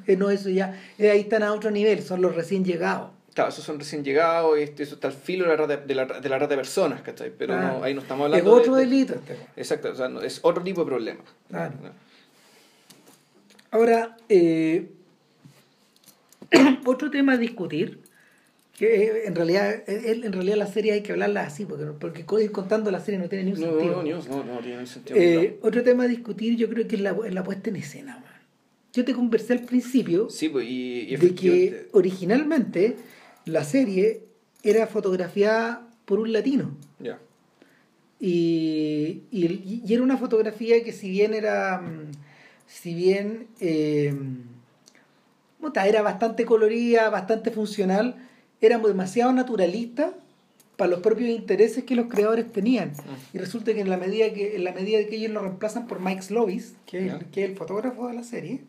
Eh, 0.07 0.15
no, 0.15 0.31
eso 0.31 0.49
ya, 0.49 0.79
eh, 0.97 1.11
ahí 1.11 1.19
están 1.21 1.43
a 1.43 1.53
otro 1.53 1.69
nivel, 1.69 2.01
son 2.01 2.21
los 2.21 2.35
recién 2.35 2.65
llegados. 2.65 3.11
Claro, 3.37 3.51
esos 3.51 3.63
son 3.65 3.77
recién 3.77 4.03
llegados, 4.03 4.57
este, 4.57 4.81
eso 4.81 4.95
está 4.95 5.09
al 5.09 5.13
filo 5.13 5.43
de 5.43 5.51
la 5.51 5.57
rata 5.57 5.77
de, 5.77 5.93
la, 5.93 6.05
de, 6.05 6.27
la 6.27 6.39
rata 6.39 6.55
de 6.55 6.55
personas, 6.55 7.01
¿cachai? 7.03 7.31
Pero 7.37 7.55
no, 7.55 7.83
ahí 7.83 7.93
no 7.93 8.01
estamos 8.01 8.25
hablando 8.25 8.57
Es 8.57 8.61
otro 8.61 8.73
delito. 8.73 9.13
Este. 9.13 9.37
exacto, 9.55 9.91
o 9.91 9.95
sea, 9.95 10.09
es 10.23 10.39
otro 10.41 10.63
tipo 10.63 10.81
de 10.81 10.87
problema. 10.87 11.19
Claro. 11.47 11.75
Ahora, 13.69 14.17
eh, 14.27 14.89
otro 16.87 17.11
tema 17.11 17.33
a 17.33 17.37
discutir 17.37 17.99
que 18.75 19.25
en 19.25 19.35
realidad, 19.35 19.83
en 19.85 20.33
realidad 20.33 20.57
la 20.57 20.65
serie 20.65 20.93
hay 20.93 21.03
que 21.03 21.11
hablarla 21.11 21.41
así, 21.41 21.63
porque, 21.65 22.23
porque 22.25 22.43
ir 22.43 22.51
contando 22.51 22.89
la 22.89 23.01
serie 23.01 23.19
no 23.19 23.29
tiene 23.29 23.43
ningún 23.43 23.61
sentido. 23.61 24.01
No, 24.01 24.43
no, 24.43 24.43
no, 24.55 24.59
tiene 24.61 24.87
sentido. 24.87 25.15
Eh, 25.15 25.59
otro 25.61 25.83
tema 25.83 26.05
a 26.05 26.07
discutir 26.07 26.55
yo 26.55 26.67
creo 26.69 26.87
que 26.87 26.95
es 26.95 27.01
la, 27.03 27.15
la 27.29 27.43
puesta 27.43 27.69
en 27.69 27.75
escena. 27.75 28.23
Yo 28.93 29.05
te 29.05 29.13
conversé 29.13 29.53
al 29.53 29.61
principio 29.61 30.27
sí, 30.27 30.49
pues, 30.49 30.65
y, 30.67 31.15
de 31.15 31.35
que 31.35 31.87
originalmente 31.91 32.95
la 33.47 33.63
serie 33.63 34.23
era 34.63 34.87
fotografiada 34.87 35.87
por 36.05 36.19
un 36.19 36.33
latino. 36.33 36.75
Ya. 36.99 37.19
Y, 38.19 39.23
y, 39.31 39.81
y, 39.85 39.93
era 39.93 40.01
una 40.01 40.17
fotografía 40.17 40.83
que 40.83 40.91
si 40.91 41.09
bien 41.09 41.33
era, 41.33 41.79
mm, 41.79 42.11
si 42.65 42.93
bien 42.95 43.47
eh, 43.59 44.13
era 45.85 46.01
bastante 46.01 46.45
colorida, 46.45 47.09
bastante 47.09 47.51
funcional, 47.51 48.15
éramos 48.59 48.89
demasiado 48.89 49.31
naturalistas 49.33 50.13
para 50.77 50.91
los 50.91 50.99
propios 51.01 51.29
intereses 51.29 51.83
que 51.83 51.95
los 51.95 52.07
creadores 52.07 52.51
tenían. 52.51 52.89
Mm. 52.89 53.35
Y 53.35 53.39
resulta 53.39 53.73
que 53.73 53.81
en 53.81 53.89
la 53.89 53.97
medida 53.97 54.33
que, 54.33 54.55
en 54.55 54.63
la 54.63 54.71
medida 54.71 54.99
que 55.07 55.15
ellos 55.15 55.31
lo 55.31 55.41
reemplazan 55.41 55.87
por 55.87 55.99
Mike 55.99 56.23
Slovis, 56.23 56.75
que, 56.85 57.13
que 57.31 57.43
es 57.43 57.49
el 57.51 57.55
fotógrafo 57.55 58.07
de 58.07 58.13
la 58.13 58.23
serie, 58.23 58.61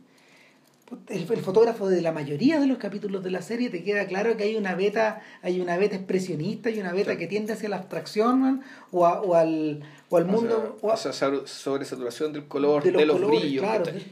el, 1.09 1.27
fotógrafo 1.43 1.89
de 1.89 2.01
la 2.01 2.13
mayoría 2.13 2.61
de 2.61 2.67
los 2.67 2.79
capítulos 2.79 3.23
de 3.23 3.31
la 3.31 3.43
serie 3.43 3.71
te 3.71 3.83
queda 3.83 4.07
claro 4.07 4.37
que 4.37 4.45
hay 4.45 4.57
una 4.57 4.75
beta 4.75 5.23
hay 5.43 5.61
una 5.61 5.77
beta 5.77 5.97
expresionista 5.97 6.71
y 6.71 6.81
una 6.81 6.93
beta 6.93 7.17
que 7.17 7.27
tiende 7.27 7.53
hacia 7.53 7.69
la 7.69 7.77
abstracción 7.77 8.63
o, 8.91 9.07
o, 9.07 9.35
al, 9.35 9.83
o 10.09 10.17
al 10.17 10.25
mundo 10.25 10.79
o 10.81 10.97
sea, 10.97 11.13
sobre 11.13 11.85
saturación 11.85 12.33
del 12.33 12.47
color 12.47 12.83
de 12.83 13.07
los, 13.07 13.21
brillos 13.21 13.65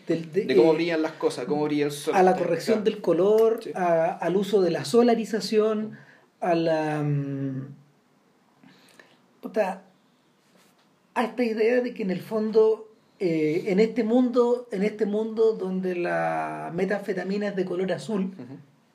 de, 0.06 0.54
cómo 0.56 0.72
eh, 0.72 0.74
brillan 0.74 1.02
las 1.02 1.12
cosas 1.12 1.46
cómo 1.46 1.64
brilla 1.64 1.86
el 1.86 1.92
sol 1.92 2.14
a 2.14 2.22
la 2.22 2.36
corrección 2.36 2.84
del 2.84 3.00
color 3.00 3.60
al 3.74 4.36
uso 4.36 4.60
de 4.60 4.70
la 4.70 4.84
solarización 4.84 5.98
a 6.40 6.54
la 6.54 7.02
mm, 7.02 7.74
a 11.14 11.24
esta 11.24 11.44
idea 11.44 11.80
de 11.80 11.94
que 11.94 12.02
en 12.02 12.10
el 12.10 12.20
fondo 12.20 12.85
eh, 13.18 13.64
en 13.66 13.80
este 13.80 14.04
mundo 14.04 14.68
en 14.72 14.82
este 14.82 15.06
mundo 15.06 15.52
donde 15.52 15.94
la 15.94 16.70
metanfetamina 16.74 17.48
es 17.48 17.56
de 17.56 17.64
color 17.64 17.92
azul 17.92 18.32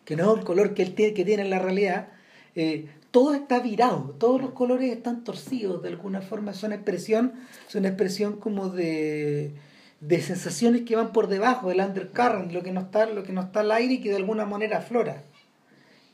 que 0.05 0.15
no 0.15 0.31
es 0.31 0.39
el 0.39 0.45
color 0.45 0.73
que 0.73 0.83
él 0.83 0.93
tiene 0.93 1.13
que 1.13 1.25
tiene 1.25 1.43
en 1.43 1.49
la 1.49 1.59
realidad 1.59 2.09
eh, 2.55 2.89
todo 3.11 3.33
está 3.33 3.59
virado, 3.59 4.15
todos 4.19 4.41
los 4.41 4.51
colores 4.51 4.91
están 4.91 5.23
torcidos 5.23 5.83
de 5.83 5.89
alguna 5.89 6.21
forma, 6.21 6.53
son 6.53 6.71
expresión, 6.71 7.33
son 7.67 7.85
expresión 7.85 8.37
como 8.37 8.69
de, 8.69 9.51
de 9.99 10.21
sensaciones 10.21 10.83
que 10.83 10.95
van 10.95 11.11
por 11.11 11.27
debajo 11.27 11.69
del 11.69 11.81
undercurrent, 11.81 12.53
lo 12.53 12.63
que 12.63 12.71
no 12.71 12.81
está, 12.81 13.05
lo 13.07 13.23
que 13.23 13.33
no 13.33 13.41
está 13.41 13.59
al 13.59 13.71
aire 13.73 13.95
y 13.95 14.01
que 14.01 14.09
de 14.09 14.15
alguna 14.15 14.45
manera 14.45 14.77
aflora. 14.77 15.23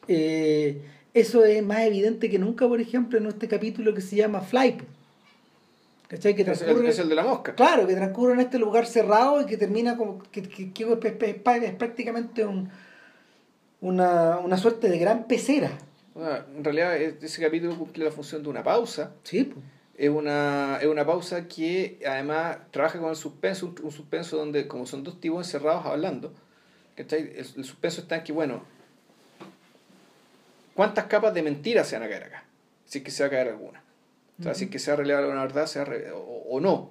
Eh, 0.07 0.81
eso 1.13 1.45
es 1.45 1.63
más 1.63 1.81
evidente 1.81 2.29
que 2.31 2.39
nunca, 2.39 2.67
por 2.67 2.81
ejemplo, 2.81 3.19
en 3.19 3.27
este 3.27 3.47
capítulo 3.47 3.93
que 3.93 4.01
se 4.01 4.15
llama 4.15 4.41
Fly. 4.41 4.77
¿Cachai? 6.07 6.35
Que 6.35 6.43
transcurre, 6.43 6.89
es, 6.89 6.99
el, 6.99 7.09
de 7.09 7.15
la 7.15 7.23
mosca. 7.23 7.53
Claro, 7.53 7.85
que 7.85 7.93
transcurre 7.93 8.33
en 8.33 8.39
este 8.39 8.59
lugar 8.59 8.85
cerrado 8.85 9.41
y 9.41 9.45
que 9.45 9.57
termina 9.57 9.97
como 9.97 10.23
que, 10.23 10.41
que, 10.41 10.71
es, 10.73 11.73
prácticamente 11.75 12.45
un, 12.45 12.69
una, 13.81 14.37
una 14.37 14.57
suerte 14.57 14.89
de 14.89 14.97
gran 14.97 15.27
pecera 15.27 15.71
en 16.55 16.63
realidad 16.63 16.95
ese 16.95 17.41
capítulo 17.41 17.77
cumple 17.77 18.05
la 18.05 18.11
función 18.11 18.41
de 18.43 18.49
una 18.49 18.63
pausa. 18.63 19.11
Sí. 19.23 19.53
Es 19.97 20.09
una, 20.09 20.77
es 20.79 20.87
una 20.87 21.05
pausa 21.05 21.47
que 21.47 21.99
además 22.05 22.57
trabaja 22.71 22.99
con 22.99 23.09
el 23.09 23.15
suspenso, 23.15 23.73
un, 23.81 23.91
suspenso 23.91 24.37
donde 24.37 24.67
como 24.67 24.85
son 24.85 25.03
dos 25.03 25.19
tipos 25.19 25.45
encerrados 25.45 25.85
hablando, 25.85 26.33
El, 26.95 27.07
el, 27.11 27.45
suspenso 27.65 28.01
está 28.01 28.17
en 28.17 28.23
que, 28.23 28.31
bueno, 28.31 28.63
¿cuántas 30.75 31.05
capas 31.05 31.33
de 31.33 31.41
mentiras 31.41 31.87
se 31.87 31.95
van 31.97 32.07
a 32.07 32.09
caer 32.09 32.23
acá? 32.25 32.43
Si 32.85 32.99
es 32.99 33.03
que 33.03 33.11
se 33.11 33.23
va 33.23 33.27
a 33.27 33.31
caer 33.31 33.47
alguna. 33.49 33.83
O 34.39 34.43
sea, 34.43 34.53
si 34.53 34.65
es 34.65 34.69
que 34.69 34.79
se 34.79 34.91
va 34.91 34.95
a 34.95 34.97
relevar 34.97 35.25
una 35.25 35.41
verdad 35.41 35.65
sea 35.65 35.87
o, 36.15 36.59
no. 36.59 36.89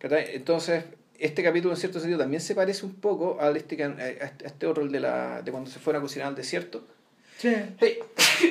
Entonces, 0.00 0.84
este 1.18 1.42
capítulo 1.42 1.74
en 1.74 1.80
cierto 1.80 2.00
sentido 2.00 2.18
también 2.18 2.40
se 2.40 2.54
parece 2.54 2.84
un 2.84 2.94
poco 2.94 3.38
al 3.40 3.56
este, 3.56 3.82
a 3.82 3.88
este 4.44 4.66
otro, 4.66 4.82
el 4.82 4.92
de, 4.92 5.00
la, 5.00 5.42
de 5.42 5.50
cuando 5.50 5.70
se 5.70 5.78
fueron 5.78 6.00
a 6.00 6.02
cocinar 6.02 6.28
al 6.28 6.34
desierto 6.34 6.84
Sí. 7.38 7.54
Hey. 7.78 7.98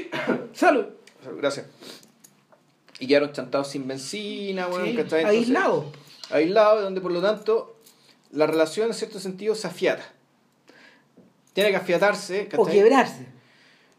Salud. 0.54 0.86
Gracias. 1.38 1.66
Y 3.00 3.08
quedaron 3.08 3.32
chantados 3.34 3.70
sin 3.70 3.88
benzina, 3.88 4.68
bueno, 4.68 4.86
sí. 4.86 5.16
Aislados. 5.16 5.86
Aislados, 6.30 6.84
donde 6.84 7.02
por 7.02 7.12
lo 7.12 7.22
tanto 7.22 7.78
la 8.32 8.48
relación 8.48 8.88
en 8.88 8.94
cierto 8.94 9.20
sentido 9.20 9.56
se 9.56 9.68
afiata. 9.68 10.04
Tiene 11.54 11.72
que 11.72 11.78
afiatarse. 11.78 12.50
O 12.58 12.66
quebrarse. 12.66 13.26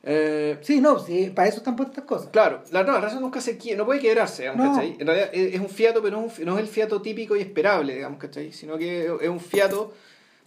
Eh, 0.09 0.59
sí, 0.62 0.80
no, 0.80 1.00
sí, 1.00 1.32
para 1.34 1.48
eso 1.48 1.59
están 1.59 1.74
puestas 1.74 2.04
cosas. 2.04 2.28
Claro, 2.28 2.62
la, 2.70 2.84
no, 2.84 2.92
la 2.92 2.98
relación 2.98 3.22
nunca 3.22 3.40
se 3.40 3.59
no 3.76 3.84
puede 3.84 3.98
quebrarse, 3.98 4.46
no. 4.54 4.80
En 4.80 5.04
realidad 5.04 5.30
es, 5.32 5.61
un 5.61 5.68
fiato, 5.68 6.00
pero 6.00 6.20
no 6.20 6.26
es, 6.28 6.38
no 6.38 6.54
es 6.57 6.62
el 6.62 6.68
fiato 6.68 7.02
típico 7.02 7.34
y 7.34 7.40
esperable, 7.40 7.96
digamos, 7.96 8.20
¿cachai? 8.20 8.52
Sino 8.52 8.78
que 8.78 9.07
es 9.07 9.28
un 9.28 9.40
fiato 9.40 9.92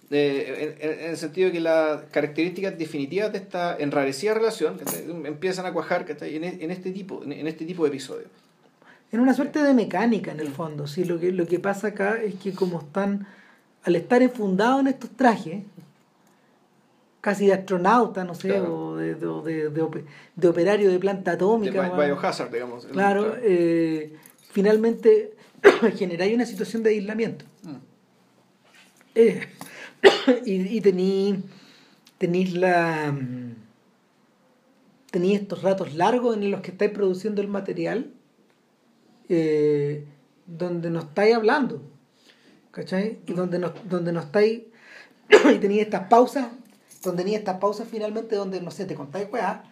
en, 0.10 1.10
el 1.10 1.18
sentido 1.18 1.48
de 1.48 1.54
que 1.54 1.60
las 1.60 2.04
características 2.04 2.78
definitivas 2.78 3.34
de 3.34 3.40
esta 3.40 3.76
enrarecida 3.78 4.34
relación 4.34 4.80
empiezan 5.26 5.66
a 5.66 5.74
cuajar 5.74 6.06
en, 6.22 6.44
en, 6.46 6.72
este 6.72 6.92
tipo, 6.92 7.22
en 7.24 7.46
este 7.46 7.66
tipo 7.66 7.84
de 7.84 7.90
episodios. 7.90 8.30
En 9.12 9.20
una 9.20 9.34
suerte 9.34 9.62
de 9.62 9.74
mecánica 9.74 10.32
en 10.32 10.40
el 10.40 10.50
fondo. 10.50 10.88
Sí, 10.88 11.04
lo, 11.04 11.20
que, 11.20 11.32
lo 11.32 11.48
que 11.48 11.60
pasa 11.60 11.88
acá 11.88 12.22
es 12.22 12.36
que 12.36 12.54
como 12.54 12.80
están, 12.80 13.28
al 13.84 13.96
estar 13.96 14.22
enfundados 14.22 14.82
en 14.82 14.88
estos 14.88 15.10
trajes, 15.12 15.64
casi 17.22 17.48
de 17.48 17.54
astronauta, 17.54 18.24
no 18.24 18.34
sé, 18.34 18.60
o 18.60 18.96
de, 18.96 19.16
de, 19.16 19.70
de, 20.36 20.48
operario 20.48 20.90
de 20.90 21.00
planta 21.00 21.34
atómica. 21.34 21.90
De 21.90 22.06
biohazard, 22.06 22.52
digamos. 22.52 22.86
Claro, 22.86 23.36
eh, 23.42 24.16
finalmente 24.52 25.34
generáis 25.98 26.34
una 26.34 26.46
situación 26.46 26.84
de 26.84 26.92
aislamiento. 26.92 27.46
Mm. 27.64 27.76
Eh, 29.16 29.42
y, 30.46 30.78
y 30.78 30.82
tenéis 30.82 32.54
la 32.54 33.14
tenéis 35.12 35.42
estos 35.42 35.64
ratos 35.64 35.96
largos 35.96 36.38
en 36.38 36.52
los 36.52 36.62
que 36.62 36.72
estáis 36.72 36.92
produciendo 36.92 37.42
el 37.42 37.48
material 37.48 38.12
eh, 39.28 40.06
donde 40.46 40.90
no 40.90 41.00
estáis 41.00 41.36
hablando 41.36 41.82
¿cachai? 42.72 43.20
y 43.26 43.34
donde 43.34 43.60
no, 43.60 43.74
donde 43.90 44.12
no 44.12 44.20
estáis 44.20 44.64
y 45.30 45.58
tenéis 45.58 45.82
estas 45.82 46.08
pausas 46.08 46.50
donde 47.02 47.24
tenéis 47.24 47.40
estas 47.40 47.58
pausas 47.58 47.88
finalmente 47.90 48.36
donde 48.36 48.62
no 48.62 48.72
sé 48.72 48.86
te 48.86 48.96
contáis 48.96 49.28
weá 49.32 49.64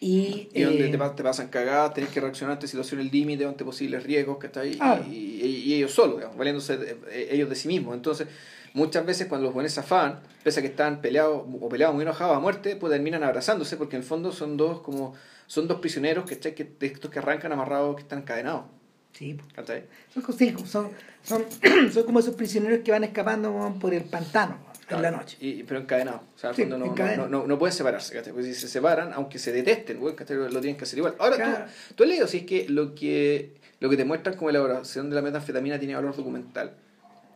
y, 0.00 0.48
y 0.52 0.62
donde 0.62 0.88
eh, 0.88 0.90
te, 0.90 0.98
te, 0.98 1.22
pasan 1.22 1.48
cagadas, 1.48 1.94
tenés 1.94 2.10
que 2.10 2.20
reaccionar 2.20 2.54
ante 2.54 2.68
situaciones 2.68 3.10
límite, 3.10 3.46
ante 3.46 3.64
posibles 3.64 4.02
riesgos 4.02 4.38
que 4.38 4.46
está 4.46 4.60
ahí, 4.60 4.78
y, 5.08 5.46
y, 5.46 5.74
ellos 5.74 5.92
solos, 5.92 6.22
valiéndose 6.36 6.98
ellos 7.30 7.48
de 7.48 7.56
sí 7.56 7.66
mismos. 7.66 7.94
Entonces, 7.94 8.28
muchas 8.74 9.06
veces 9.06 9.26
cuando 9.26 9.46
los 9.46 9.54
buenos 9.54 9.72
zafan, 9.72 10.20
pese 10.44 10.60
a 10.60 10.62
que 10.62 10.68
están 10.68 11.00
peleados 11.00 11.44
o 11.60 11.68
peleados 11.68 11.94
muy 11.94 12.02
enojados 12.02 12.36
a 12.36 12.40
muerte, 12.40 12.76
pues 12.76 12.92
terminan 12.92 13.22
abrazándose 13.22 13.76
porque 13.78 13.96
en 13.96 14.02
el 14.02 14.08
fondo 14.08 14.32
son 14.32 14.58
dos 14.58 14.80
como 14.82 15.14
son 15.46 15.66
dos 15.66 15.80
prisioneros 15.80 16.28
que, 16.28 16.38
que 16.38 16.86
estos 16.86 17.10
que 17.10 17.18
arrancan 17.18 17.52
amarrados 17.52 17.96
que 17.96 18.02
están 18.02 18.18
encadenados. 18.20 18.64
Sí. 19.12 19.38
Son, 20.12 20.66
son, 20.66 20.90
son, 21.22 21.44
son, 21.92 22.04
como 22.04 22.18
esos 22.18 22.34
prisioneros 22.34 22.80
que 22.84 22.90
van 22.90 23.04
escapando 23.04 23.74
por 23.80 23.94
el 23.94 24.04
pantano 24.04 24.58
en 24.88 25.02
la 25.02 25.10
noche. 25.10 25.36
Y, 25.40 25.62
pero 25.64 25.80
encadenados. 25.80 26.22
O 26.34 26.38
sea, 26.38 26.52
no, 26.66 26.78
no, 26.78 27.28
no, 27.28 27.46
no, 27.46 27.58
pueden 27.58 27.74
separarse. 27.74 28.20
Porque 28.22 28.42
si 28.44 28.54
se 28.54 28.68
separan, 28.68 29.12
aunque 29.12 29.38
se 29.38 29.52
detesten, 29.52 30.00
lo 30.00 30.60
tienen 30.60 30.76
que 30.76 30.84
hacer 30.84 30.98
igual. 30.98 31.14
Ahora, 31.18 31.66
tú, 31.88 31.94
tú 31.96 32.02
has 32.04 32.08
leído 32.08 32.26
si 32.26 32.38
es 32.38 32.44
que 32.44 32.68
lo 32.68 32.94
que 32.94 33.52
lo 33.78 33.90
que 33.90 33.96
te 33.96 34.04
muestran 34.04 34.36
como 34.36 34.50
elaboración 34.50 35.10
de 35.10 35.16
la 35.16 35.22
metanfetamina 35.22 35.78
tiene 35.78 35.94
valor 35.94 36.16
documental. 36.16 36.72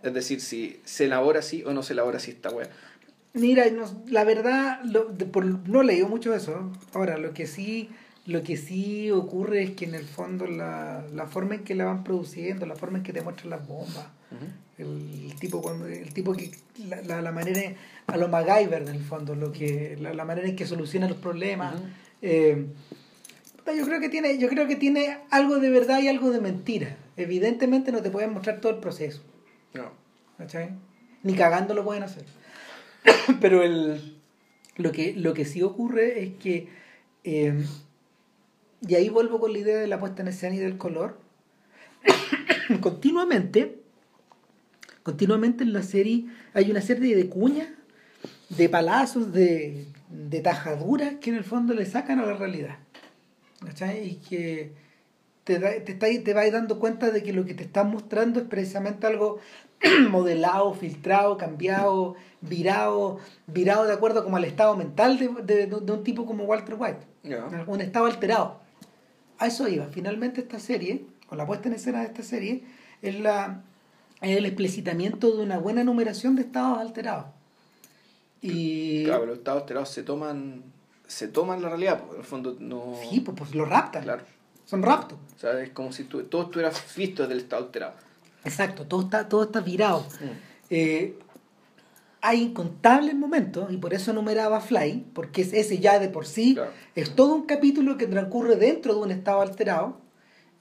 Es 0.02 0.14
decir, 0.14 0.40
si 0.40 0.80
se 0.84 1.04
elabora 1.04 1.40
así 1.40 1.62
o 1.64 1.72
no 1.72 1.82
se 1.82 1.92
elabora 1.92 2.16
así 2.16 2.30
esta 2.30 2.50
weá. 2.50 2.68
Mira, 3.32 3.64
la 4.08 4.24
verdad, 4.24 4.80
lo, 4.84 5.12
por, 5.12 5.44
no 5.44 5.82
leído 5.82 6.08
mucho 6.08 6.34
eso. 6.34 6.72
Ahora, 6.94 7.18
lo 7.18 7.32
que 7.32 7.46
sí 7.46 7.90
lo 8.26 8.42
que 8.42 8.56
sí 8.56 9.10
ocurre 9.10 9.62
es 9.62 9.70
que 9.72 9.86
en 9.86 9.94
el 9.94 10.04
fondo 10.04 10.46
la, 10.46 11.04
la 11.12 11.26
forma 11.26 11.56
en 11.56 11.64
que 11.64 11.74
la 11.74 11.86
van 11.86 12.04
produciendo, 12.04 12.66
la 12.66 12.76
forma 12.76 12.98
en 12.98 13.04
que 13.04 13.12
te 13.12 13.22
muestran 13.22 13.50
las 13.50 13.66
bombas, 13.66 14.06
el 14.80 15.34
tipo 15.38 15.62
cuando 15.62 15.86
el 15.86 16.12
tipo 16.12 16.32
que 16.32 16.50
la, 16.88 17.22
la, 17.22 17.32
manera 17.32 17.74
a 18.06 18.16
lo 18.16 18.28
MacGyver 18.28 18.82
en 18.82 18.88
el 18.88 19.02
fondo, 19.02 19.34
lo 19.34 19.52
que 19.52 19.96
la, 20.00 20.14
la 20.14 20.24
manera 20.24 20.48
en 20.48 20.56
que 20.56 20.66
soluciona 20.66 21.08
los 21.08 21.18
problemas. 21.18 21.74
Eh, 22.22 22.66
yo 23.76 23.84
creo 23.84 24.00
que 24.00 24.08
tiene 24.08 24.38
yo 24.38 24.48
creo 24.48 24.66
que 24.66 24.76
tiene 24.76 25.18
algo 25.30 25.58
de 25.58 25.70
verdad 25.70 26.00
y 26.00 26.08
algo 26.08 26.30
de 26.30 26.40
mentira. 26.40 26.96
Evidentemente 27.16 27.92
no 27.92 28.02
te 28.02 28.10
pueden 28.10 28.32
mostrar 28.32 28.60
todo 28.60 28.72
el 28.72 28.78
proceso. 28.78 29.22
No. 29.74 29.92
¿Cachai? 30.38 30.70
Ni 31.22 31.34
cagando 31.34 31.74
lo 31.74 31.84
pueden 31.84 32.02
hacer. 32.02 32.24
Pero 33.40 33.62
el, 33.62 34.16
lo, 34.76 34.92
que, 34.92 35.12
lo 35.14 35.34
que 35.34 35.44
sí 35.44 35.62
ocurre 35.62 36.22
es 36.22 36.34
que, 36.36 36.68
em, 37.24 37.66
y 38.86 38.94
ahí 38.94 39.10
vuelvo 39.10 39.38
con 39.38 39.52
la 39.52 39.58
idea 39.58 39.78
de 39.78 39.86
la 39.86 40.00
puesta 40.00 40.22
en 40.22 40.28
escena 40.28 40.56
y 40.56 40.58
del 40.58 40.78
color, 40.78 41.18
continuamente, 42.80 43.80
continuamente 45.02 45.64
en 45.64 45.72
la 45.72 45.82
serie 45.82 46.26
hay 46.54 46.70
una 46.70 46.80
serie 46.80 47.16
de 47.16 47.28
cuñas, 47.28 47.68
de 48.48 48.68
palazos, 48.68 49.32
de, 49.32 49.86
de 50.08 50.40
tajaduras 50.40 51.14
que 51.20 51.30
en 51.30 51.36
el 51.36 51.44
fondo 51.44 51.74
le 51.74 51.86
sacan 51.86 52.18
a 52.18 52.26
la 52.26 52.34
realidad. 52.34 52.76
¿Cachai? 53.64 54.08
Y 54.08 54.14
que 54.16 54.72
te, 55.44 55.58
te, 55.58 56.18
te 56.18 56.34
vas 56.34 56.50
dando 56.52 56.78
cuenta 56.78 57.10
de 57.10 57.22
que 57.22 57.32
lo 57.32 57.44
que 57.44 57.54
te 57.54 57.64
están 57.64 57.90
mostrando 57.90 58.40
es 58.40 58.46
precisamente 58.46 59.06
algo 59.06 59.40
modelado, 60.10 60.74
filtrado, 60.74 61.36
cambiado, 61.36 62.16
virado, 62.40 63.18
virado 63.46 63.86
de 63.86 63.92
acuerdo 63.92 64.24
como 64.24 64.36
al 64.36 64.44
estado 64.44 64.76
mental 64.76 65.18
de, 65.18 65.66
de, 65.66 65.92
un 65.92 66.04
tipo 66.04 66.26
como 66.26 66.44
Walter 66.44 66.76
White. 66.78 67.00
Un 67.66 67.80
estado 67.80 68.06
alterado. 68.06 68.60
A 69.38 69.46
eso 69.46 69.68
iba. 69.68 69.86
Finalmente 69.86 70.42
esta 70.42 70.58
serie, 70.58 71.06
con 71.26 71.38
la 71.38 71.46
puesta 71.46 71.68
en 71.68 71.74
escena 71.74 72.00
de 72.00 72.06
esta 72.06 72.22
serie, 72.22 72.64
es, 73.00 73.18
la, 73.18 73.62
es 74.20 74.36
el 74.36 74.46
explicitamiento 74.46 75.36
de 75.36 75.42
una 75.42 75.58
buena 75.58 75.84
numeración 75.84 76.36
de 76.36 76.42
estados 76.42 76.78
alterados. 76.78 77.26
Y... 78.42 79.04
Claro, 79.04 79.26
los 79.26 79.38
estados 79.38 79.62
alterados 79.62 79.88
se 79.90 80.02
toman 80.02 80.62
se 81.10 81.26
toman 81.26 81.60
la 81.60 81.68
realidad, 81.68 81.98
porque 81.98 82.14
en 82.14 82.20
el 82.20 82.26
fondo 82.26 82.56
no... 82.60 82.94
Sí, 83.10 83.20
pues, 83.20 83.36
pues 83.36 83.54
lo 83.54 83.64
raptan. 83.64 84.04
Claro. 84.04 84.22
Son 84.64 84.80
raptos. 84.80 85.18
O 85.36 85.38
sea, 85.40 85.60
es 85.60 85.70
como 85.70 85.92
si 85.92 86.04
tú, 86.04 86.22
todo 86.22 86.42
estuviera 86.44 86.70
visto 86.96 87.26
del 87.26 87.38
estado 87.38 87.64
alterado. 87.64 87.94
Exacto, 88.44 88.86
todo 88.86 89.02
está, 89.02 89.28
todo 89.28 89.42
está 89.42 89.60
virado. 89.60 90.06
Mm. 90.20 90.24
Eh, 90.70 91.18
hay 92.20 92.42
incontables 92.42 93.16
momentos, 93.16 93.72
y 93.72 93.76
por 93.76 93.92
eso 93.92 94.12
numeraba 94.12 94.60
Fly, 94.60 95.06
porque 95.12 95.42
ese 95.42 95.78
ya 95.80 95.98
de 95.98 96.08
por 96.08 96.26
sí 96.26 96.56
es 96.94 97.16
todo 97.16 97.34
un 97.34 97.46
capítulo 97.46 97.96
que 97.96 98.06
transcurre 98.06 98.54
dentro 98.54 98.94
de 98.94 99.00
un 99.00 99.10
estado 99.10 99.40
alterado, 99.40 99.96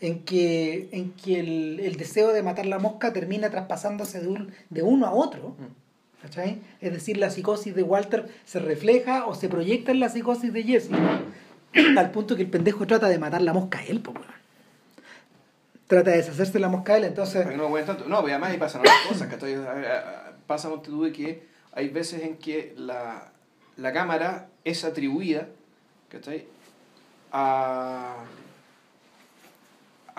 en 0.02 0.24
que, 0.24 0.90
en 0.92 1.12
que 1.12 1.40
el, 1.40 1.96
deseo 1.98 2.32
de 2.32 2.44
matar 2.44 2.66
la 2.66 2.80
mosca 2.80 3.12
termina 3.12 3.50
traspasándose 3.50 4.22
de, 4.22 4.28
un, 4.28 4.52
de 4.70 4.84
uno 4.84 5.06
a 5.06 5.14
otro. 5.14 5.56
Mm. 5.60 5.90
¿cachai? 6.22 6.62
Es 6.82 6.92
decir, 6.92 7.18
la 7.18 7.30
psicosis 7.30 7.76
de 7.76 7.84
Walter 7.84 8.30
se 8.46 8.60
refleja 8.60 9.26
o 9.26 9.36
se 9.36 9.50
proyecta 9.50 9.92
en 9.92 10.00
la 10.00 10.10
psicosis 10.10 10.52
de 10.54 10.64
Jesse, 10.64 10.92
al 11.98 12.12
punto 12.12 12.36
que 12.36 12.44
el 12.44 12.50
pendejo 12.50 12.86
trata 12.88 13.08
de 13.08 13.20
matar 13.20 13.42
la 13.42 13.54
mosca 13.54 13.80
a 13.80 13.86
él, 13.86 14.02
pues, 14.02 14.18
Trata 15.88 16.12
de 16.12 16.18
deshacerse 16.18 16.54
de 16.54 16.60
la 16.60 16.70
mosca 16.70 16.94
a 16.94 16.98
él, 16.98 17.06
entonces... 17.06 17.48
no, 17.58 17.74
tanto. 17.84 18.08
no, 18.08 18.22
pues 18.22 18.32
además 18.32 18.52
ahí 18.52 18.60
pasan 18.60 18.82
otras 18.82 19.08
cosas, 19.08 19.28
¿cachai? 19.28 19.58
Pasa, 20.46 20.70
tú 20.84 21.04
de 21.04 21.12
que 21.12 21.48
hay 21.72 21.90
veces 21.90 22.22
en 22.22 22.38
que 22.38 22.76
la, 22.78 23.32
la 23.76 23.92
cámara 23.92 24.50
es 24.64 24.84
atribuida, 24.84 25.48
¿cachai? 26.10 26.46
A 27.32 28.18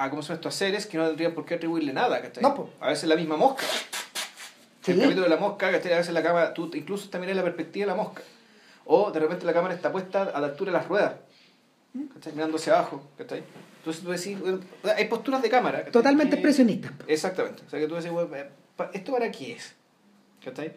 a, 0.01 0.09
¿cómo 0.09 0.23
son 0.23 0.37
estos 0.37 0.55
seres 0.55 0.87
que 0.87 0.97
no 0.97 1.07
tendrían 1.07 1.35
por 1.35 1.45
qué 1.45 1.55
atribuirle 1.55 1.93
nada, 1.93 2.23
¿cachai? 2.23 2.43
No, 2.43 2.71
A 2.81 2.89
veces 2.89 3.09
la 3.09 3.17
misma 3.17 3.37
mosca. 3.37 3.67
El 4.87 4.99
capítulo 4.99 5.25
de 5.25 5.29
la 5.29 5.37
mosca, 5.37 5.71
¿cachai? 5.71 5.93
A 5.93 5.99
veces 5.99 6.15
la 6.15 6.23
cámara, 6.23 6.55
tú 6.55 6.71
incluso 6.73 7.11
también 7.11 7.31
en 7.31 7.37
la 7.37 7.43
perspectiva 7.43 7.85
de 7.85 7.97
la 7.97 8.03
mosca. 8.03 8.23
O 8.87 9.11
de 9.11 9.21
repente 9.21 9.45
la 9.45 9.53
cámara 9.53 9.75
está 9.75 9.93
puesta 9.93 10.23
a 10.23 10.41
la 10.41 10.49
altura 10.49 10.73
de 10.73 10.79
las 10.79 10.89
ruedas, 10.89 11.13
¿cachai? 12.15 12.33
Mirando 12.33 12.57
hacia 12.57 12.73
abajo, 12.79 13.03
¿cachai? 13.19 13.43
Entonces 13.79 14.03
tú 14.03 14.11
decís, 14.11 14.39
hay 14.97 15.05
posturas 15.07 15.43
de 15.43 15.51
cámara. 15.51 15.85
Totalmente 15.85 16.37
expresionistas. 16.37 16.93
Exactamente. 17.07 17.63
O 17.67 17.71
sea 17.71 17.79
que 17.79 17.87
tú 17.87 17.95
decís, 17.95 18.11
bueno, 18.11 18.29
¿esto 18.95 19.13
para 19.13 19.31
qué 19.31 19.53
es? 19.53 19.75
¿Cachai? 20.43 20.77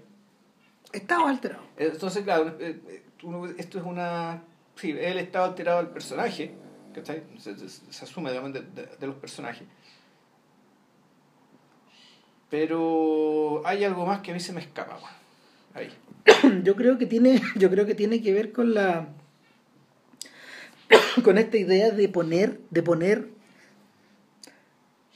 Estado 0.91 1.28
alterado. 1.28 1.64
Entonces, 1.78 2.24
claro, 2.24 2.56
eh, 2.60 2.80
eh, 2.88 3.04
esto 3.58 3.80
es 3.80 3.86
una... 3.86 4.44
Sí, 4.76 4.91
es 4.91 5.12
el 5.12 5.20
estado 5.20 5.45
alterado 5.45 5.78
del 5.78 5.88
personaje, 5.88 6.54
¿cachai? 6.94 7.24
Se, 7.40 8.03
asume 8.03 8.32
de, 8.32 8.61
de, 8.99 9.07
los 9.07 9.15
personajes. 9.15 9.68
Pero 12.49 13.61
hay 13.65 13.84
algo 13.84 14.06
más 14.06 14.22
que 14.22 14.32
a 14.32 14.34
mí 14.34 14.40
se 14.40 14.53
me 14.53 14.61
escapa, 14.61 14.99
Ahí. 15.74 15.91
Yo 16.64 16.76
creo 16.76 16.98
que 16.98 17.06
tiene, 17.06 17.41
yo 17.56 17.70
creo 17.70 17.86
que 17.86 17.95
tiene 17.95 18.22
que 18.22 18.32
ver 18.32 18.52
con 18.52 18.74
la 18.74 19.10
con 21.24 21.38
esta 21.38 21.57
idea 21.57 21.91
de 21.91 22.10
poner, 22.10 22.60
de 22.70 22.84
poner 22.84 23.30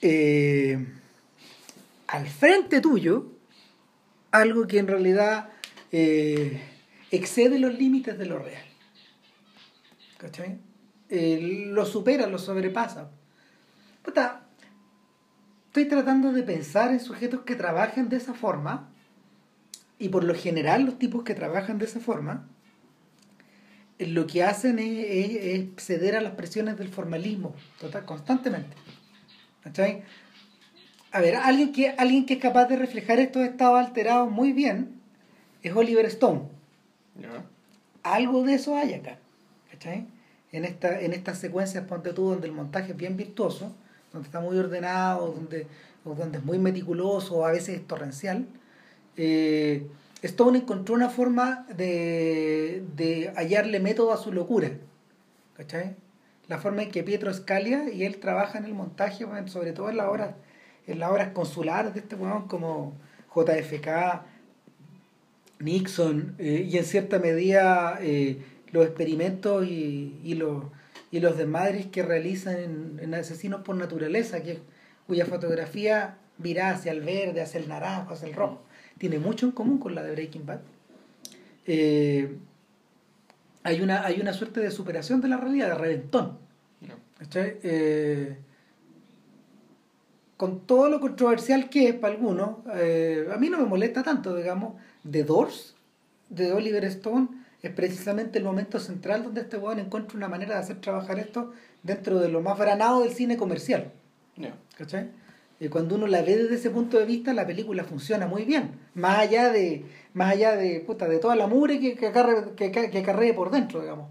eh, 0.02 0.86
al 2.08 2.28
frente 2.28 2.82
tuyo 2.82 3.32
algo 4.32 4.68
que 4.68 4.80
en 4.80 4.88
realidad 4.88 5.50
eh, 5.92 6.62
excede 7.12 7.60
los 7.60 7.74
límites 7.74 8.18
de 8.18 8.26
lo 8.26 8.40
real. 8.40 8.64
¿Cachai? 10.18 10.58
Lo 11.10 11.86
supera, 11.86 12.28
lo 12.28 12.38
sobrepasa. 12.38 13.10
Puta, 14.04 14.42
estoy 15.68 15.86
tratando 15.86 16.32
de 16.32 16.44
pensar 16.44 16.92
en 16.92 17.00
sujetos 17.00 17.42
que 17.42 17.56
trabajen 17.56 18.10
de 18.10 18.18
esa 18.18 18.34
forma, 18.34 18.90
y 20.00 20.10
por 20.10 20.24
lo 20.24 20.36
general 20.36 20.84
los 20.84 21.00
tipos 21.00 21.24
que 21.24 21.34
trabajan 21.34 21.78
de 21.78 21.86
esa 21.86 22.00
forma, 22.00 22.48
lo 24.00 24.28
que 24.28 24.44
hacen 24.44 24.80
es, 24.80 25.70
ceder 25.78 26.16
a 26.16 26.22
las 26.22 26.34
presiones 26.34 26.78
del 26.78 26.90
formalismo, 26.90 27.56
total, 27.80 28.06
constantemente. 28.06 28.76
¿Cachai? 29.64 30.04
A 31.12 31.20
ver, 31.20 31.36
alguien 31.36 31.72
que, 31.72 31.90
alguien 31.90 32.26
que 32.26 32.36
es 32.36 32.40
capaz 32.40 32.66
de 32.66 32.76
reflejar 32.76 33.20
estos 33.20 33.44
estados 33.44 33.80
alterados 33.80 34.30
muy 34.30 34.54
bien 34.54 35.02
es 35.64 35.76
Oliver 35.76 36.06
Stone. 36.06 36.42
Algo 38.04 38.44
de 38.44 38.54
eso 38.54 38.78
hay 38.78 38.94
acá. 38.94 39.18
¿Cachai? 39.72 40.06
En, 40.52 40.66
esta, 40.66 41.00
en 41.00 41.14
estas 41.14 41.38
secuencias, 41.40 41.86
ponte 41.86 42.14
tú, 42.14 42.30
donde 42.30 42.48
el 42.48 42.54
montaje 42.54 42.92
es 42.92 42.98
bien 42.98 43.18
virtuoso, 43.18 43.76
donde 44.14 44.28
está 44.28 44.40
muy 44.40 44.58
ordenado, 44.58 45.32
donde, 45.32 45.68
donde 46.04 46.38
es 46.38 46.44
muy 46.44 46.60
meticuloso, 46.60 47.46
a 47.46 47.52
veces 47.52 47.80
es 47.80 47.88
torrencial, 47.88 48.46
eh, 49.18 49.88
Stone 50.22 50.60
encontró 50.60 50.96
una 50.96 51.10
forma 51.10 51.66
de, 51.76 52.84
de 52.96 53.32
hallarle 53.36 53.80
método 53.80 54.14
a 54.14 54.18
su 54.18 54.32
locura. 54.32 54.72
¿Cachai? 55.56 55.96
La 56.48 56.60
forma 56.60 56.84
en 56.84 56.92
que 56.92 57.04
Pietro 57.04 57.34
Scalia 57.34 57.90
y 57.92 58.04
él 58.04 58.18
trabajan 58.18 58.64
en 58.64 58.70
el 58.70 58.76
montaje, 58.76 59.26
sobre 59.48 59.74
todo 59.74 59.90
en 59.90 59.98
las 59.98 60.08
horas, 60.08 60.36
en 60.88 61.00
las 61.00 61.12
horas 61.12 61.30
consulares 61.34 61.94
de 61.94 62.00
este 62.00 62.16
weón, 62.16 62.48
como 62.48 62.96
JFK, 63.36 64.24
Nixon, 65.60 66.36
eh, 66.38 66.68
y 66.70 66.78
en 66.78 66.86
cierta 66.86 67.20
medida 67.20 67.98
eh, 68.02 68.40
los 68.72 68.86
experimentos 68.86 69.66
y, 69.66 70.20
y, 70.24 70.36
los, 70.36 70.66
y 71.12 71.20
los 71.20 71.38
desmadres 71.38 71.88
que 71.88 72.04
realizan 72.04 72.98
en, 73.00 73.14
Asesinos 73.14 73.62
por 73.62 73.76
Naturaleza, 73.76 74.44
que, 74.44 74.60
cuya 75.08 75.26
fotografía 75.26 76.18
virá 76.38 76.72
hacia 76.72 76.92
el 76.92 77.02
verde, 77.02 77.42
hacia 77.42 77.60
el 77.60 77.68
naranjo, 77.68 78.14
hacia 78.14 78.28
el 78.28 78.34
rojo, 78.34 78.62
tiene 78.98 79.20
mucho 79.20 79.46
en 79.46 79.52
común 79.52 79.78
con 79.78 79.96
la 79.96 80.04
de 80.04 80.12
Breaking 80.12 80.46
Bad. 80.46 80.60
Eh, 81.66 82.38
hay, 83.64 83.82
una, 83.82 84.06
hay 84.06 84.20
una 84.22 84.34
suerte 84.34 84.60
de 84.60 84.72
superación 84.72 85.22
de 85.22 85.28
la 85.28 85.38
realidad, 85.38 85.70
de 85.70 85.76
reventón. 85.76 86.38
Eh, 87.34 88.38
con 90.38 90.62
todo 90.62 90.88
lo 90.90 91.00
controversial 91.00 91.70
que 91.70 91.90
es 91.90 91.96
para 91.96 92.14
algunos, 92.14 92.60
eh, 92.76 93.28
a 93.34 93.38
mí 93.38 93.50
no 93.50 93.58
me 93.58 93.66
molesta 93.66 94.04
tanto, 94.04 94.36
digamos, 94.36 94.76
The 95.10 95.24
Doors, 95.24 95.76
de 96.30 96.52
Oliver 96.52 96.86
Stone, 96.86 97.30
es 97.68 97.74
precisamente 97.74 98.40
el 98.40 98.46
momento 98.46 98.80
central 98.80 99.24
donde 99.24 99.42
este 99.42 99.58
weón 99.58 99.80
encuentra 99.80 100.18
una 100.18 100.28
manera 100.28 100.56
de 100.56 100.62
hacer 100.62 100.82
trabajar 100.82 101.20
esto 101.20 101.54
dentro 101.84 102.20
de 102.20 102.30
lo 102.30 102.42
más 102.42 102.58
granado 102.58 103.04
del 103.04 103.14
cine 103.14 103.38
comercial. 103.38 103.92
¿Cachai? 104.78 105.10
Y 105.60 105.70
cuando 105.70 105.96
uno 105.96 106.06
la 106.06 106.22
ve 106.22 106.38
desde 106.38 106.56
ese 106.56 106.70
punto 106.70 107.00
de 107.00 107.06
vista, 107.06 107.34
la 107.34 107.48
película 107.48 107.84
funciona 107.84 108.28
muy 108.28 108.46
bien. 108.46 108.80
Más 108.94 109.18
allá 109.18 109.52
de, 109.52 109.86
más 110.14 110.34
allá 110.34 110.56
de, 110.56 110.82
puta, 110.82 111.08
de 111.08 111.18
toda 111.18 111.36
la 111.36 111.48
mugre 111.48 111.80
que, 111.80 111.96
que, 111.96 112.08
acarre, 112.08 112.54
que, 112.56 112.72
que 112.72 113.34
por 113.34 113.50
dentro, 113.50 113.82
digamos. 113.82 114.10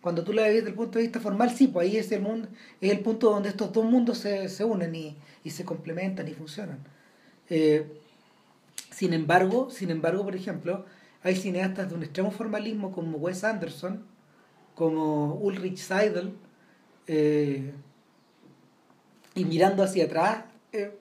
Cuando 0.00 0.24
tú 0.24 0.32
la 0.32 0.44
ves 0.44 0.54
desde 0.54 0.70
el 0.70 0.74
punto 0.74 0.98
de 0.98 1.04
vista 1.04 1.20
formal, 1.20 1.50
sí, 1.50 1.68
pues 1.68 1.86
ahí 1.86 1.98
es 1.98 2.10
el, 2.10 2.22
mundo, 2.22 2.48
es 2.80 2.90
el 2.90 3.00
punto 3.00 3.30
donde 3.30 3.50
estos 3.50 3.70
dos 3.70 3.84
mundos 3.84 4.16
se, 4.16 4.48
se 4.48 4.64
unen 4.64 4.94
y, 4.94 5.16
y, 5.44 5.50
se 5.50 5.64
complementan 5.64 6.26
y 6.26 6.32
funcionan. 6.32 6.78
Eh, 7.50 7.86
sin 8.90 9.12
embargo, 9.12 9.68
sin 9.70 9.90
embargo, 9.90 10.24
por 10.24 10.34
ejemplo, 10.34 10.86
hay 11.22 11.36
cineastas 11.36 11.88
de 11.88 11.94
un 11.94 12.02
extremo 12.02 12.30
formalismo 12.30 12.92
como 12.92 13.18
Wes 13.18 13.44
Anderson, 13.44 14.04
como 14.74 15.34
Ulrich 15.34 15.76
Seidel, 15.76 16.34
eh, 17.06 17.72
y 19.34 19.44
mirando 19.44 19.82
hacia 19.82 20.04
atrás, 20.04 20.44
eh, 20.72 20.96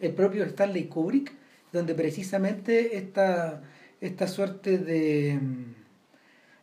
el 0.00 0.12
propio 0.12 0.44
Stanley 0.44 0.86
Kubrick, 0.86 1.32
donde 1.72 1.94
precisamente 1.94 2.96
esta, 2.96 3.62
esta 4.00 4.26
suerte 4.26 4.78
de... 4.78 5.38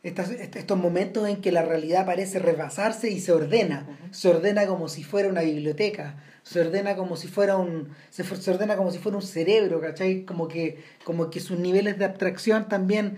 estos 0.03 0.77
momentos 0.77 1.27
en 1.27 1.41
que 1.41 1.51
la 1.51 1.63
realidad 1.63 2.05
parece 2.05 2.39
rebasarse 2.39 3.09
y 3.09 3.19
se 3.19 3.31
ordena, 3.31 3.87
se 4.11 4.29
ordena 4.29 4.65
como 4.67 4.87
si 4.87 5.03
fuera 5.03 5.27
una 5.27 5.41
biblioteca, 5.41 6.15
se 6.47 6.61
ordena 6.61 6.95
como 6.95 7.17
si 7.17 7.27
fuera 7.27 7.57
un 7.57 7.89
se, 8.09 8.23
ordena 8.51 8.77
como 8.77 8.91
si 8.91 8.99
fuera 8.99 9.17
un 9.17 9.23
cerebro 9.23 9.81
¿cachai? 9.81 10.23
como 10.23 10.47
que 10.47 10.81
como 11.03 11.29
que 11.29 11.41
sus 11.41 11.59
niveles 11.59 11.97
de 11.99 12.05
abstracción 12.05 12.69
también 12.69 13.17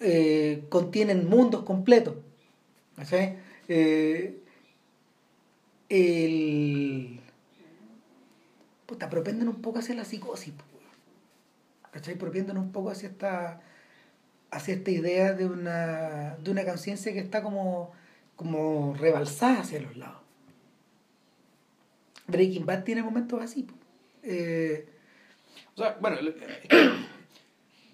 eh, 0.00 0.64
contienen 0.68 1.28
mundos 1.28 1.64
completos 1.64 2.14
¿cachai? 2.96 3.38
Eh, 3.66 4.38
el 5.88 7.20
puta 8.86 9.10
propenden 9.10 9.48
un 9.48 9.60
poco 9.60 9.80
hacia 9.80 9.96
la 9.96 10.04
psicosis 10.04 10.54
¿cachai? 11.90 12.14
propenden 12.14 12.56
un 12.56 12.70
poco 12.70 12.90
hacia 12.90 13.08
esta 13.08 13.60
hacia 14.50 14.74
esta 14.74 14.90
idea 14.90 15.32
de 15.32 15.46
una 15.46 16.36
de 16.36 16.50
una 16.50 16.64
conciencia 16.64 17.12
que 17.12 17.20
está 17.20 17.42
como 17.42 17.92
como 18.36 18.94
rebalsada 18.94 19.60
hacia 19.60 19.80
los 19.80 19.96
lados 19.96 20.20
Breaking 22.30 22.64
Bad 22.64 22.84
tiene 22.84 23.02
momentos 23.02 23.42
así. 23.42 23.66
Eh, 24.22 24.86
o 25.74 25.82
sea, 25.82 25.96
bueno, 26.00 26.16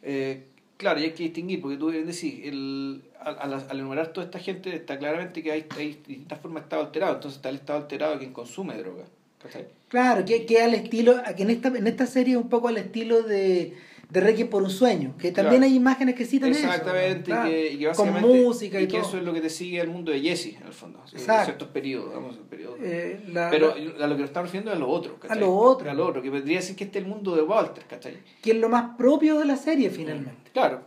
eh, 0.03 0.45
claro, 0.77 1.01
y 1.01 1.05
hay 1.05 1.13
que 1.13 1.25
distinguir, 1.25 1.61
porque 1.61 1.77
tú 1.77 1.91
decir, 1.91 2.47
el, 2.47 3.03
al, 3.21 3.55
al, 3.55 3.79
enumerar 3.79 4.13
toda 4.13 4.27
esta 4.27 4.39
gente 4.39 4.75
está 4.75 4.99
claramente 4.99 5.43
que 5.43 5.53
hay, 5.53 5.67
hay 5.77 5.95
distintas 6.07 6.41
formas 6.41 6.63
de 6.63 6.67
estado 6.67 6.83
alterado. 6.83 7.15
Entonces 7.15 7.37
está 7.37 7.49
el 7.49 7.57
estado 7.57 7.79
alterado 7.81 8.13
de 8.13 8.19
quien 8.19 8.33
consume 8.33 8.77
droga. 8.77 9.05
Claro, 9.89 10.25
que, 10.25 10.45
que 10.45 10.61
al 10.61 10.75
estilo, 10.75 11.15
que 11.37 11.43
en 11.45 11.51
esta, 11.51 11.69
en 11.69 11.87
esta 11.87 12.07
serie 12.07 12.37
un 12.37 12.49
poco 12.49 12.67
al 12.67 12.79
estilo 12.79 13.23
de 13.23 13.75
de 14.09 14.21
Requiem 14.21 14.49
por 14.49 14.63
un 14.63 14.71
sueño, 14.71 15.15
que 15.19 15.33
también 15.33 15.63
hay 15.65 15.75
imágenes 15.75 16.15
que 16.15 16.25
citan 16.25 16.51
Exactamente, 16.51 17.33
eso. 17.33 17.41
Exactamente, 17.41 17.73
y, 17.73 17.79
que, 17.79 17.93
Con 17.93 18.21
música 18.21 18.81
y, 18.81 18.85
y 18.85 18.89
que 18.89 18.99
eso 18.99 19.19
es 19.19 19.25
lo 19.25 19.33
que 19.33 19.41
te 19.41 19.51
sigue 19.51 19.81
el 19.81 19.89
mundo 19.89 20.13
de 20.13 20.21
Jesse, 20.21 20.57
en 20.61 20.67
el 20.67 20.73
fondo, 20.73 21.03
en 21.13 21.19
ciertos 21.19 21.69
periodos, 21.69 22.15
vamos, 22.15 22.39
periodos. 22.49 22.79
Eh, 22.81 23.21
Pero 23.51 23.73
a 23.75 24.07
lo 24.07 24.15
que 24.15 24.23
nos 24.23 24.31
estamos 24.31 24.49
refiriendo 24.49 24.71
es 24.71 24.77
a 24.77 24.81
lo 24.81 24.89
otro, 24.89 25.19
¿cachai? 25.19 25.37
A 25.37 25.41
lo 25.41 25.57
otro. 25.57 25.91
A 25.91 25.95
lo 25.95 26.07
otro, 26.07 26.23
que 26.23 26.31
vendría 26.31 26.59
decir 26.59 26.77
que 26.77 26.85
este 26.85 27.01
es 27.01 27.05
el 27.05 27.11
mundo 27.11 27.35
de 27.35 27.43
Walter, 27.43 27.85
¿cachai? 27.87 28.19
Que 28.41 28.53
es 28.53 28.57
lo 28.59 28.69
más 28.69 28.97
propio 28.97 29.39
de 29.39 29.45
la 29.45 29.57
serie, 29.57 29.91
finalmente. 29.91 30.51
Claro, 30.53 30.83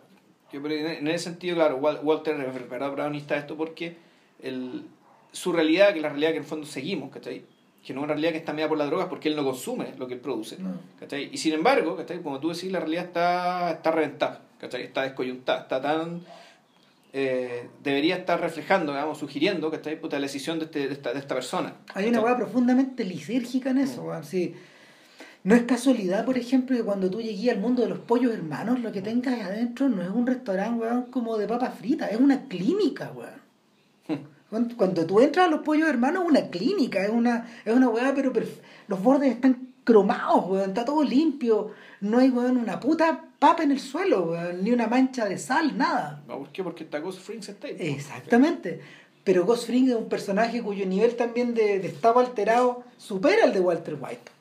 en 0.54 1.08
ese 1.08 1.26
sentido, 1.26 1.56
claro, 1.56 1.78
Walter 1.78 2.40
es 2.40 2.70
verdad 2.70 2.88
protagonista 2.88 3.36
de 3.36 3.41
esto 3.41 3.58
porque 3.58 3.98
el, 4.41 4.86
su 5.32 5.52
realidad, 5.52 5.91
que 5.91 5.98
es 5.98 6.02
la 6.04 6.10
realidad 6.10 6.32
que 6.32 6.38
en 6.38 6.44
el 6.44 6.50
fondo 6.50 6.66
seguimos, 6.66 7.12
¿cachai? 7.12 7.44
Que 7.84 7.94
no 7.94 8.02
es 8.02 8.04
una 8.06 8.14
realidad 8.14 8.32
que 8.34 8.38
está 8.38 8.54
media 8.54 8.68
por 8.68 8.78
las 8.78 8.88
drogas 8.88 9.08
porque 9.08 9.30
él 9.30 9.36
no 9.36 9.44
consume 9.44 9.94
lo 9.98 10.08
que 10.08 10.16
él 10.16 10.20
produce. 10.20 10.58
Y 11.32 11.38
sin 11.38 11.54
embargo, 11.54 11.98
como 12.24 12.40
tú 12.40 12.50
decís, 12.50 12.72
la 12.72 12.80
realidad 12.80 13.06
está, 13.06 13.72
está 13.72 13.92
reventada, 13.92 14.42
está 14.62 15.04
descoyuntada, 15.04 15.62
está 15.62 15.82
tan... 15.82 16.22
Eh, 17.12 17.68
debería 17.82 18.18
estar 18.18 18.40
reflejando, 18.40 18.92
digamos, 18.92 19.18
sugiriendo 19.18 19.72
que 19.72 19.78
está 19.78 19.90
la 19.92 20.20
decisión 20.20 20.60
de, 20.60 20.66
este, 20.66 20.88
de, 20.88 20.94
esta, 20.94 21.12
de 21.12 21.20
esta 21.20 21.34
persona. 21.34 21.74
Hay 21.96 22.08
una 22.08 22.22
hueá 22.22 22.38
profundamente 22.38 23.04
lisérgica 23.04 23.72
en 23.72 23.80
eso, 23.80 24.04
mm. 24.04 24.54
No 25.42 25.56
es 25.56 25.64
casualidad, 25.64 26.26
por 26.26 26.38
ejemplo, 26.38 26.76
que 26.76 26.84
cuando 26.84 27.10
tú 27.10 27.22
llegues 27.22 27.50
al 27.56 27.62
mundo 27.62 27.82
de 27.82 27.90
los 27.90 28.00
pollos 28.00 28.34
hermanos, 28.34 28.82
lo 28.82 28.92
que 28.92 29.02
tengas 29.02 29.40
adentro 29.40 29.88
no 29.90 30.04
es 30.04 30.10
un 30.10 30.28
restaurante, 30.28 30.82
weón, 30.82 31.04
como 31.04 31.38
de 31.38 31.48
papas 31.48 31.76
fritas, 31.80 32.12
es 32.12 32.20
una 32.20 32.48
clínica, 32.48 33.12
weón. 33.16 33.49
Cuando, 34.50 35.06
tú 35.06 35.20
entras 35.20 35.48
a 35.48 35.50
los 35.50 35.62
pollos 35.62 35.88
hermanos, 35.88 36.24
es 36.24 36.30
una 36.30 36.50
clínica, 36.50 37.04
es 37.04 37.12
una, 37.12 37.48
es 37.64 37.74
una 37.74 37.90
weá, 37.90 38.14
pero 38.16 38.34
los 38.88 39.04
bordes 39.04 39.36
están 39.36 39.70
cromados, 39.84 40.48
weón, 40.48 40.70
está 40.70 40.86
todo 40.86 41.04
limpio, 41.04 41.72
no 42.02 42.18
hay, 42.18 42.30
weón, 42.30 42.58
una 42.58 42.80
puta 42.80 43.26
papa 43.38 43.64
en 43.64 43.72
el 43.72 43.80
suelo, 43.80 44.32
weón, 44.32 44.64
ni 44.64 44.72
una 44.72 44.88
mancha 44.88 45.26
de 45.26 45.38
sal, 45.38 45.78
nada. 45.78 46.24
¿Por 46.28 46.50
qué? 46.50 46.64
Porque 46.64 46.84
está 46.84 47.00
Ghost 47.00 47.20
Fring 47.20 47.40
está 47.40 47.68
Exactamente. 47.68 48.82
Pero 49.24 49.46
Ghost 49.46 49.68
Fring 49.68 49.90
es 49.90 49.96
un 49.96 50.10
personaje 50.10 50.64
cuyo 50.64 50.86
nivel 50.86 51.16
también 51.16 51.54
de, 51.54 51.80
de 51.80 51.88
estado 51.88 52.20
alterado 52.20 52.84
supera 52.98 53.46
el 53.46 53.54
de 53.54 53.60
Walter 53.60 53.98
White. 54.00 54.32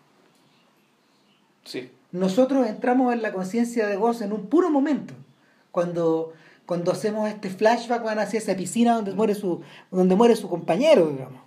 Nosotros 2.13 2.67
entramos 2.67 3.13
en 3.13 3.23
la 3.23 3.33
conciencia 3.33 3.87
de 3.87 3.97
Ghost 3.97 4.23
en 4.23 4.33
un 4.33 4.47
puro 4.47 4.71
momento, 4.71 5.15
cuando, 5.71 6.33
cuando 6.69 6.93
hacemos 6.93 7.27
este 7.31 7.49
flashback 7.49 8.03
van 8.03 8.19
hacia 8.19 8.37
esa 8.37 8.55
piscina 8.55 8.97
donde 8.97 9.15
muere 9.15 9.35
su, 9.35 9.63
donde 9.91 10.15
muere 10.15 10.37
su 10.37 10.51
compañero, 10.51 11.07
digamos. 11.07 11.41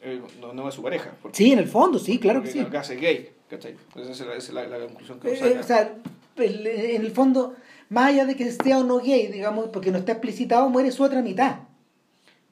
Eh, 0.00 0.22
donde 0.40 0.62
muere 0.62 0.74
su 0.74 0.82
pareja. 0.82 1.12
sí, 1.32 1.52
en 1.52 1.58
el 1.58 1.68
fondo, 1.68 1.98
sí, 1.98 2.18
claro 2.18 2.42
que 2.42 2.50
sí. 2.50 2.60
Acá 2.60 2.80
es 2.80 2.98
gay, 2.98 3.32
¿cachai? 3.50 3.76
Esa 3.96 4.34
es 4.34 4.50
la, 4.50 4.66
la, 4.66 4.78
conclusión 4.78 5.20
que 5.20 5.30
eh, 5.30 5.58
O 5.58 5.62
sea, 5.62 5.94
en 6.38 7.04
el 7.04 7.10
fondo, 7.10 7.54
más 7.90 8.06
allá 8.06 8.24
de 8.24 8.34
que 8.34 8.50
sea 8.50 8.78
o 8.78 8.82
no 8.82 8.96
gay, 8.98 9.26
digamos, 9.26 9.68
porque 9.68 9.90
no 9.90 9.98
está 9.98 10.12
explicitado, 10.12 10.70
muere 10.70 10.90
su 10.90 11.02
otra 11.02 11.20
mitad. 11.20 11.56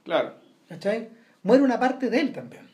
Claro. 0.02 0.34
¿Cachai? 0.68 1.08
Muere 1.42 1.64
una 1.64 1.80
parte 1.80 2.10
de 2.10 2.20
él 2.20 2.34
también. 2.34 2.68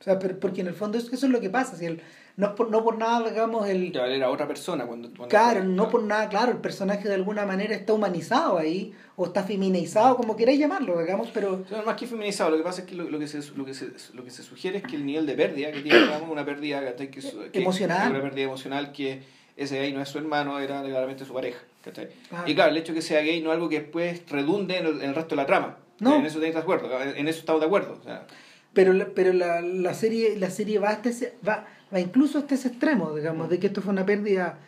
O 0.00 0.02
sea, 0.02 0.18
porque 0.18 0.62
en 0.62 0.68
el 0.68 0.74
fondo 0.74 0.96
eso, 0.96 1.12
eso 1.12 1.26
es 1.26 1.32
lo 1.32 1.42
que 1.42 1.50
pasa. 1.50 1.76
Si 1.76 1.84
el, 1.84 2.00
no 2.36 2.54
por, 2.54 2.70
no 2.70 2.82
por 2.82 2.96
nada, 2.96 3.28
digamos, 3.28 3.68
el... 3.68 3.92
Ya, 3.92 4.06
era 4.06 4.30
otra 4.30 4.48
persona 4.48 4.86
cuando... 4.86 5.10
claro, 5.28 5.64
no 5.64 5.88
por 5.88 6.02
nada, 6.02 6.28
claro, 6.28 6.52
el 6.52 6.58
personaje 6.58 7.08
de 7.08 7.14
alguna 7.14 7.44
manera 7.44 7.74
está 7.74 7.92
humanizado 7.92 8.58
ahí, 8.58 8.94
o 9.16 9.26
está 9.26 9.42
feminizado, 9.42 10.16
como 10.16 10.36
queráis 10.36 10.58
llamarlo, 10.58 10.98
digamos, 11.00 11.28
pero... 11.32 11.64
No, 11.70 11.82
más 11.82 11.96
que 11.96 12.06
feminizado, 12.06 12.50
lo 12.50 12.56
que 12.56 12.62
pasa 12.62 12.82
es 12.82 12.86
que 12.86 12.94
lo, 12.94 13.18
que, 13.18 13.26
se, 13.26 13.40
lo, 13.54 13.64
que, 13.64 13.74
se, 13.74 13.90
lo 14.14 14.24
que 14.24 14.30
se 14.30 14.42
sugiere 14.42 14.78
es 14.78 14.84
que 14.84 14.96
el 14.96 15.04
nivel 15.04 15.26
de 15.26 15.34
pérdida 15.34 15.70
que 15.72 15.80
tiene, 15.80 16.00
digamos, 16.00 16.30
una 16.30 16.44
pérdida 16.44 16.96
que, 16.96 17.10
que, 17.10 17.20
emocional. 17.52 18.10
Una 18.10 18.22
pérdida 18.22 18.44
emocional 18.44 18.92
que 18.92 19.22
ese 19.56 19.78
gay 19.78 19.92
no 19.92 20.00
es 20.00 20.08
su 20.08 20.18
hermano, 20.18 20.58
era 20.58 20.82
legalmente 20.82 21.24
su 21.24 21.34
pareja. 21.34 21.60
Y 22.46 22.54
claro, 22.54 22.70
el 22.70 22.76
hecho 22.76 22.92
de 22.92 23.00
que 23.00 23.02
sea 23.02 23.20
gay 23.22 23.42
no 23.42 23.50
es 23.50 23.54
algo 23.54 23.68
que 23.68 23.80
después 23.80 24.22
redunde 24.28 24.78
en 24.78 24.86
el, 24.86 25.14
resto 25.14 25.30
de 25.30 25.36
la 25.36 25.46
trama. 25.46 25.78
No. 25.98 26.16
En 26.16 26.26
eso 26.26 26.40
de 26.40 26.56
acuerdo, 26.56 26.88
en 27.00 27.28
eso 27.28 27.40
estamos 27.40 27.60
de 27.60 27.66
acuerdo. 27.66 27.98
O 28.00 28.04
sea, 28.04 28.26
pero 28.72 28.92
pero 29.14 29.32
la, 29.32 29.60
la 29.60 29.94
serie 29.94 30.36
la 30.36 30.50
serie 30.50 30.78
va 30.78 30.90
hasta 30.90 31.10
ese, 31.10 31.34
va 31.46 31.66
va 31.92 32.00
incluso 32.00 32.38
hasta 32.38 32.54
ese 32.54 32.68
extremo, 32.68 33.14
digamos, 33.14 33.48
de 33.48 33.58
que 33.58 33.66
esto 33.68 33.82
fue 33.82 33.92
una 33.92 34.06
pérdida, 34.06 34.58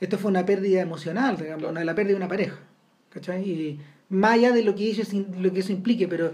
esto 0.00 0.18
fue 0.18 0.30
una 0.30 0.44
pérdida 0.44 0.82
emocional, 0.82 1.36
digamos, 1.36 1.72
la 1.72 1.94
pérdida 1.94 2.12
de 2.12 2.18
una 2.18 2.28
pareja. 2.28 2.58
¿Cachai? 3.10 3.48
Y 3.48 3.80
más 4.08 4.32
allá 4.32 4.52
de 4.52 4.62
lo 4.62 4.74
que, 4.74 4.90
eso, 4.90 5.02
lo 5.38 5.52
que 5.52 5.60
eso 5.60 5.72
implique, 5.72 6.08
pero 6.08 6.32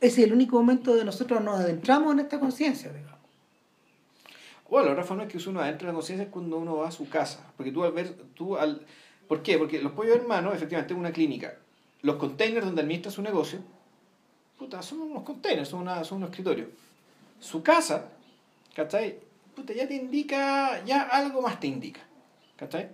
ese 0.00 0.20
es 0.20 0.26
el 0.26 0.32
único 0.32 0.56
momento 0.56 0.94
de 0.94 1.04
nosotros 1.04 1.42
nos 1.42 1.58
adentramos 1.60 2.12
en 2.12 2.20
esta 2.20 2.38
conciencia, 2.38 2.92
digamos. 2.92 3.18
Bueno, 4.68 4.86
la 4.86 4.92
otra 4.92 5.04
forma 5.04 5.24
es 5.24 5.32
que 5.32 5.48
uno 5.48 5.60
adentra 5.60 5.88
en 5.88 5.94
la 5.94 5.94
conciencia 5.94 6.24
es 6.24 6.30
cuando 6.30 6.58
uno 6.58 6.76
va 6.76 6.88
a 6.88 6.90
su 6.90 7.08
casa. 7.08 7.50
Porque 7.56 7.72
tú 7.72 7.84
al 7.84 7.92
ver, 7.92 8.12
tú 8.34 8.56
al... 8.56 8.82
¿Por 9.26 9.42
qué? 9.42 9.56
Porque 9.58 9.80
los 9.80 9.92
pollos 9.92 10.16
hermanos, 10.16 10.54
efectivamente, 10.54 10.92
es 10.92 11.00
una 11.00 11.12
clínica. 11.12 11.56
Los 12.02 12.16
containers 12.16 12.66
donde 12.66 12.82
administra 12.82 13.10
su 13.10 13.22
negocio, 13.22 13.60
puta, 14.58 14.82
son 14.82 15.00
unos 15.00 15.22
containers, 15.22 15.68
son, 15.68 15.80
una, 15.80 16.04
son 16.04 16.18
unos 16.18 16.30
escritorios. 16.30 16.68
Su 17.40 17.62
casa, 17.62 18.10
¿cachai? 18.74 19.18
Ya 19.66 19.86
te 19.88 19.94
indica, 19.94 20.84
ya 20.84 21.02
algo 21.02 21.42
más 21.42 21.60
te 21.60 21.66
indica. 21.66 22.00
¿Cachai? 22.56 22.88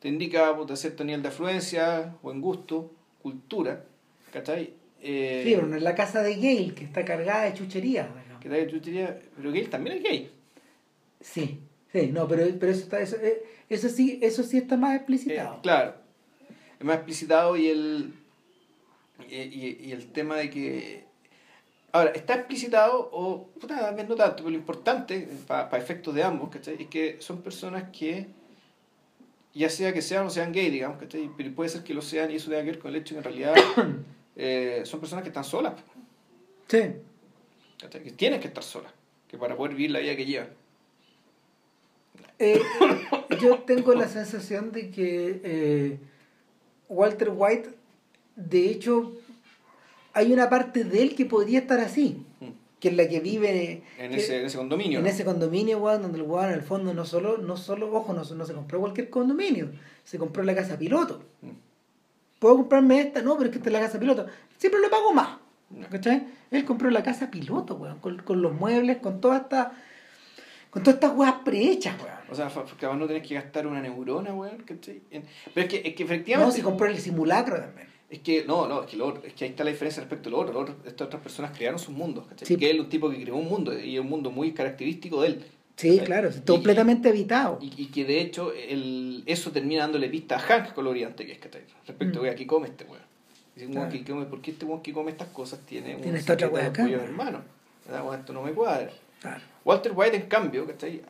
Te 0.00 0.08
indica 0.08 0.54
puta, 0.56 0.76
cierto 0.76 1.04
nivel 1.04 1.22
de 1.22 1.28
afluencia, 1.28 2.14
buen 2.22 2.40
gusto, 2.40 2.92
cultura. 3.22 3.84
¿Cachai? 4.32 4.74
Eh, 5.00 5.42
sí, 5.44 5.52
pero 5.54 5.66
no 5.66 5.76
es 5.76 5.82
la 5.82 5.94
casa 5.94 6.22
de 6.22 6.34
Gale, 6.36 6.74
que 6.74 6.84
está 6.84 7.04
cargada 7.04 7.44
de 7.44 7.54
chucherías. 7.54 8.08
Que 8.40 8.48
está 8.48 8.56
de 8.56 8.68
chuchería, 8.68 9.20
pero 9.36 9.50
Gale 9.50 9.68
también 9.68 9.96
es 9.96 10.02
gay. 10.02 10.30
Sí, 11.20 11.60
sí, 11.92 12.08
no, 12.12 12.28
pero, 12.28 12.46
pero 12.58 12.72
eso, 12.72 12.82
está, 12.82 13.00
eso, 13.00 13.16
eh, 13.16 13.42
eso, 13.68 13.88
sí, 13.88 14.18
eso 14.22 14.42
sí 14.42 14.58
está 14.58 14.76
más 14.76 14.96
explicitado. 14.96 15.56
Eh, 15.56 15.60
claro, 15.62 15.94
es 16.78 16.84
más 16.84 16.96
explicitado 16.96 17.56
y 17.56 17.68
el, 17.68 18.14
y, 19.28 19.86
y 19.86 19.92
el 19.92 20.12
tema 20.12 20.36
de 20.36 20.50
que 20.50 21.05
Ahora, 21.96 22.10
está 22.10 22.34
explicitado, 22.34 23.08
o 23.10 23.48
puta, 23.58 23.90
no 23.90 24.14
tanto, 24.16 24.36
pero 24.36 24.50
lo 24.50 24.56
importante, 24.56 25.26
para 25.46 25.78
efectos 25.78 26.14
de 26.14 26.22
ambos, 26.22 26.50
¿cachai? 26.50 26.76
Es 26.78 26.88
que 26.88 27.16
son 27.20 27.40
personas 27.40 27.84
que, 27.90 28.26
ya 29.54 29.70
sea 29.70 29.94
que 29.94 30.02
sean 30.02 30.26
o 30.26 30.30
sean 30.30 30.52
gay, 30.52 30.68
digamos, 30.68 30.98
¿cachai? 30.98 31.30
Pero 31.34 31.54
puede 31.54 31.70
ser 31.70 31.82
que 31.82 31.94
lo 31.94 32.02
sean 32.02 32.30
y 32.30 32.34
eso 32.34 32.50
tenga 32.50 32.64
que 32.64 32.72
ver 32.72 32.78
con 32.78 32.90
el 32.90 33.00
hecho 33.00 33.14
que 33.14 33.18
en 33.20 33.24
realidad 33.24 33.54
eh, 34.36 34.82
son 34.84 35.00
personas 35.00 35.22
que 35.22 35.30
están 35.30 35.44
solas. 35.44 35.72
Sí. 36.68 36.82
¿cachai? 37.80 38.02
Que 38.02 38.10
tienen 38.10 38.40
que 38.40 38.48
estar 38.48 38.62
solas, 38.62 38.92
que 39.26 39.38
para 39.38 39.56
poder 39.56 39.74
vivir 39.74 39.92
la 39.92 40.00
vida 40.00 40.16
que 40.16 40.26
llevan. 40.26 40.48
Eh, 42.38 42.60
yo 43.40 43.60
tengo 43.60 43.94
la 43.94 44.08
sensación 44.08 44.70
de 44.70 44.90
que 44.90 45.40
eh, 45.42 45.98
Walter 46.90 47.30
White, 47.34 47.70
de 48.34 48.68
hecho, 48.68 49.14
hay 50.16 50.32
una 50.32 50.48
parte 50.48 50.82
de 50.82 51.02
él 51.02 51.14
que 51.14 51.26
podría 51.26 51.58
estar 51.58 51.78
así, 51.78 52.24
que 52.80 52.88
es 52.88 52.96
la 52.96 53.06
que 53.06 53.20
vive 53.20 53.82
en, 53.98 54.14
ese, 54.14 54.40
en 54.40 54.46
ese, 54.46 54.56
condominio. 54.56 55.00
En 55.00 55.06
ese 55.06 55.26
condominio, 55.26 55.78
donde 55.78 56.18
el 56.18 56.22
weón 56.24 56.48
en 56.48 56.54
el 56.54 56.62
fondo 56.62 56.94
no 56.94 57.04
solo, 57.04 57.36
no 57.36 57.58
solo, 57.58 57.94
ojo, 57.94 58.14
no, 58.14 58.24
no 58.24 58.46
se 58.46 58.54
compró 58.54 58.80
cualquier 58.80 59.10
condominio, 59.10 59.72
se 60.04 60.16
compró 60.16 60.42
la 60.42 60.54
casa 60.54 60.78
piloto. 60.78 61.22
Mm. 61.42 61.50
¿Puedo 62.38 62.56
comprarme 62.56 63.00
esta? 63.00 63.20
No, 63.20 63.36
pero 63.36 63.50
es 63.50 63.50
que 63.50 63.58
esta 63.58 63.68
es 63.68 63.72
la 63.74 63.80
casa 63.80 63.98
piloto. 63.98 64.26
Siempre 64.56 64.80
lo 64.80 64.88
pago 64.88 65.12
más. 65.12 65.36
¿Cachai? 65.90 66.26
Él 66.50 66.64
compró 66.64 66.88
la 66.88 67.02
casa 67.02 67.30
piloto, 67.30 67.74
weón, 67.74 67.98
con, 67.98 68.16
con 68.22 68.40
los 68.40 68.54
muebles, 68.54 68.96
con 68.98 69.20
toda 69.20 69.36
esta 69.36 69.72
con 70.70 70.82
todas 70.82 70.94
estas 70.94 71.14
weas 71.14 71.34
prehechas, 71.44 71.94
weón. 72.02 72.16
O 72.30 72.34
sea, 72.34 72.50
que 72.78 72.86
no 72.86 73.06
tenés 73.06 73.26
que 73.26 73.34
gastar 73.34 73.66
una 73.66 73.82
neurona, 73.82 74.32
weón, 74.32 74.62
¿cachai? 74.62 75.02
Pero 75.10 75.66
es 75.66 75.68
que, 75.68 75.88
es 75.88 75.94
que 75.94 76.02
efectivamente... 76.04 76.50
No, 76.50 76.56
se 76.56 76.62
compró 76.62 76.86
el 76.86 76.98
simulacro 76.98 77.60
también. 77.60 77.95
Es 78.08 78.20
que, 78.20 78.44
no, 78.44 78.68
no, 78.68 78.84
es 78.84 78.90
que, 78.90 78.96
lo, 78.96 79.22
es 79.24 79.32
que 79.34 79.44
ahí 79.44 79.50
está 79.50 79.64
la 79.64 79.70
diferencia 79.70 80.00
respecto 80.00 80.28
a 80.28 80.32
lo 80.32 80.38
otro. 80.38 80.76
estas 80.86 81.06
otras 81.06 81.22
personas 81.22 81.56
crearon 81.56 81.78
sus 81.78 81.94
mundos, 81.94 82.26
¿cachai? 82.28 82.56
Que 82.56 82.70
él 82.70 82.76
es 82.76 82.82
un 82.82 82.88
tipo 82.88 83.10
que 83.10 83.20
creó 83.20 83.36
un 83.36 83.48
mundo 83.48 83.76
y 83.76 83.94
es 83.94 84.00
un 84.00 84.08
mundo 84.08 84.30
muy 84.30 84.52
característico 84.52 85.22
de 85.22 85.28
él. 85.28 85.44
Sí, 85.74 86.00
claro, 86.04 86.30
completamente 86.46 87.08
habitado. 87.08 87.58
Y, 87.60 87.82
y, 87.82 87.86
que 87.86 88.04
de 88.04 88.20
hecho 88.20 88.52
el, 88.52 89.24
eso 89.26 89.50
termina 89.50 89.82
dándole 89.82 90.08
pista 90.08 90.36
a 90.36 90.38
Hank 90.38 90.72
coloriante 90.72 91.26
que 91.26 91.32
es, 91.32 91.38
¿cachai? 91.38 91.62
Respecto 91.86 92.22
mm. 92.22 92.26
a 92.26 92.30
aquí 92.30 92.46
come 92.46 92.68
este 92.68 92.84
weón. 92.84 93.02
Dice, 93.54 93.70
claro. 93.70 93.90
que 93.90 94.04
come, 94.04 94.26
¿por 94.26 94.40
qué 94.40 94.52
este 94.52 94.64
weón 94.64 94.82
que 94.82 94.92
come 94.92 95.10
estas 95.10 95.28
cosas 95.28 95.60
tiene, 95.66 95.96
¿Tiene 95.96 96.18
esta 96.18 96.34
otra 96.34 96.48
weón 96.48 96.66
acá? 96.66 96.88
hermano. 96.88 97.42
Esto 98.14 98.32
no 98.32 98.42
me 98.42 98.52
cuadra. 98.52 98.90
Walter 99.64 99.92
White, 99.94 100.16
en 100.16 100.26
cambio, 100.28 100.66
¿cachai? 100.66 101.02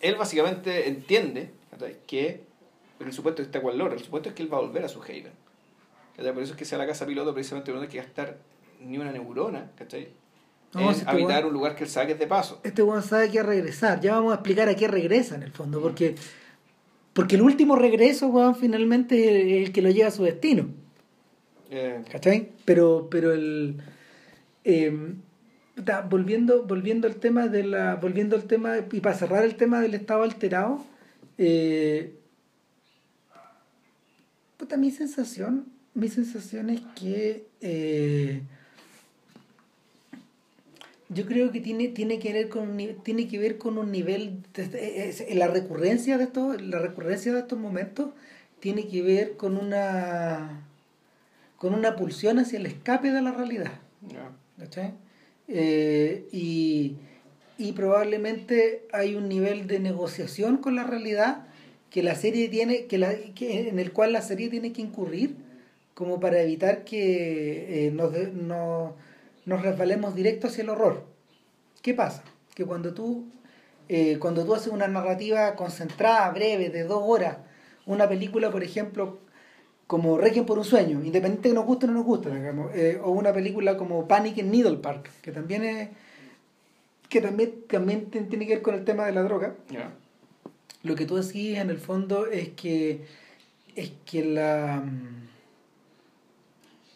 Él 0.00 0.16
básicamente 0.16 0.88
entiende 0.88 1.50
¿cachai? 1.70 1.96
que 2.06 2.42
el 3.00 3.12
supuesto 3.12 3.42
que 3.42 3.46
está 3.46 3.62
con 3.62 3.80
el 3.80 4.00
supuesto 4.00 4.28
es 4.28 4.34
que 4.34 4.42
él 4.42 4.52
va 4.52 4.58
a 4.58 4.60
volver 4.60 4.84
a 4.84 4.88
su 4.88 5.00
Haven 5.00 5.32
por 6.18 6.42
eso 6.42 6.52
es 6.52 6.58
que 6.58 6.64
sea 6.64 6.78
la 6.78 6.86
casa 6.86 7.06
piloto, 7.06 7.32
precisamente 7.32 7.72
no 7.72 7.80
hay 7.80 7.88
que 7.88 7.98
gastar 7.98 8.38
ni 8.80 8.98
una 8.98 9.12
neurona, 9.12 9.70
¿cachai? 9.76 10.08
en 10.74 10.88
este 10.88 11.08
habitar 11.08 11.46
un 11.46 11.52
lugar 11.52 11.74
que 11.74 11.84
él 11.84 11.90
saque 11.90 12.14
de 12.14 12.26
paso. 12.26 12.60
Este 12.62 12.82
weón 12.82 13.02
sabe 13.02 13.30
que 13.30 13.42
regresar. 13.42 14.00
Ya 14.00 14.14
vamos 14.14 14.32
a 14.32 14.34
explicar 14.34 14.68
a 14.68 14.74
qué 14.74 14.86
regresa 14.86 15.34
en 15.34 15.42
el 15.42 15.50
fondo, 15.50 15.80
porque, 15.80 16.14
porque 17.14 17.36
el 17.36 17.42
último 17.42 17.76
regreso, 17.76 18.28
weón, 18.28 18.54
finalmente 18.54 19.62
es 19.62 19.68
el 19.68 19.72
que 19.72 19.80
lo 19.80 19.90
lleva 19.90 20.08
a 20.08 20.12
su 20.12 20.24
destino. 20.24 20.68
Eh. 21.70 22.02
¿Cachai? 22.10 22.50
Pero, 22.64 23.08
pero 23.10 23.32
el. 23.32 23.78
Eh, 24.64 25.14
volviendo, 26.08 26.64
volviendo 26.64 27.08
al 27.08 27.16
tema 27.16 27.48
de 27.48 27.64
la. 27.64 27.96
Volviendo 27.96 28.36
al 28.36 28.44
tema. 28.44 28.76
Y 28.92 29.00
para 29.00 29.16
cerrar 29.16 29.44
el 29.44 29.56
tema 29.56 29.80
del 29.80 29.94
estado 29.94 30.22
alterado. 30.22 30.84
Eh, 31.38 32.14
puta, 34.56 34.76
mi 34.76 34.90
sensación 34.90 35.77
mi 35.98 36.08
sensación 36.08 36.70
es 36.70 36.80
que 36.94 37.44
eh, 37.60 38.40
yo 41.08 41.26
creo 41.26 41.50
que 41.50 41.60
tiene, 41.60 41.88
tiene, 41.88 42.20
que 42.20 42.32
ver 42.32 42.48
con, 42.48 42.78
tiene 43.02 43.26
que 43.26 43.38
ver 43.38 43.58
con 43.58 43.78
un 43.78 43.90
nivel, 43.90 44.44
de, 44.54 45.34
la 45.34 45.48
recurrencia 45.48 46.16
de 46.16 46.24
estos, 46.24 46.62
la 46.62 46.78
recurrencia 46.78 47.32
de 47.32 47.40
estos 47.40 47.58
momentos 47.58 48.10
tiene 48.60 48.86
que 48.86 49.02
ver 49.02 49.36
con 49.36 49.56
una 49.56 50.64
con 51.56 51.74
una 51.74 51.96
pulsión 51.96 52.38
hacia 52.38 52.60
el 52.60 52.66
escape 52.66 53.10
de 53.10 53.20
la 53.20 53.32
realidad. 53.32 53.72
eh, 55.48 56.28
y, 56.30 56.94
y 57.58 57.72
probablemente 57.72 58.86
hay 58.92 59.16
un 59.16 59.28
nivel 59.28 59.66
de 59.66 59.80
negociación 59.80 60.58
con 60.58 60.76
la 60.76 60.84
realidad 60.84 61.48
que 61.90 62.04
la 62.04 62.14
serie 62.14 62.48
tiene, 62.48 62.86
que 62.86 62.98
la, 62.98 63.16
que, 63.34 63.68
en 63.68 63.80
el 63.80 63.90
cual 63.90 64.12
la 64.12 64.22
serie 64.22 64.48
tiene 64.48 64.72
que 64.72 64.82
incurrir 64.82 65.47
como 65.98 66.20
para 66.20 66.40
evitar 66.40 66.84
que 66.84 67.88
eh, 67.88 67.90
nos, 67.90 68.12
no, 68.32 68.94
nos 69.46 69.62
resbalemos 69.62 70.14
directo 70.14 70.46
hacia 70.46 70.62
el 70.62 70.68
horror. 70.68 71.02
¿Qué 71.82 71.92
pasa? 71.92 72.22
Que 72.54 72.64
cuando 72.64 72.94
tú, 72.94 73.26
eh, 73.88 74.16
cuando 74.20 74.44
tú 74.44 74.54
haces 74.54 74.68
una 74.68 74.86
narrativa 74.86 75.56
concentrada, 75.56 76.30
breve, 76.30 76.70
de 76.70 76.84
dos 76.84 77.02
horas, 77.04 77.38
una 77.84 78.08
película, 78.08 78.52
por 78.52 78.62
ejemplo, 78.62 79.18
como 79.88 80.18
Requiem 80.18 80.46
por 80.46 80.58
un 80.58 80.64
sueño, 80.64 81.02
independiente 81.02 81.48
de 81.48 81.56
nos 81.56 81.66
guste 81.66 81.86
o 81.86 81.88
no 81.88 81.94
nos 81.94 82.04
guste, 82.04 82.30
digamos, 82.32 82.72
eh, 82.76 83.00
o 83.02 83.10
una 83.10 83.32
película 83.32 83.76
como 83.76 84.06
Panic 84.06 84.38
en 84.38 84.52
Needle 84.52 84.76
Park, 84.76 85.10
que 85.20 85.32
también 85.32 85.64
es 85.64 85.88
que 87.08 87.20
también, 87.20 87.64
también 87.68 88.08
tiene 88.08 88.46
que 88.46 88.54
ver 88.54 88.62
con 88.62 88.76
el 88.76 88.84
tema 88.84 89.04
de 89.04 89.12
la 89.14 89.24
droga. 89.24 89.56
Lo 90.84 90.94
que 90.94 91.06
tú 91.06 91.16
decís 91.16 91.58
en 91.58 91.70
el 91.70 91.78
fondo 91.78 92.28
es 92.28 92.50
que 92.50 93.04
es 93.74 93.90
que 94.04 94.24
la 94.24 94.84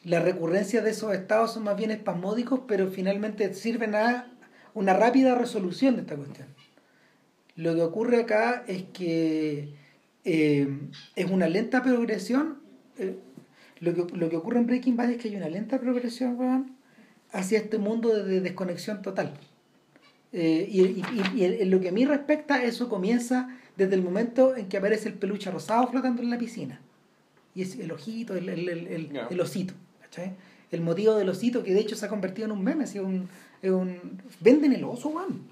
la 0.05 0.21
recurrencia 0.21 0.83
de 0.83 0.91
esos 0.91 1.15
estados 1.15 1.53
son 1.53 1.65
más 1.65 1.77
bien 1.77 1.91
espasmódicos, 1.91 2.61
pero 2.67 2.89
finalmente 2.91 3.53
sirven 3.55 3.95
a 3.95 4.27
una 4.75 4.95
rápida 4.95 5.35
resolución 5.35 5.97
de 5.97 6.03
esta 6.03 6.17
cuestión. 6.17 6.49
Lo 7.57 7.75
que 7.75 7.83
ocurre 7.83 8.23
acá 8.23 8.65
es 8.67 8.85
que 8.93 9.75
eh, 10.25 10.79
es 11.15 11.31
una 11.31 11.49
lenta 11.49 11.83
progresión 11.83 12.63
eh, 12.99 13.19
lo, 13.81 13.95
que, 13.95 14.17
lo 14.17 14.31
que 14.31 14.37
ocurre 14.37 14.59
en 14.59 14.67
Breaking 14.67 14.97
Bad 14.97 15.11
es 15.11 15.17
que 15.21 15.29
hay 15.29 15.37
una 15.37 15.49
lenta 15.49 15.81
progresión 15.81 16.77
hacia 17.33 17.59
este 17.59 17.79
mundo 17.79 18.11
de, 18.11 18.41
desconexión 18.41 19.03
total. 19.03 19.35
Eh, 20.33 20.69
y, 20.71 21.03
en 21.45 21.71
lo 21.71 21.81
que 21.81 21.89
a 21.89 21.93
mí 21.93 22.05
respecta, 22.05 22.63
eso 22.63 22.89
comienza 22.89 23.59
desde 23.77 23.95
el 23.97 24.03
momento 24.03 24.57
en 24.57 24.69
que 24.69 24.77
aparece 24.77 25.09
el 25.09 25.15
peluche 25.17 25.51
rosado 25.51 25.89
flotando 25.89 26.23
en 26.23 26.31
la 26.31 26.39
piscina. 26.39 26.81
Y 27.55 27.63
es 27.63 27.77
el 27.77 27.91
ojito, 27.91 28.37
el, 28.37 28.49
el, 28.49 28.69
el, 28.69 29.41
osito. 29.41 29.75
El 30.71 30.81
motivo 30.81 31.15
del 31.15 31.29
osito, 31.29 31.63
que 31.63 31.75
de 31.75 31.81
hecho 31.81 31.97
se 31.97 32.07
ha 32.07 32.09
convertido 32.09 32.47
en 32.47 32.53
un 32.53 32.63
meme, 32.63 32.85
es 32.85 32.95
un, 32.95 33.29
un, 33.63 34.21
venden 34.41 34.73
el 34.73 34.85
oso, 34.85 35.11
man. 35.11 35.43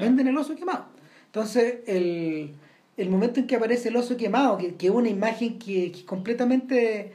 Venden 0.00 0.26
el 0.26 0.36
oso 0.36 0.56
quemado. 0.56 0.86
Entonces, 1.26 1.76
el, 1.86 2.54
el 2.96 3.10
momento 3.10 3.40
en 3.40 3.46
que 3.46 3.56
aparece 3.56 3.88
el 3.88 3.96
oso 3.96 4.16
quemado, 4.16 4.58
que, 4.58 4.74
que 4.74 4.86
es 4.86 4.92
una 4.92 5.08
imagen 5.08 5.58
que, 5.58 5.92
que, 5.92 6.04
completamente, 6.04 7.12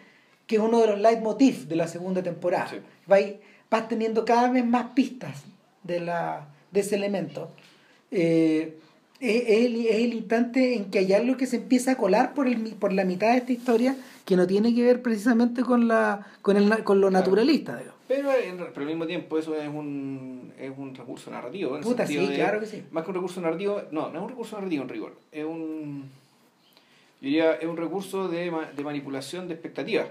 que 0.48 0.56
es 0.56 0.62
uno 0.62 0.80
de 0.80 0.88
los 0.88 1.00
leitmotiv 1.00 1.68
de 1.68 1.76
la 1.76 1.88
segunda 1.88 2.24
temporada. 2.24 2.72
Vas, 3.08 3.88
teniendo 3.88 4.26
cada 4.26 4.50
vez 4.50 4.66
más 4.66 4.92
pistas 4.94 5.44
de, 5.84 6.00
la, 6.00 6.48
de 6.72 6.80
ese 6.80 6.96
elemento. 6.96 7.52
Eh, 8.12 8.78
es, 9.22 9.66
el, 9.66 9.86
es, 9.86 9.96
el, 9.96 10.14
instante 10.14 10.76
en 10.76 10.92
que 10.92 11.00
hay 11.00 11.14
algo 11.14 11.38
que 11.38 11.46
se 11.46 11.58
empieza 11.58 11.92
a 11.92 11.96
colar 11.96 12.34
por, 12.34 12.48
el, 12.48 12.74
por 12.76 12.92
la 12.92 13.06
mitad 13.06 13.32
de 13.32 13.38
esta 13.38 13.52
historia 13.52 13.96
que 14.26 14.36
no 14.36 14.48
tiene 14.48 14.74
que 14.76 14.84
ver 14.84 15.02
precisamente 15.02 15.62
con, 15.64 15.88
la, 15.88 16.28
con, 16.42 16.58
el, 16.58 16.84
con 16.84 17.00
lo 17.00 17.12
naturalista. 17.12 17.82
Pero, 18.08 18.30
pero 18.74 18.82
al 18.82 18.86
mismo 18.88 19.06
tiempo 19.06 19.38
eso 19.38 19.56
es 19.56 19.68
un, 19.68 20.52
es 20.60 20.72
un 20.76 20.94
recurso 20.96 21.32
narrativo. 21.32 21.78
En 21.78 21.84
Puta, 21.84 22.06
sí, 22.06 22.18
claro 22.36 22.60
que 22.60 22.66
sí. 22.66 22.84
Más 22.92 23.04
que 23.04 23.12
un 23.12 23.16
recurso 23.16 23.40
narrativo, 23.40 23.82
no, 23.92 24.10
no 24.10 24.18
es 24.18 24.24
un 24.24 24.30
recurso 24.30 24.58
narrativo 24.58 24.84
en 24.84 24.90
rigor. 24.90 25.16
Es 25.32 25.46
un, 25.46 26.10
yo 27.22 27.26
diría, 27.26 27.54
es 27.54 27.68
un 27.68 27.78
recurso 27.78 28.28
de, 28.28 28.52
de 28.76 28.84
manipulación 28.84 29.48
de 29.48 29.54
expectativas 29.54 30.08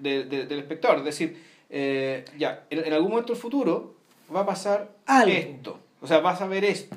de, 0.00 0.24
del 0.24 0.58
espectador. 0.58 0.98
Es 0.98 1.04
decir, 1.04 1.36
eh, 1.70 2.24
ya, 2.38 2.64
en, 2.70 2.92
algún 2.92 3.10
momento 3.10 3.32
del 3.32 3.40
futuro 3.40 3.94
va 4.34 4.40
a 4.40 4.46
pasar 4.46 4.90
esto. 5.26 5.78
O 6.00 6.06
sea, 6.06 6.20
vas 6.20 6.40
a 6.40 6.46
ver 6.46 6.64
esto. 6.64 6.96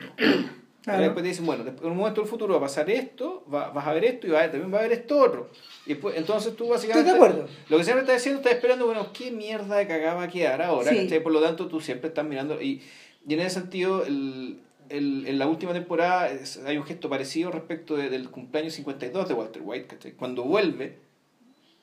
Claro. 0.88 1.04
Después 1.04 1.22
te 1.22 1.28
dicen, 1.28 1.46
bueno, 1.46 1.66
en 1.68 1.92
un 1.92 1.98
momento 1.98 2.22
del 2.22 2.30
futuro 2.30 2.54
va 2.54 2.60
a 2.60 2.62
pasar 2.62 2.90
esto, 2.90 3.44
va, 3.54 3.72
vas 3.72 3.86
a 3.86 3.92
ver 3.92 4.06
esto 4.06 4.26
y 4.26 4.30
va, 4.30 4.50
también 4.50 4.74
va 4.74 4.78
a 4.78 4.80
haber 4.80 4.94
esto 4.94 5.20
otro. 5.20 5.50
Y 5.86 5.90
después, 5.90 6.16
entonces 6.16 6.56
tú 6.56 6.70
básicamente... 6.70 7.10
Estoy 7.10 7.20
de 7.20 7.26
acuerdo. 7.26 7.50
Lo 7.68 7.78
que 7.78 7.84
siempre 7.84 8.04
estás 8.04 8.16
diciendo, 8.16 8.40
estás 8.40 8.54
esperando, 8.54 8.86
bueno, 8.86 9.12
¿qué 9.12 9.30
mierda 9.30 9.76
de 9.76 9.86
cagada 9.86 10.14
va 10.14 10.24
a 10.24 10.28
quedar 10.30 10.62
ahora? 10.62 10.90
Por 11.22 11.34
lo 11.34 11.42
tanto, 11.42 11.68
tú 11.68 11.82
siempre 11.82 12.08
estás 12.08 12.24
mirando... 12.26 12.62
Y, 12.62 12.82
y 13.28 13.34
en 13.34 13.42
ese 13.42 13.60
sentido, 13.60 14.06
el, 14.06 14.62
el, 14.88 15.28
en 15.28 15.38
la 15.38 15.48
última 15.50 15.74
temporada 15.74 16.30
hay 16.66 16.78
un 16.78 16.86
gesto 16.86 17.10
parecido 17.10 17.52
respecto 17.52 17.98
del 17.98 18.30
cumpleaños 18.30 18.74
52 18.76 19.28
de 19.28 19.34
Walter 19.34 19.62
White, 19.66 20.14
Cuando 20.16 20.44
vuelve, 20.44 21.00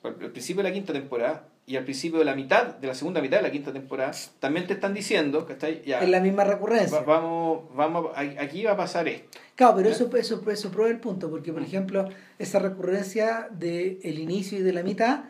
al 0.01 0.15
principio 0.15 0.63
de 0.63 0.69
la 0.69 0.73
quinta 0.73 0.93
temporada, 0.93 1.47
y 1.67 1.77
al 1.77 1.83
principio 1.83 2.19
de 2.19 2.25
la 2.25 2.35
mitad, 2.35 2.75
de 2.75 2.87
la 2.87 2.93
segunda 2.93 3.21
mitad 3.21 3.37
de 3.37 3.43
la 3.43 3.51
quinta 3.51 3.73
temporada, 3.73 4.11
también 4.39 4.67
te 4.67 4.73
están 4.73 4.93
diciendo, 4.93 5.47
que 5.47 5.81
Ya, 5.85 6.01
en 6.01 6.11
la 6.11 6.19
misma 6.19 6.43
recurrencia. 6.43 7.01
vamos, 7.01 7.63
vamos, 7.75 8.11
aquí 8.15 8.63
va 8.63 8.73
a 8.73 8.77
passe 8.77 9.09
esto. 9.09 9.39
Claro, 9.55 9.77
pero 9.77 9.89
eso, 9.89 10.15
eso, 10.15 10.43
eso 10.49 10.71
prueba 10.71 10.91
el 10.91 10.99
punto, 10.99 11.29
porque 11.29 11.51
por 11.51 11.63
ejemplo, 11.63 12.07
esa 12.37 12.59
recurrencia 12.59 13.47
del 13.51 13.99
el 14.03 14.19
inicio 14.19 14.59
y 14.59 14.61
de 14.61 14.73
la 14.73 14.83
mitad, 14.83 15.25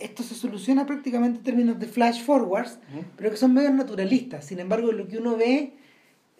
esto 0.00 0.24
se 0.24 0.34
soluciona 0.34 0.86
prácticamente 0.86 1.38
en 1.38 1.44
términos 1.44 1.78
de 1.78 1.86
flash 1.86 2.22
forwards, 2.24 2.78
pero 3.16 3.30
que 3.30 3.36
son 3.36 3.54
medios 3.54 3.72
naturalistas. 3.72 4.44
Sin 4.44 4.58
embargo, 4.58 4.90
lo 4.90 5.06
que 5.06 5.18
uno 5.18 5.36
ve 5.36 5.74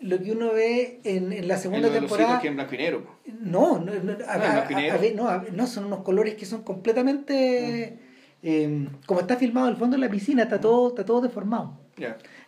lo 0.00 0.18
que 0.18 0.32
uno 0.32 0.52
ve 0.52 1.00
en, 1.04 1.32
en 1.32 1.48
la 1.48 1.56
segunda 1.56 1.90
temporada. 1.90 2.40
que 2.40 2.48
en 2.48 2.56
blanco 2.56 2.74
y 2.74 2.78
negro. 2.78 3.06
No, 3.40 3.78
no, 3.78 3.94
no, 3.94 4.16
no, 4.16 5.42
no, 5.52 5.66
son 5.66 5.84
unos 5.86 6.00
colores 6.00 6.34
que 6.34 6.44
son 6.44 6.62
completamente. 6.62 7.98
Em, 8.46 8.90
como 9.06 9.20
está 9.20 9.36
filmado 9.36 9.70
el 9.70 9.76
fondo 9.76 9.96
de 9.96 10.02
la 10.02 10.10
piscina, 10.10 10.42
está 10.42 10.60
todo, 10.60 10.88
está 10.88 11.06
todo 11.06 11.22
deformado. 11.22 11.78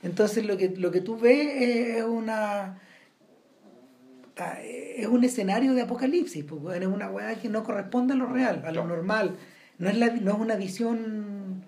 Entonces 0.02 0.44
lo 0.44 0.58
que, 0.58 0.68
lo 0.76 0.90
que 0.90 1.00
tú 1.00 1.16
ves 1.18 1.48
es 1.62 2.04
una 2.04 2.78
es 4.62 5.06
un 5.06 5.24
escenario 5.24 5.72
de 5.72 5.80
apocalipsis, 5.80 6.44
porque 6.44 6.76
es 6.76 6.86
una 6.86 7.08
weá 7.10 7.34
que 7.36 7.48
no 7.48 7.64
corresponde 7.64 8.12
a 8.12 8.16
lo 8.16 8.26
real, 8.26 8.62
a 8.66 8.72
lo 8.72 8.84
normal. 8.84 9.36
No 9.78 9.88
es, 9.88 9.96
la, 9.96 10.08
no 10.08 10.32
es 10.32 10.38
una 10.38 10.56
visión 10.56 11.64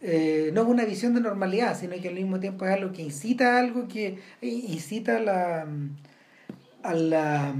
eh, 0.00 0.52
no 0.54 0.62
es 0.62 0.68
una 0.68 0.84
visión 0.84 1.12
de 1.14 1.20
normalidad, 1.20 1.76
sino 1.76 1.96
que 2.00 2.08
al 2.08 2.14
mismo 2.14 2.38
tiempo 2.38 2.64
es 2.64 2.72
algo 2.72 2.92
que 2.92 3.02
incita 3.02 3.56
a 3.56 3.58
algo 3.58 3.88
que 3.88 4.20
incita 4.40 5.16
a 5.16 5.20
la 5.20 5.66
a 6.84 6.94
la 6.94 7.54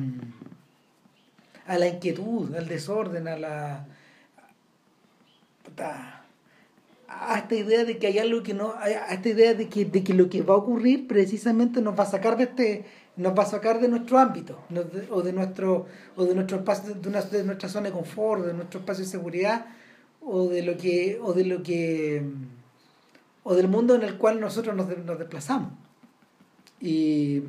a 1.67 1.79
la 1.79 1.89
inquietud, 1.89 2.55
al 2.55 2.69
desorden, 2.69 3.27
a 3.27 3.37
la 3.37 3.87
a 5.83 7.39
esta 7.39 7.55
idea 7.55 7.85
de 7.85 7.99
que 7.99 8.07
hay 8.07 8.19
algo 8.19 8.43
que 8.43 8.55
no, 8.55 8.75
a 8.75 8.89
esta 8.89 9.29
idea 9.29 9.55
de 9.55 9.69
que, 9.69 9.85
de 9.85 10.03
que 10.03 10.15
lo 10.15 10.29
que 10.29 10.43
va 10.43 10.55
a 10.55 10.59
ocurrir 10.59 11.07
precisamente 11.07 11.81
nos 11.81 11.99
va 11.99 12.05
a 12.05 12.11
sacar 12.11 12.37
de 12.37 12.45
este, 12.45 12.85
nos 13.17 13.39
va 13.39 13.43
a 13.43 13.47
sacar 13.47 13.81
de 13.81 13.89
nuestro 13.89 14.19
ámbito, 14.19 14.59
o 15.11 15.23
de 15.23 15.33
nuestro, 15.33 15.87
o 16.17 16.25
de 16.25 16.35
nuestro 16.35 16.59
espacio, 16.59 16.95
de, 16.95 17.11
de 17.11 17.45
nuestra 17.45 17.69
zona 17.69 17.89
de 17.89 17.93
confort, 17.93 18.45
de 18.47 18.55
nuestro 18.55 18.81
espacio 18.81 19.05
de 19.05 19.11
seguridad, 19.11 19.67
o 20.21 20.49
de 20.49 20.63
lo 20.63 20.77
que, 20.77 21.19
o 21.23 21.33
de 21.35 21.45
lo 21.45 21.63
que, 21.63 22.23
o 23.43 23.55
del 23.55 23.69
mundo 23.69 23.95
en 23.95 24.03
el 24.03 24.17
cual 24.17 24.41
nosotros 24.41 24.75
nos, 24.75 24.89
nos 25.05 25.19
desplazamos. 25.19 25.73
Y 26.81 27.43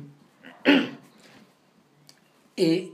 eh, 2.56 2.92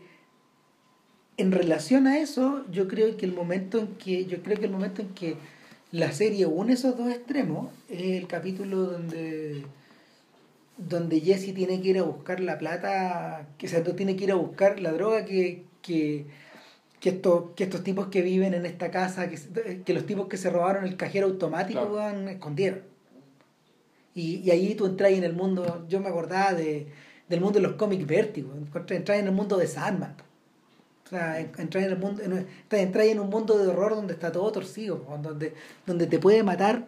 en 1.40 1.52
relación 1.52 2.06
a 2.06 2.18
eso, 2.18 2.64
yo 2.70 2.88
creo 2.88 3.16
que 3.16 3.26
el 3.26 3.32
momento 3.32 3.78
en 3.78 3.88
que, 3.96 4.26
yo 4.26 4.42
creo 4.42 4.58
que 4.58 4.66
el 4.66 4.72
momento 4.72 5.02
en 5.02 5.08
que 5.08 5.36
la 5.92 6.12
serie 6.12 6.46
une 6.46 6.74
esos 6.74 6.96
dos 6.96 7.10
extremos 7.10 7.72
es 7.88 8.22
el 8.22 8.26
capítulo 8.26 8.84
donde 8.84 9.64
donde 10.88 11.20
Jesse 11.20 11.54
tiene 11.54 11.80
que 11.80 11.88
ir 11.88 11.98
a 11.98 12.02
buscar 12.02 12.40
la 12.40 12.58
plata, 12.58 13.46
que 13.58 13.66
o 13.66 13.68
sea, 13.68 13.82
tiene 13.84 14.16
que 14.16 14.24
ir 14.24 14.32
a 14.32 14.36
buscar 14.36 14.80
la 14.80 14.92
droga 14.92 15.24
que, 15.24 15.64
que, 15.82 16.24
que, 17.00 17.10
estos, 17.10 17.50
que 17.54 17.64
estos 17.64 17.84
tipos 17.84 18.06
que 18.06 18.22
viven 18.22 18.54
en 18.54 18.64
esta 18.64 18.90
casa, 18.90 19.28
que, 19.28 19.82
que 19.84 19.94
los 19.94 20.06
tipos 20.06 20.28
que 20.28 20.38
se 20.38 20.48
robaron 20.50 20.84
el 20.84 20.96
cajero 20.96 21.26
automático 21.26 22.00
escondieron. 22.28 22.80
Y, 24.14 24.36
y 24.36 24.50
ahí 24.50 24.74
tú 24.74 24.86
entras 24.86 25.12
en 25.12 25.24
el 25.24 25.34
mundo, 25.34 25.84
yo 25.88 26.00
me 26.00 26.08
acordaba 26.08 26.54
de, 26.54 26.86
del 27.28 27.40
mundo 27.40 27.60
de 27.60 27.66
los 27.66 27.74
cómics 27.74 28.06
vértigos, 28.06 28.54
entras 28.88 29.18
en 29.18 29.26
el 29.26 29.32
mundo 29.32 29.56
de 29.58 29.66
Sandman. 29.66 30.16
O 31.10 31.12
sea, 31.12 31.40
entrar 31.40 31.82
en, 31.82 31.90
el 31.90 31.98
mundo, 31.98 32.22
entrar 32.70 33.04
en 33.04 33.18
un 33.18 33.30
mundo 33.30 33.58
de 33.58 33.66
horror 33.66 33.96
donde 33.96 34.12
está 34.12 34.30
todo 34.30 34.52
torcido, 34.52 35.04
donde, 35.20 35.54
donde 35.84 36.06
te 36.06 36.20
puede 36.20 36.44
matar 36.44 36.86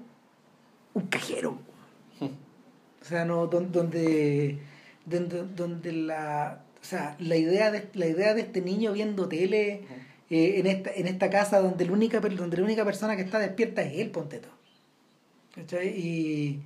un 0.94 1.09
cajero. 1.09 1.59
O 2.20 3.05
sea, 3.05 3.24
no, 3.24 3.49
donde, 3.49 4.61
donde, 5.07 5.43
donde 5.57 5.90
la, 5.90 6.62
o 6.81 6.85
sea, 6.85 7.16
la 7.19 7.35
idea 7.35 7.73
de, 7.73 7.89
la 7.94 8.07
idea 8.07 8.32
de 8.35 8.43
este 8.43 8.61
niño 8.61 8.93
viendo 8.93 9.27
tele 9.27 9.82
eh, 10.31 10.61
en, 10.61 10.69
esta, 10.69 10.93
en 10.94 11.09
esta 11.09 11.28
casa 11.28 11.59
donde 11.59 11.85
la, 11.85 11.93
única, 11.93 12.20
donde 12.20 12.57
la 12.57 12.62
única 12.62 12.85
persona 12.85 13.16
que 13.16 13.23
está 13.23 13.40
despierta 13.40 13.82
es 13.82 13.99
él, 13.99 14.12
ponte 14.12 14.39
todo. 14.39 15.82
Y 15.82 16.61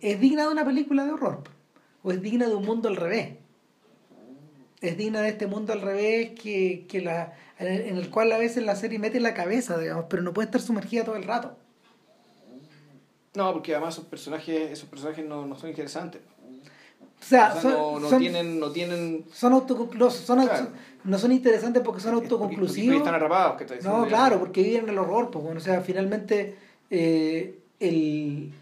es 0.00 0.18
digna 0.20 0.44
de 0.44 0.52
una 0.52 0.64
película 0.64 1.04
de 1.04 1.12
horror, 1.12 1.42
o 2.02 2.12
es 2.12 2.22
digna 2.22 2.48
de 2.48 2.54
un 2.54 2.64
mundo 2.64 2.88
al 2.88 2.96
revés 2.96 3.34
es 4.88 4.96
digna 4.96 5.20
de 5.20 5.30
este 5.30 5.46
mundo 5.46 5.72
al 5.72 5.80
revés 5.80 6.30
que, 6.40 6.86
que 6.88 7.00
la, 7.00 7.34
en, 7.58 7.96
el, 7.96 8.10
cual 8.10 8.32
a 8.32 8.38
veces 8.38 8.64
la 8.64 8.76
serie 8.76 8.98
mete 8.98 9.20
la 9.20 9.34
cabeza, 9.34 9.78
digamos, 9.78 10.06
pero 10.08 10.22
no 10.22 10.32
puede 10.32 10.46
estar 10.46 10.60
sumergida 10.60 11.04
todo 11.04 11.16
el 11.16 11.24
rato. 11.24 11.56
No, 13.34 13.52
porque 13.52 13.72
además 13.74 13.94
esos 13.94 14.06
personajes, 14.06 14.70
esos 14.70 14.88
personajes 14.88 15.24
no, 15.24 15.46
no 15.46 15.56
son 15.56 15.70
interesantes. 15.70 16.22
O 17.20 17.24
sea, 17.24 17.54
no, 17.62 17.98
no 17.98 18.18
tienen, 18.18 18.60
no 18.60 18.70
tienen... 18.70 19.24
Son 19.32 19.52
autoconclusivos, 19.52 20.14
son, 20.14 20.48
no 21.04 21.18
son 21.18 21.32
interesantes 21.32 21.82
porque 21.82 22.00
son 22.00 22.14
autoconclusivos. 22.14 22.86
Porque, 22.86 22.98
están 22.98 23.14
atrapados, 23.14 23.62
que 23.62 23.82
No, 23.82 24.06
claro, 24.06 24.38
porque 24.38 24.62
viven 24.62 24.84
en 24.84 24.90
el 24.90 24.98
horror, 24.98 25.30
pues 25.30 25.44
bueno, 25.44 25.58
o 25.58 25.62
sea, 25.62 25.80
finalmente 25.80 26.56
eh, 26.90 27.58
el... 27.80 28.52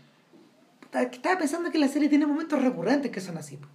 Estaba 0.93 1.39
pensando 1.39 1.73
que 1.73 1.79
la 1.79 1.89
serie 1.89 2.09
tiene 2.09 2.27
momentos 2.27 2.63
recurrentes 2.63 3.11
que 3.11 3.21
son 3.21 3.37
así. 3.37 3.57
Pues. 3.57 3.74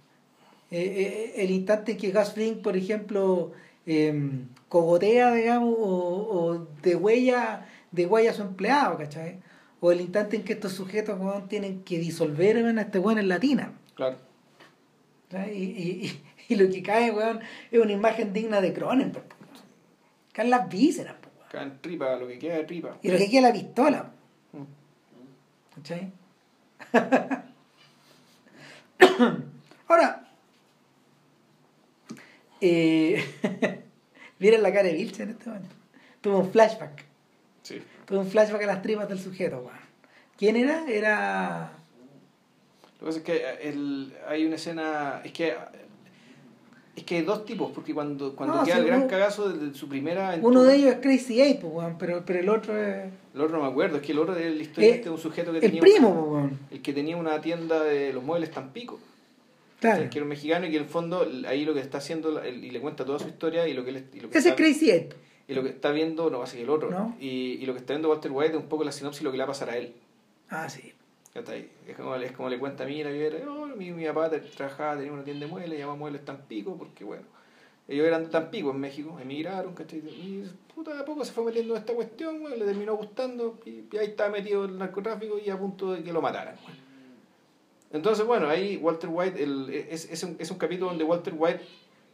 Eh, 0.70 1.32
eh, 1.36 1.42
el 1.42 1.50
instante 1.50 1.92
en 1.92 1.98
que 1.98 2.12
Gus 2.12 2.32
Fring, 2.32 2.62
por 2.62 2.76
ejemplo, 2.76 3.52
em, 3.86 4.46
cogotea, 4.68 5.34
digamos, 5.34 5.74
o, 5.78 6.28
o 6.30 6.66
de 6.82 6.94
huella 6.94 7.66
de 7.90 8.06
huella 8.06 8.30
a 8.30 8.34
su 8.34 8.42
empleado, 8.42 8.98
¿cachai? 8.98 9.40
O 9.80 9.90
el 9.92 10.00
instante 10.00 10.36
en 10.36 10.44
que 10.44 10.54
estos 10.54 10.72
sujetos 10.72 11.18
tienen 11.48 11.82
que 11.82 11.98
disolver 11.98 12.56
a 12.56 12.80
este 12.80 12.98
weón 12.98 13.18
en 13.18 13.28
latina. 13.28 13.74
Claro. 13.94 14.16
Y, 15.52 15.62
y, 15.62 16.22
y, 16.48 16.56
lo 16.56 16.68
que 16.70 16.82
cae, 16.82 17.10
weón, 17.10 17.40
es 17.70 17.80
una 17.80 17.92
imagen 17.92 18.32
digna 18.32 18.60
de 18.60 18.72
Cronenberg. 18.72 19.26
Caen 20.32 20.50
las 20.50 20.68
vísceras, 20.68 21.16
weón. 21.22 21.48
Caen 21.50 21.78
tripa, 21.80 22.16
lo 22.16 22.26
que 22.26 22.38
queda 22.38 22.56
de 22.56 22.64
tripa. 22.64 22.98
Y 23.02 23.10
lo 23.10 23.18
que 23.18 23.30
queda 23.30 23.42
la 23.42 23.52
pistola. 23.52 24.10
Mm. 24.52 24.64
¿Cachai? 25.76 26.12
Ahora, 29.88 30.29
eh, 32.60 33.24
miren 34.38 34.62
la 34.62 34.72
cara 34.72 34.88
de 34.88 34.94
Vilche 34.94 35.22
en 35.22 35.30
este 35.30 35.48
momento. 35.48 35.74
Tuvo 36.20 36.38
un 36.38 36.50
flashback. 36.50 37.04
Sí. 37.62 37.80
Tuvo 38.06 38.20
un 38.20 38.26
flashback 38.26 38.62
a 38.62 38.66
las 38.66 38.82
tripas 38.82 39.08
del 39.08 39.18
sujeto, 39.18 39.58
weón. 39.58 39.78
¿Quién 40.36 40.56
era? 40.56 40.84
Era. 40.88 41.72
Lo 42.94 42.98
que 42.98 43.06
pasa 43.06 43.18
es 43.18 43.24
que 43.24 43.68
el, 43.68 44.14
hay 44.26 44.46
una 44.46 44.56
escena. 44.56 45.20
Es 45.24 45.32
que. 45.32 45.54
Es 46.96 47.04
que 47.04 47.16
hay 47.16 47.22
dos 47.22 47.46
tipos, 47.46 47.70
porque 47.72 47.94
cuando, 47.94 48.34
cuando 48.34 48.62
queda 48.62 48.78
el 48.78 48.84
gran 48.84 49.06
cagazo 49.06 49.48
de, 49.48 49.74
su 49.74 49.88
primera. 49.88 50.38
Uno 50.42 50.64
de 50.64 50.76
ellos 50.76 50.94
es 50.94 51.00
Crazy 51.00 51.40
Ape, 51.40 51.64
weón, 51.64 51.96
pero, 51.98 52.24
pero 52.26 52.40
el 52.40 52.48
otro 52.48 52.76
es. 52.76 53.06
El 53.34 53.40
otro 53.40 53.58
no 53.58 53.64
me 53.64 53.70
acuerdo, 53.70 53.96
es 53.96 54.02
que 54.02 54.12
el 54.12 54.18
otro 54.18 54.34
de 54.34 54.50
la 54.50 54.62
historia 54.62 54.96
eh, 54.96 55.00
es 55.00 55.06
un 55.06 55.18
sujeto 55.18 55.52
que 55.52 55.60
tenía. 55.60 55.80
El 55.80 55.80
primo, 55.80 56.10
weón. 56.10 56.58
El 56.70 56.82
que 56.82 56.92
tenía 56.92 57.16
una 57.16 57.40
tienda 57.40 57.82
de 57.82 58.12
los 58.12 58.24
muebles 58.24 58.50
Tampico. 58.50 58.98
Claro. 59.80 60.10
que 60.10 60.18
era 60.18 60.24
un 60.24 60.28
mexicano 60.28 60.66
y 60.66 60.70
que 60.70 60.76
en 60.76 60.82
el 60.82 60.88
fondo 60.88 61.26
ahí 61.48 61.64
lo 61.64 61.72
que 61.72 61.80
está 61.80 61.98
haciendo 61.98 62.46
y 62.46 62.70
le 62.70 62.80
cuenta 62.80 63.04
toda 63.04 63.18
su 63.18 63.28
historia 63.28 63.66
y 63.66 63.72
lo 63.72 63.82
que, 63.84 63.90
y 64.12 64.20
lo 64.20 64.28
que 64.28 64.38
Ese 64.38 64.50
es 64.50 64.54
Crazy. 64.54 65.08
Y 65.48 65.54
lo 65.54 65.62
que 65.62 65.70
está 65.70 65.90
viendo, 65.90 66.30
no 66.30 66.38
va 66.38 66.44
a 66.44 66.46
ser 66.46 66.60
el 66.60 66.70
otro. 66.70 67.14
Y, 67.18 67.58
y, 67.60 67.66
lo 67.66 67.72
que 67.72 67.80
está 67.80 67.94
viendo 67.94 68.08
Walter 68.10 68.30
White 68.30 68.52
es 68.52 68.62
un 68.62 68.68
poco 68.68 68.84
la 68.84 68.92
sinopsis 68.92 69.22
y 69.22 69.24
lo 69.24 69.32
que 69.32 69.38
le 69.38 69.42
va 69.42 69.46
a 69.46 69.52
pasar 69.52 69.70
a 69.70 69.78
él. 69.78 69.94
Ah, 70.48 70.68
sí. 70.68 70.92
Es 71.32 71.96
como, 71.96 72.16
es 72.16 72.32
como 72.32 72.48
le 72.48 72.58
cuenta 72.58 72.82
a 72.82 72.86
mí 72.86 73.04
la 73.04 73.10
vida, 73.10 73.30
oh, 73.48 73.66
mi, 73.66 73.92
mi 73.92 74.04
papá 74.06 74.30
trabajaba, 74.30 74.96
tenía 74.96 75.12
una 75.12 75.22
tienda 75.22 75.46
de 75.46 75.52
muebles, 75.52 75.78
llamaba 75.78 75.96
Muebles 75.96 76.24
Tampico, 76.24 76.76
porque 76.76 77.04
bueno, 77.04 77.22
ellos 77.86 78.04
eran 78.04 78.24
de 78.24 78.30
Tampico 78.30 78.72
en 78.72 78.80
México, 78.80 79.16
emigraron, 79.20 79.72
¿cachai? 79.74 80.00
Y 80.00 80.44
puta, 80.74 80.92
de 80.92 81.00
a 81.00 81.04
poco 81.04 81.24
se 81.24 81.32
fue 81.32 81.44
metiendo 81.44 81.74
en 81.74 81.80
esta 81.80 81.94
cuestión, 81.94 82.42
le 82.50 82.64
terminó 82.64 82.96
gustando, 82.96 83.60
y, 83.64 83.84
ahí 83.96 84.06
estaba 84.06 84.30
metido 84.30 84.64
el 84.64 84.76
narcotráfico 84.76 85.38
y 85.38 85.50
a 85.50 85.56
punto 85.56 85.92
de 85.92 86.02
que 86.02 86.12
lo 86.12 86.20
mataran. 86.20 86.56
Entonces, 87.92 88.24
bueno, 88.24 88.48
ahí 88.48 88.76
Walter 88.76 89.10
White, 89.12 89.42
el, 89.42 89.68
es, 89.90 90.10
es, 90.10 90.22
un, 90.22 90.36
es 90.38 90.50
un 90.50 90.58
capítulo 90.58 90.90
donde 90.90 91.04
Walter 91.04 91.34
White 91.36 91.60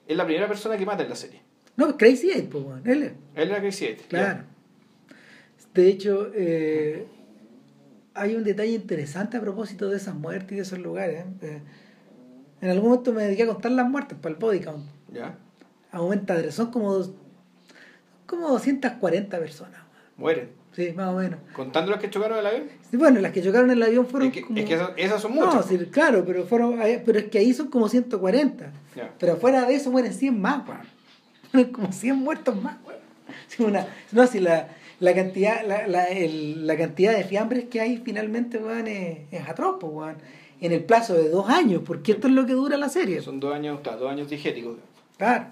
es 0.06 0.16
la 0.16 0.24
primera 0.24 0.48
persona 0.48 0.76
que 0.76 0.86
mata 0.86 1.02
en 1.02 1.10
la 1.10 1.16
serie. 1.16 1.42
No, 1.76 1.96
Crazy 1.98 2.30
Eight, 2.30 2.48
pues, 2.48 2.64
bueno. 2.64 2.82
él, 2.86 3.12
él 3.34 3.50
era 3.50 3.60
Crazy 3.60 3.84
Eight. 3.84 4.06
Claro. 4.08 4.44
De 5.74 5.88
hecho, 5.88 6.30
eh, 6.34 7.06
hay 8.14 8.34
un 8.34 8.44
detalle 8.44 8.72
interesante 8.72 9.36
a 9.36 9.40
propósito 9.42 9.90
de 9.90 9.98
esas 9.98 10.14
muertes 10.14 10.52
y 10.52 10.54
de 10.56 10.62
esos 10.62 10.78
lugares. 10.78 11.26
¿eh? 11.42 11.60
En 12.62 12.70
algún 12.70 12.88
momento 12.88 13.12
me 13.12 13.24
dediqué 13.24 13.42
a 13.42 13.46
contar 13.46 13.72
las 13.72 13.88
muertes 13.88 14.16
para 14.18 14.34
el 14.34 14.40
body 14.40 14.60
count. 14.60 14.86
Ya. 15.12 15.36
Aumenta, 15.92 16.50
son 16.50 16.70
como, 16.70 16.98
como 18.24 18.48
240 18.48 19.38
personas. 19.38 19.80
Mueren. 20.16 20.50
Sí, 20.72 20.92
más 20.94 21.08
o 21.08 21.18
menos. 21.18 21.40
¿Contando 21.54 21.90
las 21.90 22.00
que 22.00 22.10
chocaron 22.10 22.38
el 22.38 22.46
avión? 22.46 22.68
Bueno, 22.92 23.20
las 23.20 23.32
que 23.32 23.42
chocaron 23.42 23.70
el 23.70 23.82
avión 23.82 24.06
fueron. 24.06 24.28
Es 24.28 24.34
que, 24.34 24.42
como... 24.42 24.58
es 24.58 24.64
que 24.64 24.74
esas, 24.96 25.20
son 25.20 25.34
muchas. 25.34 25.54
No, 25.54 25.62
sí, 25.62 25.78
claro, 25.86 26.24
pero, 26.26 26.44
fueron, 26.44 26.78
pero 27.04 27.18
es 27.18 27.26
que 27.26 27.38
ahí 27.38 27.52
son 27.52 27.68
como 27.68 27.88
140. 27.88 28.72
Pero 29.18 29.36
fuera 29.36 29.66
de 29.66 29.74
eso 29.74 29.90
mueren 29.90 30.12
100 30.12 30.40
más, 30.40 30.62
Fueron 31.50 31.72
como 31.72 31.92
100 31.92 32.16
muertos 32.16 32.62
más, 32.62 32.76
una, 33.58 33.86
no, 34.12 34.26
si 34.26 34.40
la, 34.40 34.68
la 35.00 35.14
cantidad, 35.14 35.66
la, 35.66 35.86
la, 35.86 36.04
el, 36.04 36.66
la 36.66 36.76
cantidad 36.76 37.16
de 37.16 37.24
fiambres 37.24 37.64
que 37.64 37.80
hay 37.80 37.98
finalmente, 37.98 38.58
weón, 38.58 38.86
es, 38.86 39.18
es 39.30 39.48
atroz, 39.48 39.82
weón. 39.82 40.16
En 40.60 40.72
el 40.72 40.84
plazo 40.84 41.14
de 41.14 41.28
dos 41.28 41.50
años, 41.50 41.82
porque 41.84 42.12
esto 42.12 42.28
es 42.28 42.34
lo 42.34 42.46
que 42.46 42.54
dura 42.54 42.78
la 42.78 42.88
serie. 42.88 43.20
Son 43.20 43.38
dos 43.40 43.54
años, 43.54 43.80
dos 43.82 44.10
años 44.10 44.30
digéticos. 44.30 44.78
Claro. 45.18 45.46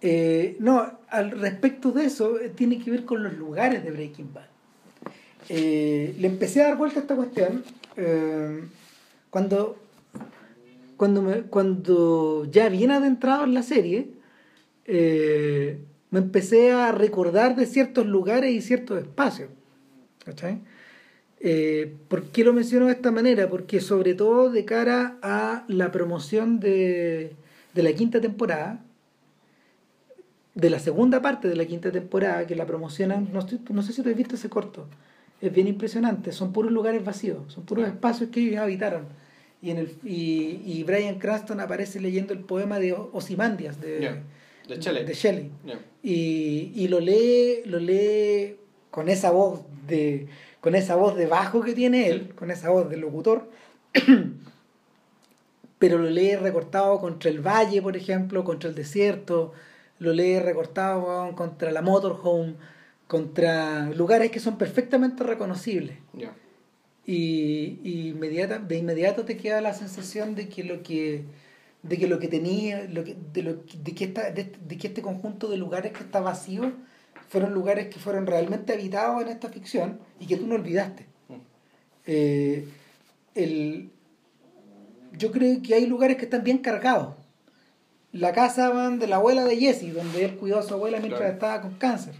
Eh, 0.00 0.56
no, 0.58 0.98
al 1.08 1.30
respecto 1.30 1.92
de 1.92 2.06
eso, 2.06 2.40
eh, 2.40 2.48
tiene 2.48 2.80
que 2.80 2.90
ver 2.90 3.04
con 3.04 3.22
los 3.22 3.34
lugares 3.34 3.84
de 3.84 3.92
Breaking 3.92 4.34
Bad. 4.34 4.51
Eh, 5.54 6.14
le 6.18 6.28
empecé 6.28 6.62
a 6.62 6.68
dar 6.68 6.78
vuelta 6.78 7.00
a 7.00 7.02
esta 7.02 7.14
cuestión 7.14 7.62
cuando, 9.28 9.76
cuando, 10.96 11.20
me, 11.20 11.42
cuando 11.42 12.48
ya 12.50 12.70
bien 12.70 12.90
adentrado 12.90 13.44
en 13.44 13.52
la 13.52 13.62
serie, 13.62 14.08
me 14.86 16.18
empecé 16.18 16.72
a 16.72 16.90
recordar 16.92 17.54
de 17.54 17.66
ciertos 17.66 18.06
lugares 18.06 18.52
y 18.52 18.62
ciertos 18.62 18.98
espacios. 18.98 19.50
¿Cachai? 20.24 20.60
Eh, 21.40 21.92
¿Por 22.08 22.22
qué 22.24 22.44
lo 22.44 22.52
menciono 22.52 22.86
de 22.86 22.92
esta 22.92 23.10
manera? 23.10 23.48
Porque 23.48 23.80
sobre 23.80 24.14
todo 24.14 24.50
de 24.50 24.64
cara 24.64 25.16
a 25.22 25.64
la 25.66 25.90
promoción 25.90 26.60
de, 26.60 27.32
de 27.74 27.82
la 27.82 27.92
quinta 27.94 28.20
temporada, 28.20 28.84
de 30.54 30.70
la 30.70 30.78
segunda 30.78 31.20
parte 31.20 31.48
de 31.48 31.56
la 31.56 31.64
quinta 31.64 31.90
temporada, 31.90 32.46
que 32.46 32.54
la 32.54 32.66
promocionan, 32.66 33.30
no, 33.32 33.40
no 33.70 33.82
sé 33.82 33.92
si 33.92 34.02
te 34.02 34.10
has 34.10 34.16
visto 34.16 34.36
ese 34.36 34.48
corto, 34.48 34.86
es 35.42 35.52
bien 35.52 35.66
impresionante, 35.66 36.32
son 36.32 36.52
puros 36.52 36.72
lugares 36.72 37.04
vacíos, 37.04 37.52
son 37.52 37.64
puros 37.64 37.86
espacios 37.86 38.30
que 38.30 38.40
ellos 38.40 38.60
habitaron. 38.60 39.06
Y, 39.60 39.70
en 39.70 39.78
el, 39.78 39.92
y, 40.04 40.62
y 40.64 40.84
Brian 40.84 41.18
Cranston 41.18 41.60
aparece 41.60 42.00
leyendo 42.00 42.32
el 42.32 42.40
poema 42.40 42.78
de 42.78 42.92
Osimandias, 42.92 43.80
de, 43.80 44.20
de 44.66 45.14
Shelley. 45.14 45.50
Y, 46.02 46.72
y, 46.74 46.88
lo 46.88 47.00
lee, 47.00 47.62
lo 47.66 47.78
lee 47.78 48.56
con 48.90 49.08
esa 49.08 49.30
voz 49.30 49.60
de 49.86 50.28
con 50.60 50.76
esa 50.76 50.94
voz 50.94 51.16
de 51.16 51.26
bajo 51.26 51.60
que 51.62 51.74
tiene 51.74 52.08
él, 52.08 52.34
con 52.36 52.52
esa 52.52 52.70
voz 52.70 52.88
del 52.88 53.00
locutor, 53.00 53.50
pero 55.80 55.98
lo 55.98 56.08
lee 56.08 56.36
recortado 56.36 57.00
contra 57.00 57.28
el 57.30 57.40
valle, 57.40 57.82
por 57.82 57.96
ejemplo, 57.96 58.44
contra 58.44 58.70
el 58.70 58.76
desierto, 58.76 59.52
lo 59.98 60.12
lee 60.12 60.38
recortado 60.38 61.34
contra 61.34 61.72
la 61.72 61.82
motorhome, 61.82 62.54
contra 63.06 63.90
lugares 63.90 64.30
que 64.30 64.40
son 64.40 64.58
perfectamente 64.58 65.24
reconocibles. 65.24 65.98
Y, 67.04 67.80
y 67.82 68.08
inmediata, 68.10 68.58
de 68.58 68.78
inmediato 68.78 69.24
te 69.24 69.36
queda 69.36 69.60
la 69.60 69.74
sensación 69.74 70.34
de 70.34 70.48
que 70.48 70.62
lo 70.62 70.82
que 70.82 71.24
de 71.82 71.98
que 71.98 72.06
lo 72.06 72.18
que 72.18 72.28
tenía, 72.28 72.84
lo 72.84 73.04
que, 73.04 73.16
de, 73.32 73.42
lo, 73.42 73.54
de, 73.54 73.94
que 73.94 74.04
esta, 74.04 74.30
de, 74.30 74.50
que 74.78 74.86
este 74.86 75.02
conjunto 75.02 75.48
de 75.48 75.56
lugares 75.56 75.92
que 75.92 76.04
está 76.04 76.20
vacío 76.20 76.72
fueron 77.28 77.54
lugares 77.54 77.88
que 77.88 77.98
fueron 77.98 78.26
realmente 78.26 78.72
habitados 78.72 79.22
en 79.22 79.28
esta 79.28 79.48
ficción 79.48 79.98
y 80.20 80.26
que 80.26 80.36
tú 80.36 80.46
no 80.46 80.54
olvidaste. 80.54 81.06
Mm. 81.28 81.34
Eh, 82.06 82.68
el, 83.34 83.90
yo 85.18 85.32
creo 85.32 85.60
que 85.62 85.74
hay 85.74 85.86
lugares 85.86 86.16
que 86.16 86.24
están 86.24 86.44
bien 86.44 86.58
cargados. 86.58 87.14
La 88.12 88.32
casa 88.32 88.70
de 88.90 89.06
la 89.06 89.16
abuela 89.16 89.44
de 89.44 89.56
Jesse, 89.56 89.92
donde 89.92 90.24
él 90.24 90.36
cuidó 90.36 90.58
a 90.58 90.62
su 90.62 90.74
abuela 90.74 91.00
mientras 91.00 91.32
estaba 91.32 91.62
con 91.62 91.74
cáncer. 91.74 92.14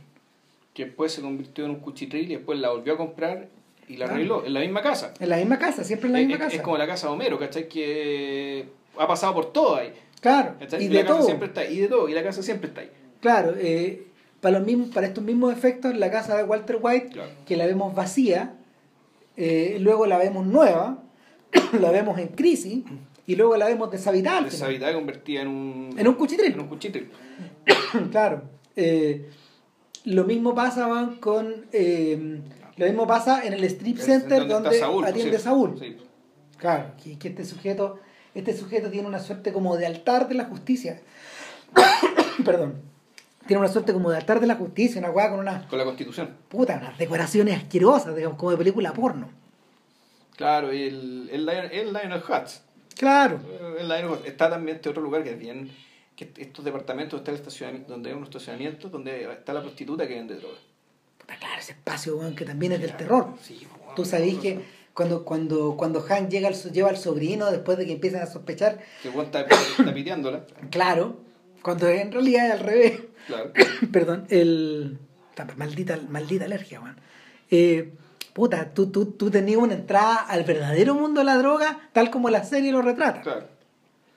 Que 0.74 0.86
después 0.86 1.12
se 1.12 1.20
convirtió 1.20 1.64
en 1.64 1.72
un 1.72 1.80
cuchitril 1.80 2.30
y 2.30 2.36
después 2.36 2.58
la 2.58 2.70
volvió 2.70 2.94
a 2.94 2.96
comprar 2.96 3.48
y 3.88 3.96
la 3.96 4.06
arregló 4.06 4.44
en 4.44 4.54
la 4.54 4.60
misma 4.60 4.82
casa. 4.82 5.12
En 5.20 5.28
la 5.28 5.36
misma 5.36 5.58
casa, 5.58 5.84
siempre 5.84 6.08
en 6.08 6.12
la 6.14 6.18
misma 6.20 6.38
casa. 6.38 6.56
Es 6.56 6.62
como 6.62 6.78
la 6.78 6.86
casa 6.86 7.08
de 7.08 7.12
Homero, 7.12 7.38
¿cachai? 7.38 7.68
Que 7.68 8.66
ha 8.96 9.06
pasado 9.06 9.34
por 9.34 9.52
todo 9.52 9.76
ahí. 9.76 9.92
Claro, 10.20 10.54
y, 10.78 10.86
de 10.86 11.04
todo. 11.04 11.22
siempre 11.22 11.48
está 11.48 11.64
y 11.64 11.78
de 11.78 11.88
todo, 11.88 12.08
y 12.08 12.14
la 12.14 12.22
casa 12.22 12.42
siempre 12.42 12.68
está 12.68 12.82
ahí. 12.82 12.90
Claro, 13.20 13.54
eh, 13.58 14.06
para, 14.40 14.58
los 14.58 14.66
mismos, 14.66 14.88
para 14.94 15.08
estos 15.08 15.24
mismos 15.24 15.52
efectos, 15.52 15.96
la 15.96 16.10
casa 16.12 16.36
de 16.36 16.44
Walter 16.44 16.78
White, 16.80 17.10
que 17.44 17.56
la 17.56 17.66
vemos 17.66 17.92
vacía, 17.94 18.54
eh, 19.36 19.78
luego 19.80 20.06
la 20.06 20.18
vemos 20.18 20.46
nueva, 20.46 21.02
la 21.80 21.90
vemos 21.90 22.18
en 22.18 22.28
crisis, 22.28 22.84
y 23.26 23.36
luego 23.36 23.56
la 23.56 23.66
vemos 23.66 23.90
deshabitada. 23.90 24.42
Deshabitada 24.42 24.94
convertida 24.94 25.42
en 25.42 25.48
un... 25.48 25.94
En 25.96 26.06
un 26.06 26.14
cuchitril. 26.14 26.52
En 26.52 26.60
un 26.60 26.68
cuchitril. 26.68 27.10
claro. 28.12 28.42
Eh, 28.76 29.28
lo 30.04 30.24
mismo 30.24 30.54
pasa 30.54 31.10
con... 31.20 31.66
lo 32.76 32.86
mismo 32.86 33.06
pasa 33.06 33.44
en 33.44 33.52
el 33.52 33.64
strip 33.64 33.98
center 33.98 34.46
donde, 34.46 34.82
atiende 35.06 35.38
Saúl. 35.38 35.98
Claro, 36.56 36.92
que, 37.02 37.18
que 37.18 37.28
este 37.28 37.44
sujeto 37.44 37.98
este 38.34 38.56
sujeto 38.56 38.90
tiene 38.90 39.06
una 39.06 39.20
suerte 39.20 39.52
como 39.52 39.76
de 39.76 39.86
altar 39.86 40.28
de 40.28 40.34
la 40.34 40.44
justicia. 40.44 41.00
Perdón. 42.44 42.80
Tiene 43.46 43.60
una 43.60 43.68
suerte 43.68 43.92
como 43.92 44.10
de 44.10 44.16
altar 44.16 44.40
de 44.40 44.46
la 44.46 44.54
justicia, 44.54 45.00
una 45.00 45.10
weá 45.10 45.28
con 45.28 45.40
una. 45.40 45.66
Con 45.68 45.78
la 45.78 45.84
constitución. 45.84 46.36
Puta, 46.48 46.78
unas 46.80 46.96
decoraciones 46.96 47.58
asquerosas, 47.58 48.14
digamos, 48.14 48.38
como 48.38 48.52
de 48.52 48.56
película 48.56 48.92
porno. 48.92 49.28
Claro, 50.36 50.72
y 50.72 50.84
el, 50.84 51.28
el, 51.30 51.44
Lion, 51.44 51.66
el 51.70 51.92
Lionel 51.92 52.22
Hutz. 52.26 52.62
Claro. 52.96 53.40
El 53.78 53.88
Lionel 53.88 54.06
Hutz. 54.12 54.26
Está 54.26 54.48
también 54.48 54.76
este 54.76 54.88
otro 54.88 55.02
lugar 55.02 55.24
que 55.24 55.30
es 55.30 55.38
bien. 55.38 55.70
Que 56.16 56.30
estos 56.36 56.64
departamentos 56.64 57.20
está 57.20 57.30
el 57.30 57.38
estacionamiento, 57.38 57.92
donde 57.92 58.10
hay 58.10 58.16
unos 58.16 58.28
estacionamientos 58.28 58.90
donde 58.90 59.32
está 59.32 59.52
la 59.54 59.62
prostituta 59.62 60.06
que 60.06 60.14
vende 60.14 60.36
droga. 60.36 60.58
Puta, 61.18 61.36
claro, 61.36 61.58
ese 61.58 61.72
espacio, 61.72 62.16
weón, 62.16 62.34
que 62.34 62.44
también 62.44 62.72
es 62.72 62.80
del 62.80 62.96
terror. 62.96 63.34
Sí, 63.40 63.66
Tú 63.96 64.04
sabés 64.04 64.38
que 64.38 64.60
cuando, 64.94 65.24
cuando, 65.24 65.76
cuando 65.76 66.02
Hank 66.02 66.28
llega 66.28 66.48
al, 66.48 66.54
lleva 66.54 66.90
al 66.90 66.98
sobrino 66.98 67.50
después 67.50 67.78
de 67.78 67.86
que 67.86 67.92
empiezan 67.92 68.22
a 68.22 68.26
sospechar. 68.26 68.78
Que 69.02 69.08
está, 69.08 69.40
está 69.40 69.94
piteándola. 69.94 70.44
Claro, 70.70 71.20
cuando 71.62 71.88
en 71.88 72.12
realidad 72.12 72.46
es 72.46 72.52
al 72.52 72.60
revés. 72.60 73.00
Claro. 73.26 73.52
Perdón, 73.92 74.26
el. 74.28 74.98
Maldita, 75.56 75.98
maldita 76.08 76.44
alergia, 76.44 76.80
weón. 76.80 76.96
Eh, 77.50 77.92
puta, 78.34 78.72
tú, 78.74 78.90
tú, 78.90 79.06
tú 79.06 79.30
tenías 79.30 79.58
una 79.58 79.74
entrada 79.74 80.16
al 80.16 80.44
verdadero 80.44 80.94
mundo 80.94 81.20
de 81.20 81.24
la 81.24 81.38
droga, 81.38 81.88
tal 81.92 82.10
como 82.10 82.28
la 82.28 82.44
serie 82.44 82.70
lo 82.70 82.82
retrata. 82.82 83.22
Claro. 83.22 83.46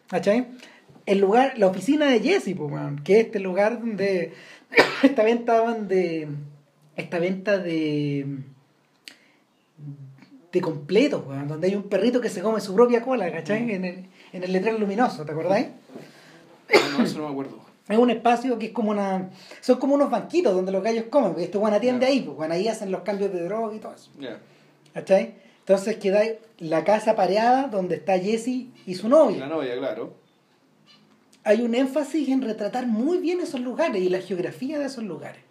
¿Cachai? 0.07 0.47
El 1.06 1.19
lugar, 1.19 1.57
la 1.57 1.68
oficina 1.68 2.07
de 2.07 2.19
Jesse, 2.19 2.56
pues, 2.56 2.73
que 3.03 3.19
es 3.19 3.26
este 3.27 3.40
lugar 3.40 3.80
donde. 3.80 4.34
esta 5.03 5.23
venta 5.23 5.73
de. 5.73 6.27
Esta 6.95 7.19
venta 7.19 7.57
de 7.57 8.26
de 10.56 10.61
completo, 10.61 11.26
donde 11.48 11.68
hay 11.68 11.76
un 11.76 11.84
perrito 11.84 12.22
que 12.22 12.30
se 12.30 12.41
come 12.41 12.61
su 12.61 12.73
propia 12.73 13.02
cola, 13.02 13.30
¿cachai? 13.30 13.69
En 13.72 13.84
el, 13.84 14.06
en 14.32 14.44
el 14.44 14.53
letrero 14.53 14.77
luminoso, 14.77 15.26
¿te 15.26 15.34
acordáis? 15.34 15.68
No, 16.98 17.03
eso 17.03 17.18
no 17.19 17.26
me 17.26 17.32
acuerdo. 17.32 17.65
Es 17.88 17.99
un 17.99 18.10
espacio 18.10 18.57
que 18.57 18.68
es 18.68 18.72
como 18.72 18.90
una. 18.90 19.30
Son 19.61 19.77
como 19.77 19.94
unos 19.94 20.10
banquitos 20.10 20.56
donde 20.56 20.72
los 20.72 20.82
gallos 20.82 21.03
comen. 21.11 21.34
Porque 21.34 21.44
este 21.44 21.60
bueno 21.60 21.76
atiende 21.76 22.07
ahí, 22.07 22.22
pues 22.22 22.49
ahí 22.49 22.68
hacen 22.68 22.90
los 22.90 23.02
cambios 23.02 23.32
de 23.32 23.44
droga 23.44 23.76
y 23.76 23.77
todo 23.77 23.94
eso. 23.94 24.10
¿Cachai? 24.91 25.36
Entonces 25.60 25.98
queda 25.98 26.23
la 26.57 26.84
casa 26.84 27.15
pareada 27.15 27.68
donde 27.68 27.98
está 27.98 28.18
Jesse 28.18 28.69
y 28.88 28.95
su 28.95 29.07
novia. 29.07 29.38
La 29.38 29.48
novia, 29.48 29.77
claro. 29.77 30.15
Hay 31.45 31.61
un 31.61 31.76
énfasis 31.76 32.27
en 32.30 32.41
retratar 32.41 32.88
muy 32.88 33.19
bien 33.19 33.39
esos 33.39 33.61
lugares 33.61 34.01
y 34.01 34.09
la 34.09 34.19
geografía 34.19 34.80
de 34.80 34.85
esos 34.85 35.03
lugares. 35.03 35.43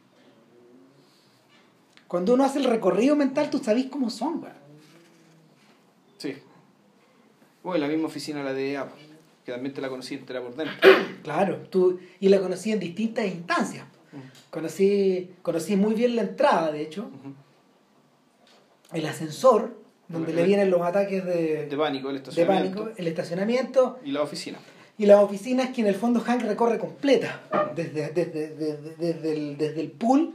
Cuando 2.08 2.34
uno 2.34 2.44
hace 2.44 2.58
el 2.58 2.64
recorrido 2.64 3.14
mental, 3.14 3.48
tú 3.48 3.58
sabes 3.58 3.86
cómo 3.86 4.10
son, 4.10 4.40
güey. 4.40 4.52
Sí. 6.18 6.34
Bueno, 7.62 7.86
la 7.86 7.88
misma 7.88 8.08
oficina 8.08 8.42
la 8.42 8.52
de 8.52 8.76
Apple, 8.76 9.00
que 9.46 9.52
también 9.52 9.72
te 9.72 9.80
la 9.80 9.88
conocí 9.88 10.14
entera 10.14 10.42
por 10.42 10.56
dentro. 10.56 10.74
Claro, 11.22 11.58
tú, 11.70 12.00
y 12.18 12.28
la 12.28 12.40
conocí 12.40 12.72
en 12.72 12.80
distintas 12.80 13.26
instancias. 13.26 13.86
Conocí, 14.50 15.30
conocí 15.42 15.76
muy 15.76 15.94
bien 15.94 16.16
la 16.16 16.22
entrada, 16.22 16.72
de 16.72 16.82
hecho. 16.82 17.08
El 18.92 19.06
ascensor, 19.06 19.76
donde 20.08 20.32
le 20.32 20.42
vienen 20.42 20.70
los 20.70 20.82
ataques 20.82 21.24
de, 21.24 21.66
de 21.66 21.76
pánico, 21.76 22.10
el 22.10 22.16
estacionamiento. 22.16 22.68
De 22.68 22.82
pánico, 22.82 22.98
el 23.00 23.06
estacionamiento. 23.06 24.00
Y 24.04 24.10
la 24.10 24.22
oficina. 24.22 24.58
Y 24.96 25.06
las 25.06 25.18
oficinas 25.22 25.70
que 25.70 25.80
en 25.80 25.88
el 25.88 25.96
fondo 25.96 26.20
Hank 26.20 26.42
recorre 26.42 26.78
completa, 26.78 27.40
desde, 27.74 28.10
desde, 28.10 28.48
desde, 28.96 29.32
el, 29.32 29.58
desde 29.58 29.80
el 29.80 29.90
pool 29.90 30.34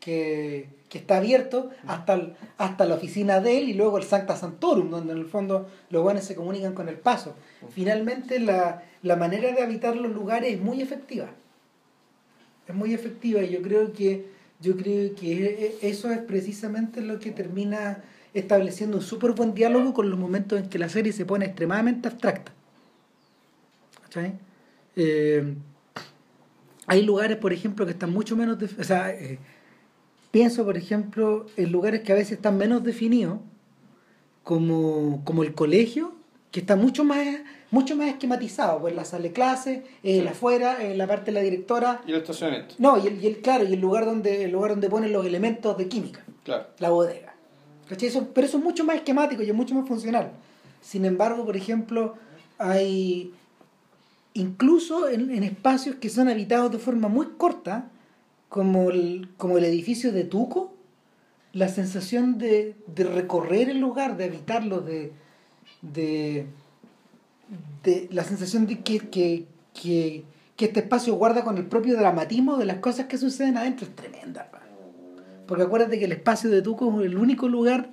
que, 0.00 0.68
que 0.88 0.98
está 0.98 1.18
abierto 1.18 1.70
hasta, 1.86 2.34
hasta 2.56 2.84
la 2.86 2.94
oficina 2.94 3.40
de 3.40 3.58
él 3.58 3.68
y 3.68 3.74
luego 3.74 3.98
el 3.98 4.04
Sancta 4.04 4.36
Santorum, 4.36 4.90
donde 4.90 5.12
en 5.12 5.18
el 5.18 5.26
fondo 5.26 5.68
los 5.90 6.02
guanes 6.02 6.24
se 6.24 6.34
comunican 6.34 6.72
con 6.74 6.88
el 6.88 6.96
paso. 6.96 7.34
Finalmente 7.70 8.40
la, 8.40 8.82
la 9.02 9.16
manera 9.16 9.52
de 9.52 9.62
habitar 9.62 9.96
los 9.96 10.12
lugares 10.12 10.54
es 10.54 10.60
muy 10.60 10.80
efectiva. 10.80 11.28
Es 12.66 12.74
muy 12.74 12.94
efectiva 12.94 13.42
y 13.42 13.50
yo 13.50 13.62
creo 13.62 13.92
que, 13.92 14.26
yo 14.60 14.76
creo 14.76 15.14
que 15.14 15.76
eso 15.82 16.10
es 16.10 16.18
precisamente 16.18 17.00
lo 17.00 17.18
que 17.18 17.30
termina 17.30 18.02
estableciendo 18.34 18.98
un 18.98 19.02
súper 19.02 19.32
buen 19.32 19.54
diálogo 19.54 19.94
con 19.94 20.10
los 20.10 20.18
momentos 20.18 20.58
en 20.58 20.68
que 20.68 20.78
la 20.78 20.88
serie 20.88 21.12
se 21.12 21.24
pone 21.24 21.46
extremadamente 21.46 22.08
abstracta. 22.08 22.52
Eh, 24.96 25.54
hay 26.86 27.02
lugares, 27.02 27.36
por 27.36 27.52
ejemplo, 27.52 27.84
que 27.86 27.92
están 27.92 28.12
mucho 28.12 28.36
menos... 28.36 28.58
o 28.78 28.84
sea, 28.84 29.10
eh, 29.10 29.38
Pienso, 30.30 30.64
por 30.64 30.76
ejemplo, 30.76 31.46
en 31.56 31.72
lugares 31.72 32.02
que 32.02 32.12
a 32.12 32.14
veces 32.14 32.32
están 32.32 32.58
menos 32.58 32.84
definidos, 32.84 33.38
como, 34.42 35.22
como 35.24 35.42
el 35.42 35.54
colegio, 35.54 36.12
que 36.50 36.60
está 36.60 36.76
mucho 36.76 37.02
más, 37.02 37.26
mucho 37.70 37.96
más 37.96 38.08
esquematizado, 38.08 38.80
pues 38.80 38.94
la 38.94 39.04
sala 39.04 39.24
de 39.24 39.32
clase, 39.32 39.84
el 40.02 40.28
afuera, 40.28 40.78
la 40.94 41.06
parte 41.06 41.26
de 41.26 41.32
la 41.32 41.40
directora. 41.40 42.02
Y 42.06 42.12
el 42.12 42.18
estacionamiento. 42.18 42.74
No, 42.78 42.98
y 42.98 43.26
el, 43.26 43.38
claro, 43.40 43.64
y 43.64 43.72
el 43.72 43.80
lugar 43.80 44.04
donde, 44.04 44.44
el 44.44 44.50
lugar 44.50 44.72
donde 44.72 44.90
ponen 44.90 45.12
los 45.12 45.24
elementos 45.24 45.76
de 45.78 45.88
química. 45.88 46.24
Claro. 46.44 46.66
La 46.78 46.90
bodega. 46.90 47.34
Eso, 47.98 48.28
pero 48.34 48.46
eso 48.46 48.58
es 48.58 48.64
mucho 48.64 48.84
más 48.84 48.96
esquemático 48.96 49.42
y 49.42 49.48
es 49.48 49.54
mucho 49.54 49.74
más 49.74 49.88
funcional. 49.88 50.32
Sin 50.82 51.06
embargo, 51.06 51.46
por 51.46 51.56
ejemplo, 51.56 52.16
hay 52.58 53.32
incluso 54.38 55.08
en, 55.08 55.42
espacios 55.42 55.96
que 55.96 56.08
son 56.08 56.28
habitados 56.28 56.72
de 56.72 56.78
forma 56.78 57.08
muy 57.08 57.26
corta, 57.36 57.90
como 58.48 58.90
el, 58.90 59.28
como 59.36 59.58
el 59.58 59.64
edificio 59.64 60.12
de 60.12 60.24
Tuco, 60.24 60.74
la 61.52 61.68
sensación 61.68 62.38
de, 62.38 62.76
de 62.86 63.04
recorrer 63.04 63.68
el 63.68 63.78
lugar, 63.78 64.16
de 64.16 64.24
habitarlo, 64.24 64.80
de, 64.80 65.12
de, 65.82 66.46
la 68.10 68.24
sensación 68.24 68.66
de 68.66 68.80
que, 68.80 69.00
que, 69.00 69.46
que, 69.74 70.24
este 70.58 70.80
espacio 70.80 71.14
guarda 71.14 71.44
con 71.44 71.56
el 71.56 71.66
propio 71.66 71.96
dramatismo 71.96 72.56
de 72.56 72.64
las 72.66 72.78
cosas 72.78 73.06
que 73.06 73.18
suceden 73.18 73.56
adentro 73.56 73.86
es 73.86 73.94
tremenda. 73.94 74.50
Porque 75.46 75.64
acuérdate 75.64 75.98
que 75.98 76.04
el 76.04 76.12
espacio 76.12 76.50
de 76.50 76.62
Tuco 76.62 77.00
es 77.00 77.06
el 77.06 77.16
único 77.16 77.48
lugar, 77.48 77.90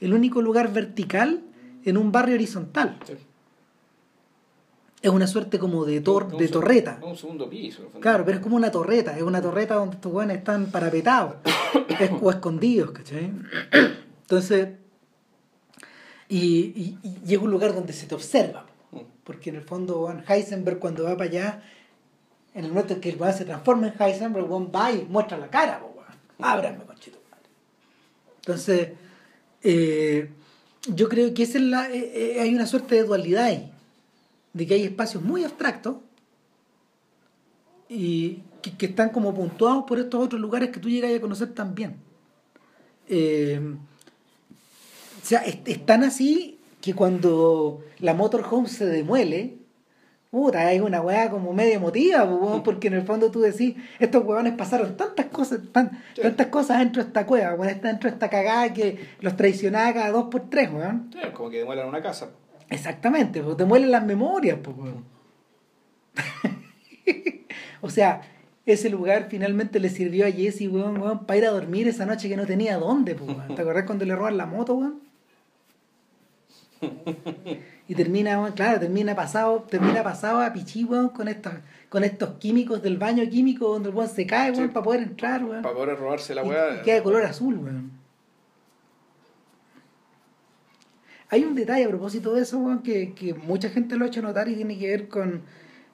el 0.00 0.14
único 0.14 0.40
lugar 0.40 0.72
vertical 0.72 1.42
en 1.84 1.96
un 1.98 2.12
barrio 2.12 2.34
horizontal 2.36 2.98
es 5.04 5.10
una 5.10 5.26
suerte 5.26 5.58
como 5.58 5.84
de, 5.84 6.00
tor 6.00 6.34
de 6.34 6.48
torreta. 6.48 6.98
Un 7.02 7.14
segundo 7.14 7.46
piso. 7.50 7.90
Claro, 8.00 8.24
pero 8.24 8.38
es 8.38 8.42
como 8.42 8.56
una 8.56 8.70
torreta, 8.70 9.14
es 9.14 9.22
una 9.22 9.42
torreta 9.42 9.74
donde 9.74 9.96
estos 9.96 10.10
weones 10.10 10.38
están 10.38 10.70
parapetados 10.70 11.34
o 12.22 12.30
escondidos, 12.30 12.92
¿cachai? 12.92 13.30
Entonces, 14.22 14.68
y, 16.30 16.96
y, 17.26 17.34
es 17.34 17.38
un 17.38 17.50
lugar 17.50 17.74
donde 17.74 17.92
se 17.92 18.06
te 18.06 18.14
observa, 18.14 18.64
mm. 18.92 19.00
porque 19.24 19.50
en 19.50 19.56
el 19.56 19.62
fondo 19.62 20.10
Heisenberg 20.26 20.78
cuando 20.78 21.04
va 21.04 21.18
para 21.18 21.28
allá, 21.28 21.62
en 22.54 22.64
el 22.64 22.70
momento 22.70 22.94
en 22.94 23.02
que 23.02 23.10
el 23.10 23.20
weón 23.20 23.34
se 23.34 23.44
transforma 23.44 23.88
en 23.88 24.02
Heisenberg, 24.02 24.46
el 24.46 24.74
va 24.74 24.90
y 24.90 25.06
muestra 25.06 25.36
la 25.36 25.48
cara, 25.48 25.82
ábrame, 26.38 26.78
conchito. 26.86 27.18
Entonces, 28.36 28.88
eh, 29.62 30.30
yo 30.88 31.10
creo 31.10 31.34
que 31.34 31.42
esa 31.42 31.58
es 31.58 31.64
la, 31.64 31.90
eh, 31.90 32.10
eh, 32.14 32.40
hay 32.40 32.54
una 32.54 32.64
suerte 32.64 32.94
de 32.94 33.04
dualidad 33.04 33.44
ahí 33.44 33.73
de 34.54 34.66
que 34.66 34.74
hay 34.74 34.84
espacios 34.84 35.22
muy 35.22 35.44
abstractos 35.44 35.96
y 37.88 38.40
que, 38.62 38.86
están 38.86 39.10
como 39.10 39.34
puntuados 39.34 39.84
por 39.84 39.98
estos 39.98 40.24
otros 40.24 40.40
lugares 40.40 40.70
que 40.70 40.80
tú 40.80 40.88
llegas 40.88 41.14
a 41.14 41.20
conocer 41.20 41.52
también. 41.52 41.96
Eh, 43.08 43.60
o 45.22 45.26
sea, 45.26 45.40
es, 45.40 45.86
tan 45.86 46.04
así 46.04 46.58
que 46.80 46.94
cuando 46.94 47.82
la 47.98 48.14
motorhome 48.14 48.68
se 48.68 48.86
demuele, 48.86 49.58
puta, 50.30 50.72
es 50.72 50.80
una 50.80 51.00
weá 51.00 51.30
como 51.30 51.52
medio 51.52 51.74
emotiva, 51.74 52.62
porque 52.62 52.88
en 52.88 52.94
el 52.94 53.02
fondo 53.02 53.30
tú 53.30 53.40
decís, 53.40 53.74
estos 53.98 54.24
huevones 54.24 54.54
pasaron 54.54 54.96
tantas 54.96 55.26
cosas, 55.26 55.60
tantas 55.72 56.46
cosas 56.48 56.78
dentro 56.78 57.02
de 57.02 57.08
esta 57.08 57.26
cueva, 57.26 57.56
dentro 57.56 58.08
de 58.08 58.14
esta 58.14 58.30
cagada 58.30 58.72
que 58.72 58.98
los 59.20 59.36
traicionaba 59.36 59.92
cada 59.92 60.10
dos 60.10 60.24
por 60.30 60.48
tres, 60.48 60.70
weón. 60.72 61.10
como 61.34 61.50
que 61.50 61.58
demuelan 61.58 61.88
una 61.88 62.02
casa. 62.02 62.30
Exactamente, 62.70 63.42
pues 63.42 63.56
te 63.56 63.64
muelen 63.64 63.90
las 63.90 64.04
memorias, 64.04 64.58
pues, 64.62 64.76
o 67.80 67.90
sea, 67.90 68.22
ese 68.66 68.88
lugar 68.88 69.26
finalmente 69.28 69.78
le 69.80 69.90
sirvió 69.90 70.26
a 70.26 70.30
Jesse, 70.30 70.68
weón, 70.68 71.26
para 71.26 71.38
ir 71.38 71.44
a 71.44 71.50
dormir 71.50 71.86
esa 71.88 72.06
noche 72.06 72.28
que 72.28 72.36
no 72.36 72.46
tenía 72.46 72.78
dónde, 72.78 73.14
pues, 73.14 73.36
¿Te 73.54 73.62
acordás 73.62 73.84
cuando 73.84 74.04
le 74.04 74.16
roban 74.16 74.36
la 74.36 74.46
moto, 74.46 74.74
weón? 74.74 75.00
Y 77.86 77.94
termina, 77.94 78.52
claro, 78.54 78.80
termina 78.80 79.14
pasado, 79.14 79.64
termina 79.68 80.02
pasado 80.02 80.40
a 80.40 80.52
pichí, 80.52 80.84
weón, 80.84 81.10
con 81.10 81.28
estos, 81.28 81.52
con 81.90 82.02
estos 82.02 82.38
químicos 82.38 82.82
del 82.82 82.96
baño 82.96 83.28
químico 83.28 83.68
donde 83.68 83.90
el 83.90 83.94
weón 83.94 84.08
se 84.08 84.26
cae, 84.26 84.52
weón, 84.52 84.70
para 84.70 84.84
poder 84.84 85.02
entrar, 85.02 85.44
weón. 85.44 85.62
Para 85.62 85.74
poder 85.74 85.98
robarse 85.98 86.34
la 86.34 86.42
weá. 86.42 86.80
Y, 86.80 86.82
queda 86.82 86.96
de 86.96 87.02
color 87.02 87.24
azul, 87.24 87.58
weón. 87.58 88.03
Hay 91.34 91.42
un 91.42 91.56
detalle 91.56 91.84
a 91.84 91.88
propósito 91.88 92.32
de 92.32 92.42
eso, 92.42 92.80
que, 92.84 93.34
mucha 93.44 93.68
gente 93.68 93.96
lo 93.96 94.04
ha 94.04 94.06
hecho 94.06 94.22
notar 94.22 94.48
y 94.48 94.54
tiene 94.54 94.78
que 94.78 94.86
ver 94.86 95.08
con, 95.08 95.42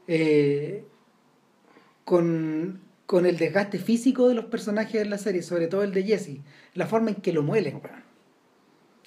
eh, 0.06 0.84
con, 2.04 2.78
con 3.06 3.24
el 3.24 3.38
desgaste 3.38 3.78
físico 3.78 4.28
de 4.28 4.34
los 4.34 4.44
personajes 4.44 5.00
de 5.00 5.06
la 5.06 5.16
serie, 5.16 5.40
sobre 5.40 5.66
todo 5.66 5.82
el 5.82 5.94
de 5.94 6.02
Jesse, 6.02 6.40
la 6.74 6.86
forma 6.86 7.08
en 7.08 7.16
que 7.16 7.32
lo 7.32 7.42
muelen. 7.42 7.80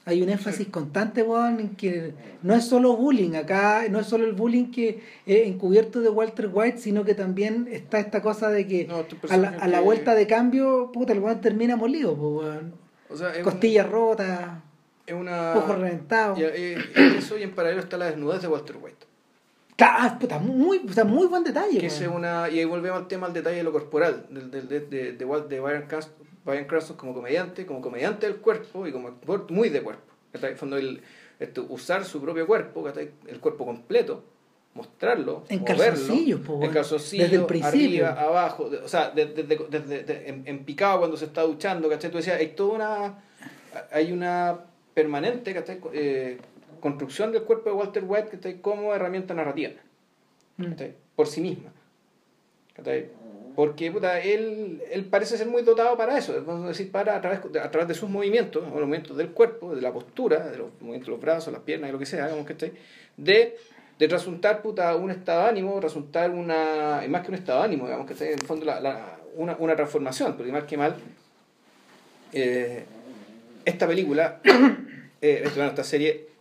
Hay 0.06 0.24
un 0.24 0.30
énfasis 0.30 0.70
constante, 0.70 1.22
en 1.22 1.76
que 1.76 2.16
no 2.42 2.56
es 2.56 2.66
solo 2.66 2.98
bullying, 2.98 3.36
acá 3.36 3.84
no 3.92 4.00
es 4.00 4.08
solo 4.08 4.26
el 4.26 4.34
bullying 4.34 4.72
que 4.72 5.04
encubierto 5.28 6.02
de 6.02 6.10
Walter 6.10 6.50
White, 6.52 6.80
sino 6.80 7.06
que 7.06 7.14
también 7.14 7.68
está 7.70 8.00
esta 8.00 8.24
cosa 8.24 8.50
de 8.50 8.66
que 8.66 8.90
a, 9.30 9.68
la, 9.68 9.82
vuelta 9.82 10.16
de 10.16 10.26
cambio, 10.26 10.92
puta, 10.92 11.14
el 11.14 11.20
weón 11.20 11.42
termina 11.42 11.76
molido, 11.76 12.18
Costillas 13.44 13.88
rotas 13.88 14.64
es 15.06 15.14
una... 15.14 15.56
Ojos 15.56 15.78
reventados. 15.78 16.40
Y, 16.40 16.44
eh, 16.44 16.78
eso 17.18 17.38
y 17.38 17.44
en 17.44 17.54
paralelo 17.54 17.82
está 17.82 17.98
la 17.98 18.06
desnudez 18.06 18.42
de 18.42 18.48
Walter 18.48 18.78
White. 18.82 19.06
Claro, 19.76 20.20
puta, 20.20 20.40
muy, 20.40 20.88
sea, 20.90 21.04
muy 21.04 21.28
buen 21.28 21.44
detalle. 21.44 21.80
Que 21.80 21.88
es 21.88 22.02
una, 22.02 22.50
y 22.50 22.60
ahí 22.60 22.66
volvemos 22.66 23.00
al 23.00 23.08
tema 23.08 23.28
del 23.28 23.34
detalle 23.34 23.58
de 23.58 23.64
lo 23.64 23.72
corporal, 23.72 24.28
del, 24.30 24.52
del, 24.52 24.68
de, 24.68 24.80
de, 24.82 25.14
de, 25.14 25.26
de 25.26 25.60
Brian 25.60 25.88
Cranston, 25.88 26.28
Brian 26.46 26.66
Cranston 26.66 26.96
como 26.96 27.14
comediante, 27.14 27.66
como 27.66 27.82
comediante 27.82 28.28
del 28.28 28.38
cuerpo 28.38 28.86
y 28.86 28.92
como 28.92 29.08
actor 29.08 29.50
muy 29.50 29.70
de 29.70 29.82
cuerpo. 29.82 30.14
En 30.32 30.46
el 30.46 30.56
fondo, 30.56 30.78
el, 30.78 31.02
esto, 31.40 31.66
usar 31.70 32.06
su 32.06 32.22
propio 32.22 32.46
cuerpo, 32.46 32.88
el 32.88 33.40
cuerpo 33.40 33.66
completo, 33.66 34.24
mostrarlo, 34.76 35.44
en 35.50 35.64
calzoncillos, 35.64 36.42
en 36.62 36.72
calzoncillos, 36.72 37.30
desde 37.30 37.42
el 37.42 37.48
principio. 37.48 38.08
arriba, 38.08 38.22
abajo, 38.22 38.70
o 38.84 38.88
sea, 38.88 39.10
desde, 39.10 39.44
desde, 39.44 39.68
desde 39.70 40.30
en, 40.30 40.44
en, 40.46 40.66
picado 40.66 41.00
cuando 41.00 41.18
se 41.18 41.26
está 41.26 41.42
duchando, 41.42 41.90
¿cachai? 41.90 42.12
Tú 42.12 42.18
decías, 42.18 42.40
hay 42.40 42.50
toda 42.50 42.76
una, 42.76 43.24
hay 43.92 44.12
una 44.12 44.60
permanente, 44.94 45.54
¿cachai? 45.54 45.80
Eh, 45.94 46.38
construcción 46.80 47.32
del 47.32 47.44
cuerpo 47.44 47.70
de 47.70 47.76
Walter 47.76 48.04
White 48.06 48.30
¿cachai? 48.30 48.62
como 48.62 48.94
herramienta 48.94 49.34
narrativa, 49.34 49.72
mm. 50.58 50.74
por 51.16 51.28
sí 51.28 51.42
misma. 51.42 51.72
Porque 53.56 53.92
puta, 53.92 54.20
él, 54.20 54.82
él 54.92 55.06
parece 55.06 55.38
ser 55.38 55.48
muy 55.48 55.62
dotado 55.62 55.96
para 55.96 56.18
eso, 56.18 56.34
vamos 56.44 56.66
a 56.66 56.68
decir, 56.70 56.92
para 56.92 57.16
a 57.16 57.22
través, 57.22 57.40
a 57.40 57.70
través 57.70 57.88
de 57.88 57.94
sus 57.94 58.10
movimientos, 58.10 58.64
los 58.64 58.74
movimientos 58.74 59.16
del 59.16 59.30
cuerpo, 59.30 59.76
de 59.76 59.82
la 59.82 59.94
postura, 59.94 60.50
de 60.50 60.58
los 60.58 60.72
movimientos 60.80 61.08
de 61.08 61.12
los 61.12 61.22
brazos, 61.22 61.54
las 61.54 61.62
piernas, 61.62 61.90
y 61.90 61.94
lo 61.94 62.00
que 62.00 62.08
sea, 62.08 62.26
digamos, 62.26 62.48
que 62.48 62.74
de, 63.16 63.56
de 64.00 64.08
resultar 64.08 64.64
puta, 64.64 64.96
un 64.96 65.12
estado 65.12 65.44
de 65.44 65.50
ánimo, 65.50 65.80
resultar 65.80 66.32
una, 66.32 67.04
más 67.08 67.22
que 67.22 67.28
un 67.30 67.36
estado 67.36 67.60
de 67.60 67.66
ánimo, 67.66 67.86
digamos, 67.86 68.08
que 68.08 68.26
en 68.26 68.40
el 68.40 68.46
fondo 68.46 68.66
la, 68.66 68.80
la, 68.80 69.20
una, 69.36 69.56
una 69.60 69.76
transformación, 69.76 70.36
porque 70.36 70.52
más 70.52 70.64
que 70.64 70.78
mal, 70.78 70.96
eh, 72.32 72.86
esta 73.66 73.88
película, 73.88 74.42
eh, 75.22 75.44
esta 75.46 75.84
serie 75.84 76.34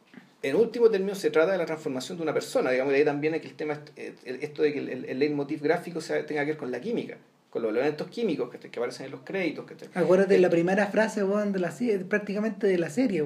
en 0.43 0.57
último 0.57 0.91
término 0.91 1.15
se 1.15 1.31
trata 1.31 1.53
de 1.53 1.59
la 1.59 1.67
transformación 1.67 2.19
de 2.19 2.25
una 2.25 2.35
persona, 2.35 2.71
digamos, 2.71 2.93
de 2.93 2.99
ahí 2.99 3.05
también 3.05 3.41
que 3.41 3.47
el 3.47 3.55
tema, 3.55 3.81
eh, 3.97 4.15
esto 4.25 4.63
de 4.63 4.73
que 4.73 4.79
el, 4.81 5.05
el 5.05 5.19
leitmotiv 5.19 5.63
gráfico 5.63 6.01
sea, 6.01 6.27
tenga 6.27 6.43
que 6.45 6.53
ver 6.53 6.57
con 6.57 6.73
la 6.73 6.81
química, 6.81 7.17
con 7.49 7.63
los 7.63 7.71
elementos 7.71 8.09
químicos 8.09 8.51
que, 8.51 8.59
que 8.59 8.79
aparecen 8.79 9.07
en 9.07 9.13
los 9.13 9.21
créditos. 9.21 9.67
Que 9.67 9.77
Acuérdate 9.95 10.35
de 10.35 10.41
la 10.41 10.51
primera 10.51 10.87
frase, 10.89 11.23
de 11.23 11.59
la 11.61 11.73
prácticamente 12.09 12.67
de 12.67 12.79
la 12.79 12.91
serie, 12.91 13.25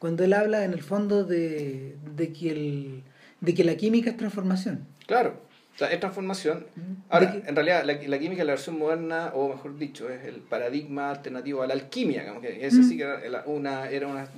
Cuando 0.00 0.24
él 0.24 0.32
habla 0.32 0.64
en 0.64 0.72
el 0.72 0.82
fondo 0.82 1.24
de, 1.24 1.94
de, 2.16 2.32
que 2.32 2.50
el, 2.50 3.02
de 3.40 3.54
que 3.54 3.62
la 3.62 3.76
química 3.76 4.10
es 4.10 4.16
transformación. 4.16 4.84
Claro, 5.06 5.40
o 5.74 5.78
sea, 5.78 5.90
es 5.90 6.00
transformación. 6.00 6.66
Ahora, 7.08 7.34
en 7.46 7.56
realidad, 7.56 7.84
la, 7.84 7.94
la, 7.94 8.18
química 8.18 8.42
es 8.42 8.46
la 8.46 8.52
versión 8.52 8.78
moderna, 8.78 9.32
o 9.34 9.48
mejor 9.48 9.78
dicho, 9.78 10.08
es 10.10 10.24
el 10.24 10.36
paradigma 10.36 11.10
alternativo 11.10 11.62
a 11.62 11.66
la 11.66 11.74
alquimia. 11.74 12.20
Digamos, 12.20 12.42
que 12.42 12.66
ese 12.66 12.82
sí 12.82 12.96
que 12.98 13.04
era 13.04 13.44
una, 13.46 13.88
era 13.88 14.06
una, 14.06 14.28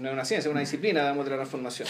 no 0.00 0.12
una 0.12 0.24
ciencia, 0.24 0.50
una 0.50 0.60
disciplina 0.60 1.00
digamos, 1.00 1.24
de 1.24 1.30
la 1.32 1.36
transformación. 1.38 1.88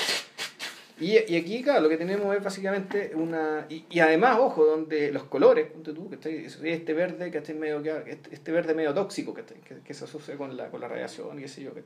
Y, 0.98 1.10
y, 1.30 1.36
aquí, 1.36 1.62
claro, 1.62 1.82
lo 1.82 1.88
que 1.90 1.98
tenemos 1.98 2.34
es 2.34 2.42
básicamente 2.42 3.12
una. 3.14 3.66
Y, 3.68 3.84
y 3.90 4.00
además, 4.00 4.38
ojo, 4.40 4.64
donde 4.64 5.12
los 5.12 5.24
colores, 5.24 5.66
tú, 5.82 6.08
que 6.08 6.46
este 6.46 6.94
verde 6.94 7.30
que 7.30 7.36
está 7.36 7.52
medio 7.52 7.80
este, 8.06 8.34
este 8.34 8.50
verde 8.50 8.72
medio 8.72 8.94
tóxico 8.94 9.34
que, 9.34 9.42
que, 9.42 9.80
que, 9.84 9.94
se 9.94 10.04
asocia 10.04 10.38
con 10.38 10.56
la, 10.56 10.70
con 10.70 10.80
la 10.80 10.88
radiación, 10.88 11.36
qué 11.36 11.48
sé 11.48 11.62
yo, 11.62 11.74
que, 11.74 11.82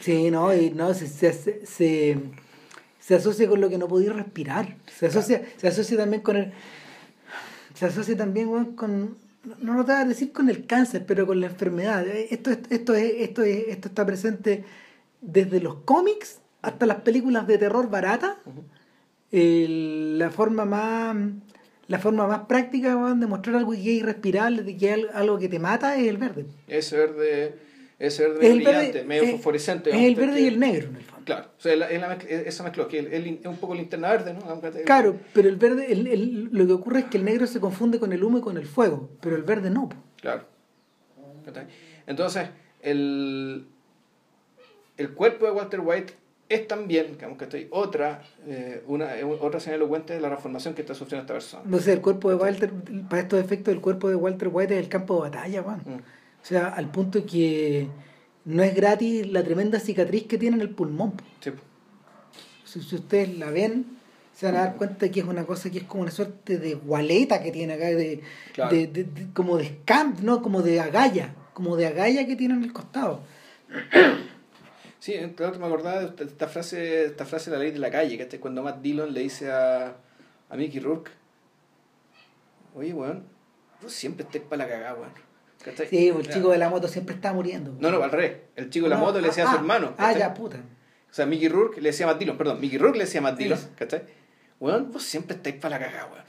Sí, 0.00 0.30
no, 0.30 0.54
y 0.54 0.70
no, 0.70 0.94
se, 0.94 1.08
se, 1.08 1.66
se 1.66 2.16
se 3.06 3.14
asocia 3.14 3.48
con 3.48 3.60
lo 3.60 3.70
que 3.70 3.78
no 3.78 3.86
podía 3.86 4.12
respirar. 4.12 4.74
Se 4.92 5.06
asocia, 5.06 5.40
se 5.58 5.68
asocia 5.68 5.96
también 5.96 6.22
con 6.22 6.36
el. 6.36 6.52
Se 7.74 7.86
asocia 7.86 8.16
también 8.16 8.74
con. 8.74 9.16
No 9.60 9.74
lo 9.74 9.84
te 9.84 9.92
voy 9.92 10.00
a 10.00 10.04
decir 10.04 10.32
con 10.32 10.48
el 10.50 10.66
cáncer, 10.66 11.06
pero 11.06 11.24
con 11.24 11.40
la 11.40 11.46
enfermedad. 11.46 12.04
Esto, 12.04 12.50
esto, 12.50 12.94
es, 12.96 13.12
esto, 13.18 13.44
es, 13.44 13.68
esto 13.68 13.86
está 13.86 14.04
presente 14.04 14.64
desde 15.20 15.60
los 15.60 15.76
cómics 15.84 16.40
hasta 16.62 16.84
las 16.84 17.02
películas 17.02 17.46
de 17.46 17.58
terror 17.58 17.88
barata. 17.88 18.38
la 19.30 20.30
forma 20.30 20.64
más 20.64 21.16
la 21.86 22.00
forma 22.00 22.26
más 22.26 22.40
práctica 22.46 22.88
de 23.14 23.26
mostrar 23.28 23.54
algo 23.54 23.70
que 23.70 23.78
es 23.78 23.86
irrespirable, 23.86 24.64
de 24.64 24.76
que 24.76 24.92
es 24.92 25.06
algo 25.14 25.38
que 25.38 25.48
te 25.48 25.60
mata, 25.60 25.96
es 25.96 26.08
el 26.08 26.16
verde. 26.16 26.46
Ese 26.66 26.96
verde, 26.96 27.54
ese 27.98 28.28
verde 28.28 28.54
brillante, 28.54 29.04
medio 29.04 29.32
fosforescente. 29.32 29.90
Es 29.90 29.96
el 29.96 30.14
verde 30.14 30.40
y 30.40 30.46
el 30.46 30.58
negro, 30.60 30.88
en 30.88 30.96
el 30.96 31.06
Claro, 31.24 31.48
o 31.58 31.60
sea, 31.60 31.72
es 31.72 31.78
la 31.78 32.12
esa 32.12 32.62
mezcla, 32.62 32.86
que 32.86 32.98
es 33.00 33.46
un 33.46 33.56
poco 33.56 33.74
linterna 33.74 34.10
verde, 34.10 34.32
¿no? 34.32 34.60
Claro, 34.84 35.18
pero 35.32 35.48
el 35.48 35.56
verde, 35.56 35.90
el, 35.90 36.06
el, 36.06 36.48
lo 36.52 36.66
que 36.66 36.72
ocurre 36.72 37.00
es 37.00 37.04
que 37.06 37.18
el 37.18 37.24
negro 37.24 37.48
se 37.48 37.58
confunde 37.58 37.98
con 37.98 38.12
el 38.12 38.22
humo 38.22 38.38
y 38.38 38.40
con 38.42 38.56
el 38.56 38.66
fuego, 38.66 39.10
pero 39.20 39.34
el 39.34 39.42
verde 39.42 39.70
no. 39.70 39.88
Claro. 40.20 40.44
Entonces, 42.06 42.48
el, 42.82 43.66
el 44.96 45.10
cuerpo 45.14 45.46
de 45.46 45.52
Walter 45.52 45.80
White 45.80 46.14
es 46.48 46.68
también, 46.68 47.12
digamos 47.12 47.38
que 47.38 47.68
otra, 47.70 48.22
eh, 48.46 48.82
una, 48.86 49.14
otra 49.40 49.58
señal 49.58 49.80
elocuente 49.80 50.14
de 50.14 50.20
la 50.20 50.28
transformación 50.28 50.74
que 50.74 50.82
está 50.82 50.94
sufriendo 50.94 51.22
esta 51.22 51.34
persona. 51.34 51.62
No 51.66 51.78
sé, 51.80 51.92
el 51.92 52.00
cuerpo 52.00 52.30
de 52.30 52.36
Walter, 52.36 52.70
para 53.10 53.22
estos 53.22 53.40
efectos, 53.40 53.74
el 53.74 53.80
cuerpo 53.80 54.08
de 54.08 54.14
Walter 54.14 54.48
White 54.52 54.78
es 54.78 54.84
el 54.84 54.88
campo 54.88 55.16
de 55.16 55.30
batalla, 55.30 55.62
Juan. 55.62 55.82
Mm. 55.84 55.98
O 56.46 56.48
sea, 56.48 56.68
al 56.68 56.88
punto 56.92 57.26
que 57.26 57.88
no 58.44 58.62
es 58.62 58.72
gratis 58.72 59.26
la 59.32 59.42
tremenda 59.42 59.80
cicatriz 59.80 60.28
que 60.28 60.38
tiene 60.38 60.54
en 60.54 60.62
el 60.62 60.70
pulmón. 60.70 61.14
Si, 62.64 62.78
ustedes 62.78 63.36
la 63.36 63.50
ven, 63.50 63.98
se 64.32 64.46
van 64.46 64.54
a 64.54 64.58
dar 64.60 64.76
cuenta 64.76 65.10
que 65.10 65.18
es 65.18 65.26
una 65.26 65.44
cosa 65.44 65.70
que 65.70 65.78
es 65.78 65.84
como 65.84 66.04
una 66.04 66.12
suerte 66.12 66.58
de 66.58 66.74
gualeta 66.74 67.42
que 67.42 67.50
tiene 67.50 67.72
acá, 67.72 67.86
de, 67.86 68.22
como 69.34 69.56
de 69.56 69.80
scamp, 69.82 70.20
¿no? 70.20 70.40
Como 70.40 70.62
de 70.62 70.78
agalla, 70.78 71.34
como 71.52 71.74
de 71.74 71.88
agalla 71.88 72.24
que 72.26 72.36
tiene 72.36 72.54
en 72.54 72.62
el 72.62 72.72
costado. 72.72 73.22
Sí, 75.00 75.14
claro, 75.34 75.58
me 75.58 75.66
acordaba 75.66 76.06
de 76.06 76.24
esta 76.26 76.46
frase, 76.46 77.06
esta 77.06 77.24
frase 77.24 77.50
de 77.50 77.56
la 77.56 77.62
ley 77.64 77.72
de 77.72 77.80
la 77.80 77.90
calle, 77.90 78.16
que 78.16 78.36
es 78.36 78.40
cuando 78.40 78.62
Matt 78.62 78.82
Dillon 78.82 79.12
le 79.12 79.22
dice 79.22 79.50
a, 79.50 79.96
a 80.48 80.56
Mickey 80.56 80.78
Rourke, 80.78 81.10
oye, 82.76 82.94
weón, 82.94 83.24
vos 83.82 83.92
siempre 83.92 84.22
estés 84.22 84.42
para 84.42 84.64
la 84.64 84.70
cagada, 84.70 84.94
weón. 84.94 85.25
Sí, 85.90 86.08
el 86.08 86.28
chico 86.28 86.50
de 86.50 86.58
la 86.58 86.70
moto 86.70 86.86
siempre 86.86 87.14
está 87.14 87.32
muriendo. 87.32 87.74
No, 87.80 87.90
no, 87.90 88.02
al 88.02 88.10
revés. 88.10 88.36
El 88.54 88.70
chico 88.70 88.86
de 88.86 88.90
la 88.90 88.98
moto 88.98 89.20
le 89.20 89.28
decía 89.28 89.44
a 89.44 89.48
su 89.48 89.56
ah, 89.56 89.58
hermano. 89.58 89.94
Ah, 89.98 90.12
ya, 90.12 90.32
puta. 90.32 90.58
O 91.10 91.14
sea, 91.14 91.26
Mickey 91.26 91.48
Rourke 91.48 91.80
le 91.80 91.90
decía 91.90 92.06
a 92.06 92.10
Matt 92.10 92.18
Dillon, 92.18 92.36
perdón, 92.36 92.60
Mickey 92.60 92.78
Rourke 92.78 92.98
le 92.98 93.04
decía 93.04 93.20
a 93.20 93.22
Matt 93.22 93.38
Dillon, 93.38 93.58
¿cachai? 93.76 94.02
Weón, 94.60 94.92
vos 94.92 95.02
siempre 95.02 95.36
estáis 95.36 95.56
para 95.56 95.78
la 95.78 95.86
cagada, 95.86 96.06
weón. 96.12 96.24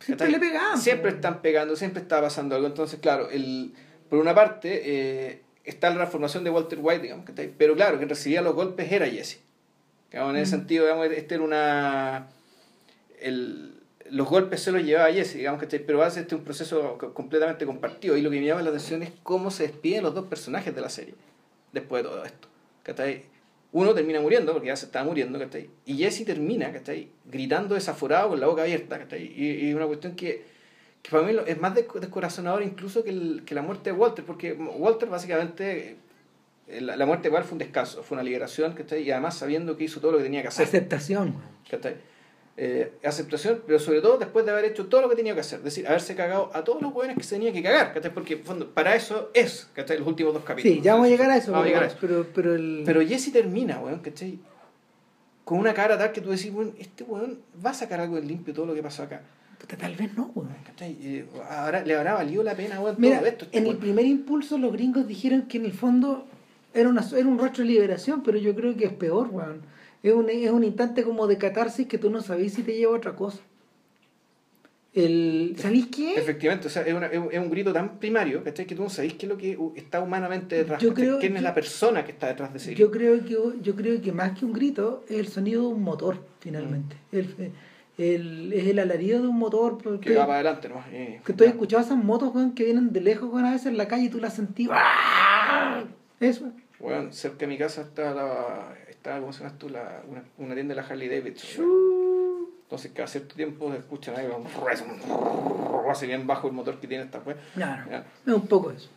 Siempre 0.00 0.28
le 0.30 0.38
pegaban. 0.38 0.78
Siempre 0.78 1.10
están 1.10 1.42
pegando, 1.42 1.76
siempre 1.76 2.02
está 2.02 2.20
pasando 2.20 2.56
algo. 2.56 2.66
Entonces, 2.66 2.98
claro, 3.00 3.28
el, 3.30 3.74
por 4.08 4.18
una 4.18 4.34
parte 4.34 4.80
eh, 4.84 5.42
está 5.64 5.90
la 5.90 5.96
transformación 5.96 6.42
de 6.42 6.50
Walter 6.50 6.78
White, 6.80 7.02
digamos, 7.02 7.26
¿cachai? 7.26 7.52
Pero 7.56 7.74
claro, 7.74 7.98
quien 7.98 8.08
recibía 8.08 8.40
los 8.42 8.54
golpes 8.54 8.90
era 8.90 9.06
Jesse. 9.06 9.40
Digamos, 10.10 10.34
en 10.34 10.40
ese 10.40 10.56
mm. 10.56 10.58
sentido, 10.58 10.84
digamos, 10.84 11.06
este 11.10 11.34
era 11.34 11.44
una... 11.44 12.28
El, 13.20 13.79
los 14.10 14.28
golpes 14.28 14.62
se 14.62 14.72
los 14.72 14.82
llevaba 14.82 15.12
Jesse, 15.12 15.34
digamos, 15.34 15.62
que 15.62 15.80
Pero 15.80 16.02
hace 16.02 16.20
este 16.20 16.34
un 16.34 16.44
proceso 16.44 16.98
completamente 17.14 17.66
compartido. 17.66 18.16
Y 18.16 18.22
lo 18.22 18.30
que 18.30 18.40
me 18.40 18.46
llama 18.46 18.62
la 18.62 18.70
atención 18.70 19.02
es 19.02 19.12
cómo 19.22 19.50
se 19.50 19.64
despiden 19.64 20.02
los 20.02 20.14
dos 20.14 20.26
personajes 20.26 20.74
de 20.74 20.80
la 20.80 20.88
serie 20.88 21.14
después 21.72 22.02
de 22.02 22.08
todo 22.08 22.24
esto. 22.24 22.48
Uno 23.72 23.94
termina 23.94 24.20
muriendo, 24.20 24.52
porque 24.52 24.68
ya 24.68 24.76
se 24.76 24.86
estaba 24.86 25.04
muriendo, 25.04 25.38
Y 25.86 25.96
Jesse 25.96 26.24
termina, 26.24 26.72
Gritando 27.24 27.74
desaforado 27.74 28.30
con 28.30 28.40
la 28.40 28.46
boca 28.46 28.62
abierta, 28.62 28.98
Y, 29.16 29.68
y 29.68 29.74
una 29.74 29.86
cuestión 29.86 30.16
que, 30.16 30.44
que 31.02 31.10
para 31.10 31.22
mí 31.22 31.36
es 31.46 31.60
más 31.60 31.74
descorazonador 31.74 32.62
incluso 32.62 33.04
que, 33.04 33.10
el, 33.10 33.42
que 33.44 33.54
la 33.54 33.62
muerte 33.62 33.92
de 33.92 33.96
Walter, 33.96 34.24
porque 34.24 34.52
Walter 34.52 35.08
básicamente 35.08 35.96
eh, 36.66 36.80
la, 36.80 37.06
muerte 37.06 37.28
de 37.28 37.34
Walter 37.34 37.48
fue 37.48 37.54
un 37.54 37.58
descanso, 37.58 38.02
fue 38.02 38.16
una 38.16 38.24
liberación, 38.24 38.74
Y 38.98 39.10
además 39.10 39.36
sabiendo 39.36 39.76
que 39.76 39.84
hizo 39.84 40.00
todo 40.00 40.12
lo 40.12 40.18
que 40.18 40.24
tenía 40.24 40.42
que 40.42 40.48
hacer. 40.48 40.66
Aceptación. 40.66 41.34
Eh, 42.62 42.92
aceptación, 43.02 43.62
pero 43.66 43.78
sobre 43.78 44.02
todo 44.02 44.18
después 44.18 44.44
de 44.44 44.50
haber 44.50 44.66
hecho 44.66 44.84
todo 44.84 45.00
lo 45.00 45.08
que 45.08 45.16
tenía 45.16 45.32
que 45.32 45.40
hacer, 45.40 45.60
es 45.60 45.64
decir, 45.64 45.88
haberse 45.88 46.14
cagado 46.14 46.50
a 46.52 46.62
todos 46.62 46.82
los 46.82 46.92
jóvenes 46.92 47.16
que 47.16 47.22
se 47.22 47.36
tenía 47.36 47.54
que 47.54 47.62
cagar, 47.62 47.98
Porque 48.12 48.36
para 48.36 48.94
eso 48.94 49.30
es, 49.32 49.70
¿cachai? 49.72 49.98
Los 49.98 50.06
últimos 50.06 50.34
dos 50.34 50.44
capítulos. 50.44 50.76
Sí, 50.76 50.82
ya 50.82 50.92
vamos 50.92 51.06
a 51.06 51.10
llegar 51.10 51.30
a 51.30 51.38
eso. 51.38 51.52
Vamos 51.52 51.64
a 51.64 51.68
llegar 51.68 51.84
a 51.84 51.86
eso. 51.86 51.96
Pero, 51.98 52.26
pero, 52.34 52.54
el... 52.54 52.82
pero 52.84 53.00
Jesse 53.00 53.32
termina, 53.32 53.80
weón, 53.80 54.00
¿cachai? 54.00 54.38
Con 55.42 55.58
una 55.58 55.72
cara 55.72 55.96
tal 55.96 56.12
que 56.12 56.20
tú 56.20 56.28
decís, 56.28 56.52
weón, 56.52 56.74
este 56.78 57.02
weón 57.04 57.38
va 57.64 57.70
a 57.70 57.74
sacar 57.74 57.98
algo 57.98 58.16
de 58.16 58.26
limpio 58.26 58.52
todo 58.52 58.66
lo 58.66 58.74
que 58.74 58.82
pasó 58.82 59.04
acá. 59.04 59.22
tal 59.78 59.96
vez 59.96 60.14
no, 60.14 60.30
weón. 60.34 60.54
¿cachai? 60.66 61.24
Ahora 61.48 61.82
le 61.82 61.94
habrá 61.94 62.12
valido 62.12 62.42
la 62.42 62.54
pena, 62.54 62.78
weón, 62.78 62.96
todo 62.96 63.26
esto. 63.26 63.46
Este 63.46 63.56
en 63.56 63.68
el 63.68 63.78
primer 63.78 64.04
impulso 64.04 64.58
los 64.58 64.70
gringos 64.70 65.08
dijeron 65.08 65.48
que 65.48 65.56
en 65.56 65.64
el 65.64 65.72
fondo 65.72 66.26
era, 66.74 66.90
una, 66.90 67.02
era 67.16 67.26
un 67.26 67.38
rostro 67.38 67.64
de 67.64 67.70
liberación, 67.70 68.22
pero 68.22 68.36
yo 68.36 68.54
creo 68.54 68.76
que 68.76 68.84
es 68.84 68.92
peor, 68.92 69.28
weón 69.28 69.79
es 70.02 70.12
un, 70.12 70.30
es 70.30 70.50
un 70.50 70.64
instante 70.64 71.02
como 71.02 71.26
de 71.26 71.38
catarsis 71.38 71.86
que 71.86 71.98
tú 71.98 72.10
no 72.10 72.20
sabes 72.20 72.54
si 72.54 72.62
te 72.62 72.76
lleva 72.76 72.94
a 72.94 72.96
otra 72.96 73.14
cosa. 73.14 73.40
El, 74.92 75.54
¿Sabéis 75.56 75.86
qué? 75.86 76.14
Efectivamente, 76.14 76.66
o 76.66 76.70
sea, 76.70 76.82
es, 76.82 76.92
una, 76.92 77.06
es, 77.06 77.38
un 77.38 77.50
grito 77.50 77.72
tan 77.72 78.00
primario 78.00 78.42
que 78.42 78.52
tú 78.52 78.82
no 78.82 78.90
sabéis 78.90 79.14
qué 79.14 79.26
es 79.26 79.30
lo 79.30 79.38
que 79.38 79.56
está 79.76 80.00
humanamente 80.00 80.56
detrás. 80.56 80.82
Yo 80.82 80.92
creo 80.94 81.20
¿Quién 81.20 81.36
es 81.36 81.42
la 81.42 81.54
persona 81.54 82.04
que 82.04 82.10
está 82.10 82.26
detrás 82.26 82.52
de 82.52 82.58
ese 82.58 82.72
grito? 82.72 82.80
Yo 82.80 82.90
creo 82.90 83.24
que, 83.24 83.62
yo 83.62 83.76
creo 83.76 84.00
que 84.02 84.10
más 84.10 84.36
que 84.36 84.44
un 84.44 84.52
grito 84.52 85.04
es 85.08 85.18
el 85.18 85.28
sonido 85.28 85.62
de 85.62 85.68
un 85.68 85.82
motor, 85.82 86.18
finalmente. 86.40 86.96
Mm. 87.12 87.16
El, 87.16 87.52
el, 87.98 88.52
es 88.52 88.66
el 88.66 88.78
alarido 88.80 89.22
de 89.22 89.28
un 89.28 89.38
motor. 89.38 89.78
Porque, 89.78 90.10
que 90.10 90.16
va 90.16 90.26
para 90.26 90.40
adelante, 90.40 90.68
¿no? 90.68 90.82
Eh, 90.90 91.20
que 91.24 91.34
tú 91.34 91.44
has 91.44 91.50
escuchado 91.50 91.84
esas 91.84 92.02
motos 92.02 92.32
que 92.56 92.64
vienen 92.64 92.92
de 92.92 93.00
lejos 93.00 93.32
a 93.40 93.52
veces 93.52 93.66
en 93.66 93.76
la 93.76 93.86
calle 93.86 94.04
y 94.04 94.08
tú 94.08 94.18
las 94.18 94.34
sentís. 94.34 94.70
¡ah! 94.72 95.84
Eso. 96.18 96.50
Bueno, 96.80 97.12
cerca 97.12 97.38
de 97.38 97.46
mi 97.46 97.58
casa 97.58 97.82
está, 97.82 98.12
la, 98.12 98.74
está 99.00 99.18
¿cómo 99.18 99.32
se 99.32 99.42
llama 99.42 99.58
tú? 99.58 99.70
La, 99.70 100.02
una, 100.06 100.22
una 100.36 100.54
tienda 100.54 100.74
de 100.74 100.80
la 100.82 100.86
Harley 100.86 101.08
Davidson. 101.08 101.66
Entonces 102.62 102.92
cada 102.94 103.08
cierto 103.08 103.34
tiempo 103.34 103.72
se 103.72 103.78
escuchan 103.78 104.14
ahí, 104.16 104.28
hace 105.90 106.06
bien 106.06 106.26
bajo 106.26 106.46
el 106.46 106.52
motor 106.52 106.78
que 106.78 106.86
tiene 106.86 107.04
esta 107.04 107.20
pues. 107.20 107.36
Claro, 107.54 108.04
es 108.26 108.32
un 108.32 108.46
poco 108.46 108.70
eso. 108.70 108.88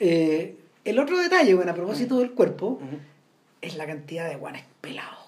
Eh, 0.00 0.56
el 0.84 0.98
otro 0.98 1.18
detalle, 1.18 1.52
bueno, 1.54 1.72
a 1.72 1.74
propósito 1.74 2.18
del 2.18 2.30
cuerpo, 2.30 2.80
es 3.60 3.76
la 3.76 3.86
cantidad 3.86 4.28
de 4.28 4.36
guanes 4.36 4.64
pelados 4.80 5.24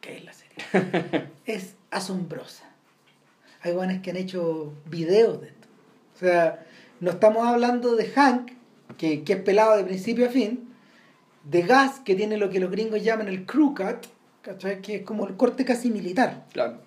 que 0.00 0.16
es 0.16 0.24
la 0.24 0.32
serie. 0.32 1.28
es 1.46 1.74
asombrosa. 1.90 2.64
Hay 3.62 3.72
guanes 3.72 4.00
que 4.00 4.10
han 4.10 4.16
hecho 4.16 4.72
videos 4.86 5.42
de 5.42 5.48
esto. 5.48 5.68
O 6.16 6.18
sea, 6.18 6.66
no 7.00 7.10
estamos 7.10 7.46
hablando 7.46 7.96
de 7.96 8.06
Hank, 8.06 8.52
que, 8.96 9.22
que 9.24 9.34
es 9.34 9.42
pelado 9.42 9.76
de 9.76 9.84
principio 9.84 10.26
a 10.26 10.30
fin, 10.30 10.69
de 11.44 11.62
Gas, 11.62 12.00
que 12.00 12.14
tiene 12.14 12.36
lo 12.36 12.50
que 12.50 12.60
los 12.60 12.70
gringos 12.70 13.02
llaman 13.02 13.28
el 13.28 13.46
crew 13.46 13.74
cut, 13.74 14.06
¿cachai? 14.42 14.80
Que 14.80 14.96
es 14.96 15.02
como 15.02 15.26
el 15.26 15.36
corte 15.36 15.64
casi 15.64 15.90
militar. 15.90 16.44
Claro. 16.52 16.78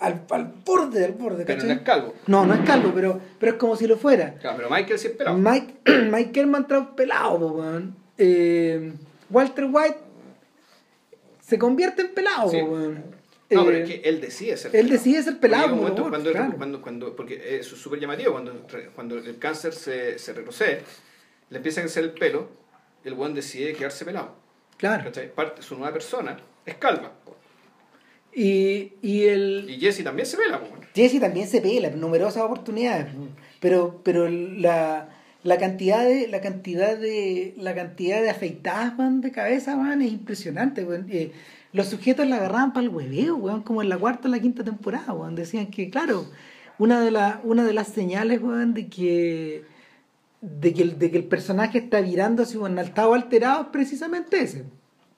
Al, 0.00 0.22
al 0.30 0.52
borde 0.64 1.00
del 1.00 1.12
borde, 1.12 1.44
¿cachai? 1.44 1.56
Pero 1.56 1.68
no 1.68 1.74
es 1.74 1.80
calvo. 1.80 2.14
No, 2.26 2.46
no 2.46 2.54
es 2.54 2.60
calvo, 2.60 2.92
pero, 2.94 3.20
pero 3.38 3.52
es 3.52 3.58
como 3.58 3.76
si 3.76 3.86
lo 3.86 3.96
fuera. 3.96 4.34
Claro, 4.34 4.56
pero 4.58 4.70
Michael 4.70 4.98
sí 4.98 5.08
es 5.08 5.12
pelado. 5.14 5.36
Mike, 5.36 5.74
Michael 6.10 6.46
Mantrao 6.46 6.94
pelado, 6.94 7.82
eh, 8.16 8.92
Walter 9.30 9.66
White 9.70 9.98
se 11.40 11.58
convierte 11.58 12.02
en 12.02 12.14
pelado, 12.14 12.50
sí. 12.50 12.58
No, 13.50 13.64
pero 13.64 13.78
es 13.78 13.88
eh, 13.88 14.00
que 14.02 14.08
él 14.08 14.20
decide 14.20 14.56
ser 14.58 14.70
pelado. 14.70 14.86
Él 14.86 14.92
decide 14.92 15.22
ser 15.22 15.40
pelado. 15.40 15.74
Momento, 15.74 16.08
cuando, 16.10 16.32
cuando, 16.56 16.82
cuando, 16.82 17.16
porque 17.16 17.58
es 17.58 17.66
súper 17.66 17.98
llamativo, 17.98 18.32
cuando, 18.32 18.66
cuando 18.94 19.16
el 19.16 19.38
cáncer 19.38 19.72
se, 19.72 20.18
se 20.18 20.34
retrocede, 20.34 20.82
le 21.48 21.56
empieza 21.56 21.80
a 21.80 21.84
crecer 21.84 22.04
el 22.04 22.10
pelo, 22.10 22.48
el 23.04 23.14
buen 23.14 23.34
decide 23.34 23.72
quedarse 23.74 24.04
pelado. 24.04 24.34
Claro. 24.76 25.04
¿cachai? 25.04 25.34
Parte, 25.34 25.62
su 25.62 25.76
nueva 25.76 25.92
persona 25.92 26.36
es 26.64 26.74
calva. 26.76 27.12
Y, 28.32 28.92
y, 29.02 29.24
el... 29.24 29.66
y 29.68 29.80
Jesse 29.80 30.04
también 30.04 30.26
se 30.26 30.36
pela. 30.36 30.60
Jesse 30.94 31.18
también 31.18 31.48
se 31.48 31.60
pela, 31.60 31.90
numerosas 31.90 32.42
oportunidades. 32.42 33.06
Pero, 33.58 34.00
pero 34.04 34.28
la, 34.28 35.08
la 35.42 35.58
cantidad 35.58 36.04
de 36.04 36.28
la 36.28 36.40
cantidad 36.40 36.96
de 36.96 37.54
la 37.56 37.74
cantidad 37.74 38.20
de 38.22 38.30
afeitadas 38.30 38.96
van 38.96 39.20
de 39.20 39.32
cabeza 39.32 39.76
van 39.76 40.02
es 40.02 40.12
impresionante 40.12 40.86
eh, 41.08 41.32
los 41.72 41.88
sujetos 41.88 42.26
la 42.26 42.36
agarraban 42.36 42.72
para 42.72 42.84
el 42.84 42.90
hueveo 42.90 43.36
weón, 43.36 43.62
como 43.62 43.82
en 43.82 43.88
la 43.88 43.98
cuarta 43.98 44.28
o 44.28 44.30
la 44.30 44.40
quinta 44.40 44.64
temporada 44.64 45.12
weón. 45.12 45.34
decían 45.34 45.66
que 45.66 45.90
claro 45.90 46.26
una 46.78 47.00
de 47.00 47.10
las 47.10 47.38
una 47.44 47.64
de 47.64 47.72
las 47.72 47.88
señales 47.88 48.40
weón, 48.40 48.74
de 48.74 48.88
que 48.88 49.64
de 50.40 50.72
que, 50.72 50.82
el, 50.82 50.98
de 50.98 51.10
que 51.10 51.18
el 51.18 51.24
personaje 51.24 51.78
está 51.78 52.00
virando 52.00 52.42
hacia 52.42 52.60
un 52.60 52.78
estado 52.78 53.14
alterado 53.14 53.62
es 53.62 53.68
precisamente 53.68 54.40
ese 54.40 54.64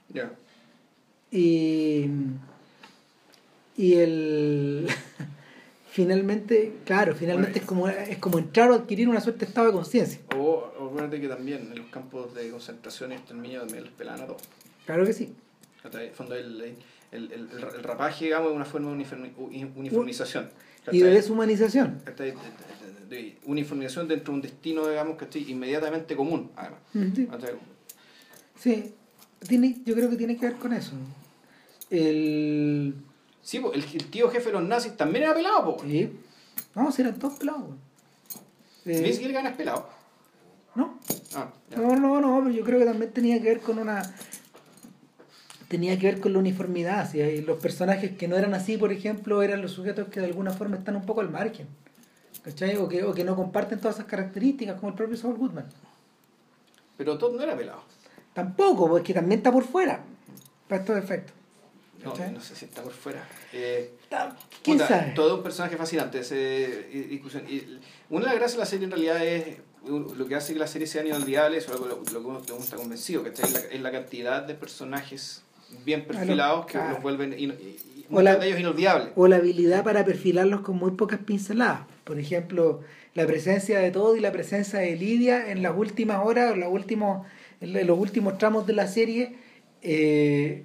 ya 0.09 0.32
y 1.30 2.10
y 3.80 3.94
el 3.94 4.86
finalmente, 5.90 6.74
claro, 6.84 7.14
finalmente 7.14 7.60
es 7.60 7.64
como 7.64 7.88
es 7.88 8.18
como 8.18 8.38
entrar 8.38 8.70
o 8.70 8.74
adquirir 8.74 9.09
una 9.09 9.22
suerte 9.22 9.40
de 9.40 9.47
estado 9.47 9.68
de 9.68 9.72
conciencia. 9.72 10.20
O 10.36 10.66
acuérdate 10.88 11.18
que 11.18 11.28
también 11.28 11.70
en 11.72 11.78
los 11.78 11.86
campos 11.88 12.34
de 12.34 12.51
concentración 12.51 13.12
y 13.12 13.14
exterminio 13.14 13.60
también 13.60 13.84
los 13.84 13.92
pelan 13.94 14.20
a 14.20 14.26
todos. 14.26 14.42
Claro 14.84 15.06
que 15.06 15.14
sí. 15.14 15.32
El, 15.82 16.74
el, 17.12 17.32
el, 17.32 17.32
el, 17.32 17.82
rapaje, 17.82 18.26
digamos, 18.26 18.51
es 18.51 18.56
una 18.56 18.66
forma 18.66 18.90
de 18.90 19.06
uniformización. 19.76 20.51
Y 20.92 21.01
de 21.01 21.10
deshumanización. 21.10 22.02
De, 23.11 23.37
uniformización 23.45 24.09
dentro 24.09 24.32
de 24.32 24.37
un 24.37 24.43
destino, 24.43 24.89
digamos, 24.89 25.19
que 25.19 25.24
estoy 25.24 25.51
inmediatamente 25.51 26.16
común, 26.16 26.51
además. 26.57 26.81
Sí, 28.59 28.95
tiene, 29.47 29.77
yo 29.85 29.95
creo 29.95 30.09
que 30.09 30.16
tiene 30.16 30.37
que 30.37 30.47
ver 30.47 30.57
con 30.57 30.73
eso. 30.73 30.93
El 31.91 32.95
Sí, 33.43 33.61
el, 33.74 33.85
tío 34.11 34.31
jefe 34.31 34.47
de 34.47 34.53
los 34.53 34.62
nazis 34.62 34.97
también 34.97 35.24
era 35.24 35.35
pelado, 35.35 35.77
po. 35.77 35.82
Sí. 35.82 36.11
No, 36.74 36.93
si 36.93 37.03
eran 37.03 37.19
todos 37.19 37.35
pelados, 37.39 37.70
Eh, 38.85 39.01
¿Ves 39.03 39.19
que 39.19 39.27
el 39.27 39.37
es 39.37 39.53
pelado? 39.55 39.89
No. 40.74 40.99
Ah, 41.35 41.51
no, 41.77 41.97
no, 41.97 42.20
no, 42.20 42.41
pero 42.45 42.55
yo 42.55 42.65
creo 42.65 42.78
que 42.78 42.85
también 42.85 43.11
tenía 43.12 43.41
que 43.41 43.49
ver 43.49 43.61
con 43.61 43.78
una. 43.78 44.03
Tenía 45.69 45.99
que 45.99 46.07
ver 46.07 46.20
con 46.20 46.32
la 46.32 46.39
uniformidad. 46.39 47.11
¿sí? 47.11 47.43
Los 47.43 47.59
personajes 47.59 48.16
que 48.16 48.28
no 48.28 48.37
eran 48.37 48.55
así, 48.55 48.77
por 48.77 48.93
ejemplo, 48.93 49.43
eran 49.43 49.62
los 49.62 49.73
sujetos 49.73 50.09
que 50.09 50.20
de 50.20 50.27
alguna 50.27 50.51
forma 50.51 50.77
están 50.77 50.97
un 50.97 51.05
poco 51.05 51.20
al 51.20 51.31
margen. 51.31 51.66
¿Cachai? 52.43 52.77
O 52.77 52.89
que, 52.89 53.05
o 53.05 53.12
que 53.12 53.25
no 53.25 53.37
comparten 53.37 53.79
todas 53.79 53.97
esas 53.97 54.07
características, 54.07 54.77
como 54.77 54.89
el 54.91 54.95
propio 54.95 55.17
Saul 55.17 55.37
Goodman. 55.37 55.67
Pero 56.97 57.19
todo 57.19 57.37
no 57.37 57.43
era 57.43 57.57
pelado. 57.57 57.83
Tampoco, 58.33 58.89
porque 58.89 59.12
también 59.12 59.41
está 59.41 59.53
por 59.53 59.65
fuera, 59.65 60.01
para 60.69 60.81
estos 60.81 60.97
efectos. 60.97 61.35
No, 62.05 62.15
no 62.15 62.41
sé 62.41 62.57
si 62.57 62.65
está 62.65 62.83
por 62.83 62.93
fuera. 62.93 63.27
Eh, 63.53 63.95
¿Quién 64.62 64.79
sabe? 64.79 65.12
Todo 65.15 65.37
un 65.37 65.43
personaje 65.43 65.77
fascinante. 65.77 66.21
Ese, 66.21 67.09
inclusión. 67.11 67.45
Y 67.49 67.79
una 68.09 68.27
de 68.27 68.31
las 68.31 68.37
gracias 68.37 68.53
de 68.53 68.59
la 68.59 68.67
serie 68.67 68.85
en 68.87 68.91
realidad 68.91 69.27
es 69.27 69.59
lo 69.87 70.27
que 70.27 70.35
hace 70.35 70.53
que 70.53 70.59
la 70.59 70.67
serie 70.67 70.87
sea 70.87 71.05
inolvidable, 71.05 71.59
eso 71.59 71.73
es 71.75 71.81
lo, 71.81 71.87
lo, 72.21 72.43
que 72.43 72.53
uno 72.53 72.62
está 72.62 72.77
convencido, 72.77 73.23
que 73.23 73.31
es 73.31 73.53
la, 73.53 73.61
es 73.61 73.81
la 73.81 73.91
cantidad 73.91 74.43
de 74.43 74.55
personajes 74.55 75.43
bien 75.85 76.07
perfilados 76.07 76.67
que 76.67 76.79
los 76.79 77.03
vuelven 77.03 77.35
de 78.11 78.47
ellos 78.47 78.61
inolvidables. 78.61 79.09
O 79.16 79.28
la 79.28 79.37
habilidad 79.37 79.85
para 79.85 80.05
perfilarlos 80.05 80.61
con 80.61 80.77
muy 80.77 80.93
pocas 80.93 81.20
pinceladas. 81.20 81.82
Por 82.05 82.19
ejemplo, 82.19 82.81
la 83.15 83.27
presencia 83.27 83.78
de 83.78 83.91
todo 83.91 84.16
y 84.16 84.20
la 84.20 84.32
presencia 84.32 84.81
de 84.81 84.97
Lidia 84.97 85.51
en 85.51 85.62
las 85.62 85.77
últimas 85.77 86.24
horas, 86.24 86.53
en 86.53 86.61
los 86.61 86.73
últimos, 86.73 87.27
en 87.61 87.87
los 87.87 87.99
últimos 87.99 88.39
tramos 88.39 88.66
de 88.66 88.73
la 88.73 88.87
serie, 88.87 89.37
eh, 89.82 90.65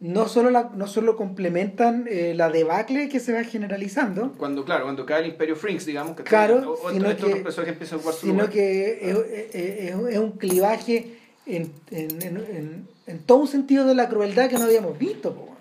no 0.00 0.26
solo, 0.26 0.50
la, 0.50 0.72
no 0.74 0.88
solo 0.88 1.16
complementan 1.16 2.06
eh, 2.10 2.34
la 2.34 2.50
debacle 2.50 3.08
que 3.08 3.20
se 3.20 3.32
va 3.32 3.44
generalizando. 3.44 4.32
Cuando, 4.36 4.64
claro, 4.64 4.84
cuando 4.84 5.06
cae 5.06 5.20
el 5.20 5.28
Imperio 5.28 5.54
Frinks, 5.54 5.86
digamos, 5.86 6.16
que 6.16 6.24
claro, 6.24 6.76
sino 6.90 7.16
que, 7.16 7.30
empiezan 7.68 7.98
a 7.98 8.02
jugar 8.02 8.14
su 8.14 8.26
sino 8.26 8.50
que 8.50 8.98
es, 9.00 9.54
es, 9.54 10.18
un 10.18 10.32
clivaje 10.32 11.18
en, 11.46 11.72
en, 11.92 12.22
en, 12.22 12.88
en, 13.06 13.18
todo 13.20 13.38
un 13.38 13.48
sentido 13.48 13.86
de 13.86 13.94
la 13.94 14.08
crueldad 14.08 14.50
que 14.50 14.58
no 14.58 14.64
habíamos 14.64 14.98
visto. 14.98 15.51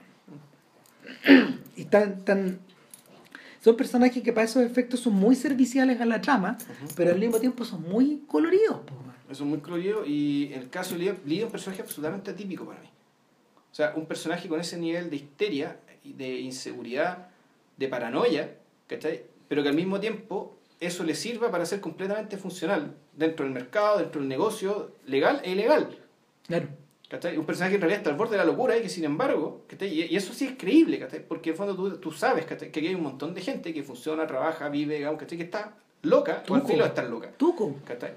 y 1.75 1.85
tan, 1.85 2.23
tan, 2.23 2.59
son 3.61 3.77
personajes 3.77 4.23
que 4.23 4.33
para 4.33 4.45
esos 4.45 4.63
efectos 4.63 5.01
son 5.01 5.13
muy 5.13 5.35
serviciales 5.35 6.01
a 6.01 6.05
la 6.05 6.19
trama, 6.19 6.57
pero 6.95 7.11
al 7.11 7.19
mismo 7.19 7.39
tiempo 7.39 7.63
son 7.63 7.83
muy 7.83 8.23
coloridos. 8.27 8.79
Son 9.31 9.47
muy 9.47 9.59
coloridos 9.59 10.07
y 10.07 10.51
en 10.51 10.61
el 10.61 10.69
caso 10.69 10.97
de 10.97 11.15
Lidia 11.25 11.41
es 11.41 11.45
un 11.45 11.51
personaje 11.51 11.81
absolutamente 11.81 12.31
atípico 12.31 12.65
para 12.65 12.81
mí. 12.81 12.87
O 13.71 13.75
sea, 13.75 13.93
un 13.95 14.05
personaje 14.05 14.49
con 14.49 14.59
ese 14.59 14.77
nivel 14.77 15.09
de 15.09 15.15
histeria, 15.15 15.79
de 16.03 16.39
inseguridad, 16.41 17.29
de 17.77 17.87
paranoia, 17.87 18.55
¿cachai? 18.87 19.23
Pero 19.47 19.63
que 19.63 19.69
al 19.69 19.75
mismo 19.75 19.99
tiempo 19.99 20.57
eso 20.79 21.03
le 21.03 21.13
sirva 21.13 21.51
para 21.51 21.65
ser 21.65 21.79
completamente 21.79 22.37
funcional 22.37 22.95
dentro 23.15 23.45
del 23.45 23.53
mercado, 23.53 23.99
dentro 23.99 24.19
del 24.19 24.27
negocio, 24.27 24.95
legal 25.05 25.39
e 25.43 25.51
ilegal. 25.51 25.97
Claro. 26.47 26.67
¿Cachai? 27.11 27.37
Un 27.37 27.45
personaje 27.45 27.71
que 27.71 27.75
en 27.75 27.81
realidad 27.81 27.99
está 27.99 28.09
al 28.09 28.15
borde 28.15 28.31
de 28.31 28.37
la 28.37 28.45
locura 28.45 28.77
y 28.77 28.81
que 28.83 28.87
sin 28.87 29.03
embargo, 29.03 29.65
y 29.81 30.15
eso 30.15 30.33
sí 30.33 30.45
es 30.45 30.53
creíble, 30.57 30.97
¿cachai? 30.97 31.27
porque 31.27 31.49
en 31.49 31.53
el 31.55 31.57
fondo 31.57 31.75
tú, 31.75 31.97
tú 31.97 32.11
sabes 32.13 32.45
que 32.45 32.53
aquí 32.53 32.87
hay 32.87 32.95
un 32.95 33.03
montón 33.03 33.33
de 33.33 33.41
gente 33.41 33.73
que 33.73 33.83
funciona, 33.83 34.25
trabaja, 34.25 34.69
vive, 34.69 34.95
digamos, 34.95 35.19
¿cachai? 35.19 35.37
que 35.37 35.43
está 35.43 35.75
loca, 36.03 36.41
o 36.47 36.55
al 36.55 36.65
filo 36.65 36.85
estar 36.85 37.09
loca. 37.09 37.29
Tuco. 37.31 37.75
¿cachai? 37.85 38.11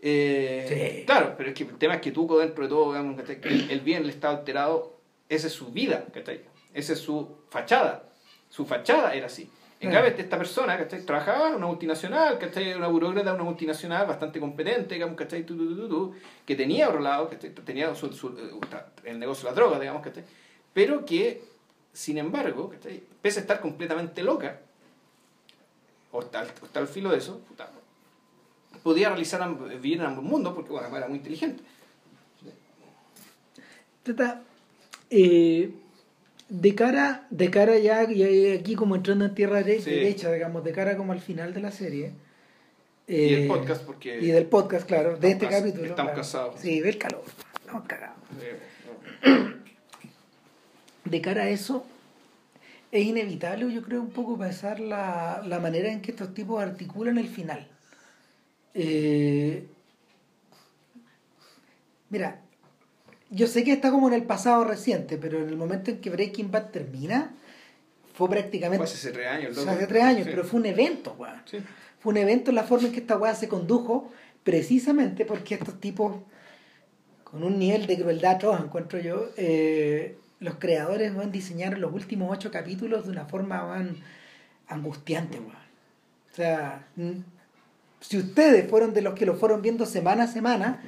Eh, 0.00 1.04
claro, 1.06 1.34
pero 1.36 1.50
es 1.50 1.54
que 1.54 1.64
el 1.64 1.76
tema 1.76 1.96
es 1.96 2.00
que 2.00 2.10
Tuco 2.10 2.38
dentro 2.38 2.64
de 2.64 2.70
todo, 2.70 2.92
digamos, 2.92 3.20
el, 3.28 3.70
el 3.70 3.80
bien, 3.80 4.04
el 4.04 4.08
estado 4.08 4.38
alterado, 4.38 4.96
esa 5.28 5.48
es 5.48 5.52
su 5.52 5.66
vida, 5.66 6.06
esa 6.72 6.92
es 6.94 6.98
su 6.98 7.36
fachada. 7.50 8.04
Su 8.48 8.64
fachada 8.64 9.12
era 9.14 9.26
así. 9.26 9.50
En 9.80 9.92
cambio, 9.92 10.12
esta 10.16 10.36
persona 10.36 10.76
que 10.76 10.96
trabajaba 10.98 11.50
en 11.50 11.54
una 11.54 11.66
multinacional, 11.68 12.36
¿cachai? 12.38 12.74
una 12.74 12.88
burócrata 12.88 13.32
una 13.32 13.44
multinacional 13.44 14.06
bastante 14.06 14.40
competente, 14.40 14.94
digamos, 14.94 15.16
¿cachai? 15.16 15.46
que 16.44 16.56
tenía 16.56 16.88
otro 16.88 17.00
lado, 17.00 17.30
que 17.30 17.36
tenía 17.36 17.86
eh, 17.86 18.50
el 19.04 19.18
negocio 19.20 19.48
de 19.48 19.54
la 19.54 19.60
droga, 19.60 19.78
digamos, 19.78 20.02
¿cachai? 20.02 20.24
pero 20.74 21.04
que, 21.04 21.42
sin 21.92 22.18
embargo, 22.18 22.72
pese 23.22 23.38
a 23.38 23.42
estar 23.42 23.60
completamente 23.60 24.22
loca, 24.22 24.60
o 26.10 26.22
está, 26.22 26.42
está 26.42 26.80
al 26.80 26.88
filo 26.88 27.10
de 27.10 27.18
eso, 27.18 27.40
podía 28.82 29.08
realizar 29.08 29.48
vivir 29.68 29.98
en 30.00 30.06
ambos 30.06 30.24
mundos 30.24 30.54
porque 30.54 30.70
bueno, 30.72 30.96
era 30.96 31.06
muy 31.06 31.18
inteligente. 31.18 31.62
Eh, 35.10 35.70
de 36.48 36.74
cara, 36.74 37.26
de 37.30 37.50
cara 37.50 37.78
ya, 37.78 38.00
aquí 38.00 38.74
como 38.74 38.96
entrando 38.96 39.24
en 39.24 39.34
tierra 39.34 39.62
derecha, 39.62 40.32
digamos, 40.32 40.64
de 40.64 40.72
cara 40.72 40.96
como 40.96 41.12
al 41.12 41.20
final 41.20 41.54
de 41.54 41.60
la 41.60 41.70
serie. 41.70 42.12
y 43.06 43.30
del 43.30 43.44
eh, 43.44 43.46
podcast, 43.48 43.84
porque. 43.84 44.18
Y 44.20 44.26
del 44.26 44.46
podcast, 44.46 44.86
claro, 44.86 45.16
de 45.16 45.30
este 45.30 45.48
capítulo. 45.48 45.86
Estamos 45.86 46.12
casados. 46.12 46.60
Sí, 46.60 46.80
del 46.80 46.98
calor. 46.98 47.24
Estamos 47.60 47.86
cagados. 47.86 48.16
De 51.04 51.22
cara 51.22 51.44
a 51.44 51.48
eso, 51.48 51.86
es 52.92 53.06
inevitable, 53.06 53.72
yo 53.72 53.82
creo, 53.82 54.02
un 54.02 54.10
poco 54.10 54.36
pensar 54.36 54.78
la, 54.78 55.42
la 55.46 55.58
manera 55.58 55.90
en 55.90 56.02
que 56.02 56.10
estos 56.10 56.34
tipos 56.34 56.62
articulan 56.62 57.16
el 57.16 57.28
final. 57.28 57.66
Eh, 58.74 59.66
Mira, 62.10 62.40
yo 63.30 63.46
sé 63.46 63.64
que 63.64 63.72
está 63.72 63.90
como 63.90 64.08
en 64.08 64.14
el 64.14 64.24
pasado 64.24 64.64
reciente, 64.64 65.18
pero 65.18 65.38
en 65.40 65.48
el 65.48 65.56
momento 65.56 65.90
en 65.90 66.00
que 66.00 66.10
Breaking 66.10 66.50
Bad 66.50 66.70
termina, 66.70 67.34
fue 68.14 68.28
prácticamente. 68.28 68.86
Fue 68.86 68.94
hace 68.94 69.12
tres 69.12 69.26
años, 69.28 69.58
Hace 69.58 69.86
tres 69.86 70.02
años, 70.02 70.26
pero 70.28 70.44
fue 70.44 70.60
un 70.60 70.66
evento, 70.66 71.14
weón. 71.18 71.40
Fue 72.00 72.10
un 72.12 72.16
evento 72.16 72.50
en 72.50 72.56
la 72.56 72.64
forma 72.64 72.88
en 72.88 72.92
que 72.92 73.00
esta 73.00 73.16
weá 73.16 73.34
se 73.34 73.48
condujo, 73.48 74.10
precisamente 74.42 75.24
porque 75.24 75.54
estos 75.54 75.78
tipos, 75.80 76.16
con 77.22 77.44
un 77.44 77.58
nivel 77.58 77.86
de 77.86 77.98
crueldad 77.98 78.38
todos 78.38 78.60
encuentro 78.60 78.98
yo, 78.98 79.28
eh, 79.36 80.16
los 80.40 80.56
creadores 80.56 81.14
van 81.14 81.30
diseñaron 81.30 81.80
los 81.80 81.92
últimos 81.92 82.30
ocho 82.32 82.50
capítulos 82.50 83.06
de 83.06 83.12
una 83.12 83.26
forma 83.26 83.62
van 83.62 83.96
angustiante, 84.68 85.38
weón. 85.38 85.68
O 86.32 86.34
sea, 86.34 86.86
si 88.00 88.16
ustedes 88.16 88.68
fueron 88.70 88.94
de 88.94 89.02
los 89.02 89.14
que 89.14 89.26
lo 89.26 89.34
fueron 89.34 89.60
viendo 89.60 89.86
semana 89.86 90.24
a 90.24 90.28
semana, 90.28 90.80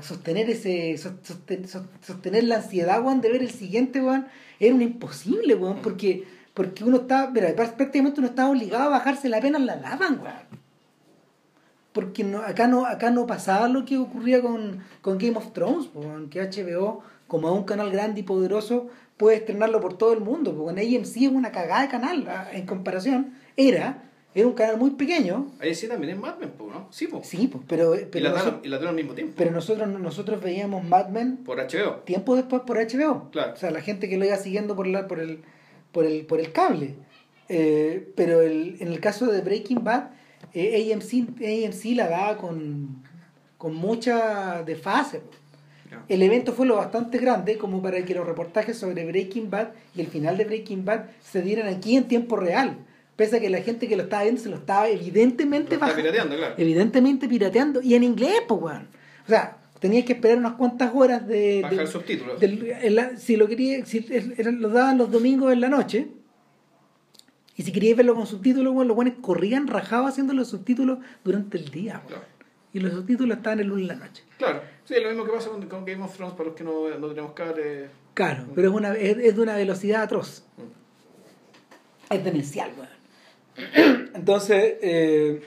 sostener 0.00 0.50
ese 0.50 0.96
sostener, 0.98 2.44
la 2.44 2.56
ansiedad 2.56 3.02
weón, 3.02 3.20
de 3.20 3.30
ver 3.30 3.42
el 3.42 3.50
siguiente 3.50 4.00
weón, 4.00 4.26
era 4.60 4.74
un 4.74 4.82
imposible 4.82 5.54
weón, 5.54 5.80
porque 5.82 6.24
porque 6.54 6.84
uno 6.84 6.98
está 6.98 7.32
prácticamente 7.32 8.20
uno 8.20 8.28
estaba 8.28 8.50
obligado 8.50 8.84
a 8.84 8.88
bajarse 8.88 9.28
la 9.28 9.40
pena 9.40 9.58
en 9.58 9.66
la 9.66 9.76
lavan 9.76 10.20
weón. 10.20 10.64
Porque 11.92 12.24
no, 12.24 12.38
acá 12.38 12.66
no 12.66 12.86
acá 12.86 13.10
no 13.10 13.26
pasaba 13.26 13.68
lo 13.68 13.84
que 13.84 13.98
ocurría 13.98 14.40
con, 14.40 14.82
con 15.00 15.18
Game 15.18 15.36
of 15.36 15.52
Thrones 15.52 15.90
weón, 15.94 16.30
que 16.30 16.40
HBO 16.40 17.02
como 17.26 17.48
es 17.48 17.54
un 17.54 17.64
canal 17.64 17.90
grande 17.90 18.20
y 18.20 18.22
poderoso 18.24 18.88
puede 19.16 19.38
estrenarlo 19.38 19.80
por 19.80 19.96
todo 19.96 20.12
el 20.12 20.20
mundo 20.20 20.54
porque 20.54 20.80
en 20.80 20.96
AMC 20.96 21.16
es 21.16 21.28
una 21.28 21.52
cagada 21.52 21.82
de 21.82 21.88
canal 21.88 22.28
en 22.52 22.66
comparación 22.66 23.34
era 23.56 24.02
era 24.34 24.48
un 24.48 24.54
canal 24.54 24.78
muy 24.78 24.90
pequeño. 24.90 25.52
Ahí 25.60 25.74
sí 25.74 25.86
también 25.86 26.14
es 26.14 26.18
Mad 26.18 26.38
Men, 26.38 26.52
¿no? 26.58 26.88
Sí, 26.90 27.06
pues. 27.06 27.26
Sí, 27.26 27.50
pero, 27.68 27.94
pero. 28.10 28.34
y 28.62 28.68
la, 28.68 28.78
al 28.78 28.94
mismo 28.94 29.14
tiempo. 29.14 29.34
Pero 29.36 29.52
nosotros, 29.52 29.88
nosotros 29.88 30.42
veíamos 30.42 30.82
Mad 30.84 31.08
Men. 31.08 31.36
Por 31.38 31.58
HBO. 31.58 32.00
Tiempo 32.04 32.34
después 32.34 32.62
por 32.62 32.78
HBO. 32.78 33.30
Claro. 33.30 33.52
O 33.52 33.56
sea, 33.56 33.70
la 33.70 33.80
gente 33.80 34.08
que 34.08 34.16
lo 34.16 34.24
iba 34.24 34.36
siguiendo 34.36 34.74
por, 34.74 34.88
la, 34.88 35.06
por, 35.06 35.20
el, 35.20 35.42
por, 35.92 36.04
el, 36.04 36.26
por 36.26 36.40
el 36.40 36.50
cable. 36.50 36.96
Eh, 37.48 38.12
pero 38.16 38.40
el, 38.40 38.76
en 38.80 38.88
el 38.88 38.98
caso 38.98 39.26
de 39.26 39.40
Breaking 39.40 39.84
Bad, 39.84 40.10
eh, 40.52 40.92
AMC, 40.92 41.40
AMC 41.40 41.96
la 41.96 42.08
daba 42.08 42.36
con, 42.36 43.04
con 43.56 43.74
mucha 43.74 44.64
desfase. 44.64 45.22
El 46.08 46.22
evento 46.22 46.52
fue 46.52 46.66
lo 46.66 46.74
bastante 46.74 47.18
grande 47.18 47.56
como 47.56 47.80
para 47.80 48.04
que 48.04 48.14
los 48.14 48.26
reportajes 48.26 48.76
sobre 48.76 49.06
Breaking 49.06 49.48
Bad 49.48 49.68
y 49.94 50.00
el 50.00 50.08
final 50.08 50.36
de 50.36 50.44
Breaking 50.44 50.84
Bad 50.84 51.04
se 51.22 51.40
dieran 51.40 51.68
aquí 51.68 51.96
en 51.96 52.08
tiempo 52.08 52.34
real. 52.34 52.78
Pese 53.16 53.36
a 53.36 53.40
que 53.40 53.48
la 53.48 53.60
gente 53.60 53.86
que 53.86 53.96
lo 53.96 54.04
estaba 54.04 54.24
viendo 54.24 54.40
se 54.40 54.48
lo 54.48 54.56
estaba 54.56 54.88
evidentemente 54.88 55.78
pirateando, 55.78 56.36
claro. 56.36 56.54
Evidentemente 56.58 57.28
pirateando. 57.28 57.80
Y 57.80 57.94
en 57.94 58.02
inglés, 58.02 58.42
pues, 58.48 58.60
weón. 58.60 58.88
O 59.24 59.28
sea, 59.28 59.58
tenías 59.78 60.04
que 60.04 60.14
esperar 60.14 60.38
unas 60.38 60.54
cuantas 60.54 60.90
horas 60.94 61.26
de. 61.26 61.60
Bajar 61.62 61.86
subtítulos. 61.86 62.40
si 63.18 63.36
lo 63.36 63.46
quería, 63.46 63.86
si 63.86 64.00
lo 64.00 64.68
daban 64.70 64.98
los 64.98 65.10
domingos 65.10 65.52
en 65.52 65.60
la 65.60 65.68
noche. 65.68 66.08
Y 67.56 67.62
si 67.62 67.70
querías 67.70 67.96
verlo 67.96 68.16
con 68.16 68.26
subtítulos, 68.26 68.74
bueno, 68.74 68.88
los 68.88 68.96
buenos 68.96 69.14
corrían 69.20 69.68
rajados 69.68 70.08
haciendo 70.08 70.32
los 70.32 70.48
subtítulos 70.48 70.98
durante 71.22 71.56
el 71.56 71.70
día. 71.70 72.02
Claro. 72.08 72.24
Y 72.72 72.80
los 72.80 72.92
subtítulos 72.92 73.36
estaban 73.36 73.60
el 73.60 73.68
lunes 73.68 73.82
en 73.82 73.98
la 73.98 74.06
noche. 74.06 74.24
Claro. 74.38 74.60
Sí, 74.84 74.94
es 74.94 75.02
lo 75.02 75.08
mismo 75.10 75.24
que 75.24 75.30
pasa 75.30 75.50
con, 75.50 75.84
Game 75.84 76.02
of 76.02 76.16
Thrones 76.16 76.34
para 76.34 76.48
los 76.48 76.56
que 76.56 76.64
no, 76.64 76.88
no 76.98 77.08
tenemos 77.08 77.32
cable. 77.32 77.88
Claro, 78.14 78.46
pero 78.56 78.70
es, 78.70 78.74
una, 78.74 78.94
es, 78.94 79.36
de 79.36 79.40
una 79.40 79.54
velocidad 79.54 80.02
atroz. 80.02 80.44
Mm. 80.56 82.14
Es 82.14 82.24
demencial, 82.24 82.72
weón. 82.76 83.03
Entonces, 84.14 84.74
eh, 84.82 85.42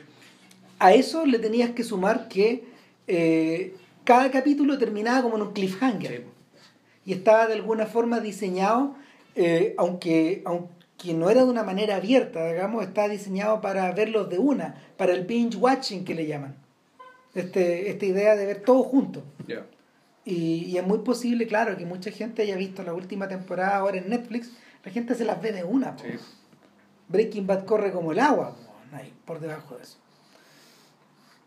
a 0.80 0.94
eso 0.94 1.26
le 1.26 1.40
tenías 1.40 1.72
que 1.72 1.84
sumar 1.84 2.28
que 2.28 2.64
eh, 3.08 3.76
cada 4.04 4.32
capítulo 4.32 4.78
terminaba 4.78 5.22
como 5.22 5.36
en 5.36 5.44
un 5.44 5.54
cliffhanger. 5.54 6.24
Y 7.06 7.14
estaba 7.14 7.48
de 7.48 7.54
alguna 7.54 7.86
forma 7.86 8.20
diseñado, 8.20 8.96
eh, 9.36 9.74
aunque, 9.78 10.42
aunque 10.46 11.14
no 11.14 11.30
era 11.30 11.44
de 11.44 11.50
una 11.50 11.64
manera 11.64 11.96
abierta, 11.96 12.52
digamos, 12.52 12.84
estaba 12.84 13.08
diseñado 13.08 13.62
para 13.62 13.92
verlos 13.92 14.30
de 14.30 14.40
una, 14.40 14.76
para 14.98 15.14
el 15.14 15.26
binge 15.26 15.58
watching 15.58 16.04
que 16.04 16.16
le 16.16 16.28
llaman. 16.28 16.56
Este, 17.34 17.90
esta 17.90 18.06
idea 18.06 18.36
de 18.36 18.46
ver 18.46 18.62
todo 18.62 18.84
junto. 18.84 19.24
Y, 20.26 20.76
es 20.76 20.86
muy 20.86 21.00
posible, 21.00 21.48
claro, 21.48 21.78
que 21.78 21.86
mucha 21.86 22.12
gente 22.12 22.42
haya 22.42 22.58
visto 22.58 22.84
la 22.84 22.94
última 22.94 23.30
temporada 23.30 23.78
ahora 23.78 23.98
en 23.98 24.10
Netflix, 24.10 24.52
la 24.84 24.92
gente 24.92 25.16
se 25.16 25.24
las 25.24 25.42
ve 25.42 25.54
de 25.54 25.64
una. 25.64 25.96
Breaking 27.08 27.48
Bad 27.48 27.66
corre 27.66 27.92
como 27.92 28.12
el 28.12 28.20
agua, 28.20 28.56
ahí, 28.92 29.14
por 29.26 29.40
debajo 29.40 29.78
de 29.78 29.84
eso. 29.84 29.98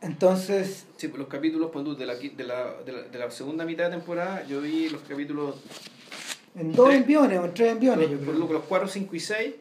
Entonces. 0.00 0.86
Sí, 0.96 1.08
pues 1.08 1.18
los 1.18 1.28
capítulos, 1.28 1.70
de 1.98 2.06
la, 2.06 2.14
de, 2.14 2.44
la, 2.44 2.72
de, 2.82 3.18
la, 3.18 3.30
segunda 3.30 3.64
mitad 3.64 3.84
de 3.84 3.90
temporada, 3.90 4.46
yo 4.46 4.60
vi 4.60 4.88
los 4.88 5.02
capítulos. 5.02 5.56
En 6.54 6.72
dos 6.72 6.92
enviones 6.92 7.38
o 7.38 7.44
en 7.44 7.54
tres 7.54 7.72
enviones, 7.72 8.10
los, 8.10 8.20
yo 8.20 8.26
creo. 8.26 8.52
Los 8.52 8.64
4, 8.64 8.88
5 8.88 9.16
y 9.16 9.20
6, 9.20 9.54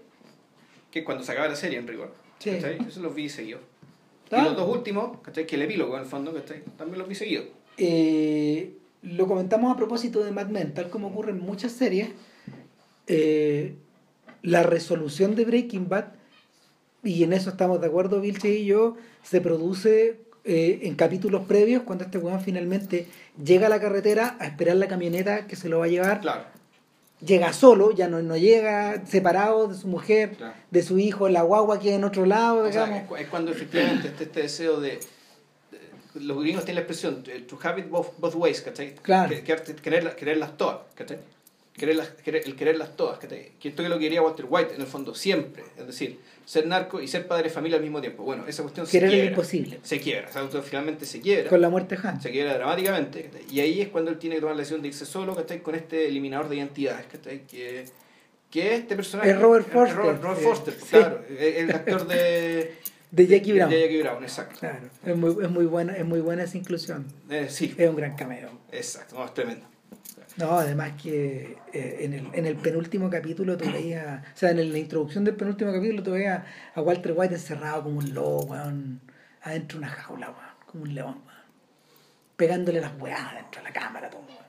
que 0.91 0.99
es 0.99 1.05
cuando 1.05 1.23
se 1.23 1.31
acaba 1.31 1.47
la 1.47 1.55
serie 1.55 1.77
en 1.77 1.87
rigor. 1.87 2.13
Sí. 2.39 2.51
Eso 2.51 3.01
los 3.01 3.13
vi 3.13 3.29
seguidos. 3.29 3.61
Y 4.31 4.41
los 4.41 4.55
dos 4.55 4.69
últimos, 4.69 5.19
¿cachai? 5.21 5.45
Que 5.45 5.55
el 5.55 5.63
epílogo 5.63 5.95
en 5.95 6.03
el 6.03 6.07
fondo, 6.07 6.33
¿cachai? 6.33 6.63
También 6.77 6.99
los 6.99 7.07
vi 7.07 7.15
seguidos. 7.15 7.47
Eh, 7.77 8.77
lo 9.01 9.27
comentamos 9.27 9.73
a 9.73 9.77
propósito 9.77 10.23
de 10.23 10.31
Mad 10.31 10.47
Men, 10.47 10.73
tal 10.73 10.89
como 10.89 11.07
ocurre 11.07 11.31
en 11.31 11.39
muchas 11.39 11.71
series. 11.71 12.09
Eh, 13.07 13.75
la 14.41 14.63
resolución 14.63 15.35
de 15.35 15.45
Breaking 15.45 15.89
Bad, 15.89 16.05
y 17.03 17.23
en 17.23 17.33
eso 17.33 17.49
estamos 17.49 17.79
de 17.81 17.87
acuerdo 17.87 18.21
Vilche 18.21 18.49
y 18.49 18.65
yo, 18.65 18.95
se 19.23 19.41
produce 19.41 20.19
eh, 20.45 20.79
en 20.83 20.95
capítulos 20.95 21.45
previos 21.45 21.83
cuando 21.83 22.05
este 22.05 22.17
weón 22.17 22.41
finalmente 22.41 23.07
llega 23.43 23.67
a 23.67 23.69
la 23.69 23.79
carretera 23.79 24.37
a 24.39 24.47
esperar 24.47 24.77
la 24.77 24.87
camioneta 24.87 25.47
que 25.47 25.55
se 25.55 25.69
lo 25.69 25.79
va 25.79 25.85
a 25.85 25.89
llevar. 25.89 26.21
Llega 27.25 27.51
solo, 27.51 27.91
ya 27.91 28.07
no, 28.07 28.21
no 28.21 28.37
llega 28.37 29.05
separado 29.05 29.67
de 29.67 29.75
su 29.75 29.87
mujer, 29.87 30.37
de 30.71 30.83
su 30.83 30.97
hijo, 30.99 31.27
la 31.27 31.41
guagua 31.41 31.79
que 31.79 31.93
en 31.93 32.05
otro 32.05 32.25
lado. 32.25 32.65
es, 32.65 32.77
cuando 33.29 33.51
efectivamente 33.51 34.07
este, 34.07 34.23
este 34.23 34.41
deseo 34.43 34.79
de, 34.79 34.99
los 36.15 36.41
gringos 36.41 36.63
tienen 36.63 36.75
la 36.75 36.81
expresión 36.81 37.23
to 37.23 37.59
have 37.61 37.79
it 37.79 37.89
both, 37.89 38.17
both 38.17 38.35
ways, 38.35 38.61
¿cachai? 38.61 38.95
Claro. 38.95 39.35
querer, 39.83 40.15
quererlas 40.15 40.57
todas, 40.57 40.79
¿cachai? 40.95 41.17
Quererlas, 41.79 42.13
el 42.25 42.55
quererlas 42.55 42.95
todas, 42.95 43.17
que, 43.17 43.53
esto 43.63 43.81
que 43.81 43.89
lo 43.89 43.97
quería 43.97 44.21
Walter 44.21 44.45
White 44.47 44.75
en 44.75 44.81
el 44.81 44.87
fondo 44.87 45.15
siempre, 45.15 45.63
es 45.77 45.87
decir, 45.87 46.19
ser 46.45 46.67
narco 46.67 47.01
y 47.01 47.07
ser 47.07 47.27
padre 47.27 47.45
de 47.45 47.49
familia 47.49 47.77
al 47.77 47.83
mismo 47.83 48.01
tiempo. 48.01 48.23
Bueno, 48.23 48.45
esa 48.47 48.61
cuestión 48.61 48.85
se 48.85 48.99
quiebra. 48.99 49.29
imposible. 49.29 49.79
Se 49.81 49.99
quiebra, 49.99 50.29
o 50.29 50.51
sea, 50.51 50.61
finalmente 50.61 51.05
se 51.05 51.21
quiebra. 51.21 51.49
Con 51.49 51.61
la 51.61 51.69
muerte 51.69 51.95
de 51.95 52.07
Han. 52.07 52.21
Se 52.21 52.29
quiebra 52.29 52.53
dramáticamente. 52.53 53.31
Y 53.49 53.59
ahí 53.61 53.81
es 53.81 53.87
cuando 53.87 54.11
él 54.11 54.19
tiene 54.19 54.35
que 54.35 54.41
tomar 54.41 54.55
la 54.55 54.59
decisión 54.59 54.81
de 54.81 54.89
irse 54.89 55.05
solo, 55.05 55.35
que 55.35 55.61
con 55.61 55.73
este 55.73 56.07
eliminador 56.07 56.49
de 56.49 56.57
identidades, 56.57 57.07
que 57.07 57.85
que 58.49 58.75
este 58.75 58.95
personaje 58.95 59.31
es 59.31 59.39
Robert 59.39 59.67
Forster. 59.69 59.97
Robert, 59.97 60.39
Forster, 60.39 60.75
claro, 60.75 61.23
el 61.29 61.69
actor 61.71 62.07
de 62.07 62.73
de 63.11 63.27
Jackie 63.27 63.53
Brown. 63.53 63.69
De 63.69 63.81
Jackie 63.81 64.01
Brown, 64.01 64.23
exacto. 64.23 64.59
Claro, 64.59 64.89
es 65.05 65.15
muy, 65.15 65.43
es 65.43 65.49
muy 65.49 65.65
buena, 65.65 65.95
es 65.95 66.05
muy 66.05 66.19
buena 66.19 66.43
esa 66.43 66.57
inclusión. 66.57 67.05
Eh, 67.29 67.47
sí. 67.49 67.75
Es 67.77 67.89
un 67.89 67.95
gran 67.95 68.15
cameo. 68.15 68.49
Exacto, 68.71 69.15
no, 69.15 69.25
es 69.25 69.33
tremendo. 69.33 69.65
No, 70.39 70.57
además 70.57 70.93
que 71.01 71.57
eh, 71.73 71.97
en, 71.99 72.13
el, 72.13 72.29
en 72.33 72.45
el 72.45 72.55
penúltimo 72.55 73.09
capítulo 73.09 73.57
tú 73.57 73.69
veías, 73.69 74.23
o 74.23 74.37
sea, 74.37 74.51
en 74.51 74.71
la 74.71 74.77
introducción 74.77 75.25
del 75.25 75.35
penúltimo 75.35 75.73
capítulo 75.73 76.01
tú 76.01 76.11
veías 76.11 76.43
a 76.73 76.81
Walter 76.81 77.13
White 77.13 77.35
encerrado 77.35 77.83
como 77.83 77.99
un 77.99 78.13
lobo, 78.13 78.45
weón, 78.45 79.01
adentro 79.41 79.79
de 79.79 79.85
una 79.85 79.93
jaula, 79.93 80.29
weón, 80.29 80.65
como 80.65 80.83
un 80.83 80.95
león, 80.95 81.21
weón, 81.25 81.43
pegándole 82.37 82.79
las 82.79 82.97
weas 83.01 83.33
dentro 83.35 83.61
de 83.61 83.67
la 83.67 83.73
cámara, 83.73 84.09
todo, 84.09 84.21
weón. 84.21 84.39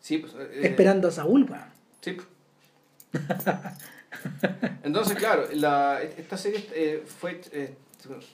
Sí, 0.00 0.18
pues, 0.18 0.34
eh, 0.34 0.60
Esperando 0.64 1.08
a 1.08 1.10
Saúl, 1.12 1.44
weón. 1.50 1.64
Sí. 2.02 2.12
Pues. 2.12 2.28
Entonces, 4.82 5.16
claro, 5.16 5.48
la, 5.54 6.02
esta 6.02 6.36
serie 6.36 6.68
eh, 6.74 7.04
fue 7.06 7.40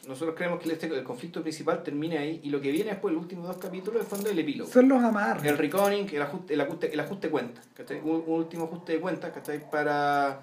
nosotros 0.07 0.35
creemos 0.37 0.61
que 0.61 0.71
este, 0.71 0.87
el 0.87 1.03
conflicto 1.03 1.41
principal 1.41 1.83
termine 1.83 2.19
ahí 2.19 2.41
y 2.43 2.51
lo 2.51 2.61
que 2.61 2.71
viene 2.71 2.91
después, 2.91 3.15
los 3.15 3.23
últimos 3.23 3.47
dos 3.47 3.57
capítulos, 3.57 4.03
es 4.03 4.09
fondo 4.09 4.29
el 4.29 4.39
epílogo. 4.39 4.71
Son 4.71 4.89
los 4.89 5.03
amarres. 5.03 5.45
El 5.45 5.57
reconing, 5.57 6.07
el 6.13 6.23
ajuste, 6.23 6.55
el 6.55 6.61
ajuste, 6.61 6.93
el 6.93 7.01
ajuste 7.01 7.27
de 7.29 7.31
cuentas, 7.31 7.67
un, 8.03 8.25
último 8.27 8.65
ajuste 8.65 8.93
de 8.93 9.01
cuentas 9.01 9.33
para, 9.71 10.43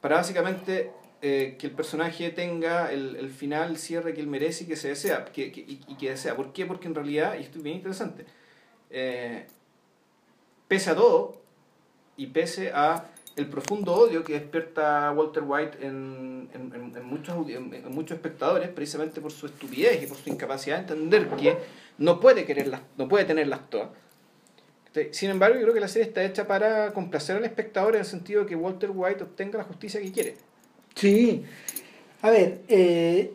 para 0.00 0.16
básicamente 0.16 0.92
eh, 1.22 1.56
que 1.58 1.66
el 1.66 1.72
personaje 1.72 2.30
tenga 2.30 2.92
el, 2.92 3.16
el, 3.16 3.30
final, 3.30 3.70
el 3.70 3.76
cierre 3.76 4.14
que 4.14 4.20
él 4.20 4.26
merece 4.26 4.64
y 4.64 4.66
que 4.68 4.76
se 4.76 4.88
desea, 4.88 5.24
que, 5.26 5.42
y, 5.46 5.96
que 5.96 6.10
desea. 6.10 6.36
¿Por 6.36 6.52
qué? 6.52 6.64
Porque 6.64 6.86
en 6.86 6.94
realidad, 6.94 7.36
y 7.38 7.42
esto 7.42 7.58
es 7.58 7.64
bien 7.64 7.76
interesante, 7.76 8.24
eh, 8.88 9.46
pese 10.68 10.90
a 10.90 10.94
todo 10.94 11.42
y 12.16 12.28
pese 12.28 12.70
a 12.72 13.10
el 13.40 13.48
profundo 13.48 13.94
odio 13.94 14.22
que 14.22 14.34
despierta 14.34 15.10
Walter 15.12 15.42
White 15.46 15.78
en, 15.86 16.48
en, 16.52 17.04
muchos, 17.04 17.48
en, 17.48 17.90
muchos 17.90 18.16
espectadores, 18.16 18.68
precisamente 18.68 19.20
por 19.20 19.32
su 19.32 19.46
estupidez 19.46 20.02
y 20.02 20.06
por 20.06 20.16
su 20.16 20.30
incapacidad 20.30 20.76
de 20.76 20.82
entender 20.82 21.28
que 21.30 21.56
no 21.98 22.20
puede 22.20 22.44
quererlas, 22.44 22.82
no 22.96 23.08
puede 23.08 23.24
tenerlas 23.24 23.68
todas. 23.70 23.88
Sin 25.12 25.30
embargo, 25.30 25.56
yo 25.56 25.62
creo 25.62 25.74
que 25.74 25.80
la 25.80 25.88
serie 25.88 26.08
está 26.08 26.24
hecha 26.24 26.46
para 26.46 26.92
complacer 26.92 27.36
al 27.36 27.44
espectador 27.44 27.94
en 27.94 28.00
el 28.00 28.06
sentido 28.06 28.42
de 28.42 28.48
que 28.48 28.56
Walter 28.56 28.90
White 28.92 29.22
obtenga 29.22 29.58
la 29.58 29.64
justicia 29.64 30.00
que 30.00 30.10
quiere. 30.10 30.36
Sí. 30.94 31.44
A 32.22 32.30
ver, 32.30 32.62
eh, 32.68 33.32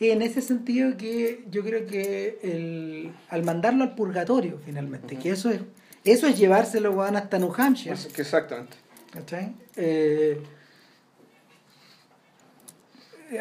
en 0.00 0.22
ese 0.22 0.40
sentido 0.40 0.96
que 0.96 1.44
yo 1.50 1.62
creo 1.62 1.86
que 1.86 2.38
el, 2.42 3.12
al 3.28 3.44
mandarlo 3.44 3.84
al 3.84 3.94
purgatorio 3.94 4.58
finalmente, 4.64 5.16
que 5.16 5.30
eso 5.30 5.50
es 5.50 5.60
eso 6.06 6.26
es 6.26 6.38
llevárselo 6.38 7.02
hasta 7.02 7.38
New 7.38 7.52
Hampshire. 7.56 7.96
Exactamente. 8.16 8.76
¿Cachai? 9.12 9.54
Eh, 9.76 10.40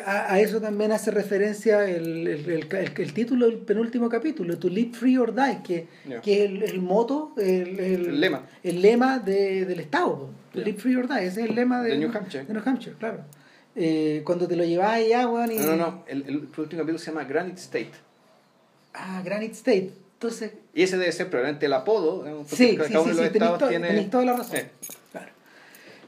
a, 0.05 0.39
eso 0.39 0.59
también 0.59 0.91
hace 0.91 1.11
referencia 1.11 1.87
el, 1.87 2.27
el, 2.27 3.13
título 3.13 3.45
del 3.45 3.59
penúltimo 3.59 4.09
capítulo, 4.09 4.57
To 4.57 4.67
Live 4.67 4.93
Free 4.93 5.17
or 5.17 5.33
Die, 5.33 5.61
que, 5.63 5.87
que 6.21 6.45
es 6.45 6.71
el, 6.71 6.81
moto, 6.81 7.33
el, 7.37 8.19
lema, 8.19 8.43
el 8.63 8.81
lema 8.81 9.19
de, 9.19 9.65
del 9.65 9.79
Estado. 9.79 10.29
To 10.53 10.59
Live 10.59 10.79
Free 10.79 10.95
or 10.95 11.07
Die, 11.07 11.27
ese 11.27 11.43
es 11.43 11.49
el 11.49 11.55
lema 11.55 11.83
de, 11.83 11.97
New 11.97 12.11
Hampshire. 12.11 12.45
De 12.45 12.53
New 12.53 12.63
Hampshire, 12.65 12.95
claro. 12.97 13.23
Eh, 13.75 14.21
cuando 14.25 14.47
te 14.47 14.55
lo 14.55 14.63
llevas 14.63 14.93
allá, 14.93 15.27
weón. 15.27 15.51
Y... 15.51 15.57
No, 15.57 15.75
no, 15.75 15.77
no. 15.77 16.03
El, 16.07 16.49
último 16.57 16.81
capítulo 16.81 16.97
se 16.97 17.11
llama 17.11 17.25
Granite 17.25 17.59
State. 17.59 17.91
Ah, 18.93 19.21
Granite 19.23 19.53
State. 19.53 19.93
Entonces... 20.15 20.53
Y 20.73 20.83
ese 20.83 20.97
debe 20.97 21.11
ser 21.11 21.29
probablemente 21.29 21.65
el 21.65 21.73
apodo. 21.73 22.23
Sí, 22.47 22.55
sí, 22.55 22.77
sí, 22.87 23.13
sí, 23.13 23.29
tenéis, 23.29 24.09
toda 24.09 24.25
la 24.25 24.37
razón. 24.37 24.59
Claro. 25.11 25.31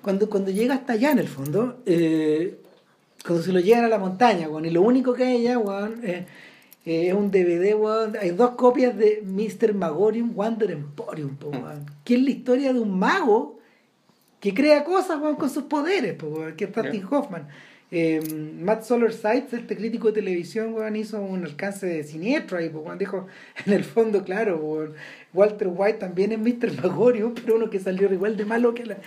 Cuando, 0.01 0.29
cuando 0.29 0.51
llega 0.51 0.75
hasta 0.75 0.93
allá, 0.93 1.11
en 1.11 1.19
el 1.19 1.27
fondo, 1.27 1.81
eh, 1.85 2.57
cuando 3.25 3.43
se 3.43 3.51
lo 3.51 3.59
llegan 3.59 3.83
a 3.83 3.89
la 3.89 3.99
montaña, 3.99 4.47
bueno, 4.47 4.67
y 4.67 4.71
lo 4.71 4.81
único 4.81 5.13
que 5.13 5.23
hay 5.23 5.47
allá, 5.47 5.59
eh, 6.03 6.25
es 6.85 7.13
un 7.13 7.31
DVD, 7.31 7.75
hay 8.19 8.29
dos 8.31 8.51
copias 8.51 8.97
de 8.97 9.21
Mr. 9.25 9.73
Magorium 9.73 10.33
Wonder 10.33 10.71
Emporium, 10.71 11.31
mm. 11.31 12.03
que 12.05 12.15
es 12.15 12.21
la 12.21 12.29
historia 12.29 12.71
de 12.71 12.79
un 12.79 12.97
mago 12.97 13.59
que 14.39 14.53
crea 14.53 14.85
cosas 14.85 15.19
con 15.37 15.49
sus 15.49 15.63
poderes, 15.63 16.15
que 16.55 16.63
es 16.63 16.73
Dustin 16.73 17.05
Hoffman. 17.09 17.47
Eh, 17.89 18.19
Matt 18.59 18.83
Solar 18.83 19.13
Sites, 19.13 19.53
este 19.53 19.77
crítico 19.77 20.07
de 20.07 20.13
televisión, 20.13 20.75
hizo 20.97 21.21
un 21.21 21.45
alcance 21.45 21.85
de 21.85 22.03
siniestro 22.03 22.57
ahí, 22.57 22.69
pues, 22.69 22.99
dijo, 22.99 23.27
en 23.65 23.73
el 23.73 23.85
fondo, 23.85 24.23
claro, 24.25 24.93
Walter 25.33 25.69
White 25.73 25.99
también 25.99 26.33
es 26.33 26.39
Mr. 26.39 26.81
Magorium, 26.81 27.33
pero 27.35 27.55
uno 27.55 27.69
que 27.69 27.79
salió 27.79 28.11
igual 28.11 28.35
de 28.35 28.45
malo 28.45 28.73
que 28.73 28.85
la. 28.85 28.97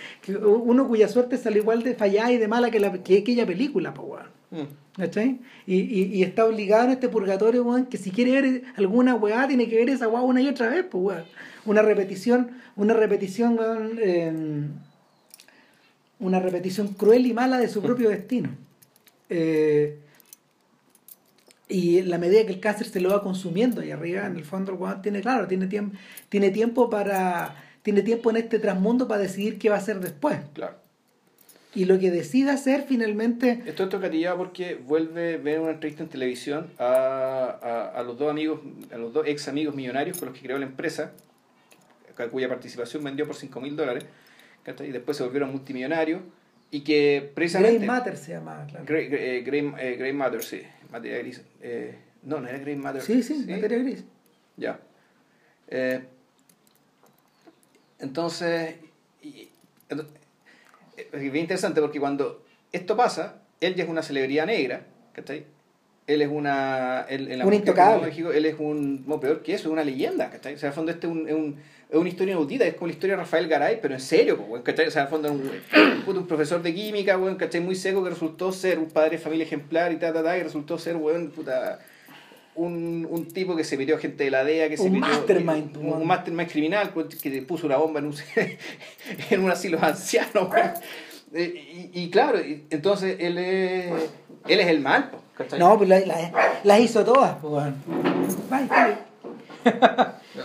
uno 0.43 0.87
cuya 0.87 1.07
suerte 1.07 1.37
salió 1.37 1.61
igual 1.61 1.83
de 1.83 1.93
fallada 1.93 2.31
y 2.31 2.37
de 2.37 2.47
mala 2.47 2.71
que, 2.71 2.79
la, 2.79 2.91
que 3.03 3.19
aquella 3.19 3.45
película, 3.45 3.93
pues, 3.93 4.23
Y, 5.67 5.75
y, 5.75 6.23
está 6.23 6.45
obligado 6.45 6.85
en 6.85 6.91
este 6.91 7.07
purgatorio, 7.07 7.87
que 7.87 7.97
si 7.97 8.09
quiere 8.09 8.41
ver 8.41 8.63
alguna 8.75 9.13
weá, 9.13 9.47
tiene 9.47 9.69
que 9.69 9.75
ver 9.75 9.89
esa 9.89 10.07
weá 10.07 10.23
una 10.23 10.41
y 10.41 10.47
otra 10.47 10.69
vez, 10.69 10.85
pues, 10.89 11.19
Una 11.65 11.83
repetición, 11.83 12.49
una 12.75 12.95
repetición, 12.95 13.59
em, 14.01 14.69
una 16.19 16.39
repetición 16.39 16.87
cruel 16.89 17.27
y 17.27 17.33
mala 17.33 17.59
de 17.59 17.67
su 17.67 17.83
propio 17.83 18.09
destino. 18.09 18.49
Eh, 19.33 19.97
y 21.69 21.99
en 21.99 22.09
la 22.09 22.17
medida 22.17 22.45
que 22.45 22.51
el 22.51 22.59
cáncer 22.59 22.87
se 22.87 22.99
lo 22.99 23.09
va 23.09 23.23
consumiendo 23.23 23.81
y 23.81 23.91
arriba, 23.91 24.25
en 24.25 24.35
el 24.35 24.43
fondo, 24.43 24.73
el 24.73 25.01
tiene, 25.01 25.21
claro, 25.21 25.47
tiene 25.47 25.67
tiempo, 25.67 25.97
tiene 26.29 26.51
tiempo 26.51 26.89
para. 26.89 27.55
Tiene 27.81 28.03
tiempo 28.03 28.29
en 28.29 28.37
este 28.37 28.59
transmundo 28.59 29.07
para 29.07 29.21
decidir 29.21 29.57
qué 29.57 29.69
va 29.69 29.77
a 29.77 29.79
hacer 29.79 30.01
después. 30.01 30.37
Claro. 30.53 30.75
Y 31.73 31.85
lo 31.85 31.97
que 31.97 32.11
decide 32.11 32.51
hacer 32.51 32.85
finalmente. 32.87 33.63
Esto 33.65 33.85
es 33.85 33.89
tocatilla 33.89 34.35
porque 34.35 34.75
vuelve 34.75 35.35
a 35.35 35.37
ver 35.37 35.59
una 35.61 35.71
entrevista 35.71 36.03
en 36.03 36.09
televisión 36.09 36.67
a, 36.77 37.91
a, 37.95 38.03
los 38.03 38.19
dos 38.19 38.29
amigos, 38.29 38.59
a 38.93 38.97
los 38.97 39.13
dos 39.13 39.25
ex 39.25 39.47
amigos 39.47 39.73
millonarios 39.73 40.19
con 40.19 40.27
los 40.27 40.37
que 40.37 40.43
creó 40.43 40.59
la 40.59 40.65
empresa, 40.65 41.13
cuya 42.29 42.49
participación 42.49 43.03
vendió 43.03 43.25
por 43.25 43.35
5 43.35 43.59
mil 43.61 43.75
dólares, 43.75 44.05
y 44.67 44.91
después 44.91 45.17
se 45.17 45.23
volvieron 45.23 45.49
multimillonarios 45.51 46.21
y 46.71 46.81
que 46.81 47.31
precisamente... 47.35 47.77
Grey 47.77 47.87
Matter 47.87 48.17
se 48.17 48.31
llama, 48.31 48.65
claro. 48.67 48.85
Grey, 48.85 49.09
eh, 49.11 49.43
eh, 49.77 50.13
Matter, 50.13 50.41
sí. 50.41 50.61
Materia 50.89 51.19
gris. 51.19 51.41
Eh, 51.61 51.95
no, 52.23 52.39
no 52.39 52.47
era 52.47 52.57
Grey 52.59 52.77
Matter. 52.77 53.01
Sí, 53.01 53.21
sí, 53.21 53.45
materia 53.47 53.77
gris. 53.77 54.03
Ya. 54.57 54.79
entonces, 57.99 58.75
es 59.89 61.11
bien 61.11 61.37
interesante 61.37 61.81
porque 61.81 61.99
cuando 61.99 62.45
esto 62.71 62.95
pasa, 62.95 63.41
él 63.59 63.75
ya 63.75 63.83
es 63.83 63.89
una 63.89 64.01
celebridad 64.01 64.45
negra, 64.45 64.85
¿cachai? 65.13 65.45
Él 66.13 66.21
es 66.21 66.29
una... 66.29 67.05
Él, 67.09 67.31
en 67.31 67.45
un 67.45 67.53
intocable. 67.53 68.11
él 68.33 68.45
es 68.45 68.55
un... 68.59 69.03
No, 69.07 69.19
peor 69.19 69.41
que 69.41 69.53
eso, 69.53 69.69
es 69.69 69.71
una 69.71 69.83
leyenda, 69.83 70.29
¿cachai? 70.29 70.55
O 70.55 70.57
sea, 70.57 70.69
al 70.69 70.75
fondo 70.75 70.91
este 70.91 71.07
es 71.07 71.13
un 71.13 71.57
es 71.91 71.97
una 71.97 72.07
historia 72.07 72.31
inaudita, 72.31 72.65
es 72.65 72.75
como 72.75 72.87
la 72.87 72.93
historia 72.93 73.17
de 73.17 73.23
Rafael 73.23 73.49
Garay, 73.49 73.79
pero 73.81 73.93
en 73.93 73.99
serio, 73.99 74.37
pues, 74.37 74.63
¿cachai? 74.63 74.87
O 74.87 74.91
sea, 74.91 75.03
al 75.03 75.07
fondo 75.09 75.29
un, 75.29 75.51
un, 76.07 76.25
profesor 76.25 76.61
de 76.63 76.73
química, 76.73 77.17
weón, 77.17 77.35
¿cachai? 77.35 77.59
Muy 77.59 77.75
seco 77.75 78.01
que 78.01 78.11
resultó 78.11 78.53
ser 78.53 78.79
un 78.79 78.89
padre 78.89 79.11
de 79.11 79.17
familia 79.17 79.43
ejemplar 79.43 79.91
y 79.91 79.97
ta, 79.97 80.13
ta, 80.13 80.23
ta, 80.23 80.37
y 80.37 80.41
resultó 80.41 80.77
ser, 80.77 80.95
weón, 80.95 81.31
puta, 81.31 81.79
un, 82.55 83.05
un 83.09 83.27
tipo 83.27 83.57
que 83.57 83.65
se 83.65 83.75
metió 83.75 83.97
a 83.97 83.99
gente 83.99 84.23
de 84.23 84.31
la 84.31 84.45
DEA, 84.45 84.69
que 84.69 84.77
se 84.77 84.83
un 84.83 85.01
mastermind, 85.01 85.75
un, 85.75 85.87
un, 85.87 86.07
mastermind 86.07 86.49
criminal, 86.49 86.93
que 87.21 87.41
puso 87.41 87.67
una 87.67 87.75
bomba 87.75 87.99
en 87.99 88.05
un, 88.05 88.15
en 89.29 89.43
un 89.43 89.51
asilo 89.51 89.77
anciano, 89.83 90.43
weón. 90.43 90.71
Eh, 91.33 91.89
y, 91.93 92.03
y, 92.03 92.09
claro, 92.09 92.39
entonces 92.69 93.17
él 93.19 93.37
es, 93.37 93.91
él 94.47 94.59
es 94.61 94.67
el 94.67 94.79
mal, 94.79 95.11
¿cachai? 95.35 95.59
No, 95.59 95.77
pues 95.77 95.89
las 95.89 96.03
la, 96.63 96.79
hizo 96.79 97.03
todas, 97.03 97.35
pues, 97.41 97.53
weón. 97.53 97.75
Bye, 98.49 98.67
bye. 98.67 98.97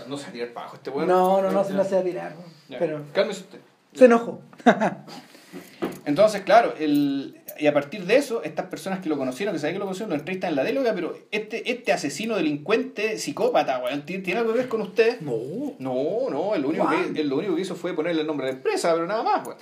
No 0.08 0.16
se 0.16 0.24
va 0.24 0.28
a 0.28 0.32
tirar 0.32 0.52
bajo 0.52 0.76
este 0.76 0.90
weón. 0.90 1.08
No, 1.08 1.42
no, 1.42 1.50
no, 1.50 1.64
no 1.64 1.84
se 1.84 1.94
va 1.94 2.00
a 2.00 2.04
tirar. 2.04 2.34
Pero... 2.68 3.04
Cálmese 3.12 3.40
usted. 3.40 3.60
Se 3.94 4.04
enojó. 4.04 4.40
Entonces, 6.04 6.42
claro, 6.42 6.74
el, 6.78 7.40
y 7.58 7.66
a 7.66 7.72
partir 7.72 8.04
de 8.04 8.16
eso, 8.16 8.42
estas 8.42 8.66
personas 8.66 9.00
que 9.00 9.08
lo 9.08 9.16
conocieron, 9.16 9.54
que 9.54 9.58
saben 9.58 9.74
que 9.74 9.78
lo 9.78 9.86
conocieron, 9.86 10.10
lo 10.10 10.16
entrevistan 10.16 10.50
en 10.50 10.56
la 10.56 10.64
déloga, 10.64 10.94
pero 10.94 11.18
este, 11.30 11.70
este 11.70 11.92
asesino, 11.92 12.36
delincuente, 12.36 13.18
psicópata, 13.18 13.78
weón, 13.78 14.04
¿tiene 14.04 14.36
algo 14.36 14.52
que 14.52 14.58
ver 14.58 14.68
con 14.68 14.82
usted? 14.82 15.20
No. 15.20 15.36
No, 15.78 16.30
no, 16.30 16.54
el 16.54 16.64
único, 16.64 16.88
que, 16.88 17.24
lo 17.24 17.36
único 17.36 17.56
que 17.56 17.62
hizo 17.62 17.74
fue 17.74 17.94
ponerle 17.94 18.20
el 18.20 18.26
nombre 18.26 18.46
de 18.46 18.52
la 18.52 18.58
empresa, 18.58 18.92
pero 18.92 19.06
nada 19.06 19.22
más, 19.22 19.46
weón. 19.46 19.58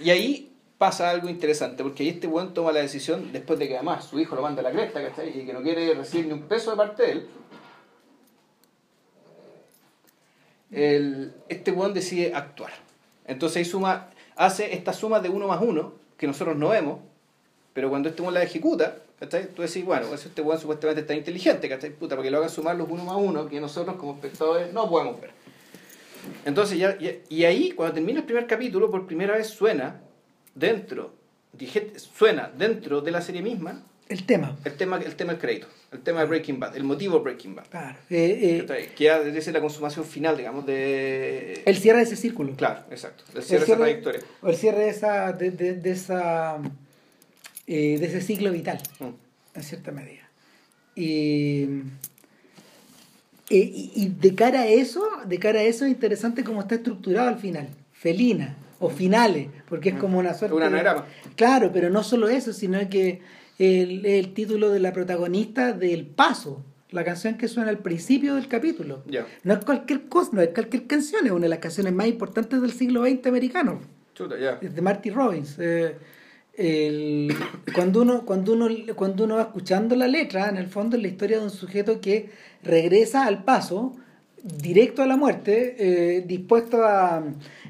Y 0.00 0.10
ahí 0.10 0.52
pasa 0.78 1.10
algo 1.10 1.28
interesante, 1.28 1.82
porque 1.82 2.02
ahí 2.02 2.10
este 2.10 2.26
weón 2.26 2.52
toma 2.52 2.72
la 2.72 2.80
decisión, 2.80 3.32
después 3.32 3.58
de 3.58 3.68
que 3.68 3.76
además 3.76 4.04
su 4.04 4.20
hijo 4.20 4.36
lo 4.36 4.42
manda 4.42 4.60
a 4.60 4.64
la 4.64 4.72
cresta. 4.72 5.00
Y 5.24 5.46
que 5.46 5.52
no 5.52 5.62
quiere 5.62 5.94
recibir 5.94 6.26
ni 6.26 6.32
un 6.32 6.42
peso 6.42 6.70
de 6.70 6.76
parte 6.76 7.02
de 7.02 7.12
él, 7.12 7.28
el, 10.72 11.34
este 11.48 11.72
weón 11.72 11.94
decide 11.94 12.34
actuar. 12.34 12.72
Entonces 13.26 13.68
suma, 13.68 14.10
hace 14.36 14.74
esta 14.74 14.92
suma 14.92 15.20
de 15.20 15.28
uno 15.28 15.48
más 15.48 15.60
uno, 15.62 15.94
que 16.18 16.26
nosotros 16.26 16.56
no 16.56 16.70
vemos, 16.70 17.00
pero 17.72 17.88
cuando 17.88 18.08
este 18.08 18.22
weón 18.22 18.34
la 18.34 18.42
ejecuta. 18.42 18.98
Tú 19.18 19.62
decís, 19.62 19.82
bueno, 19.82 20.08
pues 20.08 20.26
este 20.26 20.42
weón 20.42 20.60
supuestamente 20.60 21.00
está 21.00 21.14
inteligente. 21.14 21.68
Puta, 21.92 22.16
porque 22.16 22.30
lo 22.30 22.36
hagan 22.36 22.50
sumar 22.50 22.76
los 22.76 22.86
uno 22.90 23.02
más 23.04 23.16
uno, 23.16 23.48
que 23.48 23.58
nosotros 23.60 23.96
como 23.96 24.12
espectadores 24.12 24.74
no 24.74 24.90
podemos 24.90 25.18
ver. 25.18 25.30
Entonces, 26.44 26.78
ya, 26.78 26.98
y 27.00 27.44
ahí, 27.44 27.72
cuando 27.72 27.94
termina 27.94 28.18
el 28.20 28.26
primer 28.26 28.46
capítulo, 28.46 28.90
por 28.90 29.06
primera 29.06 29.34
vez 29.34 29.46
suena 29.46 30.02
dentro, 30.56 31.14
dije, 31.52 31.92
suena 31.96 32.50
dentro 32.56 33.00
de 33.00 33.12
la 33.12 33.20
serie 33.20 33.42
misma 33.42 33.84
el 34.08 34.24
tema. 34.24 34.56
El 34.64 34.76
tema, 34.76 34.98
el 34.98 35.16
tema 35.16 35.32
del 35.32 35.40
crédito, 35.40 35.66
el 35.90 36.00
tema 36.00 36.20
de 36.20 36.26
Breaking 36.26 36.60
Bad, 36.60 36.76
el 36.76 36.84
motivo 36.84 37.16
de 37.16 37.24
Breaking 37.24 37.56
Bad. 37.56 37.66
Claro. 37.68 37.98
Eh, 38.08 38.64
eh, 38.68 38.92
que 38.96 39.04
ya 39.04 39.18
es 39.18 39.46
la 39.48 39.60
consumación 39.60 40.04
final, 40.04 40.36
digamos, 40.36 40.64
de... 40.64 41.62
El 41.64 41.76
cierre 41.76 41.98
de 41.98 42.04
ese 42.04 42.14
círculo. 42.14 42.54
Claro, 42.54 42.84
exacto. 42.90 43.24
El 43.34 43.42
cierre, 43.42 43.64
de 43.64 43.72
esa 43.72 43.76
trayectoria. 43.76 44.20
O 44.42 44.48
el 44.48 44.56
cierre 44.56 44.84
de, 44.84 44.90
esa, 44.90 45.32
de, 45.32 45.50
de, 45.50 45.74
de 45.74 45.90
esa, 45.90 46.58
eh, 47.66 47.98
de 47.98 48.06
ese 48.06 48.20
ciclo 48.20 48.52
vital, 48.52 48.80
mm. 49.00 49.08
en 49.54 49.62
cierta 49.64 49.90
medida. 49.90 50.30
Y, 50.94 51.64
y, 53.50 53.90
y, 53.96 54.14
de 54.20 54.34
cara 54.36 54.60
a 54.60 54.66
eso, 54.68 55.04
de 55.26 55.38
cara 55.40 55.58
a 55.58 55.62
eso 55.64 55.84
es 55.84 55.90
interesante 55.90 56.44
cómo 56.44 56.60
está 56.60 56.76
estructurado 56.76 57.28
al 57.28 57.40
final. 57.40 57.68
Felina, 57.92 58.56
o 58.78 58.90
finales, 58.90 59.48
porque 59.68 59.90
es 59.90 59.94
como 59.96 60.18
una 60.18 60.34
suerte... 60.34 60.56
Un 60.56 60.62
anagrama. 60.62 61.06
Claro, 61.34 61.70
pero 61.72 61.90
no 61.90 62.02
solo 62.02 62.28
eso, 62.28 62.52
sino 62.52 62.78
que 62.88 63.20
el, 63.58 64.04
el 64.04 64.34
título 64.34 64.70
de 64.70 64.80
la 64.80 64.92
protagonista 64.92 65.72
del 65.72 66.06
Paso, 66.06 66.62
la 66.90 67.04
canción 67.04 67.36
que 67.36 67.48
suena 67.48 67.70
al 67.70 67.78
principio 67.78 68.34
del 68.34 68.48
capítulo. 68.48 69.02
No 69.44 69.54
es 69.54 69.64
cualquier 69.64 70.08
cosa, 70.08 70.30
no 70.32 70.40
es 70.40 70.48
cualquier 70.48 70.86
canción, 70.86 71.26
es 71.26 71.32
una 71.32 71.42
de 71.42 71.48
las 71.48 71.58
canciones 71.58 71.92
más 71.92 72.06
importantes 72.06 72.60
del 72.60 72.72
siglo 72.72 73.04
XX 73.04 73.26
americano. 73.26 73.80
Es 74.60 74.74
de 74.74 74.82
Marty 74.82 75.10
Robbins. 75.10 75.56
Eh, 75.58 75.96
el, 76.54 77.34
cuando, 77.74 78.00
uno, 78.00 78.24
cuando, 78.24 78.54
uno, 78.54 78.68
cuando 78.94 79.24
uno 79.24 79.36
va 79.36 79.42
escuchando 79.42 79.94
la 79.94 80.08
letra, 80.08 80.48
en 80.48 80.56
el 80.56 80.68
fondo 80.68 80.96
es 80.96 81.02
la 81.02 81.08
historia 81.08 81.38
de 81.38 81.44
un 81.44 81.50
sujeto 81.50 82.00
que 82.00 82.30
regresa 82.62 83.26
al 83.26 83.44
paso, 83.44 83.94
directo 84.42 85.02
a 85.02 85.06
la 85.06 85.16
muerte, 85.16 85.76
eh, 85.78 86.24
dispuesto 86.26 86.84
a 86.84 87.24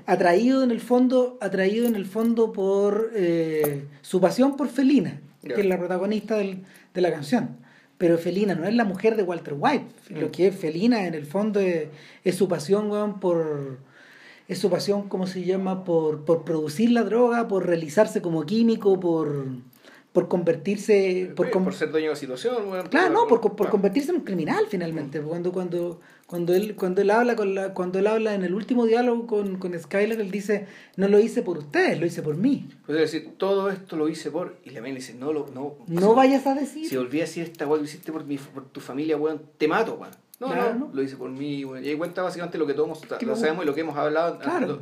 atraído 0.07 0.63
en 0.63 0.71
el 0.71 0.81
fondo, 0.81 1.39
atraído 1.41 1.87
en 1.87 1.97
el 1.97 2.07
fondo 2.07 2.53
por 2.53 3.11
eh, 3.15 3.85
su 4.03 4.21
pasión 4.21 4.57
por 4.57 4.69
Felina 4.69 5.21
que 5.55 5.61
es 5.61 5.67
la 5.67 5.79
protagonista 5.79 6.37
del, 6.37 6.65
de 6.95 7.01
la 7.01 7.11
canción. 7.11 7.57
Pero 7.99 8.19
Felina 8.19 8.55
no 8.55 8.67
es 8.67 8.75
la 8.75 8.85
mujer 8.85 9.17
de 9.17 9.23
Walter 9.23 9.55
White. 9.57 9.87
Lo 10.11 10.29
mm. 10.29 10.31
que 10.31 10.49
es 10.49 10.57
Felina 10.57 11.07
en 11.07 11.15
el 11.15 11.25
fondo 11.25 11.61
es, 11.61 11.89
su 12.35 12.49
pasión, 12.49 13.21
por. 13.21 13.79
Es 14.49 14.59
su 14.59 14.71
pasión, 14.71 15.09
¿cómo 15.09 15.27
se 15.27 15.45
llama? 15.45 15.83
Por, 15.83 16.25
por 16.25 16.45
producir 16.45 16.91
la 16.91 17.03
droga, 17.03 17.49
por 17.49 17.67
realizarse 17.67 18.21
como 18.21 18.45
químico, 18.45 19.01
por, 19.01 19.47
por 20.13 20.29
convertirse 20.29 21.33
por, 21.35 21.51
por, 21.51 21.75
ser 21.75 21.91
dueño 21.91 22.07
de 22.07 22.15
la 22.15 22.17
situación 22.17 22.55
claro 22.89 23.13
no 23.13 23.27
por, 23.27 23.55
por, 23.55 23.69
convertirse 23.69 24.13
en 24.13 24.17
un 24.17 24.23
criminal 24.23 24.65
finalmente 24.67 25.21
cuando 25.21 25.53
cuando 25.53 26.01
cuando 26.27 26.55
él 26.55 26.75
cuando 26.75 27.01
él 27.03 27.11
habla 27.11 27.37
con 27.37 27.55
la, 27.55 27.73
cuando 27.73 27.99
él 27.99 28.07
habla 28.07 28.35
en 28.35 28.43
el 28.43 28.55
último 28.55 28.85
diálogo 28.87 29.27
con, 29.27 29.59
con 29.59 29.79
Skyler 29.79 30.21
él 30.21 30.31
dice 30.31 30.67
no 30.97 31.09
lo 31.09 31.19
hice 31.21 31.43
por 31.43 31.59
ustedes 31.59 32.01
lo 32.01 32.07
hice 32.07 32.23
por 32.23 32.37
mí 32.37 32.69
puede 32.85 33.01
decir 33.01 33.35
todo 33.37 33.71
esto 33.71 33.97
lo 33.97 34.09
hice 34.09 34.31
por 34.31 34.57
y 34.65 34.71
le 34.71 34.81
dice 34.93 35.15
no 35.15 35.33
lo 35.33 35.47
no 35.55 35.77
no 35.87 36.15
vayas 36.15 36.47
a 36.47 36.55
decir 36.55 36.89
si 36.89 36.97
a 36.97 37.03
decir 37.03 37.45
esta 37.45 37.67
weón 37.67 37.81
lo 37.81 37.85
hiciste 37.85 38.13
por 38.13 38.25
mi 38.25 38.39
por 38.39 38.65
tu 38.67 38.81
familia 38.81 39.17
weón 39.17 39.41
te 39.57 39.69
mato 39.69 39.95
weón 39.95 40.27
no, 40.39 40.49
no, 40.75 40.91
lo 40.93 41.03
hice 41.03 41.17
por 41.17 41.31
mí. 41.31 41.63
Y 41.63 41.89
ahí 41.89 41.97
cuenta 41.97 42.23
básicamente 42.23 42.59
lo 42.59 42.67
que 42.67 42.75
todos 42.75 43.01
lo 43.23 43.37
sabemos 43.37 43.65
y 43.65 43.67
lo 43.67 43.75
que 43.75 43.81
hemos 43.81 43.97
hablado. 43.97 44.39
Claro. 44.39 44.81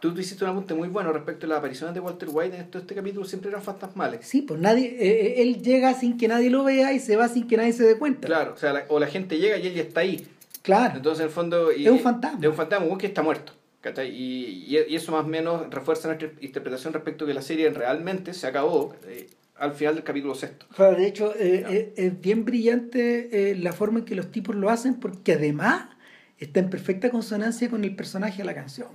Tú, 0.00 0.14
tú, 0.14 0.20
hiciste 0.20 0.44
un 0.44 0.50
apunte 0.50 0.74
muy 0.74 0.88
bueno 0.88 1.12
respecto 1.12 1.46
a 1.46 1.48
las 1.48 1.58
apariciones 1.58 1.94
de 1.94 2.00
Walter 2.00 2.28
White 2.30 2.56
en 2.56 2.68
este 2.72 2.94
capítulo, 2.94 3.24
siempre 3.24 3.50
eran 3.50 3.62
fantasmales. 3.62 4.24
Sí, 4.26 4.42
pues 4.42 4.60
nadie, 4.60 4.86
eh, 4.86 5.26
eh, 5.38 5.42
él 5.42 5.62
llega 5.62 5.94
sin 5.94 6.16
que 6.16 6.28
nadie 6.28 6.50
lo 6.50 6.62
vea 6.62 6.92
y 6.92 7.00
se 7.00 7.16
va 7.16 7.28
sin 7.28 7.48
que 7.48 7.56
nadie 7.56 7.72
se 7.72 7.84
dé 7.84 7.98
cuenta. 7.98 8.26
Claro, 8.26 8.52
o 8.52 8.56
sea, 8.56 8.72
la, 8.72 8.84
o 8.88 9.00
la 9.00 9.06
gente 9.06 9.38
llega 9.38 9.56
y 9.56 9.66
él 9.66 9.74
ya 9.74 9.82
está 9.82 10.00
ahí. 10.00 10.28
Claro. 10.64 10.96
Entonces, 10.96 11.20
en 11.20 11.26
el 11.26 11.32
fondo. 11.32 11.70
es 11.70 11.86
un 11.86 12.00
fantasma. 12.00 12.38
Es 12.40 12.48
un 12.48 12.54
fantasma, 12.54 12.98
que 12.98 13.06
está 13.06 13.22
muerto. 13.22 13.52
Y, 13.98 14.64
y, 14.66 14.96
eso 14.96 15.12
más 15.12 15.26
o 15.26 15.28
menos 15.28 15.68
refuerza 15.70 16.08
nuestra 16.08 16.30
interpretación 16.40 16.94
respecto 16.94 17.24
a 17.24 17.28
que 17.28 17.34
la 17.34 17.42
serie 17.42 17.68
realmente 17.68 18.32
se 18.32 18.46
acabó. 18.46 18.96
Eh, 19.06 19.28
al 19.56 19.72
final 19.72 19.94
del 19.94 20.04
capítulo 20.04 20.34
sexto. 20.34 20.66
de 20.78 21.06
hecho, 21.06 21.34
eh, 21.36 21.64
eh, 21.68 21.92
es 21.96 22.20
bien 22.20 22.44
brillante 22.46 23.54
la 23.58 23.72
forma 23.72 24.00
en 24.00 24.04
que 24.06 24.16
los 24.16 24.32
tipos 24.32 24.56
lo 24.56 24.70
hacen, 24.70 24.94
porque 24.94 25.34
además 25.34 25.90
está 26.38 26.60
en 26.60 26.70
perfecta 26.70 27.10
consonancia 27.10 27.68
con 27.70 27.84
el 27.84 27.94
personaje 27.94 28.38
de 28.38 28.44
la 28.44 28.54
canción, 28.54 28.88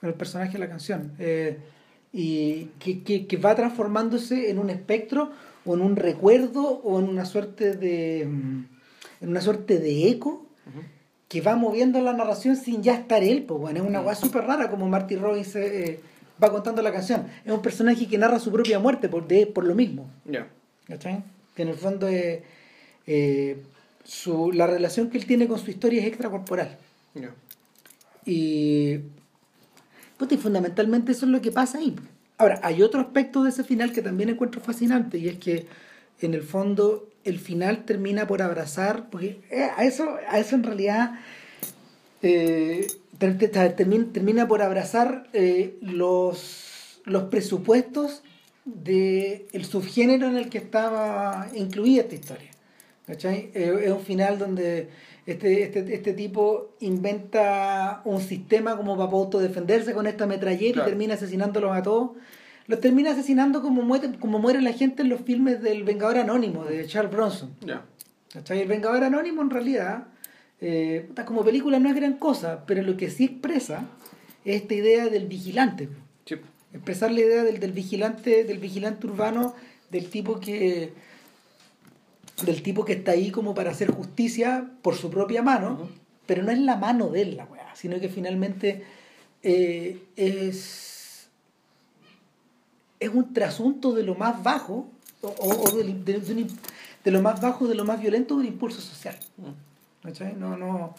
Con 0.00 0.08
el 0.10 0.14
personaje 0.14 0.54
de 0.54 0.58
la 0.58 0.68
canción. 0.68 1.12
y 2.12 2.64
que, 2.80 3.36
va 3.38 3.54
transformándose 3.54 4.50
en 4.50 4.58
un 4.58 4.68
espectro, 4.68 5.30
o 5.64 5.74
en 5.74 5.80
un 5.80 5.96
recuerdo, 5.96 6.62
o 6.82 6.98
en 6.98 7.08
una 7.08 7.24
suerte 7.24 7.76
de. 7.76 8.26
Mm, 8.26 8.73
en 9.24 9.30
una 9.30 9.40
suerte 9.40 9.78
de 9.78 10.08
eco. 10.08 10.46
Que 11.28 11.40
va 11.40 11.56
moviendo 11.56 12.00
la 12.00 12.12
narración 12.12 12.54
sin 12.54 12.82
ya 12.82 12.94
estar 12.94 13.24
él, 13.24 13.42
pues 13.42 13.58
bueno, 13.58 13.82
es 13.82 13.88
una 13.88 14.04
cosa 14.04 14.14
súper 14.14 14.44
rara 14.44 14.70
como 14.70 14.88
Marty 14.88 15.16
Robbins 15.16 15.56
va 16.42 16.50
contando 16.50 16.82
la 16.82 16.92
canción. 16.92 17.26
Es 17.44 17.52
un 17.52 17.62
personaje 17.62 18.06
que 18.06 18.18
narra 18.18 18.38
su 18.38 18.52
propia 18.52 18.78
muerte 18.78 19.08
por, 19.08 19.26
de, 19.26 19.46
por 19.46 19.64
lo 19.64 19.74
mismo. 19.74 20.08
Ya. 20.24 20.48
Que 21.56 21.62
en 21.62 21.68
el 21.68 21.74
fondo 21.74 22.06
es, 22.06 22.40
eh, 23.06 23.62
su, 24.04 24.52
la 24.52 24.66
relación 24.66 25.10
que 25.10 25.18
él 25.18 25.26
tiene 25.26 25.48
con 25.48 25.58
su 25.58 25.70
historia 25.70 26.02
es 26.02 26.06
extracorporal. 26.06 26.76
Ya. 27.14 27.30
Y, 28.26 29.00
y 30.30 30.36
fundamentalmente 30.36 31.12
eso 31.12 31.26
es 31.26 31.32
lo 31.32 31.40
que 31.40 31.52
pasa 31.52 31.78
ahí. 31.78 31.96
Ahora, 32.38 32.60
hay 32.62 32.82
otro 32.82 33.00
aspecto 33.00 33.42
de 33.42 33.50
ese 33.50 33.64
final 33.64 33.92
que 33.92 34.02
también 34.02 34.28
encuentro 34.28 34.60
fascinante 34.60 35.18
y 35.18 35.28
es 35.28 35.38
que 35.38 35.66
en 36.20 36.34
el 36.34 36.42
fondo 36.42 37.08
el 37.24 37.38
final 37.38 37.84
termina 37.84 38.26
por 38.26 38.42
abrazar, 38.42 39.08
porque 39.10 39.40
eh, 39.50 39.68
a 39.76 39.84
eso, 39.84 40.16
a 40.28 40.38
eso 40.38 40.54
en 40.54 40.62
realidad 40.62 41.20
eh, 42.22 42.86
termina, 43.18 44.48
por 44.48 44.62
abrazar 44.62 45.28
eh, 45.32 45.76
los, 45.80 47.00
los 47.04 47.24
presupuestos 47.24 48.22
del 48.64 49.46
el 49.52 49.64
subgénero 49.64 50.26
en 50.26 50.36
el 50.36 50.48
que 50.48 50.58
estaba 50.58 51.48
incluida 51.54 52.02
esta 52.02 52.14
historia. 52.14 52.50
¿cachai? 53.06 53.50
Eh, 53.54 53.82
es 53.84 53.90
un 53.90 54.00
final 54.00 54.38
donde 54.38 54.88
este, 55.26 55.62
este, 55.64 55.94
este 55.94 56.12
tipo 56.12 56.74
inventa 56.80 58.02
un 58.04 58.20
sistema 58.20 58.76
como 58.76 58.96
para 58.96 59.10
autodefenderse 59.10 59.92
con 59.92 60.06
esta 60.06 60.26
metralleta 60.26 60.80
y 60.80 60.84
termina 60.84 61.14
asesinándolos 61.14 61.76
a 61.76 61.82
todos. 61.82 62.10
Los 62.66 62.80
termina 62.80 63.10
asesinando 63.10 63.62
como 63.62 63.82
muere, 63.82 64.18
como 64.18 64.38
muere 64.38 64.62
la 64.62 64.72
gente 64.72 65.02
en 65.02 65.10
los 65.10 65.20
filmes 65.20 65.62
del 65.62 65.84
Vengador 65.84 66.18
Anónimo 66.18 66.64
de 66.64 66.86
Charles 66.86 67.12
Bronson. 67.12 67.54
El 68.48 68.68
Vengador 68.68 69.04
Anónimo 69.04 69.42
en 69.42 69.50
realidad 69.50 70.08
eh, 70.60 71.10
como 71.26 71.44
película 71.44 71.78
no 71.78 71.88
es 71.88 71.94
gran 71.94 72.14
cosa, 72.14 72.64
pero 72.66 72.82
lo 72.82 72.96
que 72.96 73.10
sí 73.10 73.24
expresa 73.24 73.86
es 74.44 74.62
esta 74.62 74.74
idea 74.74 75.08
del 75.08 75.26
vigilante. 75.26 75.88
Expresar 76.72 77.12
la 77.12 77.20
idea 77.20 77.44
del, 77.44 77.60
del, 77.60 77.72
vigilante, 77.72 78.42
del 78.42 78.58
vigilante 78.58 79.06
urbano, 79.06 79.54
del 79.90 80.08
tipo 80.08 80.40
que 80.40 80.92
del 82.42 82.62
tipo 82.62 82.84
que 82.84 82.94
está 82.94 83.12
ahí 83.12 83.30
como 83.30 83.54
para 83.54 83.70
hacer 83.70 83.90
justicia 83.90 84.68
por 84.82 84.96
su 84.96 85.10
propia 85.10 85.42
mano, 85.42 85.88
pero 86.26 86.42
no 86.42 86.50
es 86.50 86.58
la 86.58 86.76
mano 86.76 87.10
de 87.10 87.22
él 87.22 87.36
la 87.36 87.44
weá, 87.44 87.74
sino 87.76 88.00
que 88.00 88.08
finalmente 88.08 88.82
eh, 89.42 90.02
es, 90.16 90.93
es 93.00 93.10
un 93.12 93.32
trasunto 93.32 93.92
de 93.92 94.02
lo 94.02 94.14
más 94.14 94.42
bajo, 94.42 94.88
o, 95.22 95.70
de, 95.70 97.10
lo 97.10 97.22
más 97.22 97.40
bajo, 97.40 97.66
de 97.66 97.74
lo 97.74 97.84
más 97.84 98.00
violento 98.00 98.34
de 98.34 98.40
un 98.40 98.46
impulso 98.46 98.80
social. 98.80 99.16
No, 100.38 100.56
no. 100.56 100.94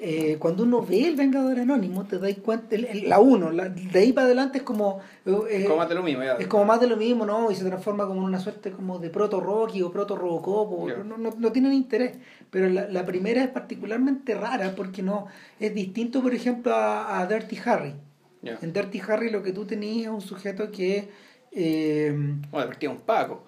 Eh, 0.00 0.36
cuando 0.38 0.62
uno 0.62 0.80
ve 0.80 1.08
el 1.08 1.16
Vengador 1.16 1.58
Anónimo, 1.58 2.04
te 2.04 2.20
das 2.20 2.32
cuenta, 2.36 2.76
la 3.04 3.18
uno, 3.18 3.50
de 3.50 3.98
ahí 3.98 4.12
para 4.12 4.26
adelante 4.26 4.58
es 4.58 4.64
como. 4.64 5.00
Eh, 5.26 5.64
como 5.64 5.78
más 5.78 5.88
de 5.88 5.94
lo 5.96 6.02
mismo, 6.04 6.22
Es 6.22 6.46
como 6.46 6.64
más 6.64 6.80
de 6.80 6.86
lo 6.86 6.96
mismo, 6.96 7.26
¿no? 7.26 7.50
Y 7.50 7.56
se 7.56 7.64
transforma 7.64 8.06
como 8.06 8.20
en 8.20 8.26
una 8.26 8.38
suerte 8.38 8.70
como 8.70 9.00
de 9.00 9.10
proto 9.10 9.40
Rocky 9.40 9.82
o 9.82 9.90
proto 9.90 10.14
Robocop, 10.14 10.88
no, 11.04 11.18
no, 11.18 11.34
no, 11.36 11.52
tienen 11.52 11.72
interés. 11.72 12.16
Pero 12.48 12.68
la, 12.68 12.86
la, 12.86 13.04
primera 13.04 13.42
es 13.42 13.50
particularmente 13.50 14.36
rara 14.36 14.72
porque 14.76 15.02
no 15.02 15.26
es 15.58 15.74
distinto, 15.74 16.22
por 16.22 16.32
ejemplo, 16.32 16.72
a, 16.74 17.26
Dirty 17.26 17.58
Harry. 17.64 17.94
En 18.42 18.72
Dirty 18.72 19.00
Harry 19.00 19.30
lo 19.30 19.42
que 19.42 19.52
tú 19.52 19.64
tenías 19.64 20.06
es 20.06 20.12
un 20.12 20.20
sujeto 20.20 20.70
que. 20.70 21.08
Eh, 21.52 22.12
bueno, 22.50 22.70
un 22.90 23.00
Paco. 23.00 23.44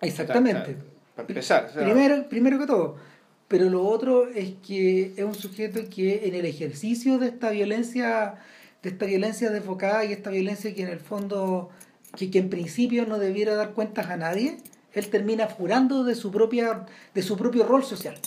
Exactamente. 0.00 0.76
para 1.14 1.28
empezar. 1.28 1.70
primero, 1.72 2.28
primero 2.28 2.58
que 2.58 2.66
todo 2.66 2.96
pero 3.48 3.70
lo 3.70 3.86
otro 3.86 4.28
es 4.28 4.54
que 4.64 5.14
es 5.16 5.24
un 5.24 5.34
sujeto 5.34 5.80
que 5.88 6.28
en 6.28 6.34
el 6.34 6.44
ejercicio 6.44 7.18
de 7.18 7.28
esta 7.28 7.50
violencia, 7.50 8.34
de 8.82 8.90
esta 8.90 9.06
violencia 9.06 9.50
desfocada 9.50 10.04
y 10.04 10.12
esta 10.12 10.30
violencia 10.30 10.74
que 10.74 10.82
en 10.82 10.90
el 10.90 11.00
fondo, 11.00 11.70
que, 12.16 12.30
que 12.30 12.38
en 12.38 12.50
principio 12.50 13.06
no 13.06 13.18
debiera 13.18 13.54
dar 13.54 13.72
cuentas 13.72 14.10
a 14.10 14.18
nadie, 14.18 14.58
él 14.92 15.08
termina 15.08 15.46
furando 15.48 16.04
de 16.04 16.14
su 16.14 16.30
propia, 16.30 16.84
de 17.14 17.22
su 17.22 17.38
propio 17.38 17.64
rol 17.64 17.82
social. 17.84 18.18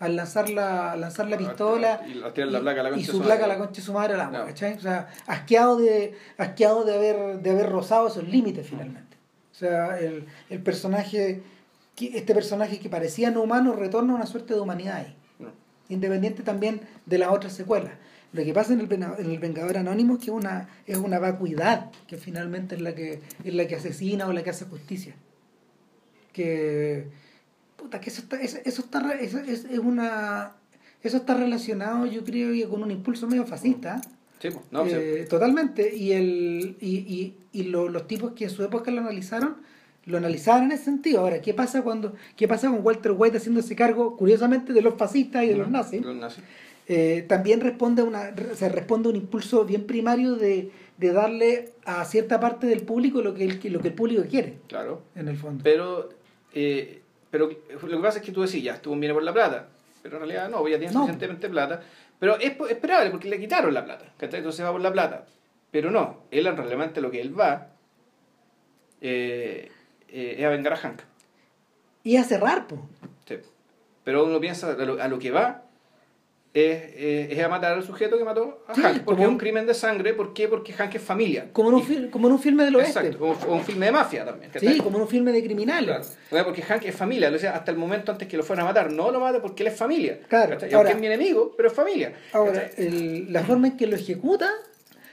Al 0.00 0.14
lanzar 0.14 0.48
la, 0.48 0.94
lanzar 0.94 1.28
la 1.28 1.36
pistola 1.36 2.00
y, 2.06 2.14
la 2.14 2.32
placa 2.60 2.82
la 2.84 2.96
y 2.96 3.04
su 3.04 3.20
placa 3.20 3.46
a 3.46 3.48
la 3.48 3.58
concha 3.58 3.80
de 3.80 3.82
su 3.82 3.92
madre 3.92 4.14
al 4.14 4.20
agua, 4.20 4.46
O 4.52 4.56
sea, 4.56 5.08
asqueado 5.26 5.76
de, 5.76 6.16
asqueado 6.36 6.84
de 6.84 6.94
haber, 6.94 7.40
de 7.40 7.50
haber 7.50 7.68
rozado 7.68 8.06
esos 8.06 8.28
límites 8.28 8.68
finalmente. 8.68 9.16
O 9.50 9.54
sea, 9.54 9.98
el, 9.98 10.26
el 10.50 10.62
personaje 10.62 11.42
este 12.06 12.34
personaje 12.34 12.78
que 12.78 12.88
parecía 12.88 13.30
no 13.30 13.42
humano 13.42 13.72
retorna 13.72 14.12
a 14.12 14.16
una 14.16 14.26
suerte 14.26 14.54
de 14.54 14.60
humanidad 14.60 14.96
ahí. 14.96 15.14
Independiente 15.88 16.42
también 16.42 16.80
de 17.06 17.18
las 17.18 17.30
otras 17.30 17.54
secuelas. 17.54 17.92
Lo 18.32 18.44
que 18.44 18.52
pasa 18.52 18.74
en 18.74 18.80
el, 18.80 18.92
en 18.92 19.30
el 19.30 19.38
Vengador 19.38 19.78
Anónimo 19.78 20.16
es 20.16 20.24
que 20.24 20.30
una, 20.30 20.68
es 20.86 20.98
una 20.98 21.18
vacuidad 21.18 21.90
que 22.06 22.18
finalmente 22.18 22.74
es 22.74 22.82
la 22.82 22.94
que, 22.94 23.20
es 23.42 23.54
la 23.54 23.66
que 23.66 23.76
asesina 23.76 24.26
o 24.28 24.32
la 24.32 24.42
que 24.42 24.50
hace 24.50 24.66
justicia. 24.66 25.14
Que, 26.32 27.06
puta, 27.78 28.00
que 28.00 28.10
eso 28.10 28.20
está, 28.20 28.38
eso, 28.40 28.58
está, 28.64 29.12
eso, 29.12 29.38
es, 29.38 29.64
una, 29.78 30.52
eso 31.02 31.16
está 31.16 31.34
relacionado 31.34 32.04
yo 32.04 32.24
creo 32.24 32.52
que 32.52 32.68
con 32.68 32.82
un 32.82 32.90
impulso 32.90 33.26
medio 33.26 33.46
fascista. 33.46 34.02
Sí, 34.40 34.50
no, 34.70 34.84
eh, 34.86 35.26
Totalmente. 35.28 35.96
Y, 35.96 36.12
el, 36.12 36.76
y, 36.80 36.96
y, 36.98 37.36
y 37.52 37.62
los 37.64 38.06
tipos 38.06 38.32
que 38.32 38.44
en 38.44 38.50
su 38.50 38.62
época 38.62 38.90
lo 38.90 39.00
analizaron 39.00 39.56
lo 40.08 40.16
analizaban 40.16 40.64
en 40.64 40.72
ese 40.72 40.84
sentido. 40.84 41.20
Ahora, 41.20 41.40
¿qué 41.40 41.54
pasa 41.54 41.82
cuando 41.82 42.14
qué 42.34 42.48
pasa 42.48 42.68
con 42.68 42.84
Walter 42.84 43.12
White 43.16 43.36
haciéndose 43.36 43.76
cargo, 43.76 44.16
curiosamente, 44.16 44.72
de 44.72 44.82
los 44.82 44.94
fascistas 44.94 45.44
y 45.44 45.48
de 45.48 45.56
los 45.56 45.68
nazis? 45.68 46.02
Eh, 46.90 47.26
también 47.28 47.60
responde 47.60 48.00
a 48.00 48.06
una, 48.06 48.34
se 48.54 48.68
responde 48.70 49.08
a 49.08 49.10
un 49.10 49.16
impulso 49.16 49.66
bien 49.66 49.86
primario 49.86 50.36
de, 50.36 50.70
darle 50.98 51.72
a 51.84 52.04
cierta 52.06 52.40
parte 52.40 52.66
del 52.66 52.80
público 52.80 53.20
lo 53.20 53.34
que 53.34 53.44
el, 53.44 53.60
lo 53.72 53.80
que 53.80 53.88
el 53.88 53.94
público 53.94 54.24
quiere. 54.28 54.56
Claro. 54.66 55.02
En 55.14 55.28
el 55.28 55.36
fondo. 55.36 55.62
Pero, 55.62 56.08
eh, 56.54 57.02
pero 57.38 57.88
lo 57.88 57.96
que 57.96 58.02
pasa 58.02 58.18
es 58.18 58.24
que 58.24 58.32
tú 58.32 58.42
decías, 58.42 58.64
ya 58.64 58.74
estuvo 58.74 58.96
viene 58.96 59.14
por 59.14 59.22
la 59.22 59.32
plata. 59.32 59.68
Pero 60.02 60.16
en 60.16 60.22
realidad 60.22 60.48
no, 60.48 60.66
ya 60.68 60.78
tiene 60.78 60.92
suficientemente 60.92 61.48
plata. 61.48 61.82
Pero 62.18 62.38
es 62.38 62.52
esperable 62.70 63.10
porque 63.10 63.28
le 63.28 63.38
quitaron 63.38 63.72
la 63.72 63.84
plata. 63.84 64.06
Entonces 64.18 64.64
va 64.64 64.72
por 64.72 64.80
la 64.80 64.92
plata. 64.92 65.26
Pero 65.70 65.90
no, 65.90 66.24
él 66.30 66.44
realmente 66.44 67.00
lo 67.00 67.10
que 67.10 67.20
él 67.20 67.38
va 67.38 67.68
eh, 69.00 69.70
eh, 70.08 70.36
es 70.38 70.44
a 70.44 70.48
vengar 70.48 70.72
a 70.72 70.76
Hank. 70.76 71.00
Y 72.04 72.16
a 72.16 72.24
cerrar, 72.24 72.66
pues. 72.66 72.80
Sí. 73.26 73.36
Pero 74.04 74.24
uno 74.24 74.40
piensa 74.40 74.72
a 74.72 75.08
lo, 75.08 75.18
que 75.18 75.30
va 75.30 75.64
es, 76.64 77.32
es, 77.32 77.44
a 77.44 77.48
matar 77.48 77.72
al 77.72 77.82
sujeto 77.82 78.16
que 78.18 78.24
mató 78.24 78.64
a 78.66 78.74
Hank. 78.74 79.04
Porque 79.04 79.22
es 79.22 79.28
un 79.28 79.38
crimen 79.38 79.66
de 79.66 79.74
sangre. 79.74 80.14
¿Por 80.14 80.32
qué? 80.32 80.48
Porque 80.48 80.72
Hank 80.72 80.94
es 80.94 81.02
familia. 81.02 81.48
Como 81.52 81.70
en 81.70 81.74
un, 81.76 82.08
como 82.10 82.28
en 82.28 82.34
un 82.34 82.38
filme 82.40 82.64
del 82.64 82.76
oeste. 82.76 82.98
Exacto, 82.98 83.18
como 83.18 83.54
un 83.54 83.64
filme 83.64 83.86
de 83.86 83.92
mafia 83.92 84.24
también. 84.24 84.50
Sí, 84.58 84.78
como 84.78 84.96
en 84.96 85.02
un 85.02 85.08
filme 85.08 85.32
de 85.32 85.42
criminales. 85.42 86.18
Claro. 86.28 86.46
Porque 86.46 86.62
Hank 86.62 86.84
es 86.84 86.94
familia. 86.94 87.30
O 87.30 87.38
sea, 87.38 87.54
hasta 87.54 87.70
el 87.70 87.76
momento 87.76 88.12
antes 88.12 88.28
que 88.28 88.36
lo 88.36 88.42
fueran 88.42 88.64
a 88.66 88.68
matar, 88.68 88.92
no 88.92 89.10
lo 89.10 89.20
mata 89.20 89.40
porque 89.40 89.62
él 89.62 89.68
es 89.68 89.76
familia. 89.76 90.20
Claro. 90.28 90.56
Y 90.68 90.74
aunque 90.74 90.92
es 90.92 90.98
mi 90.98 91.06
enemigo, 91.06 91.52
pero 91.56 91.68
es 91.68 91.74
familia. 91.74 92.12
Ahora, 92.32 92.70
la 92.76 93.42
forma 93.44 93.68
en 93.68 93.76
que 93.76 93.86
lo 93.86 93.96
ejecuta, 93.96 94.50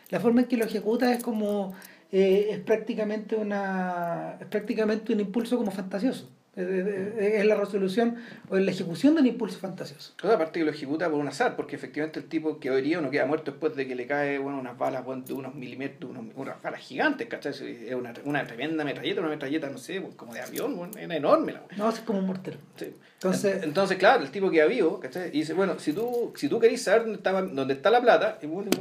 la 0.10 0.20
forma 0.20 0.42
en 0.42 0.48
que 0.48 0.58
lo 0.58 0.66
ejecuta 0.66 1.14
es 1.14 1.24
como 1.24 1.76
eh, 2.12 2.50
es 2.52 2.60
prácticamente 2.60 3.36
una 3.36 4.38
es 4.40 4.48
prácticamente 4.48 5.12
un 5.12 5.20
impulso 5.20 5.58
como 5.58 5.72
fantasioso 5.72 6.30
es 6.56 7.45
la 7.45 7.56
resolución 7.56 8.15
o 8.49 8.57
la 8.57 8.72
ejecución 8.72 9.15
de 9.15 9.22
un 9.22 9.27
impulso 9.27 9.60
fantasioso. 9.60 10.14
Toda 10.15 10.38
parte 10.38 10.60
que 10.60 10.65
lo 10.65 10.72
ejecuta 10.72 11.10
por 11.10 11.19
un 11.19 11.27
azar, 11.27 11.56
porque 11.56 11.76
efectivamente 11.76 12.19
el 12.19 12.27
tipo 12.27 12.60
que 12.60 12.72
hoy 12.72 12.95
uno 12.95 13.10
queda 13.10 13.26
muerto 13.26 13.52
después 13.52 13.76
de 13.76 13.88
que 13.88 13.95
le 13.95 14.07
cae 14.07 14.40
bueno, 14.40 14.60
unas 14.60 14.77
balas 14.77 15.03
de 15.26 15.34
unos 15.34 15.53
milímetros, 15.56 16.11
unas 16.36 16.61
balas 16.61 16.80
gigantes, 16.80 17.27
¿cachai? 17.27 17.52
Es 17.52 17.94
una, 17.94 18.14
una 18.23 18.45
tremenda 18.45 18.84
metralleta, 18.84 19.22
una 19.22 19.30
metralleta, 19.30 19.69
no 19.69 19.77
sé, 19.77 20.02
como 20.15 20.34
de 20.34 20.41
avión, 20.41 20.76
bueno, 20.76 20.94
era 20.98 21.15
enorme. 21.15 21.53
La 21.53 21.64
no, 21.77 21.90
es 21.90 21.99
como 21.99 22.19
un 22.19 22.27
mortero. 22.27 22.57
Entonces, 22.80 23.64
Entonces, 23.64 23.98
claro, 23.98 24.23
el 24.23 24.32
tipo 24.32 24.49
queda 24.49 24.65
vivo, 24.65 24.99
¿cachai? 24.99 25.30
Y 25.30 25.40
dice, 25.40 25.53
bueno, 25.53 25.80
si 25.80 25.94
tú, 25.94 26.34
si 26.36 26.48
tú 26.48 26.60
querés 26.60 26.82
saber 26.84 27.02
dónde, 27.02 27.18
está, 27.18 27.41
dónde 27.41 27.73
está 27.73 27.90
la 27.90 28.02
plata, 28.02 28.40
y 28.41 28.45
bueno, 28.45 28.72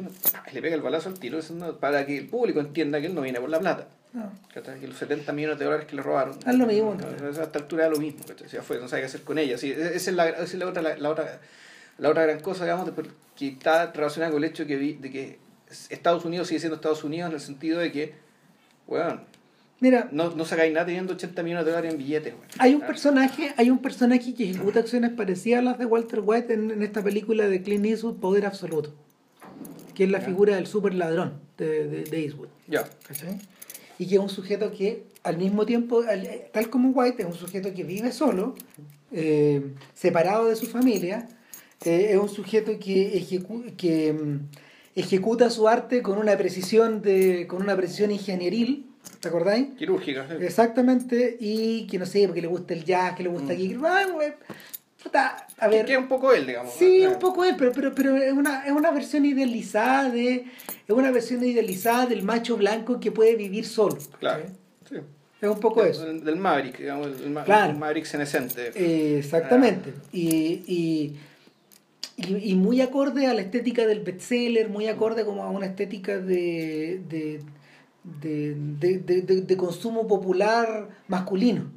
le 0.52 0.62
pega 0.62 0.74
el 0.74 0.82
balazo 0.82 1.09
al 1.09 1.18
tiro 1.18 1.40
para 1.80 2.06
que 2.06 2.18
el 2.18 2.28
público 2.28 2.60
entienda 2.60 3.01
que 3.01 3.06
él 3.06 3.14
no 3.14 3.22
viene 3.22 3.40
por 3.40 3.51
la 3.51 3.59
plata. 3.59 3.88
No. 4.15 4.32
Que 4.53 4.86
los 4.86 4.97
70 4.97 5.32
millones 5.32 5.59
de 5.59 5.65
dólares 5.65 5.86
que 5.86 5.97
le 5.97 6.03
robaron. 6.03 6.39
Es 6.47 6.55
lo 6.55 6.66
mismo. 6.66 6.97
A 6.97 7.43
esta 7.43 7.59
altura 7.59 7.86
es 7.86 7.91
lo 7.91 7.99
mismo. 7.99 8.20
Ya 8.51 8.62
fue, 8.62 8.78
no 8.78 8.89
sabe 8.89 9.03
qué 9.03 9.07
hacer 9.07 9.23
con 9.23 9.39
ella. 9.39 9.59
Sí, 9.59 9.73
esa 9.73 9.95
es 9.95 10.15
la, 10.15 10.28
esa 10.28 10.43
es 10.45 10.55
la 10.55 10.66
otra, 10.66 10.82
la, 10.82 11.11
otra, 11.11 11.41
la 11.99 12.11
otra 12.11 12.23
gran 12.23 12.41
cosa, 12.41 12.65
digamos, 12.65 12.89
que 13.36 13.49
está 13.49 13.91
relacionada 13.93 14.32
con 14.32 14.43
el 14.43 14.49
hecho 14.49 14.65
de 14.65 14.69
que, 14.69 14.99
de 15.01 15.11
que 15.11 15.39
Estados 15.91 16.24
Unidos 16.24 16.47
sigue 16.47 16.61
siendo 16.61 16.77
Estados 16.77 17.03
Unidos 17.03 17.28
en 17.28 17.35
el 17.35 17.41
sentido 17.41 17.81
de 17.81 17.91
que, 17.91 18.15
bueno, 18.86 19.20
Mira, 19.81 20.09
no, 20.12 20.31
no 20.31 20.45
sacáis 20.45 20.73
nada 20.73 20.86
teniendo 20.86 21.12
80 21.15 21.43
millones 21.43 21.66
de 21.66 21.73
dólares 21.73 21.93
en 21.93 21.99
billetes. 21.99 22.35
Hay 22.59 22.74
un 22.74 22.81
personaje, 22.81 23.53
hay 23.57 23.70
un 23.70 23.78
personaje 23.78 24.32
que 24.32 24.49
ejecuta 24.49 24.81
acciones 24.81 25.11
parecidas 25.11 25.59
a 25.59 25.62
las 25.62 25.78
de 25.78 25.85
Walter 25.85 26.20
White 26.24 26.55
en, 26.55 26.82
esta 26.82 27.03
película 27.03 27.49
de 27.49 27.61
Clint 27.61 27.85
Eastwood, 27.85 28.19
Poder 28.19 28.47
Absoluto, 28.47 28.95
que 29.95 30.05
es 30.05 30.11
la 30.11 30.20
figura 30.20 30.55
del 30.55 30.66
super 30.66 30.95
ladrón 30.95 31.35
de, 31.59 32.05
de, 32.05 32.19
Eastwood. 32.19 32.49
Ya 32.66 32.85
y 33.98 34.06
que 34.06 34.14
es 34.16 34.20
un 34.20 34.28
sujeto 34.28 34.72
que 34.72 35.04
al 35.22 35.38
mismo 35.38 35.64
tiempo, 35.64 36.02
tal 36.52 36.70
como 36.70 36.90
White, 36.90 37.22
es 37.22 37.28
un 37.28 37.34
sujeto 37.34 37.72
que 37.72 37.82
vive 37.84 38.12
solo, 38.12 38.54
eh, 39.12 39.72
separado 39.94 40.46
de 40.46 40.56
su 40.56 40.66
familia, 40.66 41.28
eh, 41.84 42.08
es 42.10 42.16
un 42.16 42.28
sujeto 42.28 42.78
que, 42.78 43.42
que 43.76 44.12
mm, 44.12 44.40
ejecuta 44.94 45.50
su 45.50 45.68
arte 45.68 46.02
con 46.02 46.18
una 46.18 46.36
precisión 46.36 47.02
de 47.02 47.46
con 47.46 47.62
una 47.62 47.76
precisión 47.76 48.10
ingenieril 48.10 48.86
¿te 49.20 49.28
acordáis? 49.28 49.68
quirúrgica 49.76 50.26
exactamente 50.40 51.36
y 51.40 51.86
que 51.86 51.98
no 51.98 52.06
sé 52.06 52.26
porque 52.26 52.40
le 52.40 52.46
gusta 52.46 52.74
el 52.74 52.84
jazz 52.84 53.16
que 53.16 53.24
le 53.24 53.28
gusta 53.28 53.52
aquí 53.52 53.76
a 55.12 55.68
ver. 55.68 55.86
Que 55.86 55.93
es 55.93 55.98
un 55.98 56.09
poco 56.09 56.32
él, 56.32 56.47
digamos. 56.47 56.72
Sí, 56.74 57.06
un 57.06 57.18
poco 57.18 57.44
él, 57.44 57.55
pero, 57.59 57.72
pero, 57.72 57.94
pero 57.94 58.16
es, 58.16 58.32
una, 58.32 58.66
es 58.66 58.72
una 58.72 58.90
versión 58.90 59.24
idealizada 59.24 60.10
de. 60.10 60.47
Es 60.86 60.94
una 60.94 61.10
versión 61.10 61.44
idealizada 61.44 62.06
del 62.06 62.22
macho 62.22 62.56
blanco 62.56 63.01
que 63.01 63.12
puede 63.12 63.36
vivir 63.36 63.66
solo. 63.66 63.98
Claro. 64.18 64.44
Sí. 64.89 64.97
Es 65.40 65.48
un 65.48 65.60
poco 65.60 65.85
eso. 65.85 66.05
Del 66.06 66.36
Maverick, 66.36 66.78
digamos, 66.78 67.09
el, 67.20 67.31
Maverick 67.31 68.06
senescente. 68.06 68.72
Eh, 68.74 69.18
exactamente. 69.18 69.93
Ah. 69.94 70.09
Y, 70.12 70.62
y, 70.66 71.16
y, 72.16 72.55
muy 72.55 72.81
acorde 72.81 73.26
a 73.26 73.35
la 73.35 73.43
estética 73.43 73.86
del 73.86 74.01
bestseller, 74.01 74.70
muy 74.70 74.86
acorde 74.86 75.24
como 75.24 75.43
a 75.43 75.51
una 75.51 75.66
estética 75.66 76.18
de, 76.18 77.02
de, 77.09 77.43
de, 78.05 78.55
de, 78.98 79.22
de 79.43 79.56
consumo 79.56 80.06
popular 80.06 80.89
masculino. 81.09 81.70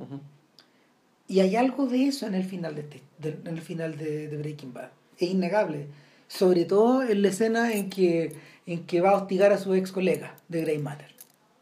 Y 1.27 1.41
hay 1.41 1.55
algo 1.55 1.87
de 1.87 2.07
eso 2.07 2.25
en 2.25 2.35
el 2.35 2.43
final 2.43 2.75
de, 2.75 2.81
este, 2.81 3.01
en 3.21 3.47
el 3.47 3.61
final 3.61 3.97
de, 3.97 4.27
Breaking 4.37 4.73
Bad. 4.73 4.89
Es 5.17 5.29
innegable. 5.29 5.87
Sobre 6.27 6.65
todo 6.65 7.03
en 7.03 7.21
la 7.21 7.29
escena 7.29 7.73
en 7.73 7.89
que, 7.89 8.35
en 8.65 8.85
que 8.85 9.01
va 9.01 9.11
a 9.11 9.17
hostigar 9.17 9.51
a 9.51 9.57
su 9.57 9.73
ex 9.75 9.91
colega 9.91 10.35
de 10.47 10.61
Grey 10.61 10.77
Matter. 10.77 11.07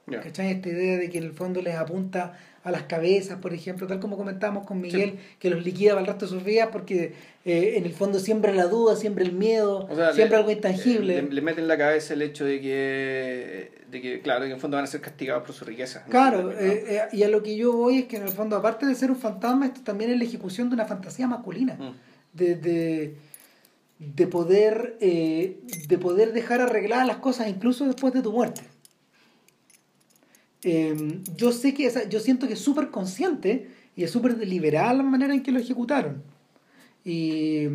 ¿Cachai? 0.06 0.52
Esta 0.52 0.70
idea 0.70 0.98
de 0.98 1.10
que 1.10 1.18
en 1.18 1.24
el 1.24 1.34
fondo 1.34 1.62
les 1.64 1.76
apunta 1.76 2.38
a 2.66 2.72
las 2.72 2.84
cabezas, 2.84 3.38
por 3.38 3.54
ejemplo, 3.54 3.86
tal 3.86 4.00
como 4.00 4.18
comentábamos 4.18 4.66
con 4.66 4.82
Miguel, 4.82 5.20
que 5.38 5.52
los 5.52 5.64
liquida 5.64 5.92
para 5.92 6.02
el 6.02 6.08
resto 6.08 6.26
de 6.26 6.32
sus 6.32 6.44
vidas 6.44 6.70
porque 6.72 7.14
eh, 7.46 7.76
en 7.78 7.86
el 7.86 7.94
fondo 7.94 8.18
siembra 8.18 8.52
la 8.54 8.66
duda, 8.66 8.96
siembra 8.96 9.24
el 9.24 9.34
miedo, 9.34 9.88
siembra 10.16 10.40
algo 10.40 10.50
intangible. 10.50 11.22
Le, 11.22 11.42
meten 11.44 11.66
en 11.66 11.68
la 11.68 11.78
cabeza 11.78 12.16
el 12.16 12.24
hecho 12.24 12.44
de 12.44 12.60
que, 12.60 13.72
de 13.92 14.02
que, 14.02 14.20
claro, 14.22 14.42
que 14.42 14.48
en 14.48 14.54
el 14.54 14.60
fondo 14.60 14.78
van 14.78 14.84
a 14.84 14.88
ser 14.88 15.00
castigados 15.00 15.44
por 15.44 15.54
su 15.54 15.64
riqueza. 15.64 16.06
Claro, 16.10 16.52
eh, 16.54 16.86
eh, 16.88 17.02
y 17.12 17.22
a 17.22 17.30
lo 17.30 17.44
que 17.44 17.56
yo 17.56 17.72
voy 17.72 18.00
es 18.00 18.06
que 18.06 18.18
en 18.18 18.24
el 18.24 18.30
fondo, 18.30 18.56
aparte 18.56 18.88
de 18.88 18.96
ser 18.96 19.12
un 19.12 19.18
fantasma, 19.18 19.68
esto 19.68 19.82
también 19.84 20.10
es 20.10 20.18
la 20.18 20.26
ejecución 20.26 20.70
de 20.70 20.74
una 20.74 20.86
fantasía 20.86 21.28
masculina. 21.28 21.76
Mm. 21.76 21.94
De, 22.34 22.56
de, 22.56 23.16
de, 24.00 24.28
poder, 24.28 24.98
de 25.00 25.98
poder 26.02 26.34
dejar 26.34 26.62
arregladas 26.62 27.06
las 27.06 27.18
cosas 27.18 27.48
incluso 27.48 27.86
después 27.86 28.12
de 28.12 28.24
tu 28.24 28.32
muerte. 28.32 28.62
Em, 30.68 31.24
yo 31.38 31.52
sé 31.52 31.76
que, 31.76 31.92
yo 32.10 32.20
siento 32.20 32.48
que 32.48 32.54
es 32.54 32.60
súper 32.60 32.90
consciente 32.90 33.70
y 33.96 34.04
es 34.04 34.10
súper 34.10 34.36
deliberada 34.36 34.94
la 34.96 35.04
manera 35.04 35.36
en 35.36 35.44
que 35.44 35.52
lo 35.52 35.60
ejecutaron. 35.60 36.24
Y 37.06 37.68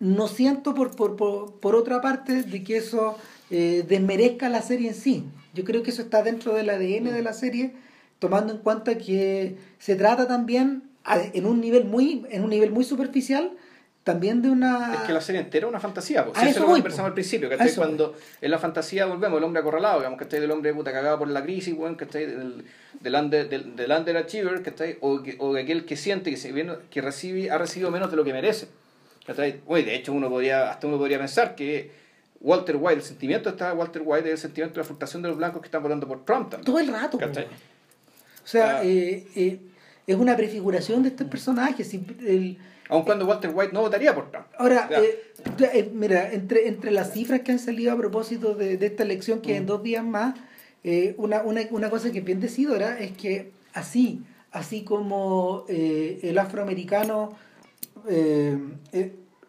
no 0.00 0.26
siento 0.26 0.74
por, 0.74 0.96
por, 0.96 1.14
por, 1.60 1.76
otra 1.76 2.00
parte 2.00 2.42
de 2.42 2.64
que 2.64 2.78
eso 2.78 3.16
eh, 3.50 3.84
desmerezca 3.88 4.48
la 4.48 4.60
serie 4.60 4.88
en 4.88 4.96
sí. 4.96 5.22
Yo 5.54 5.62
creo 5.62 5.84
que 5.84 5.90
eso 5.90 6.02
está 6.02 6.24
dentro 6.24 6.52
del 6.52 6.68
ADN 6.68 7.14
de 7.14 7.22
la 7.22 7.32
serie, 7.32 7.74
tomando 8.18 8.52
en 8.52 8.58
cuenta 8.58 8.98
que 8.98 9.56
se 9.78 9.94
trata 9.94 10.26
también 10.26 10.82
en 11.06 11.46
un 11.46 11.60
nivel 11.60 11.84
muy, 11.84 12.26
en 12.28 12.42
un 12.42 12.50
nivel 12.50 12.72
muy 12.72 12.82
superficial 12.82 13.52
también 14.06 14.40
de 14.40 14.48
una... 14.48 14.94
Es 14.94 15.00
que 15.00 15.12
la 15.12 15.20
serie 15.20 15.40
entera 15.40 15.66
es 15.66 15.68
una 15.68 15.80
fantasía, 15.80 16.24
pues. 16.24 16.40
eso, 16.40 16.60
lo 16.60 16.66
conversamos 16.68 17.08
al 17.08 17.14
principio, 17.14 17.48
que 17.48 17.56
cuando 17.74 18.14
en 18.40 18.50
la 18.52 18.58
fantasía 18.60 19.04
volvemos, 19.04 19.38
el 19.38 19.42
hombre 19.42 19.58
acorralado, 19.58 19.98
digamos, 19.98 20.16
que 20.16 20.22
está 20.22 20.38
del 20.38 20.48
hombre 20.52 20.72
puta 20.72 20.92
cagado 20.92 21.18
por 21.18 21.26
la 21.26 21.42
crisis, 21.42 21.74
que 21.98 22.04
está 22.04 22.18
del, 22.20 22.64
del, 23.00 23.14
under, 23.16 23.48
del, 23.48 23.74
del 23.74 23.90
underachiever, 23.90 24.62
está 24.64 24.84
o, 25.00 25.24
que, 25.24 25.34
o 25.40 25.56
aquel 25.56 25.84
que 25.84 25.96
siente 25.96 26.30
que, 26.30 26.36
se, 26.36 26.54
que 26.88 27.00
recibe, 27.00 27.50
ha 27.50 27.58
recibido 27.58 27.90
menos 27.90 28.08
de 28.08 28.16
lo 28.16 28.22
que 28.22 28.32
merece. 28.32 28.68
Oye, 29.66 29.82
de 29.82 29.96
hecho, 29.96 30.12
uno 30.12 30.30
podría, 30.30 30.70
hasta 30.70 30.86
uno 30.86 30.98
podría 30.98 31.18
pensar 31.18 31.56
que 31.56 31.90
Walter 32.40 32.76
White, 32.78 33.00
el 33.00 33.02
sentimiento 33.02 33.48
está 33.48 33.74
Walter 33.74 34.02
White 34.04 34.28
es 34.28 34.34
el 34.34 34.38
sentimiento 34.38 34.74
de 34.74 34.82
la 34.82 34.84
frustración 34.84 35.20
de 35.22 35.30
los 35.30 35.36
blancos 35.36 35.60
que 35.60 35.66
están 35.66 35.82
votando 35.82 36.06
por 36.06 36.24
Trump 36.24 36.50
también. 36.50 36.64
Todo 36.64 36.78
el 36.78 36.86
rato. 36.86 37.18
O 37.18 38.46
sea, 38.46 38.78
ah. 38.78 38.84
eh, 38.84 39.26
eh, 39.34 39.58
es 40.06 40.16
una 40.16 40.36
prefiguración 40.36 41.02
de 41.02 41.08
este 41.08 41.24
personaje. 41.24 41.82
el, 42.24 42.56
Aun 42.88 43.04
cuando 43.04 43.26
Walter 43.26 43.50
White 43.52 43.72
no 43.72 43.80
votaría 43.80 44.14
por 44.14 44.30
Trump. 44.30 44.46
Ahora, 44.58 44.88
eh, 44.92 45.32
eh, 45.72 45.90
mira, 45.92 46.32
entre, 46.32 46.68
entre 46.68 46.90
las 46.90 47.12
cifras 47.12 47.40
que 47.40 47.52
han 47.52 47.58
salido 47.58 47.92
a 47.92 47.96
propósito 47.96 48.54
de, 48.54 48.74
esta 48.74 49.02
elección, 49.02 49.40
que 49.40 49.56
en 49.56 49.64
mm. 49.64 49.66
dos 49.66 49.82
días 49.82 50.04
más, 50.04 50.34
eh, 50.84 51.14
una, 51.18 51.42
una, 51.42 51.62
una, 51.70 51.90
cosa 51.90 52.12
que 52.12 52.18
es 52.18 52.24
bien 52.24 52.40
decidora 52.40 52.98
es 52.98 53.12
que 53.12 53.50
así, 53.72 54.22
así 54.52 54.84
como 54.84 55.64
el 55.68 56.38
afroamericano, 56.38 57.36
el, 58.08 58.78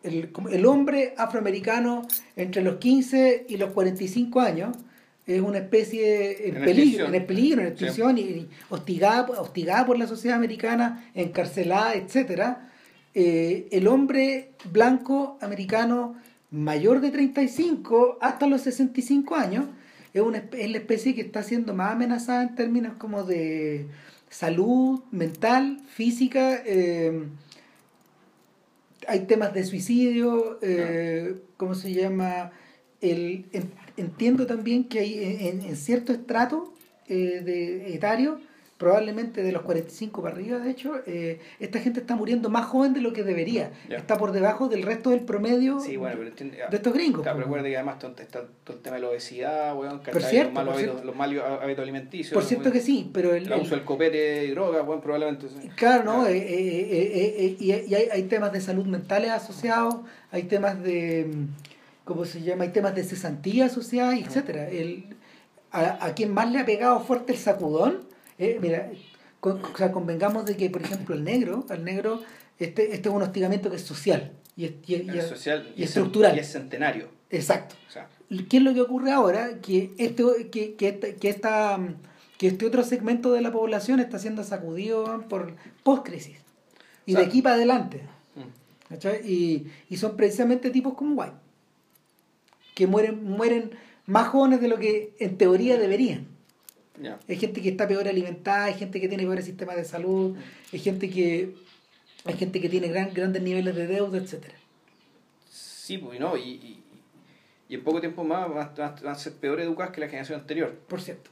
el, 0.03 0.65
hombre 0.65 1.13
afroamericano 1.15 2.07
entre 2.35 2.63
los 2.63 2.77
15 2.77 3.45
y 3.49 3.57
los 3.57 3.71
45 3.71 4.39
años, 4.39 4.75
es 5.27 5.41
una 5.41 5.59
especie 5.59 6.47
en, 6.47 6.63
peligro, 6.63 7.05
en 7.05 7.13
el 7.13 7.25
peligro, 7.25 7.61
en 7.61 7.67
extinción, 7.67 8.17
y 8.17 8.47
hostigada, 8.69 9.29
hostigada 9.39 9.85
por 9.85 9.99
la 9.99 10.07
sociedad 10.07 10.37
americana, 10.37 11.11
encarcelada, 11.13 11.93
etcétera 11.93 12.66
eh, 13.19 13.67
el 13.71 13.87
hombre 13.87 14.51
blanco 14.71 15.39
americano 15.41 16.15
mayor 16.51 17.01
de 17.01 17.09
35 17.09 18.19
hasta 18.21 18.45
los 18.45 18.61
65 18.61 19.35
años 19.35 19.65
es, 20.13 20.21
una, 20.21 20.43
es 20.51 20.69
la 20.69 20.77
especie 20.77 21.15
que 21.15 21.21
está 21.21 21.41
siendo 21.41 21.73
más 21.73 21.93
amenazada 21.93 22.43
en 22.43 22.53
términos 22.53 22.93
como 22.99 23.23
de 23.23 23.87
salud 24.29 24.99
mental, 25.09 25.79
física. 25.87 26.61
Eh, 26.63 27.23
hay 29.07 29.21
temas 29.21 29.51
de 29.51 29.63
suicidio, 29.63 30.59
eh, 30.61 31.37
¿cómo 31.57 31.73
se 31.73 31.93
llama? 31.93 32.51
El, 33.01 33.47
entiendo 33.95 34.45
también 34.45 34.83
que 34.83 34.99
hay 34.99 35.47
en, 35.47 35.75
cierto 35.75 36.13
estrato 36.13 36.71
de 37.07 37.95
etario 37.95 38.39
probablemente 38.77 39.41
de 39.41 39.51
los 39.51 39.63
45 39.63 40.21
para 40.21 40.35
arriba, 40.35 40.59
de 40.59 40.69
hecho, 40.69 41.01
eh, 41.07 41.39
esta 41.59 41.79
gente 41.79 41.99
está 41.99 42.15
muriendo 42.15 42.49
más 42.49 42.65
joven 42.65 42.93
de 42.93 43.01
lo 43.01 43.11
que 43.11 43.23
debería. 43.23 43.71
Está 43.89 44.17
por 44.17 44.31
debajo 44.31 44.67
del 44.67 44.83
resto 44.83 45.09
del 45.09 45.21
promedio 45.21 45.79
de 45.79 46.67
estos 46.71 46.93
gringos. 46.93 47.23
Claro, 47.23 47.37
pero 47.37 47.47
recuerda 47.47 47.67
que 47.67 47.75
además 47.75 47.97
está 48.19 48.45
todo 48.63 48.77
el 48.77 48.83
tema 48.83 48.97
de 48.97 49.01
la 49.01 49.09
obesidad, 49.09 49.73
bueno, 49.73 49.99
los, 50.05 50.53
malos 50.53 50.75
hábitos, 50.75 51.05
los 51.05 51.15
malos 51.15 51.43
hábitos 51.43 51.81
alimenticios. 51.81 52.33
Por 52.33 52.43
cierto 52.43 52.71
que 52.71 52.79
sí, 52.79 53.09
pero 53.11 53.33
el, 53.33 53.51
el 53.51 53.61
uso 53.61 53.75
del 53.75 53.83
copete 53.83 54.45
y 54.45 54.51
drogas, 54.51 54.85
bueno, 54.85 55.01
probablemente. 55.01 55.47
Claro, 55.75 56.03
¿no? 56.03 56.27
Eh, 56.27 56.37
eh, 56.37 57.57
y, 57.59 57.71
hay, 57.71 58.09
hay, 58.11 58.23
temas 58.23 58.53
de 58.53 58.61
salud 58.61 58.85
mentales 58.85 59.31
asociados, 59.31 59.95
hay 60.29 60.43
temas 60.43 60.81
de, 60.83 61.31
¿cómo 62.05 62.25
se 62.25 62.41
llama? 62.41 62.65
Hay 62.65 62.69
temas 62.69 62.93
de 62.93 63.03
cesantía 63.03 63.65
asociada, 63.65 64.15
etcétera. 64.15 64.69
El, 64.69 65.15
a, 65.71 66.05
a 66.05 66.13
quien 66.13 66.31
más 66.31 66.51
le 66.51 66.59
ha 66.59 66.65
pegado 66.65 66.99
fuerte 66.99 67.33
el 67.33 67.39
sacudón 67.39 68.06
eh, 68.37 68.57
mira, 68.61 68.91
o 69.41 69.77
sea, 69.77 69.91
convengamos 69.91 70.45
de 70.45 70.57
que, 70.57 70.69
por 70.69 70.81
ejemplo, 70.81 71.15
el 71.15 71.23
negro, 71.23 71.65
al 71.69 71.83
negro, 71.83 72.21
este, 72.59 72.93
este 72.93 73.09
es 73.09 73.15
un 73.15 73.21
hostigamiento 73.21 73.69
que 73.69 73.77
es 73.77 73.83
social 73.83 74.31
y 74.55 74.65
es, 74.65 74.73
y, 74.87 75.21
social 75.21 75.71
y, 75.75 75.83
estructural. 75.83 76.35
Y 76.35 76.39
es 76.39 76.51
centenario. 76.51 77.09
Exacto. 77.29 77.75
¿Qué 78.49 78.57
es 78.57 78.63
lo 78.63 78.73
que 78.73 78.81
ocurre 78.81 79.11
ahora? 79.11 79.59
Que 79.61 79.91
este, 79.97 80.49
que, 80.51 80.75
que, 80.75 81.15
que, 81.19 81.29
esta, 81.29 81.79
que 82.37 82.47
este 82.47 82.65
otro 82.65 82.83
segmento 82.83 83.31
de 83.31 83.41
la 83.41 83.51
población 83.51 83.99
está 83.99 84.19
siendo 84.19 84.43
sacudido 84.43 85.25
por 85.29 85.55
post-crisis. 85.83 86.37
Y 87.05 87.13
de 87.13 87.23
aquí 87.23 87.41
para 87.41 87.55
adelante. 87.55 88.01
Mm. 88.35 89.25
Y, 89.25 89.67
y, 89.89 89.97
son 89.97 90.17
precisamente 90.17 90.71
tipos 90.71 90.95
como 90.95 91.21
White. 91.21 91.35
Que 92.73 92.87
mueren, 92.87 93.23
mueren 93.23 93.71
más 94.05 94.27
jóvenes 94.29 94.59
de 94.59 94.67
lo 94.67 94.77
que 94.77 95.13
en 95.19 95.37
teoría 95.37 95.77
deberían. 95.77 96.27
Hay 97.27 97.35
gente 97.35 97.61
que 97.61 97.69
está 97.69 97.87
peor 97.87 98.07
alimentada, 98.07 98.65
hay 98.65 98.73
gente 98.73 98.99
que 98.99 99.07
tiene 99.07 99.23
peores 99.23 99.45
sistemas 99.45 99.75
de 99.75 99.85
salud, 99.85 100.35
hay 100.73 100.79
gente 100.79 101.09
que 101.09 101.55
hay 102.25 102.33
gente 102.35 102.59
que 102.59 102.69
tiene 102.69 102.87
gran, 102.87 103.13
grandes 103.13 103.41
niveles 103.41 103.75
de 103.75 103.87
deuda, 103.87 104.17
etcétera. 104.17 104.55
Sí, 105.49 105.97
pues 105.97 106.19
no, 106.19 106.35
y, 106.35 106.83
y, 107.69 107.75
en 107.75 107.83
poco 107.83 107.99
tiempo 108.01 108.23
más 108.23 108.49
van, 108.49 108.95
a 109.05 109.15
ser 109.15 109.33
peor 109.33 109.61
educados 109.61 109.93
que 109.93 110.01
la 110.01 110.07
generación 110.07 110.41
anterior. 110.41 110.73
Por 110.87 111.01
cierto. 111.01 111.29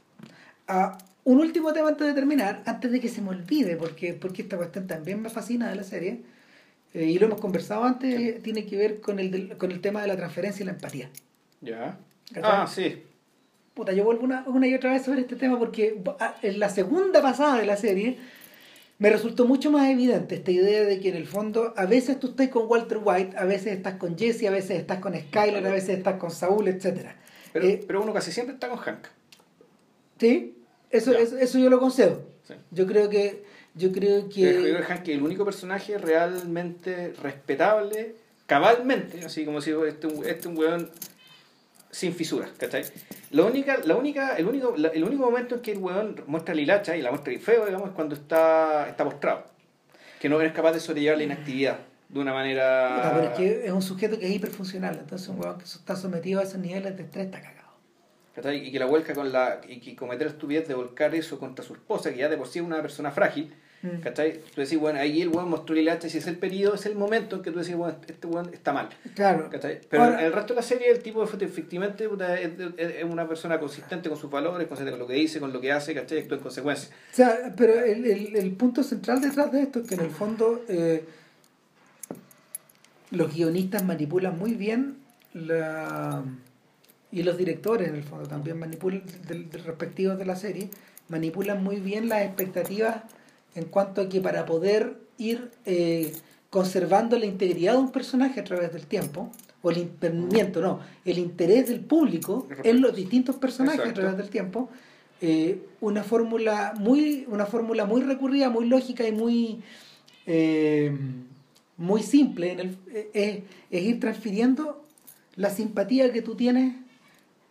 Ah, 0.68 0.96
un 1.24 1.38
último 1.40 1.72
tema 1.72 1.88
antes 1.88 2.06
de 2.06 2.14
terminar, 2.14 2.62
antes 2.66 2.90
de 2.90 3.00
que 3.00 3.08
se 3.08 3.20
me 3.20 3.30
olvide, 3.30 3.76
porque, 3.76 4.14
porque 4.14 4.42
esta 4.42 4.56
cuestión 4.56 4.86
también 4.86 5.20
me 5.20 5.28
fascina 5.28 5.68
de 5.68 5.76
la 5.76 5.82
serie, 5.82 6.22
eh, 6.94 7.04
y 7.04 7.18
lo 7.18 7.26
hemos 7.26 7.40
conversado 7.40 7.84
antes, 7.84 8.42
tiene 8.42 8.64
que 8.64 8.76
ver 8.76 9.00
con 9.00 9.18
el, 9.18 9.56
con 9.58 9.70
el 9.70 9.80
tema 9.80 10.00
de 10.00 10.08
la 10.08 10.16
transferencia 10.16 10.62
y 10.62 10.66
la 10.66 10.72
empatía. 10.72 11.10
Ya. 11.60 11.98
Ah, 12.42 12.66
sí. 12.66 13.02
Puta, 13.76 13.92
yo 13.92 14.04
vuelvo 14.04 14.24
una, 14.24 14.42
una 14.46 14.66
y 14.66 14.74
otra 14.74 14.90
vez 14.90 15.04
sobre 15.04 15.20
este 15.20 15.36
tema 15.36 15.58
porque 15.58 16.00
ah, 16.18 16.34
en 16.40 16.58
la 16.58 16.70
segunda 16.70 17.20
pasada 17.20 17.58
de 17.58 17.66
la 17.66 17.76
serie 17.76 18.16
me 18.98 19.10
resultó 19.10 19.44
mucho 19.44 19.70
más 19.70 19.90
evidente 19.90 20.36
esta 20.36 20.50
idea 20.50 20.82
de 20.84 20.98
que 20.98 21.10
en 21.10 21.16
el 21.16 21.26
fondo 21.26 21.74
a 21.76 21.84
veces 21.84 22.18
tú 22.18 22.28
estás 22.28 22.48
con 22.48 22.70
Walter 22.70 23.00
White, 23.04 23.36
a 23.36 23.44
veces 23.44 23.74
estás 23.74 23.96
con 23.96 24.16
Jesse, 24.16 24.44
a 24.44 24.50
veces 24.50 24.78
estás 24.80 24.98
con 25.00 25.14
Skyler, 25.14 25.66
a 25.66 25.70
veces 25.70 25.98
estás 25.98 26.18
con 26.18 26.30
Saúl, 26.30 26.68
etc. 26.68 27.10
Pero, 27.52 27.66
eh, 27.66 27.84
pero 27.86 28.02
uno 28.02 28.14
casi 28.14 28.32
siempre 28.32 28.54
está 28.54 28.70
con 28.70 28.78
Hank. 28.78 29.08
Sí, 30.18 30.56
eso, 30.90 31.12
eso, 31.12 31.58
yo 31.58 31.68
lo 31.68 31.78
concedo. 31.78 32.22
Yo 32.70 32.86
creo 32.86 33.10
que... 33.10 33.44
Yo 33.74 33.92
creo 33.92 34.26
que... 34.30 34.54
Yo 34.54 34.60
creo 34.62 34.76
que 34.78 34.84
Hank 34.84 35.02
es 35.02 35.16
el 35.16 35.22
único 35.22 35.44
personaje 35.44 35.98
realmente 35.98 37.12
respetable, 37.22 38.14
cabalmente, 38.46 39.22
así 39.22 39.44
como 39.44 39.60
si 39.60 39.72
este, 39.86 40.08
este 40.30 40.48
un 40.48 40.56
weón 40.56 40.90
sin 41.96 42.12
fisuras, 42.12 42.50
¿cachai? 42.58 42.84
La 43.30 43.44
única, 43.44 43.78
la 43.86 43.96
única, 43.96 44.36
el, 44.36 44.46
único, 44.46 44.74
el 44.76 45.02
único 45.02 45.24
momento 45.24 45.54
en 45.54 45.60
que 45.62 45.72
el 45.72 45.78
weón 45.78 46.22
muestra 46.26 46.54
la 46.54 46.60
hilacha 46.60 46.94
y 46.94 47.00
la 47.00 47.10
muestra 47.10 47.32
feo, 47.38 47.64
digamos, 47.64 47.88
es 47.88 47.94
cuando 47.94 48.14
está, 48.14 48.86
está 48.86 49.02
postrado. 49.02 49.46
Que 50.20 50.28
no 50.28 50.38
es 50.42 50.52
capaz 50.52 50.72
de 50.72 50.80
sobrellevar 50.80 51.16
la 51.16 51.24
inactividad 51.24 51.78
de 52.10 52.20
una 52.20 52.34
manera. 52.34 53.12
pero 53.14 53.28
es 53.30 53.36
que 53.38 53.66
es 53.66 53.72
un 53.72 53.80
sujeto 53.80 54.18
que 54.18 54.26
es 54.26 54.32
hiperfuncional, 54.32 54.98
entonces 54.98 55.26
un 55.28 55.40
weón 55.40 55.56
que 55.56 55.64
está 55.64 55.96
sometido 55.96 56.40
a 56.40 56.42
esos 56.42 56.58
niveles 56.58 56.94
de 56.98 57.02
estrés 57.02 57.24
está 57.26 57.40
cagado. 57.40 57.72
¿cachai? 58.34 58.68
Y 58.68 58.70
que 58.70 58.78
la 58.78 58.86
vuelca 58.86 59.14
con 59.14 59.32
la. 59.32 59.62
y 59.66 59.80
que 59.80 59.96
cometer 59.96 60.26
estupidez 60.26 60.68
de 60.68 60.74
volcar 60.74 61.14
eso 61.14 61.38
contra 61.38 61.64
su 61.64 61.72
esposa, 61.72 62.10
que 62.12 62.18
ya 62.18 62.28
de 62.28 62.36
por 62.36 62.46
sí 62.46 62.58
es 62.58 62.64
una 62.66 62.82
persona 62.82 63.10
frágil 63.10 63.54
Mm. 63.82 64.00
¿Cachai? 64.00 64.40
Tú 64.54 64.60
decís, 64.60 64.78
bueno, 64.78 64.98
ahí 64.98 65.22
el 65.22 65.28
weón 65.28 65.50
mostró 65.50 65.76
el 65.76 65.88
hacha, 65.88 66.08
si 66.08 66.18
es 66.18 66.26
el 66.26 66.36
periodo, 66.38 66.74
es 66.74 66.86
el 66.86 66.96
momento 66.96 67.36
en 67.36 67.42
que 67.42 67.50
tú 67.50 67.58
decís, 67.58 67.76
bueno, 67.76 67.96
este 68.06 68.26
weón 68.26 68.50
está 68.52 68.72
mal. 68.72 68.88
Claro. 69.14 69.48
¿Cachai? 69.50 69.80
Pero 69.88 70.04
en 70.04 70.20
el 70.20 70.32
resto 70.32 70.54
de 70.54 70.60
la 70.60 70.66
serie, 70.66 70.90
el 70.90 71.02
tipo 71.02 71.22
efectivamente 71.22 72.08
es, 72.78 73.04
una 73.04 73.28
persona 73.28 73.60
consistente 73.60 74.08
con 74.08 74.18
sus 74.18 74.30
valores, 74.30 74.66
consistente 74.66 74.92
con 74.92 75.00
lo 75.00 75.06
que 75.06 75.14
dice, 75.14 75.40
con 75.40 75.52
lo 75.52 75.60
que 75.60 75.72
hace, 75.72 75.94
¿cachai? 75.94 76.18
Actúa 76.20 76.38
en 76.38 76.42
consecuencia. 76.42 76.88
O 77.12 77.14
sea, 77.14 77.54
pero 77.56 77.74
el, 77.74 78.04
el, 78.06 78.36
el 78.36 78.52
punto 78.52 78.82
central 78.82 79.20
detrás 79.20 79.52
de 79.52 79.62
esto 79.62 79.80
es 79.80 79.88
que 79.88 79.94
en 79.94 80.00
el 80.00 80.10
fondo 80.10 80.64
eh, 80.68 81.04
los 83.10 83.34
guionistas 83.34 83.84
manipulan 83.84 84.38
muy 84.38 84.54
bien 84.54 84.96
la 85.32 86.24
y 87.12 87.22
los 87.22 87.36
directores 87.36 87.88
en 87.88 87.94
el 87.94 88.02
fondo 88.02 88.26
también 88.26 88.58
manipulan 88.58 89.02
del, 89.28 89.50
respectivos 89.50 90.18
de 90.18 90.26
la 90.26 90.36
serie 90.36 90.70
manipulan 91.08 91.62
muy 91.62 91.76
bien 91.76 92.08
las 92.08 92.22
expectativas 92.22 93.02
en 93.56 93.64
cuanto 93.64 94.02
a 94.02 94.08
que 94.08 94.20
para 94.20 94.44
poder 94.44 94.98
ir 95.18 95.50
eh, 95.64 96.12
conservando 96.50 97.18
la 97.18 97.26
integridad 97.26 97.72
de 97.72 97.78
un 97.78 97.90
personaje 97.90 98.38
a 98.38 98.44
través 98.44 98.72
del 98.72 98.86
tiempo, 98.86 99.32
o 99.62 99.70
el 99.70 99.78
impedimento, 99.78 100.60
no, 100.60 100.80
el 101.04 101.18
interés 101.18 101.68
del 101.68 101.80
público 101.80 102.46
en 102.62 102.80
los 102.80 102.94
distintos 102.94 103.36
personajes 103.36 103.86
a 103.86 103.94
través 103.94 104.16
del 104.16 104.28
tiempo, 104.28 104.68
eh, 105.20 105.58
una 105.80 106.04
fórmula 106.04 106.74
muy, 106.78 107.26
una 107.28 107.46
fórmula 107.46 107.86
muy 107.86 108.02
recurrida, 108.02 108.50
muy 108.50 108.66
lógica 108.66 109.08
y 109.08 109.12
muy, 109.12 109.62
eh, 110.26 110.94
muy 111.78 112.02
simple 112.02 112.52
en 112.52 112.60
el, 112.60 112.78
es, 113.14 113.42
ir 113.70 113.98
transfiriendo 113.98 114.84
la 115.34 115.50
simpatía 115.50 116.12
que 116.12 116.22
tú 116.22 116.36
tienes 116.36 116.74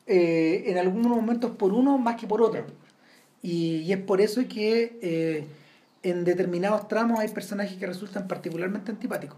en 0.07 0.77
algunos 0.77 1.07
momentos 1.07 1.51
por 1.57 1.73
uno 1.73 1.97
más 1.97 2.15
que 2.21 2.27
por 2.27 2.43
otro. 2.43 2.63
Y, 3.41 3.77
y 3.77 3.91
es 3.91 3.99
por 3.99 4.21
eso 4.21 4.47
que 4.47 5.47
en 6.09 6.23
determinados 6.23 6.87
tramos 6.87 7.19
hay 7.19 7.29
personajes 7.29 7.77
que 7.77 7.85
resultan 7.85 8.27
particularmente 8.27 8.91
antipáticos. 8.91 9.37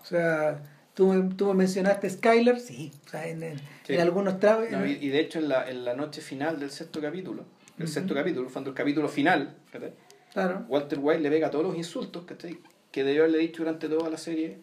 O 0.00 0.04
sea, 0.04 0.62
tú, 0.94 1.30
tú 1.36 1.52
mencionaste 1.54 2.08
Skyler, 2.10 2.60
sí, 2.60 2.92
o 3.06 3.08
sea, 3.08 3.26
en, 3.26 3.42
en, 3.42 4.00
algunos 4.00 4.38
tramos... 4.38 4.68
y, 4.86 5.08
de 5.08 5.20
hecho 5.20 5.38
en 5.38 5.48
la, 5.48 5.68
en 5.68 5.84
la 5.84 5.94
noche 5.94 6.20
final 6.20 6.60
del 6.60 6.70
sexto 6.70 7.00
capítulo, 7.00 7.44
el 7.78 7.88
sexto 7.88 8.14
capítulo, 8.14 8.48
cuando 8.52 8.70
el 8.70 8.76
capítulo 8.76 9.08
final, 9.08 9.56
claro. 10.32 10.64
Walter 10.68 10.98
White 11.00 11.20
le 11.20 11.30
pega 11.30 11.50
todos 11.50 11.64
los 11.64 11.76
insultos 11.76 12.24
que 12.90 13.04
debió 13.04 13.22
haberle 13.22 13.38
dicho 13.38 13.62
durante 13.62 13.88
toda 13.88 14.10
la 14.10 14.18
serie 14.18 14.58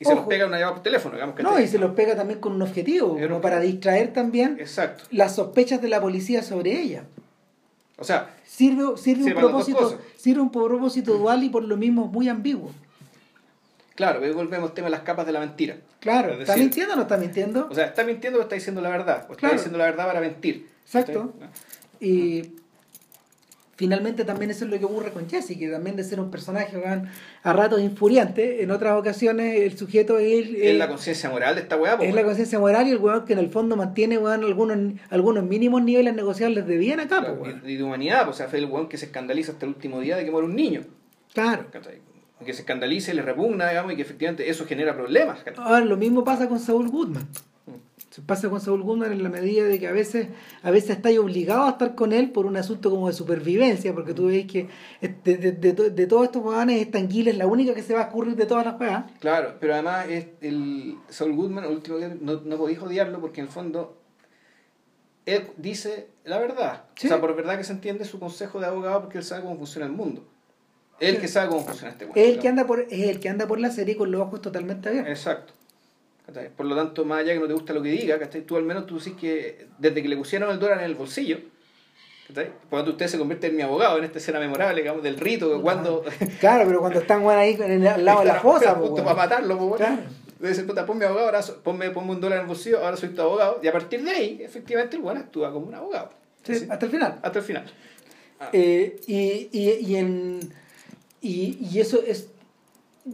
y 0.00 0.04
se 0.04 0.14
los 0.14 0.26
pega 0.26 0.46
una 0.46 0.58
llamada 0.58 0.74
por 0.76 0.82
teléfono, 0.82 1.14
digamos 1.14 1.34
que 1.34 1.42
No, 1.42 1.58
y 1.58 1.66
se 1.66 1.78
los 1.78 1.92
pega 1.94 2.14
también 2.14 2.40
con 2.40 2.52
un 2.52 2.62
objetivo, 2.62 3.18
como 3.18 3.40
para 3.40 3.58
distraer 3.60 4.12
también 4.12 4.56
Exacto. 4.60 5.04
las 5.10 5.34
sospechas 5.34 5.82
de 5.82 5.88
la 5.88 6.00
policía 6.00 6.42
sobre 6.42 6.80
ella. 6.80 7.04
O 7.98 8.04
sea, 8.04 8.36
sirve, 8.44 8.96
sirve, 8.96 9.24
un 9.24 9.34
propósito, 9.34 9.98
sirve 10.16 10.40
un 10.40 10.50
propósito 10.50 11.14
dual 11.14 11.42
y 11.42 11.48
por 11.48 11.64
lo 11.64 11.76
mismo 11.76 12.06
muy 12.06 12.28
ambiguo. 12.28 12.70
Claro, 13.96 14.20
hoy 14.20 14.30
volvemos 14.30 14.70
al 14.70 14.74
tema 14.74 14.86
de 14.86 14.92
las 14.92 15.00
capas 15.00 15.26
de 15.26 15.32
la 15.32 15.40
mentira. 15.40 15.78
Claro, 15.98 16.40
¿está 16.40 16.56
mintiendo 16.56 16.92
o 16.92 16.96
no 16.96 17.02
está 17.02 17.16
mintiendo? 17.16 17.66
O 17.68 17.74
sea, 17.74 17.86
¿está 17.86 18.04
mintiendo 18.04 18.38
o 18.38 18.42
está 18.42 18.54
diciendo 18.54 18.80
la 18.80 18.90
verdad? 18.90 19.26
O 19.28 19.32
está 19.32 19.50
diciendo 19.50 19.76
la 19.76 19.86
verdad 19.86 20.06
para 20.06 20.20
mentir. 20.20 20.68
Exacto. 20.84 21.34
Y 21.98 22.52
finalmente 23.78 24.24
también 24.24 24.50
eso 24.50 24.64
es 24.64 24.70
lo 24.72 24.78
que 24.78 24.84
ocurre 24.84 25.12
con 25.12 25.30
Jesse, 25.30 25.56
que 25.56 25.68
también 25.68 25.94
de 25.94 26.02
ser 26.02 26.18
un 26.18 26.32
personaje 26.32 26.76
a 27.44 27.52
ratos 27.52 27.80
infuriante, 27.80 28.64
en 28.64 28.72
otras 28.72 28.98
ocasiones 28.98 29.60
el 29.60 29.78
sujeto 29.78 30.18
es... 30.18 30.48
es 30.52 30.76
la 30.76 30.88
conciencia 30.88 31.30
moral 31.30 31.54
de 31.54 31.60
esta 31.60 31.76
weá. 31.76 31.94
Es 32.00 32.12
la 32.12 32.24
conciencia 32.24 32.58
moral 32.58 32.88
y 32.88 32.90
el 32.90 32.98
weón 32.98 33.24
que 33.24 33.34
en 33.34 33.38
el 33.38 33.48
fondo 33.50 33.76
mantiene 33.76 34.18
weón, 34.18 34.42
algunos, 34.42 34.94
algunos 35.10 35.44
mínimos 35.44 35.80
niveles 35.84 36.12
negociables 36.16 36.66
de 36.66 36.76
bien 36.76 36.98
acá. 36.98 37.24
y, 37.64 37.76
de 37.76 37.82
humanidad, 37.84 38.28
o 38.28 38.32
sea, 38.32 38.48
fue 38.48 38.58
el 38.58 38.64
weón 38.66 38.88
que 38.88 38.98
se 38.98 39.06
escandaliza 39.06 39.52
hasta 39.52 39.64
el 39.64 39.70
último 39.70 40.00
día 40.00 40.16
de 40.16 40.24
que 40.24 40.32
muere 40.32 40.48
un 40.48 40.56
niño. 40.56 40.80
Claro. 41.32 41.66
Que 42.44 42.52
se 42.52 42.62
escandalice, 42.62 43.14
le 43.14 43.22
repugna, 43.22 43.68
digamos, 43.68 43.92
y 43.92 43.96
que 43.96 44.02
efectivamente 44.02 44.50
eso 44.50 44.66
genera 44.66 44.96
problemas. 44.96 45.38
Ahora, 45.56 45.84
lo 45.84 45.96
mismo 45.96 46.24
pasa 46.24 46.48
con 46.48 46.58
Saul 46.58 46.88
Goodman 46.88 47.28
pasa 48.26 48.48
con 48.48 48.60
Saúl 48.60 48.82
Goodman 48.82 49.12
en 49.12 49.22
la 49.22 49.28
medida 49.28 49.64
de 49.64 49.78
que 49.78 49.88
a 49.88 49.92
veces 49.92 50.28
a 50.62 50.70
veces 50.70 50.90
estáis 50.90 51.18
obligado 51.18 51.64
a 51.64 51.70
estar 51.70 51.94
con 51.94 52.12
él 52.12 52.30
por 52.30 52.46
un 52.46 52.56
asunto 52.56 52.90
como 52.90 53.08
de 53.08 53.14
supervivencia, 53.14 53.94
porque 53.94 54.14
tú 54.14 54.26
veis 54.26 54.46
que 54.46 54.68
de, 55.00 55.36
de, 55.36 55.72
de, 55.72 56.06
todos 56.06 56.24
estos 56.24 56.42
jugadores 56.42 56.80
esta 56.80 56.98
anguila 56.98 57.30
es 57.30 57.38
la 57.38 57.46
única 57.46 57.74
que 57.74 57.82
se 57.82 57.94
va 57.94 58.02
a 58.02 58.08
ocurrir 58.08 58.36
de 58.36 58.46
todas 58.46 58.64
las 58.64 58.74
jugadas. 58.74 59.10
Claro, 59.20 59.54
pero 59.60 59.74
además 59.74 60.08
es 60.08 60.26
el 60.40 60.96
Saul 61.08 61.34
Goodman, 61.34 61.64
el 61.64 61.72
último 61.72 61.98
día, 61.98 62.16
no, 62.20 62.40
no 62.40 62.56
podéis 62.56 62.80
odiarlo 62.80 63.20
porque 63.20 63.40
en 63.40 63.46
el 63.46 63.52
fondo 63.52 63.98
él 65.26 65.50
dice 65.56 66.08
la 66.24 66.38
verdad. 66.38 66.84
O 66.96 67.08
sea, 67.08 67.20
por 67.20 67.34
verdad 67.34 67.56
que 67.58 67.64
se 67.64 67.72
entiende 67.72 68.04
su 68.04 68.18
consejo 68.18 68.60
de 68.60 68.66
abogado 68.66 69.02
porque 69.02 69.18
él 69.18 69.24
sabe 69.24 69.42
cómo 69.42 69.56
funciona 69.56 69.86
el 69.86 69.92
mundo. 69.92 70.26
Él 71.00 71.20
que 71.20 71.28
sabe 71.28 71.48
cómo 71.48 71.62
funciona 71.62 71.92
este 71.92 72.06
mundo. 72.06 72.20
Es 72.20 72.28
el 72.28 72.38
que 72.40 72.48
anda 72.48 72.66
por, 72.66 72.80
es 72.80 73.08
el 73.08 73.20
que 73.20 73.28
anda 73.28 73.46
por 73.46 73.60
la 73.60 73.70
serie 73.70 73.96
con 73.96 74.10
los 74.10 74.20
ojos 74.20 74.42
totalmente 74.42 74.88
abiertos. 74.88 75.10
Exacto. 75.10 75.54
Por 76.56 76.66
lo 76.66 76.76
tanto, 76.76 77.04
más 77.04 77.20
allá 77.20 77.32
que 77.34 77.40
no 77.40 77.46
te 77.46 77.54
gusta 77.54 77.72
lo 77.72 77.82
que 77.82 77.90
diga, 77.90 78.18
tú 78.46 78.56
al 78.56 78.64
menos 78.64 78.86
tú 78.86 78.98
decís 78.98 79.14
que 79.18 79.66
desde 79.78 80.02
que 80.02 80.08
le 80.08 80.16
pusieron 80.16 80.50
el 80.50 80.58
dólar 80.58 80.78
en 80.78 80.84
el 80.84 80.94
bolsillo, 80.94 81.38
cuando 82.68 82.90
usted 82.90 83.06
se 83.06 83.18
convierte 83.18 83.46
en 83.46 83.56
mi 83.56 83.62
abogado 83.62 83.96
en 83.96 84.04
esta 84.04 84.18
escena 84.18 84.38
memorable, 84.38 84.82
digamos, 84.82 85.02
del 85.02 85.18
rito, 85.18 85.62
cuando... 85.62 86.04
Claro, 86.40 86.64
pero 86.66 86.80
cuando 86.80 87.00
están 87.00 87.26
ahí 87.28 87.56
en 87.58 87.86
al 87.86 88.04
lado 88.04 88.20
de 88.20 88.26
la 88.26 88.40
fosa, 88.40 88.74
justo 88.74 89.02
para 89.02 89.16
matarlo, 89.16 89.56
pues, 89.56 89.68
bueno. 89.70 90.00
Claro. 90.38 90.66
puta, 90.66 90.84
ponme 90.84 91.06
abogado, 91.06 91.26
ahora 91.28 91.40
ponme, 91.64 91.90
ponme, 91.90 92.12
un 92.12 92.20
dólar 92.20 92.38
en 92.38 92.42
el 92.42 92.48
bolsillo, 92.48 92.84
ahora 92.84 92.98
soy 92.98 93.10
tu 93.10 93.22
abogado. 93.22 93.60
Y 93.62 93.68
a 93.68 93.72
partir 93.72 94.02
de 94.02 94.10
ahí, 94.10 94.38
efectivamente, 94.42 94.96
el 94.96 95.02
bueno 95.02 95.20
actúa 95.20 95.50
como 95.50 95.66
un 95.66 95.74
abogado. 95.74 96.10
Sí, 96.42 96.66
hasta 96.68 96.84
el 96.84 96.92
final. 96.92 97.18
Hasta 97.22 97.38
el 97.38 97.44
final. 97.44 97.64
Eh, 98.52 99.00
y, 99.06 99.48
y, 99.50 99.78
y, 99.80 99.96
en, 99.96 100.40
y, 101.22 101.58
y 101.72 101.80
eso 101.80 102.02
es 102.06 102.28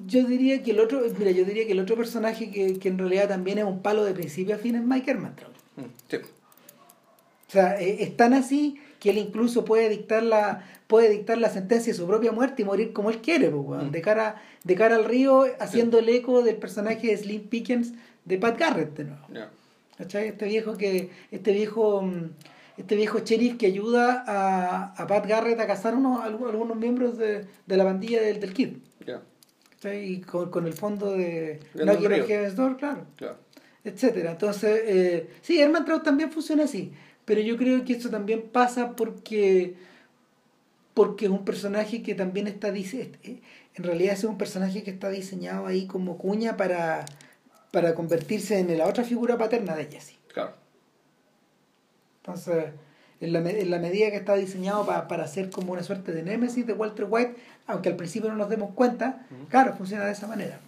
yo 0.07 0.25
diría 0.25 0.62
que 0.62 0.73
el 0.73 0.81
otro, 0.81 1.03
mira, 1.19 1.31
yo 1.31 1.45
diría 1.45 1.66
que 1.66 1.73
el 1.73 1.81
otro 1.81 1.97
personaje 1.97 2.51
que, 2.51 2.79
que 2.79 2.89
en 2.89 2.99
realidad 2.99 3.29
también 3.29 3.59
es 3.59 3.65
un 3.65 3.81
palo 3.81 4.05
de 4.05 4.15
principio 4.15 4.55
a 4.55 4.59
fin 4.59 4.75
es 4.77 4.83
Mike 4.83 5.11
Hermantraut. 5.11 5.55
Mm, 5.77 6.15
o 7.49 7.51
sea, 7.51 7.81
e, 7.81 8.03
es, 8.03 8.16
tan 8.16 8.35
así 8.35 8.81
que 9.01 9.11
él 9.11 9.19
incluso 9.19 9.65
puede 9.65 9.89
dictar 9.89 10.23
la 10.23 10.65
puede 10.87 11.09
dictar 11.09 11.39
la 11.39 11.51
sentencia 11.51 11.93
de 11.93 11.99
su 11.99 12.07
propia 12.07 12.33
muerte 12.33 12.62
y 12.62 12.65
morir 12.65 12.93
como 12.93 13.11
él 13.11 13.21
quiere, 13.21 13.51
pues, 13.51 13.91
de 13.91 14.03
cara 14.03 14.43
de 14.65 14.75
cara 14.75 14.97
al 14.97 15.05
río 15.05 15.45
haciendo 15.59 15.99
el 15.99 16.09
eco 16.09 16.43
del 16.43 16.57
personaje 16.57 17.09
de 17.09 17.16
Slim 17.16 17.49
Pickens 17.49 17.93
de 18.25 18.39
Pat 18.39 18.59
Garrett 18.59 18.97
de 18.97 19.05
nuevo. 19.05 19.27
Este 19.99 20.47
viejo 20.47 20.77
que, 20.77 21.11
este 21.31 21.53
viejo, 21.53 22.03
mm, 22.03 22.31
este 22.77 22.97
viejo 22.97 23.21
sheriff 23.21 23.57
que 23.57 23.66
ayuda 23.66 24.25
a, 24.27 24.95
a 24.97 25.07
Pat 25.07 25.27
Garrett 25.27 25.61
a 25.61 25.66
cazar 25.66 25.95
unos, 25.95 26.23
algunos 26.25 26.77
miembros 26.77 27.16
de, 27.16 27.47
de 27.66 27.77
la 27.77 27.85
bandilla 27.85 28.21
del, 28.21 28.41
del 28.41 28.53
Kid. 28.53 28.79
Y 29.93 30.20
con, 30.20 30.51
con, 30.51 30.66
el 30.66 30.73
fondo 30.73 31.12
de 31.12 31.61
No 31.74 31.98
Heaven's 31.98 32.56
Door, 32.56 32.77
claro. 32.77 33.06
claro. 33.16 33.39
Etcétera. 33.85 34.32
Entonces, 34.32 34.81
eh, 34.85 35.31
sí, 35.43 35.61
Herman 35.61 35.85
Trout 35.85 36.02
también 36.02 36.32
funciona 36.32 36.65
así. 36.65 36.93
Pero 37.24 37.40
yo 37.40 37.56
creo 37.56 37.85
que 37.85 37.93
esto 37.93 38.11
también 38.11 38.43
pasa 38.52 38.97
porque 38.97 39.74
porque 40.94 41.24
es 41.24 41.31
un 41.31 41.44
personaje 41.44 42.02
que 42.02 42.15
también 42.15 42.47
está 42.47 42.69
en 42.69 43.40
realidad 43.82 44.12
es 44.12 44.23
un 44.23 44.39
personaje 44.39 44.85
que 44.85 44.93
está 44.93 45.11
diseñado 45.11 45.66
ahí 45.66 45.86
como 45.86 46.16
cuña 46.19 46.56
para 46.56 47.05
para 47.73 47.94
convertirse 47.94 48.61
en 48.61 48.78
la 48.78 48.86
otra 48.86 49.02
figura 49.02 49.36
paterna 49.36 49.74
de 49.74 49.86
Jesse. 49.86 50.16
Claro. 50.32 50.55
Entonces, 52.19 52.66
en 53.20 53.32
la, 53.32 53.40
en 53.40 53.70
la 53.70 53.81
medida 53.81 54.11
que 54.11 54.16
está 54.16 54.35
diseñado 54.36 54.86
para, 54.86 55.09
para 55.09 55.27
ser 55.27 55.51
como 55.51 55.73
una 55.73 55.82
suerte 55.82 56.12
de 56.12 56.23
némesis 56.23 56.65
de 56.66 56.73
Walter 56.73 57.06
White, 57.09 57.35
aunque 57.66 57.89
al 57.89 57.97
principio 57.97 58.31
no 58.31 58.36
nos 58.36 58.49
demos 58.49 58.74
cuenta, 58.74 59.27
claro, 59.49 59.74
funciona 59.74 60.05
de 60.05 60.12
esa 60.12 60.27
manera. 60.27 60.61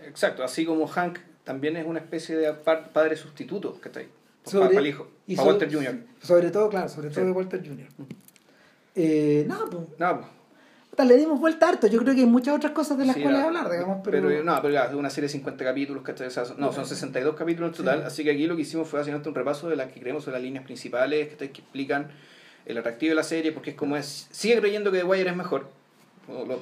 Exacto, 0.00 0.42
así 0.42 0.64
como 0.64 0.86
Hank 0.86 1.18
también 1.44 1.76
es 1.76 1.86
una 1.86 1.98
especie 1.98 2.36
de 2.36 2.52
padre 2.52 3.16
sustituto 3.16 3.80
que 3.80 3.88
está 3.88 4.00
ahí. 4.00 4.08
para, 4.52 4.78
el 4.78 4.86
hijo, 4.86 5.08
para 5.36 5.48
Walter 5.48 5.72
Jr. 5.72 5.98
Sobre 6.22 6.50
todo, 6.50 6.68
claro, 6.68 6.88
sobre 6.88 7.10
todo 7.10 7.24
de 7.24 7.32
Walter 7.32 7.60
Jr. 7.64 7.88
Eh, 8.94 9.44
no, 9.48 9.70
pues. 9.70 9.82
No, 9.98 10.20
pues 10.94 11.08
le 11.08 11.16
dimos 11.16 11.40
vuelta 11.40 11.70
harto. 11.70 11.86
Yo 11.86 11.98
creo 12.00 12.14
que 12.14 12.20
hay 12.20 12.26
muchas 12.26 12.54
otras 12.54 12.72
cosas 12.72 12.98
de 12.98 13.06
las 13.06 13.16
cuales 13.16 13.42
hablar, 13.42 13.70
digamos. 13.70 14.00
Pero... 14.04 14.28
pero 14.28 14.44
no, 14.44 14.60
pero 14.60 14.78
es 14.78 14.92
una 14.92 15.08
serie 15.08 15.28
de 15.28 15.32
50 15.32 15.64
capítulos, 15.64 16.02
que 16.04 16.12
no, 16.58 16.72
son 16.72 16.86
62 16.86 17.34
capítulos 17.34 17.70
en 17.70 17.76
total. 17.76 18.02
Así 18.04 18.22
que 18.22 18.32
aquí 18.32 18.46
lo 18.46 18.56
que 18.56 18.62
hicimos 18.62 18.86
fue 18.86 19.00
hacer 19.00 19.14
un 19.14 19.34
repaso 19.34 19.70
de 19.70 19.76
las 19.76 19.90
que 19.90 20.00
creemos 20.00 20.24
son 20.24 20.34
las 20.34 20.42
líneas 20.42 20.64
principales 20.64 21.28
que, 21.28 21.50
que 21.50 21.62
explican 21.62 22.10
el 22.66 22.78
atractivo 22.78 23.10
de 23.10 23.16
la 23.16 23.22
serie, 23.22 23.52
porque 23.52 23.70
es 23.70 23.76
como 23.76 23.96
es. 23.96 24.28
Sigue 24.30 24.58
creyendo 24.58 24.90
que 24.90 24.98
The 24.98 25.04
Wire 25.04 25.30
es 25.30 25.36
mejor. 25.36 25.68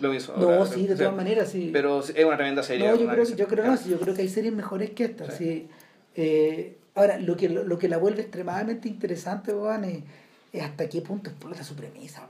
Lo, 0.00 0.14
hizo 0.14 0.34
no, 0.36 0.64
sí, 0.64 0.86
de 0.86 0.96
todas 0.96 1.14
maneras, 1.14 1.50
sí. 1.50 1.70
Pero 1.72 2.00
es 2.00 2.24
una 2.24 2.36
tremenda 2.36 2.62
serie. 2.62 2.88
No, 2.88 2.96
yo 2.96 3.08
creo, 3.08 3.24
yo, 3.24 3.46
creo, 3.46 3.66
no, 3.66 3.86
yo 3.86 4.00
creo 4.00 4.14
que 4.14 4.22
hay 4.22 4.28
series 4.28 4.54
mejores 4.54 4.90
que 4.90 5.04
esta. 5.04 5.30
Sí. 5.30 5.68
Eh, 6.16 6.76
ahora, 6.94 7.18
lo 7.18 7.36
que, 7.36 7.48
lo, 7.48 7.78
que 7.78 7.88
la 7.88 7.98
vuelve 7.98 8.22
extremadamente 8.22 8.88
interesante, 8.88 9.52
Juan, 9.52 9.84
es, 9.84 10.62
hasta 10.62 10.88
qué 10.88 11.02
punto 11.02 11.30
explota 11.30 11.62
su 11.62 11.74
premisa, 11.74 12.26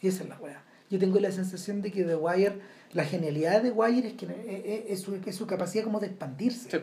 Y 0.00 0.08
esa 0.08 0.22
es 0.22 0.28
la 0.28 0.38
weá 0.38 0.62
yo 0.90 0.98
tengo 0.98 1.20
la 1.20 1.30
sensación 1.30 1.82
de 1.82 1.92
que 1.92 2.02
The 2.02 2.16
Wire, 2.16 2.54
la 2.92 3.04
genialidad 3.04 3.62
de 3.62 3.70
The 3.70 3.76
Wire 3.76 4.08
es 4.08 4.14
que 4.14 4.84
es, 4.88 5.00
su, 5.00 5.14
es 5.24 5.36
su, 5.36 5.46
capacidad 5.46 5.84
como 5.84 6.00
de 6.00 6.08
expandirse. 6.08 6.82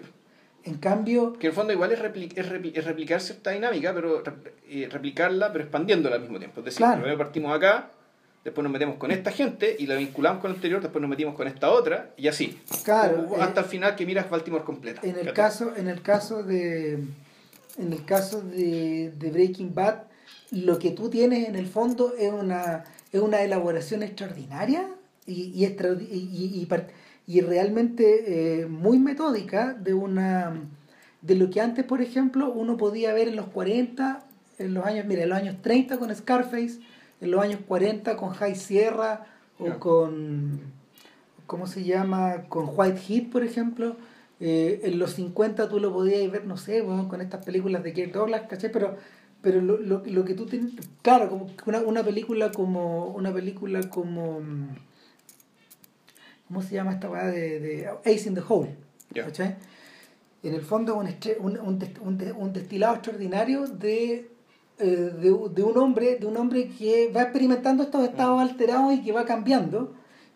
En 0.68 0.78
cambio... 0.78 1.34
Que 1.34 1.48
en 1.48 1.52
el 1.52 1.56
fondo 1.56 1.74
igual 1.74 1.92
es, 1.94 2.00
es, 2.36 2.86
replicar 2.86 3.22
cierta 3.22 3.52
dinámica, 3.52 3.94
pero 3.94 4.22
eh, 4.68 4.90
replicarla, 4.92 5.52
pero 5.52 5.64
expandiéndola 5.64 6.16
al 6.16 6.22
mismo 6.22 6.40
tiempo. 6.40 6.60
Es 6.60 6.66
decir, 6.66 6.86
primero 6.94 7.18
partimos 7.18 7.56
acá, 7.56 7.90
después 8.44 8.64
nos 8.64 8.72
metemos 8.72 8.98
con 8.98 9.12
esta 9.12 9.32
gente 9.32 9.76
y 9.80 9.88
la 9.88 9.96
vinculamos 9.96 10.42
con 10.42 10.52
la 10.52 10.56
anterior, 10.56 10.82
después 10.82 11.02
nos 11.02 11.10
metimos 11.10 11.36
con 11.36 11.48
esta 11.48 11.70
otra 11.70 12.12
y 12.18 12.28
así. 12.28 12.60
Claro. 12.84 13.30
hasta 13.40 13.62
eh, 13.62 13.64
el 13.64 13.70
final 13.70 13.96
que 13.96 14.06
miras 14.06 14.30
Baltimore 14.30 14.64
completa. 14.64 15.02
En 15.04 15.18
el 15.18 15.34
caso, 15.34 15.74
en 15.76 15.88
el 15.88 16.02
caso 16.02 16.44
de 16.44 17.00
en 17.78 17.94
el 17.94 18.06
caso 18.06 18.42
de, 18.42 19.14
de 19.18 19.32
Breaking 19.32 19.74
Bad, 19.74 20.04
lo 20.52 20.80
que 20.80 20.92
tú 20.92 21.10
tienes 21.10 21.48
en 21.48 21.56
el 21.56 21.68
fondo 21.68 22.14
es 22.18 22.32
una 22.32 22.84
es 23.12 23.22
una 23.22 23.42
elaboración 23.42 24.04
extraordinaria 24.04 24.90
y, 25.26 25.34
y, 25.34 26.62
y, 26.62 26.68
realmente 27.42 28.62
eh, 28.62 28.66
muy 28.68 29.00
metódica 29.00 29.74
de 29.74 29.94
una 29.94 30.54
de 31.22 31.36
lo 31.36 31.50
que 31.50 31.60
antes, 31.60 31.84
por 31.84 32.02
ejemplo, 32.02 32.52
uno 32.52 32.78
podía 32.78 33.14
ver 33.14 33.28
en 33.28 33.36
los 33.36 33.48
40, 33.48 34.24
en 34.60 34.74
los 34.74 34.86
años, 34.86 35.06
mira, 35.06 35.24
en 35.24 35.30
los 35.30 35.38
años 35.38 35.62
30 35.62 35.98
con 35.98 36.16
Scarface, 36.16 36.80
en 37.20 37.32
los 37.32 37.42
años 37.42 37.60
40 37.68 38.16
con 38.16 38.30
High 38.30 38.56
Sierra 38.56 39.26
o 39.60 39.78
con, 39.80 40.62
¿cómo 41.46 41.68
se 41.68 41.84
llama? 41.84 42.46
Con 42.48 42.70
White 42.74 43.00
Heat, 43.00 43.30
por 43.30 43.44
ejemplo. 43.44 43.98
Eh, 44.40 44.82
en 44.84 45.00
los 45.00 45.14
50 45.14 45.68
tú 45.68 45.80
lo 45.80 45.92
podías 45.92 46.32
ver, 46.32 46.46
no 46.46 46.58
sé, 46.58 46.84
con 46.84 47.22
estas 47.22 47.44
películas 47.44 47.84
de 47.84 47.92
Kirk 47.92 48.14
Douglas, 48.14 48.44
¿caché? 48.48 48.70
Pero 48.70 48.96
pero 49.42 49.62
lo, 49.62 49.78
lo, 49.78 50.04
lo 50.06 50.26
que 50.26 50.34
tú 50.34 50.46
tienes 50.46 50.74
claro 51.02 51.30
como 51.30 51.48
una, 51.66 51.80
una 51.80 52.04
película 52.04 52.52
como 52.52 53.08
una 53.08 53.32
película 53.32 53.82
como 53.90 54.42
¿cómo 56.48 56.62
se 56.62 56.76
llama 56.76 56.94
esta 56.94 57.10
weá 57.10 57.28
de, 57.28 57.60
de, 57.60 57.88
Ace 58.06 58.28
in 58.28 58.36
the 58.36 58.44
Hole 58.48 58.76
en 60.44 60.54
el 60.54 60.62
fondo 60.62 61.02
es 61.04 61.38
un, 61.40 61.58
un, 61.58 61.80
un, 62.02 62.34
un, 62.38 62.54
destilado 62.54 62.96
extraordinario 62.96 63.68
de, 63.68 64.30
eh, 64.80 64.86
de, 64.86 65.30
de, 65.56 65.64
un 65.64 65.78
hombre 65.78 66.18
de 66.18 66.26
un 66.26 66.38
hombre 66.38 66.70
que 66.70 67.12
va 67.16 67.24
experimentando 67.24 67.84
estos 67.84 68.04
estados 68.04 68.38
mm. 68.38 68.42
alterados 68.42 68.94
y 68.94 69.02
que 69.02 69.12
va 69.12 69.26
cambiando 69.26 69.94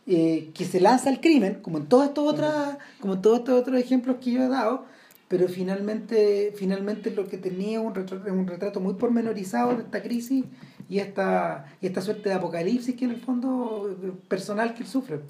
eh, 0.07 0.51
que 0.53 0.65
se 0.65 0.79
lanza 0.79 1.09
al 1.09 1.21
crimen 1.21 1.59
como 1.61 1.77
en 1.77 1.85
todos 1.85 2.05
estos 2.05 2.27
otras 2.27 2.77
como 2.99 3.13
en 3.13 3.21
todos 3.21 3.39
estos 3.39 3.61
otros 3.61 3.79
ejemplos 3.79 4.17
que 4.19 4.31
yo 4.31 4.43
he 4.43 4.47
dado 4.47 4.85
pero 5.31 5.47
finalmente, 5.47 6.51
finalmente 6.57 7.09
lo 7.09 7.25
que 7.25 7.37
tenía 7.37 7.79
un 7.79 7.95
retrato, 7.95 8.33
un 8.33 8.45
retrato 8.45 8.81
muy 8.81 8.95
pormenorizado 8.95 9.77
de 9.77 9.83
esta 9.83 10.03
crisis 10.03 10.43
y 10.89 10.99
esta, 10.99 11.67
y 11.79 11.87
esta 11.87 12.01
suerte 12.01 12.27
de 12.27 12.35
apocalipsis 12.35 12.97
que 12.97 13.05
en 13.05 13.11
el 13.11 13.21
fondo 13.21 14.19
personal 14.27 14.73
que 14.73 14.83
él 14.83 14.89
sufre. 14.89 15.21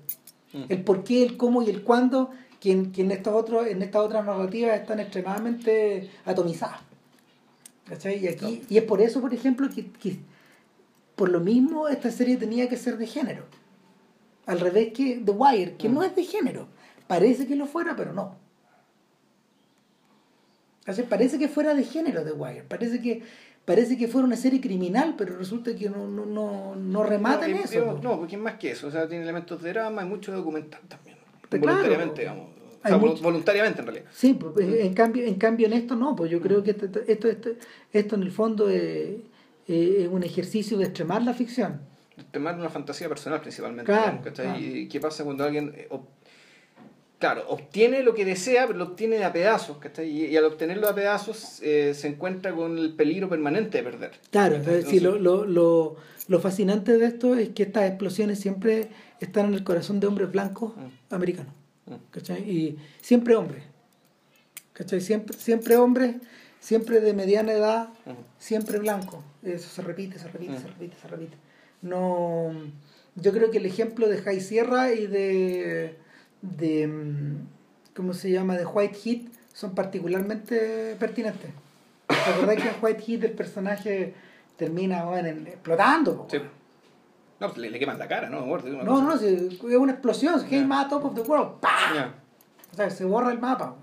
El 0.54 0.84
por 0.84 1.04
qué, 1.04 1.24
el 1.24 1.38
cómo 1.38 1.62
y 1.62 1.70
el 1.70 1.84
cuándo, 1.84 2.32
que 2.60 2.72
en, 2.72 2.92
que 2.92 3.02
en, 3.02 3.12
estos 3.12 3.34
otros, 3.34 3.68
en 3.68 3.82
estas 3.82 4.02
otras 4.02 4.26
narrativas 4.26 4.80
están 4.80 5.00
extremadamente 5.00 6.10
atomizadas. 6.26 6.82
Y, 8.04 8.28
aquí, 8.28 8.64
y 8.70 8.78
es 8.78 8.84
por 8.84 9.02
eso, 9.02 9.20
por 9.20 9.34
ejemplo, 9.34 9.70
que, 9.70 9.92
que 9.92 10.20
por 11.16 11.30
lo 11.30 11.40
mismo 11.40 11.88
esta 11.88 12.12
serie 12.12 12.38
tenía 12.38 12.70
que 12.70 12.78
ser 12.78 12.98
de 12.98 13.08
género. 13.08 13.44
Al 14.46 14.60
revés 14.60 14.94
que 14.94 15.22
The 15.24 15.32
Wire, 15.32 15.76
que 15.76 15.90
no 15.90 16.04
es 16.04 16.16
de 16.16 16.24
género. 16.24 16.68
Parece 17.08 17.48
que 17.48 17.56
lo 17.56 17.66
fuera, 17.66 17.96
pero 17.96 18.14
no. 18.14 18.38
Parece 21.10 21.38
que 21.38 21.48
fuera 21.48 21.74
de 21.74 21.84
género 21.84 22.24
The 22.24 22.32
Wire, 22.32 22.64
parece 22.64 23.02
que 23.02 23.24
parece 23.66 23.98
que 23.98 24.08
fuera 24.08 24.26
una 24.26 24.36
serie 24.36 24.60
criminal, 24.60 25.16
pero 25.18 25.38
resulta 25.38 25.76
que 25.76 25.90
no, 25.90 26.08
no, 26.08 26.26
no, 26.26 26.76
no 26.76 27.04
remata 27.04 27.48
en 27.48 27.58
eso. 27.58 28.00
no, 28.02 28.18
porque 28.20 28.36
es 28.36 28.42
más 28.42 28.56
que 28.56 28.72
eso, 28.72 28.88
o 28.88 28.92
sea, 28.92 29.08
tiene 29.08 29.24
elementos 29.24 29.62
de 29.62 29.70
drama 29.70 30.04
y 30.04 30.06
mucho 30.06 30.32
documental 30.32 30.82
también. 30.88 31.18
voluntariamente, 31.50 32.22
digamos. 32.22 33.22
voluntariamente 33.22 33.80
en 33.82 33.86
realidad. 33.86 34.06
Sí, 34.12 34.34
pues, 34.34 34.68
en 34.68 34.94
cambio, 34.94 35.26
en 35.26 35.36
cambio 35.36 35.68
en 35.68 35.74
esto 35.74 35.96
no, 35.96 36.16
pues 36.16 36.32
yo 36.32 36.42
creo 36.42 36.64
que 36.64 36.72
esto, 36.72 36.88
esto, 37.08 37.28
esto, 37.92 38.16
en 38.16 38.24
el 38.24 38.32
fondo 38.32 38.70
es, 38.70 39.18
un 39.68 40.24
ejercicio 40.24 40.78
de 40.78 40.86
extremar 40.86 41.22
la 41.24 41.34
ficción. 41.34 41.82
Extremar 42.18 42.56
una 42.56 42.70
fantasía 42.70 43.08
personal 43.08 43.42
principalmente. 43.42 43.92
Claro, 43.92 44.22
¿Y 44.60 44.88
qué 44.88 45.00
pasa 45.00 45.24
cuando 45.24 45.44
alguien 45.44 45.74
eh, 45.76 45.88
claro, 47.22 47.46
obtiene 47.50 48.02
lo 48.04 48.14
que 48.16 48.26
desea, 48.26 48.66
pero 48.66 48.80
lo 48.80 48.86
obtiene 48.86 49.18
de 49.18 49.24
a 49.24 49.32
pedazos, 49.32 49.78
Y, 50.00 50.26
y 50.26 50.36
al 50.36 50.44
obtenerlo 50.46 50.90
a 50.90 50.96
pedazos 50.96 51.62
eh, 51.62 51.94
se 51.94 52.08
encuentra 52.08 52.52
con 52.54 52.78
el 52.78 52.94
peligro 52.96 53.30
permanente 53.30 53.78
de 53.78 53.84
perder. 53.84 54.12
Claro, 54.32 54.56
es 54.58 55.02
lo, 55.02 55.18
lo, 55.20 55.46
lo, 55.46 55.96
lo, 56.28 56.40
fascinante 56.40 56.98
de 56.98 57.06
esto 57.06 57.36
es 57.36 57.50
que 57.50 57.64
estas 57.64 57.88
explosiones 57.88 58.40
siempre 58.40 58.90
están 59.20 59.46
en 59.46 59.54
el 59.54 59.64
corazón 59.64 60.00
de 60.00 60.08
hombres 60.08 60.32
blancos 60.32 60.74
mm. 60.76 61.14
americanos, 61.14 61.54
mm. 61.86 62.50
Y 62.50 62.78
siempre 63.02 63.36
hombres, 63.36 63.64
¿cachai? 64.74 65.00
Siempre, 65.00 65.38
siempre 65.38 65.78
hombres, 65.78 66.16
siempre 66.60 67.02
de 67.02 67.14
mediana 67.14 67.54
edad, 67.54 67.90
mm. 68.06 68.12
siempre 68.40 68.80
blancos. 68.80 69.24
Eso 69.44 69.70
se 69.70 69.84
repite, 69.84 70.18
se 70.18 70.28
repite, 70.28 70.58
se 70.58 70.68
repite, 70.68 70.96
se 71.00 71.08
repite. 71.08 71.38
No, 71.84 72.52
yo 73.16 73.32
creo 73.32 73.52
que 73.52 73.60
el 73.60 73.68
ejemplo 73.68 74.08
de 74.08 74.18
Jai 74.18 74.40
Sierra 74.40 74.92
y 74.92 75.06
de 75.06 76.01
de, 76.42 76.88
mm, 76.88 77.48
¿cómo 77.96 78.14
se 78.14 78.32
llama?, 78.32 78.58
de 78.58 78.66
White 78.66 78.98
Heat 79.04 79.22
son 79.54 79.76
particularmente 79.76 80.96
pertinentes. 81.00 81.52
¿Te 82.08 82.16
acordás 82.16 82.56
que 82.58 82.70
en 82.70 82.76
White 82.82 83.04
Heat 83.04 83.24
el 83.24 83.32
personaje 83.32 84.14
termina 84.58 85.06
bueno, 85.06 85.30
explotando? 85.30 86.28
Sí. 86.30 86.38
No, 87.40 87.48
pues, 87.48 87.58
le, 87.58 87.72
le, 87.72 87.80
queman 87.80 87.98
la 87.98 88.08
cara, 88.08 88.30
¿no? 88.30 88.46
no, 88.46 88.84
no, 88.84 89.02
no, 89.02 89.16
es 89.16 89.60
una 89.62 89.94
explosión. 89.94 90.48
Yeah. 90.48 90.62
Game 90.62 90.90
top 90.90 91.06
of 91.06 91.16
the 91.16 91.22
world. 91.22 91.60
¡Pah! 91.60 92.14
O 92.72 92.76
sea, 92.76 92.90
se 92.90 93.04
borra 93.04 93.32
el 93.32 93.40
mapa. 93.40 93.76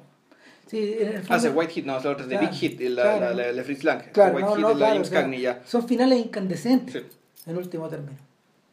Sí, 0.69 0.97
en 1.01 1.09
el 1.09 1.23
fondo, 1.23 1.49
ah, 1.49 1.53
White 1.53 1.73
Heat, 1.73 1.87
no, 1.87 1.93
la 1.99 2.11
otra 2.11 2.25
es 2.25 2.29
de 2.29 2.39
Big 2.39 2.51
Hit, 2.51 2.81
la, 2.81 3.19
la, 3.19 3.33
la, 3.33 3.53
la, 3.53 3.65
Fritz 3.65 3.85
Lang. 3.85 4.13
Claro, 4.13 4.37
White 4.37 4.49
no, 4.49 4.55
Heat 4.55 4.61
no, 4.61 4.75
la 4.75 4.89
James 4.89 5.11
Cagney 5.11 5.41
ya. 5.41 5.63
Son 5.67 5.89
finales 5.89 6.19
incandescentes, 6.19 7.03
sí. 7.03 7.51
en 7.51 7.57
último 7.57 7.89
término. 7.89 8.19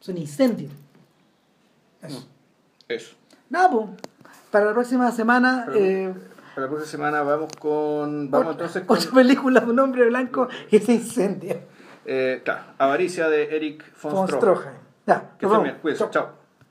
Son 0.00 0.16
incendios. 0.18 0.72
Eso. 2.02 2.28
Eso. 2.86 3.14
Nada, 3.50 3.70
pues. 3.70 3.86
Para 4.50 4.66
la 4.66 4.72
próxima 4.72 5.10
semana. 5.12 5.66
eh, 5.74 6.12
para 6.54 6.66
la 6.66 6.70
próxima 6.70 6.90
semana 6.90 7.22
vamos 7.22 7.52
con. 7.58 8.30
Vamos 8.30 8.54
otra, 8.54 8.66
entonces 8.66 8.82
con. 8.86 8.96
Ocho 8.96 9.10
películas, 9.12 9.64
un 9.64 9.78
hombre 9.78 10.06
blanco 10.08 10.48
y 10.70 10.78
se 10.78 10.94
incendia. 10.94 11.60
Eh, 12.04 12.40
claro, 12.44 12.62
Avaricia 12.78 13.28
de 13.28 13.56
Eric 13.56 13.84
von, 14.00 14.12
von 14.14 14.28
Stroheim. 14.28 14.74
Ya, 15.06 15.32
que 15.38 15.46
bien, 15.46 15.78
cuídense, 15.82 16.08
chao. 16.10 16.45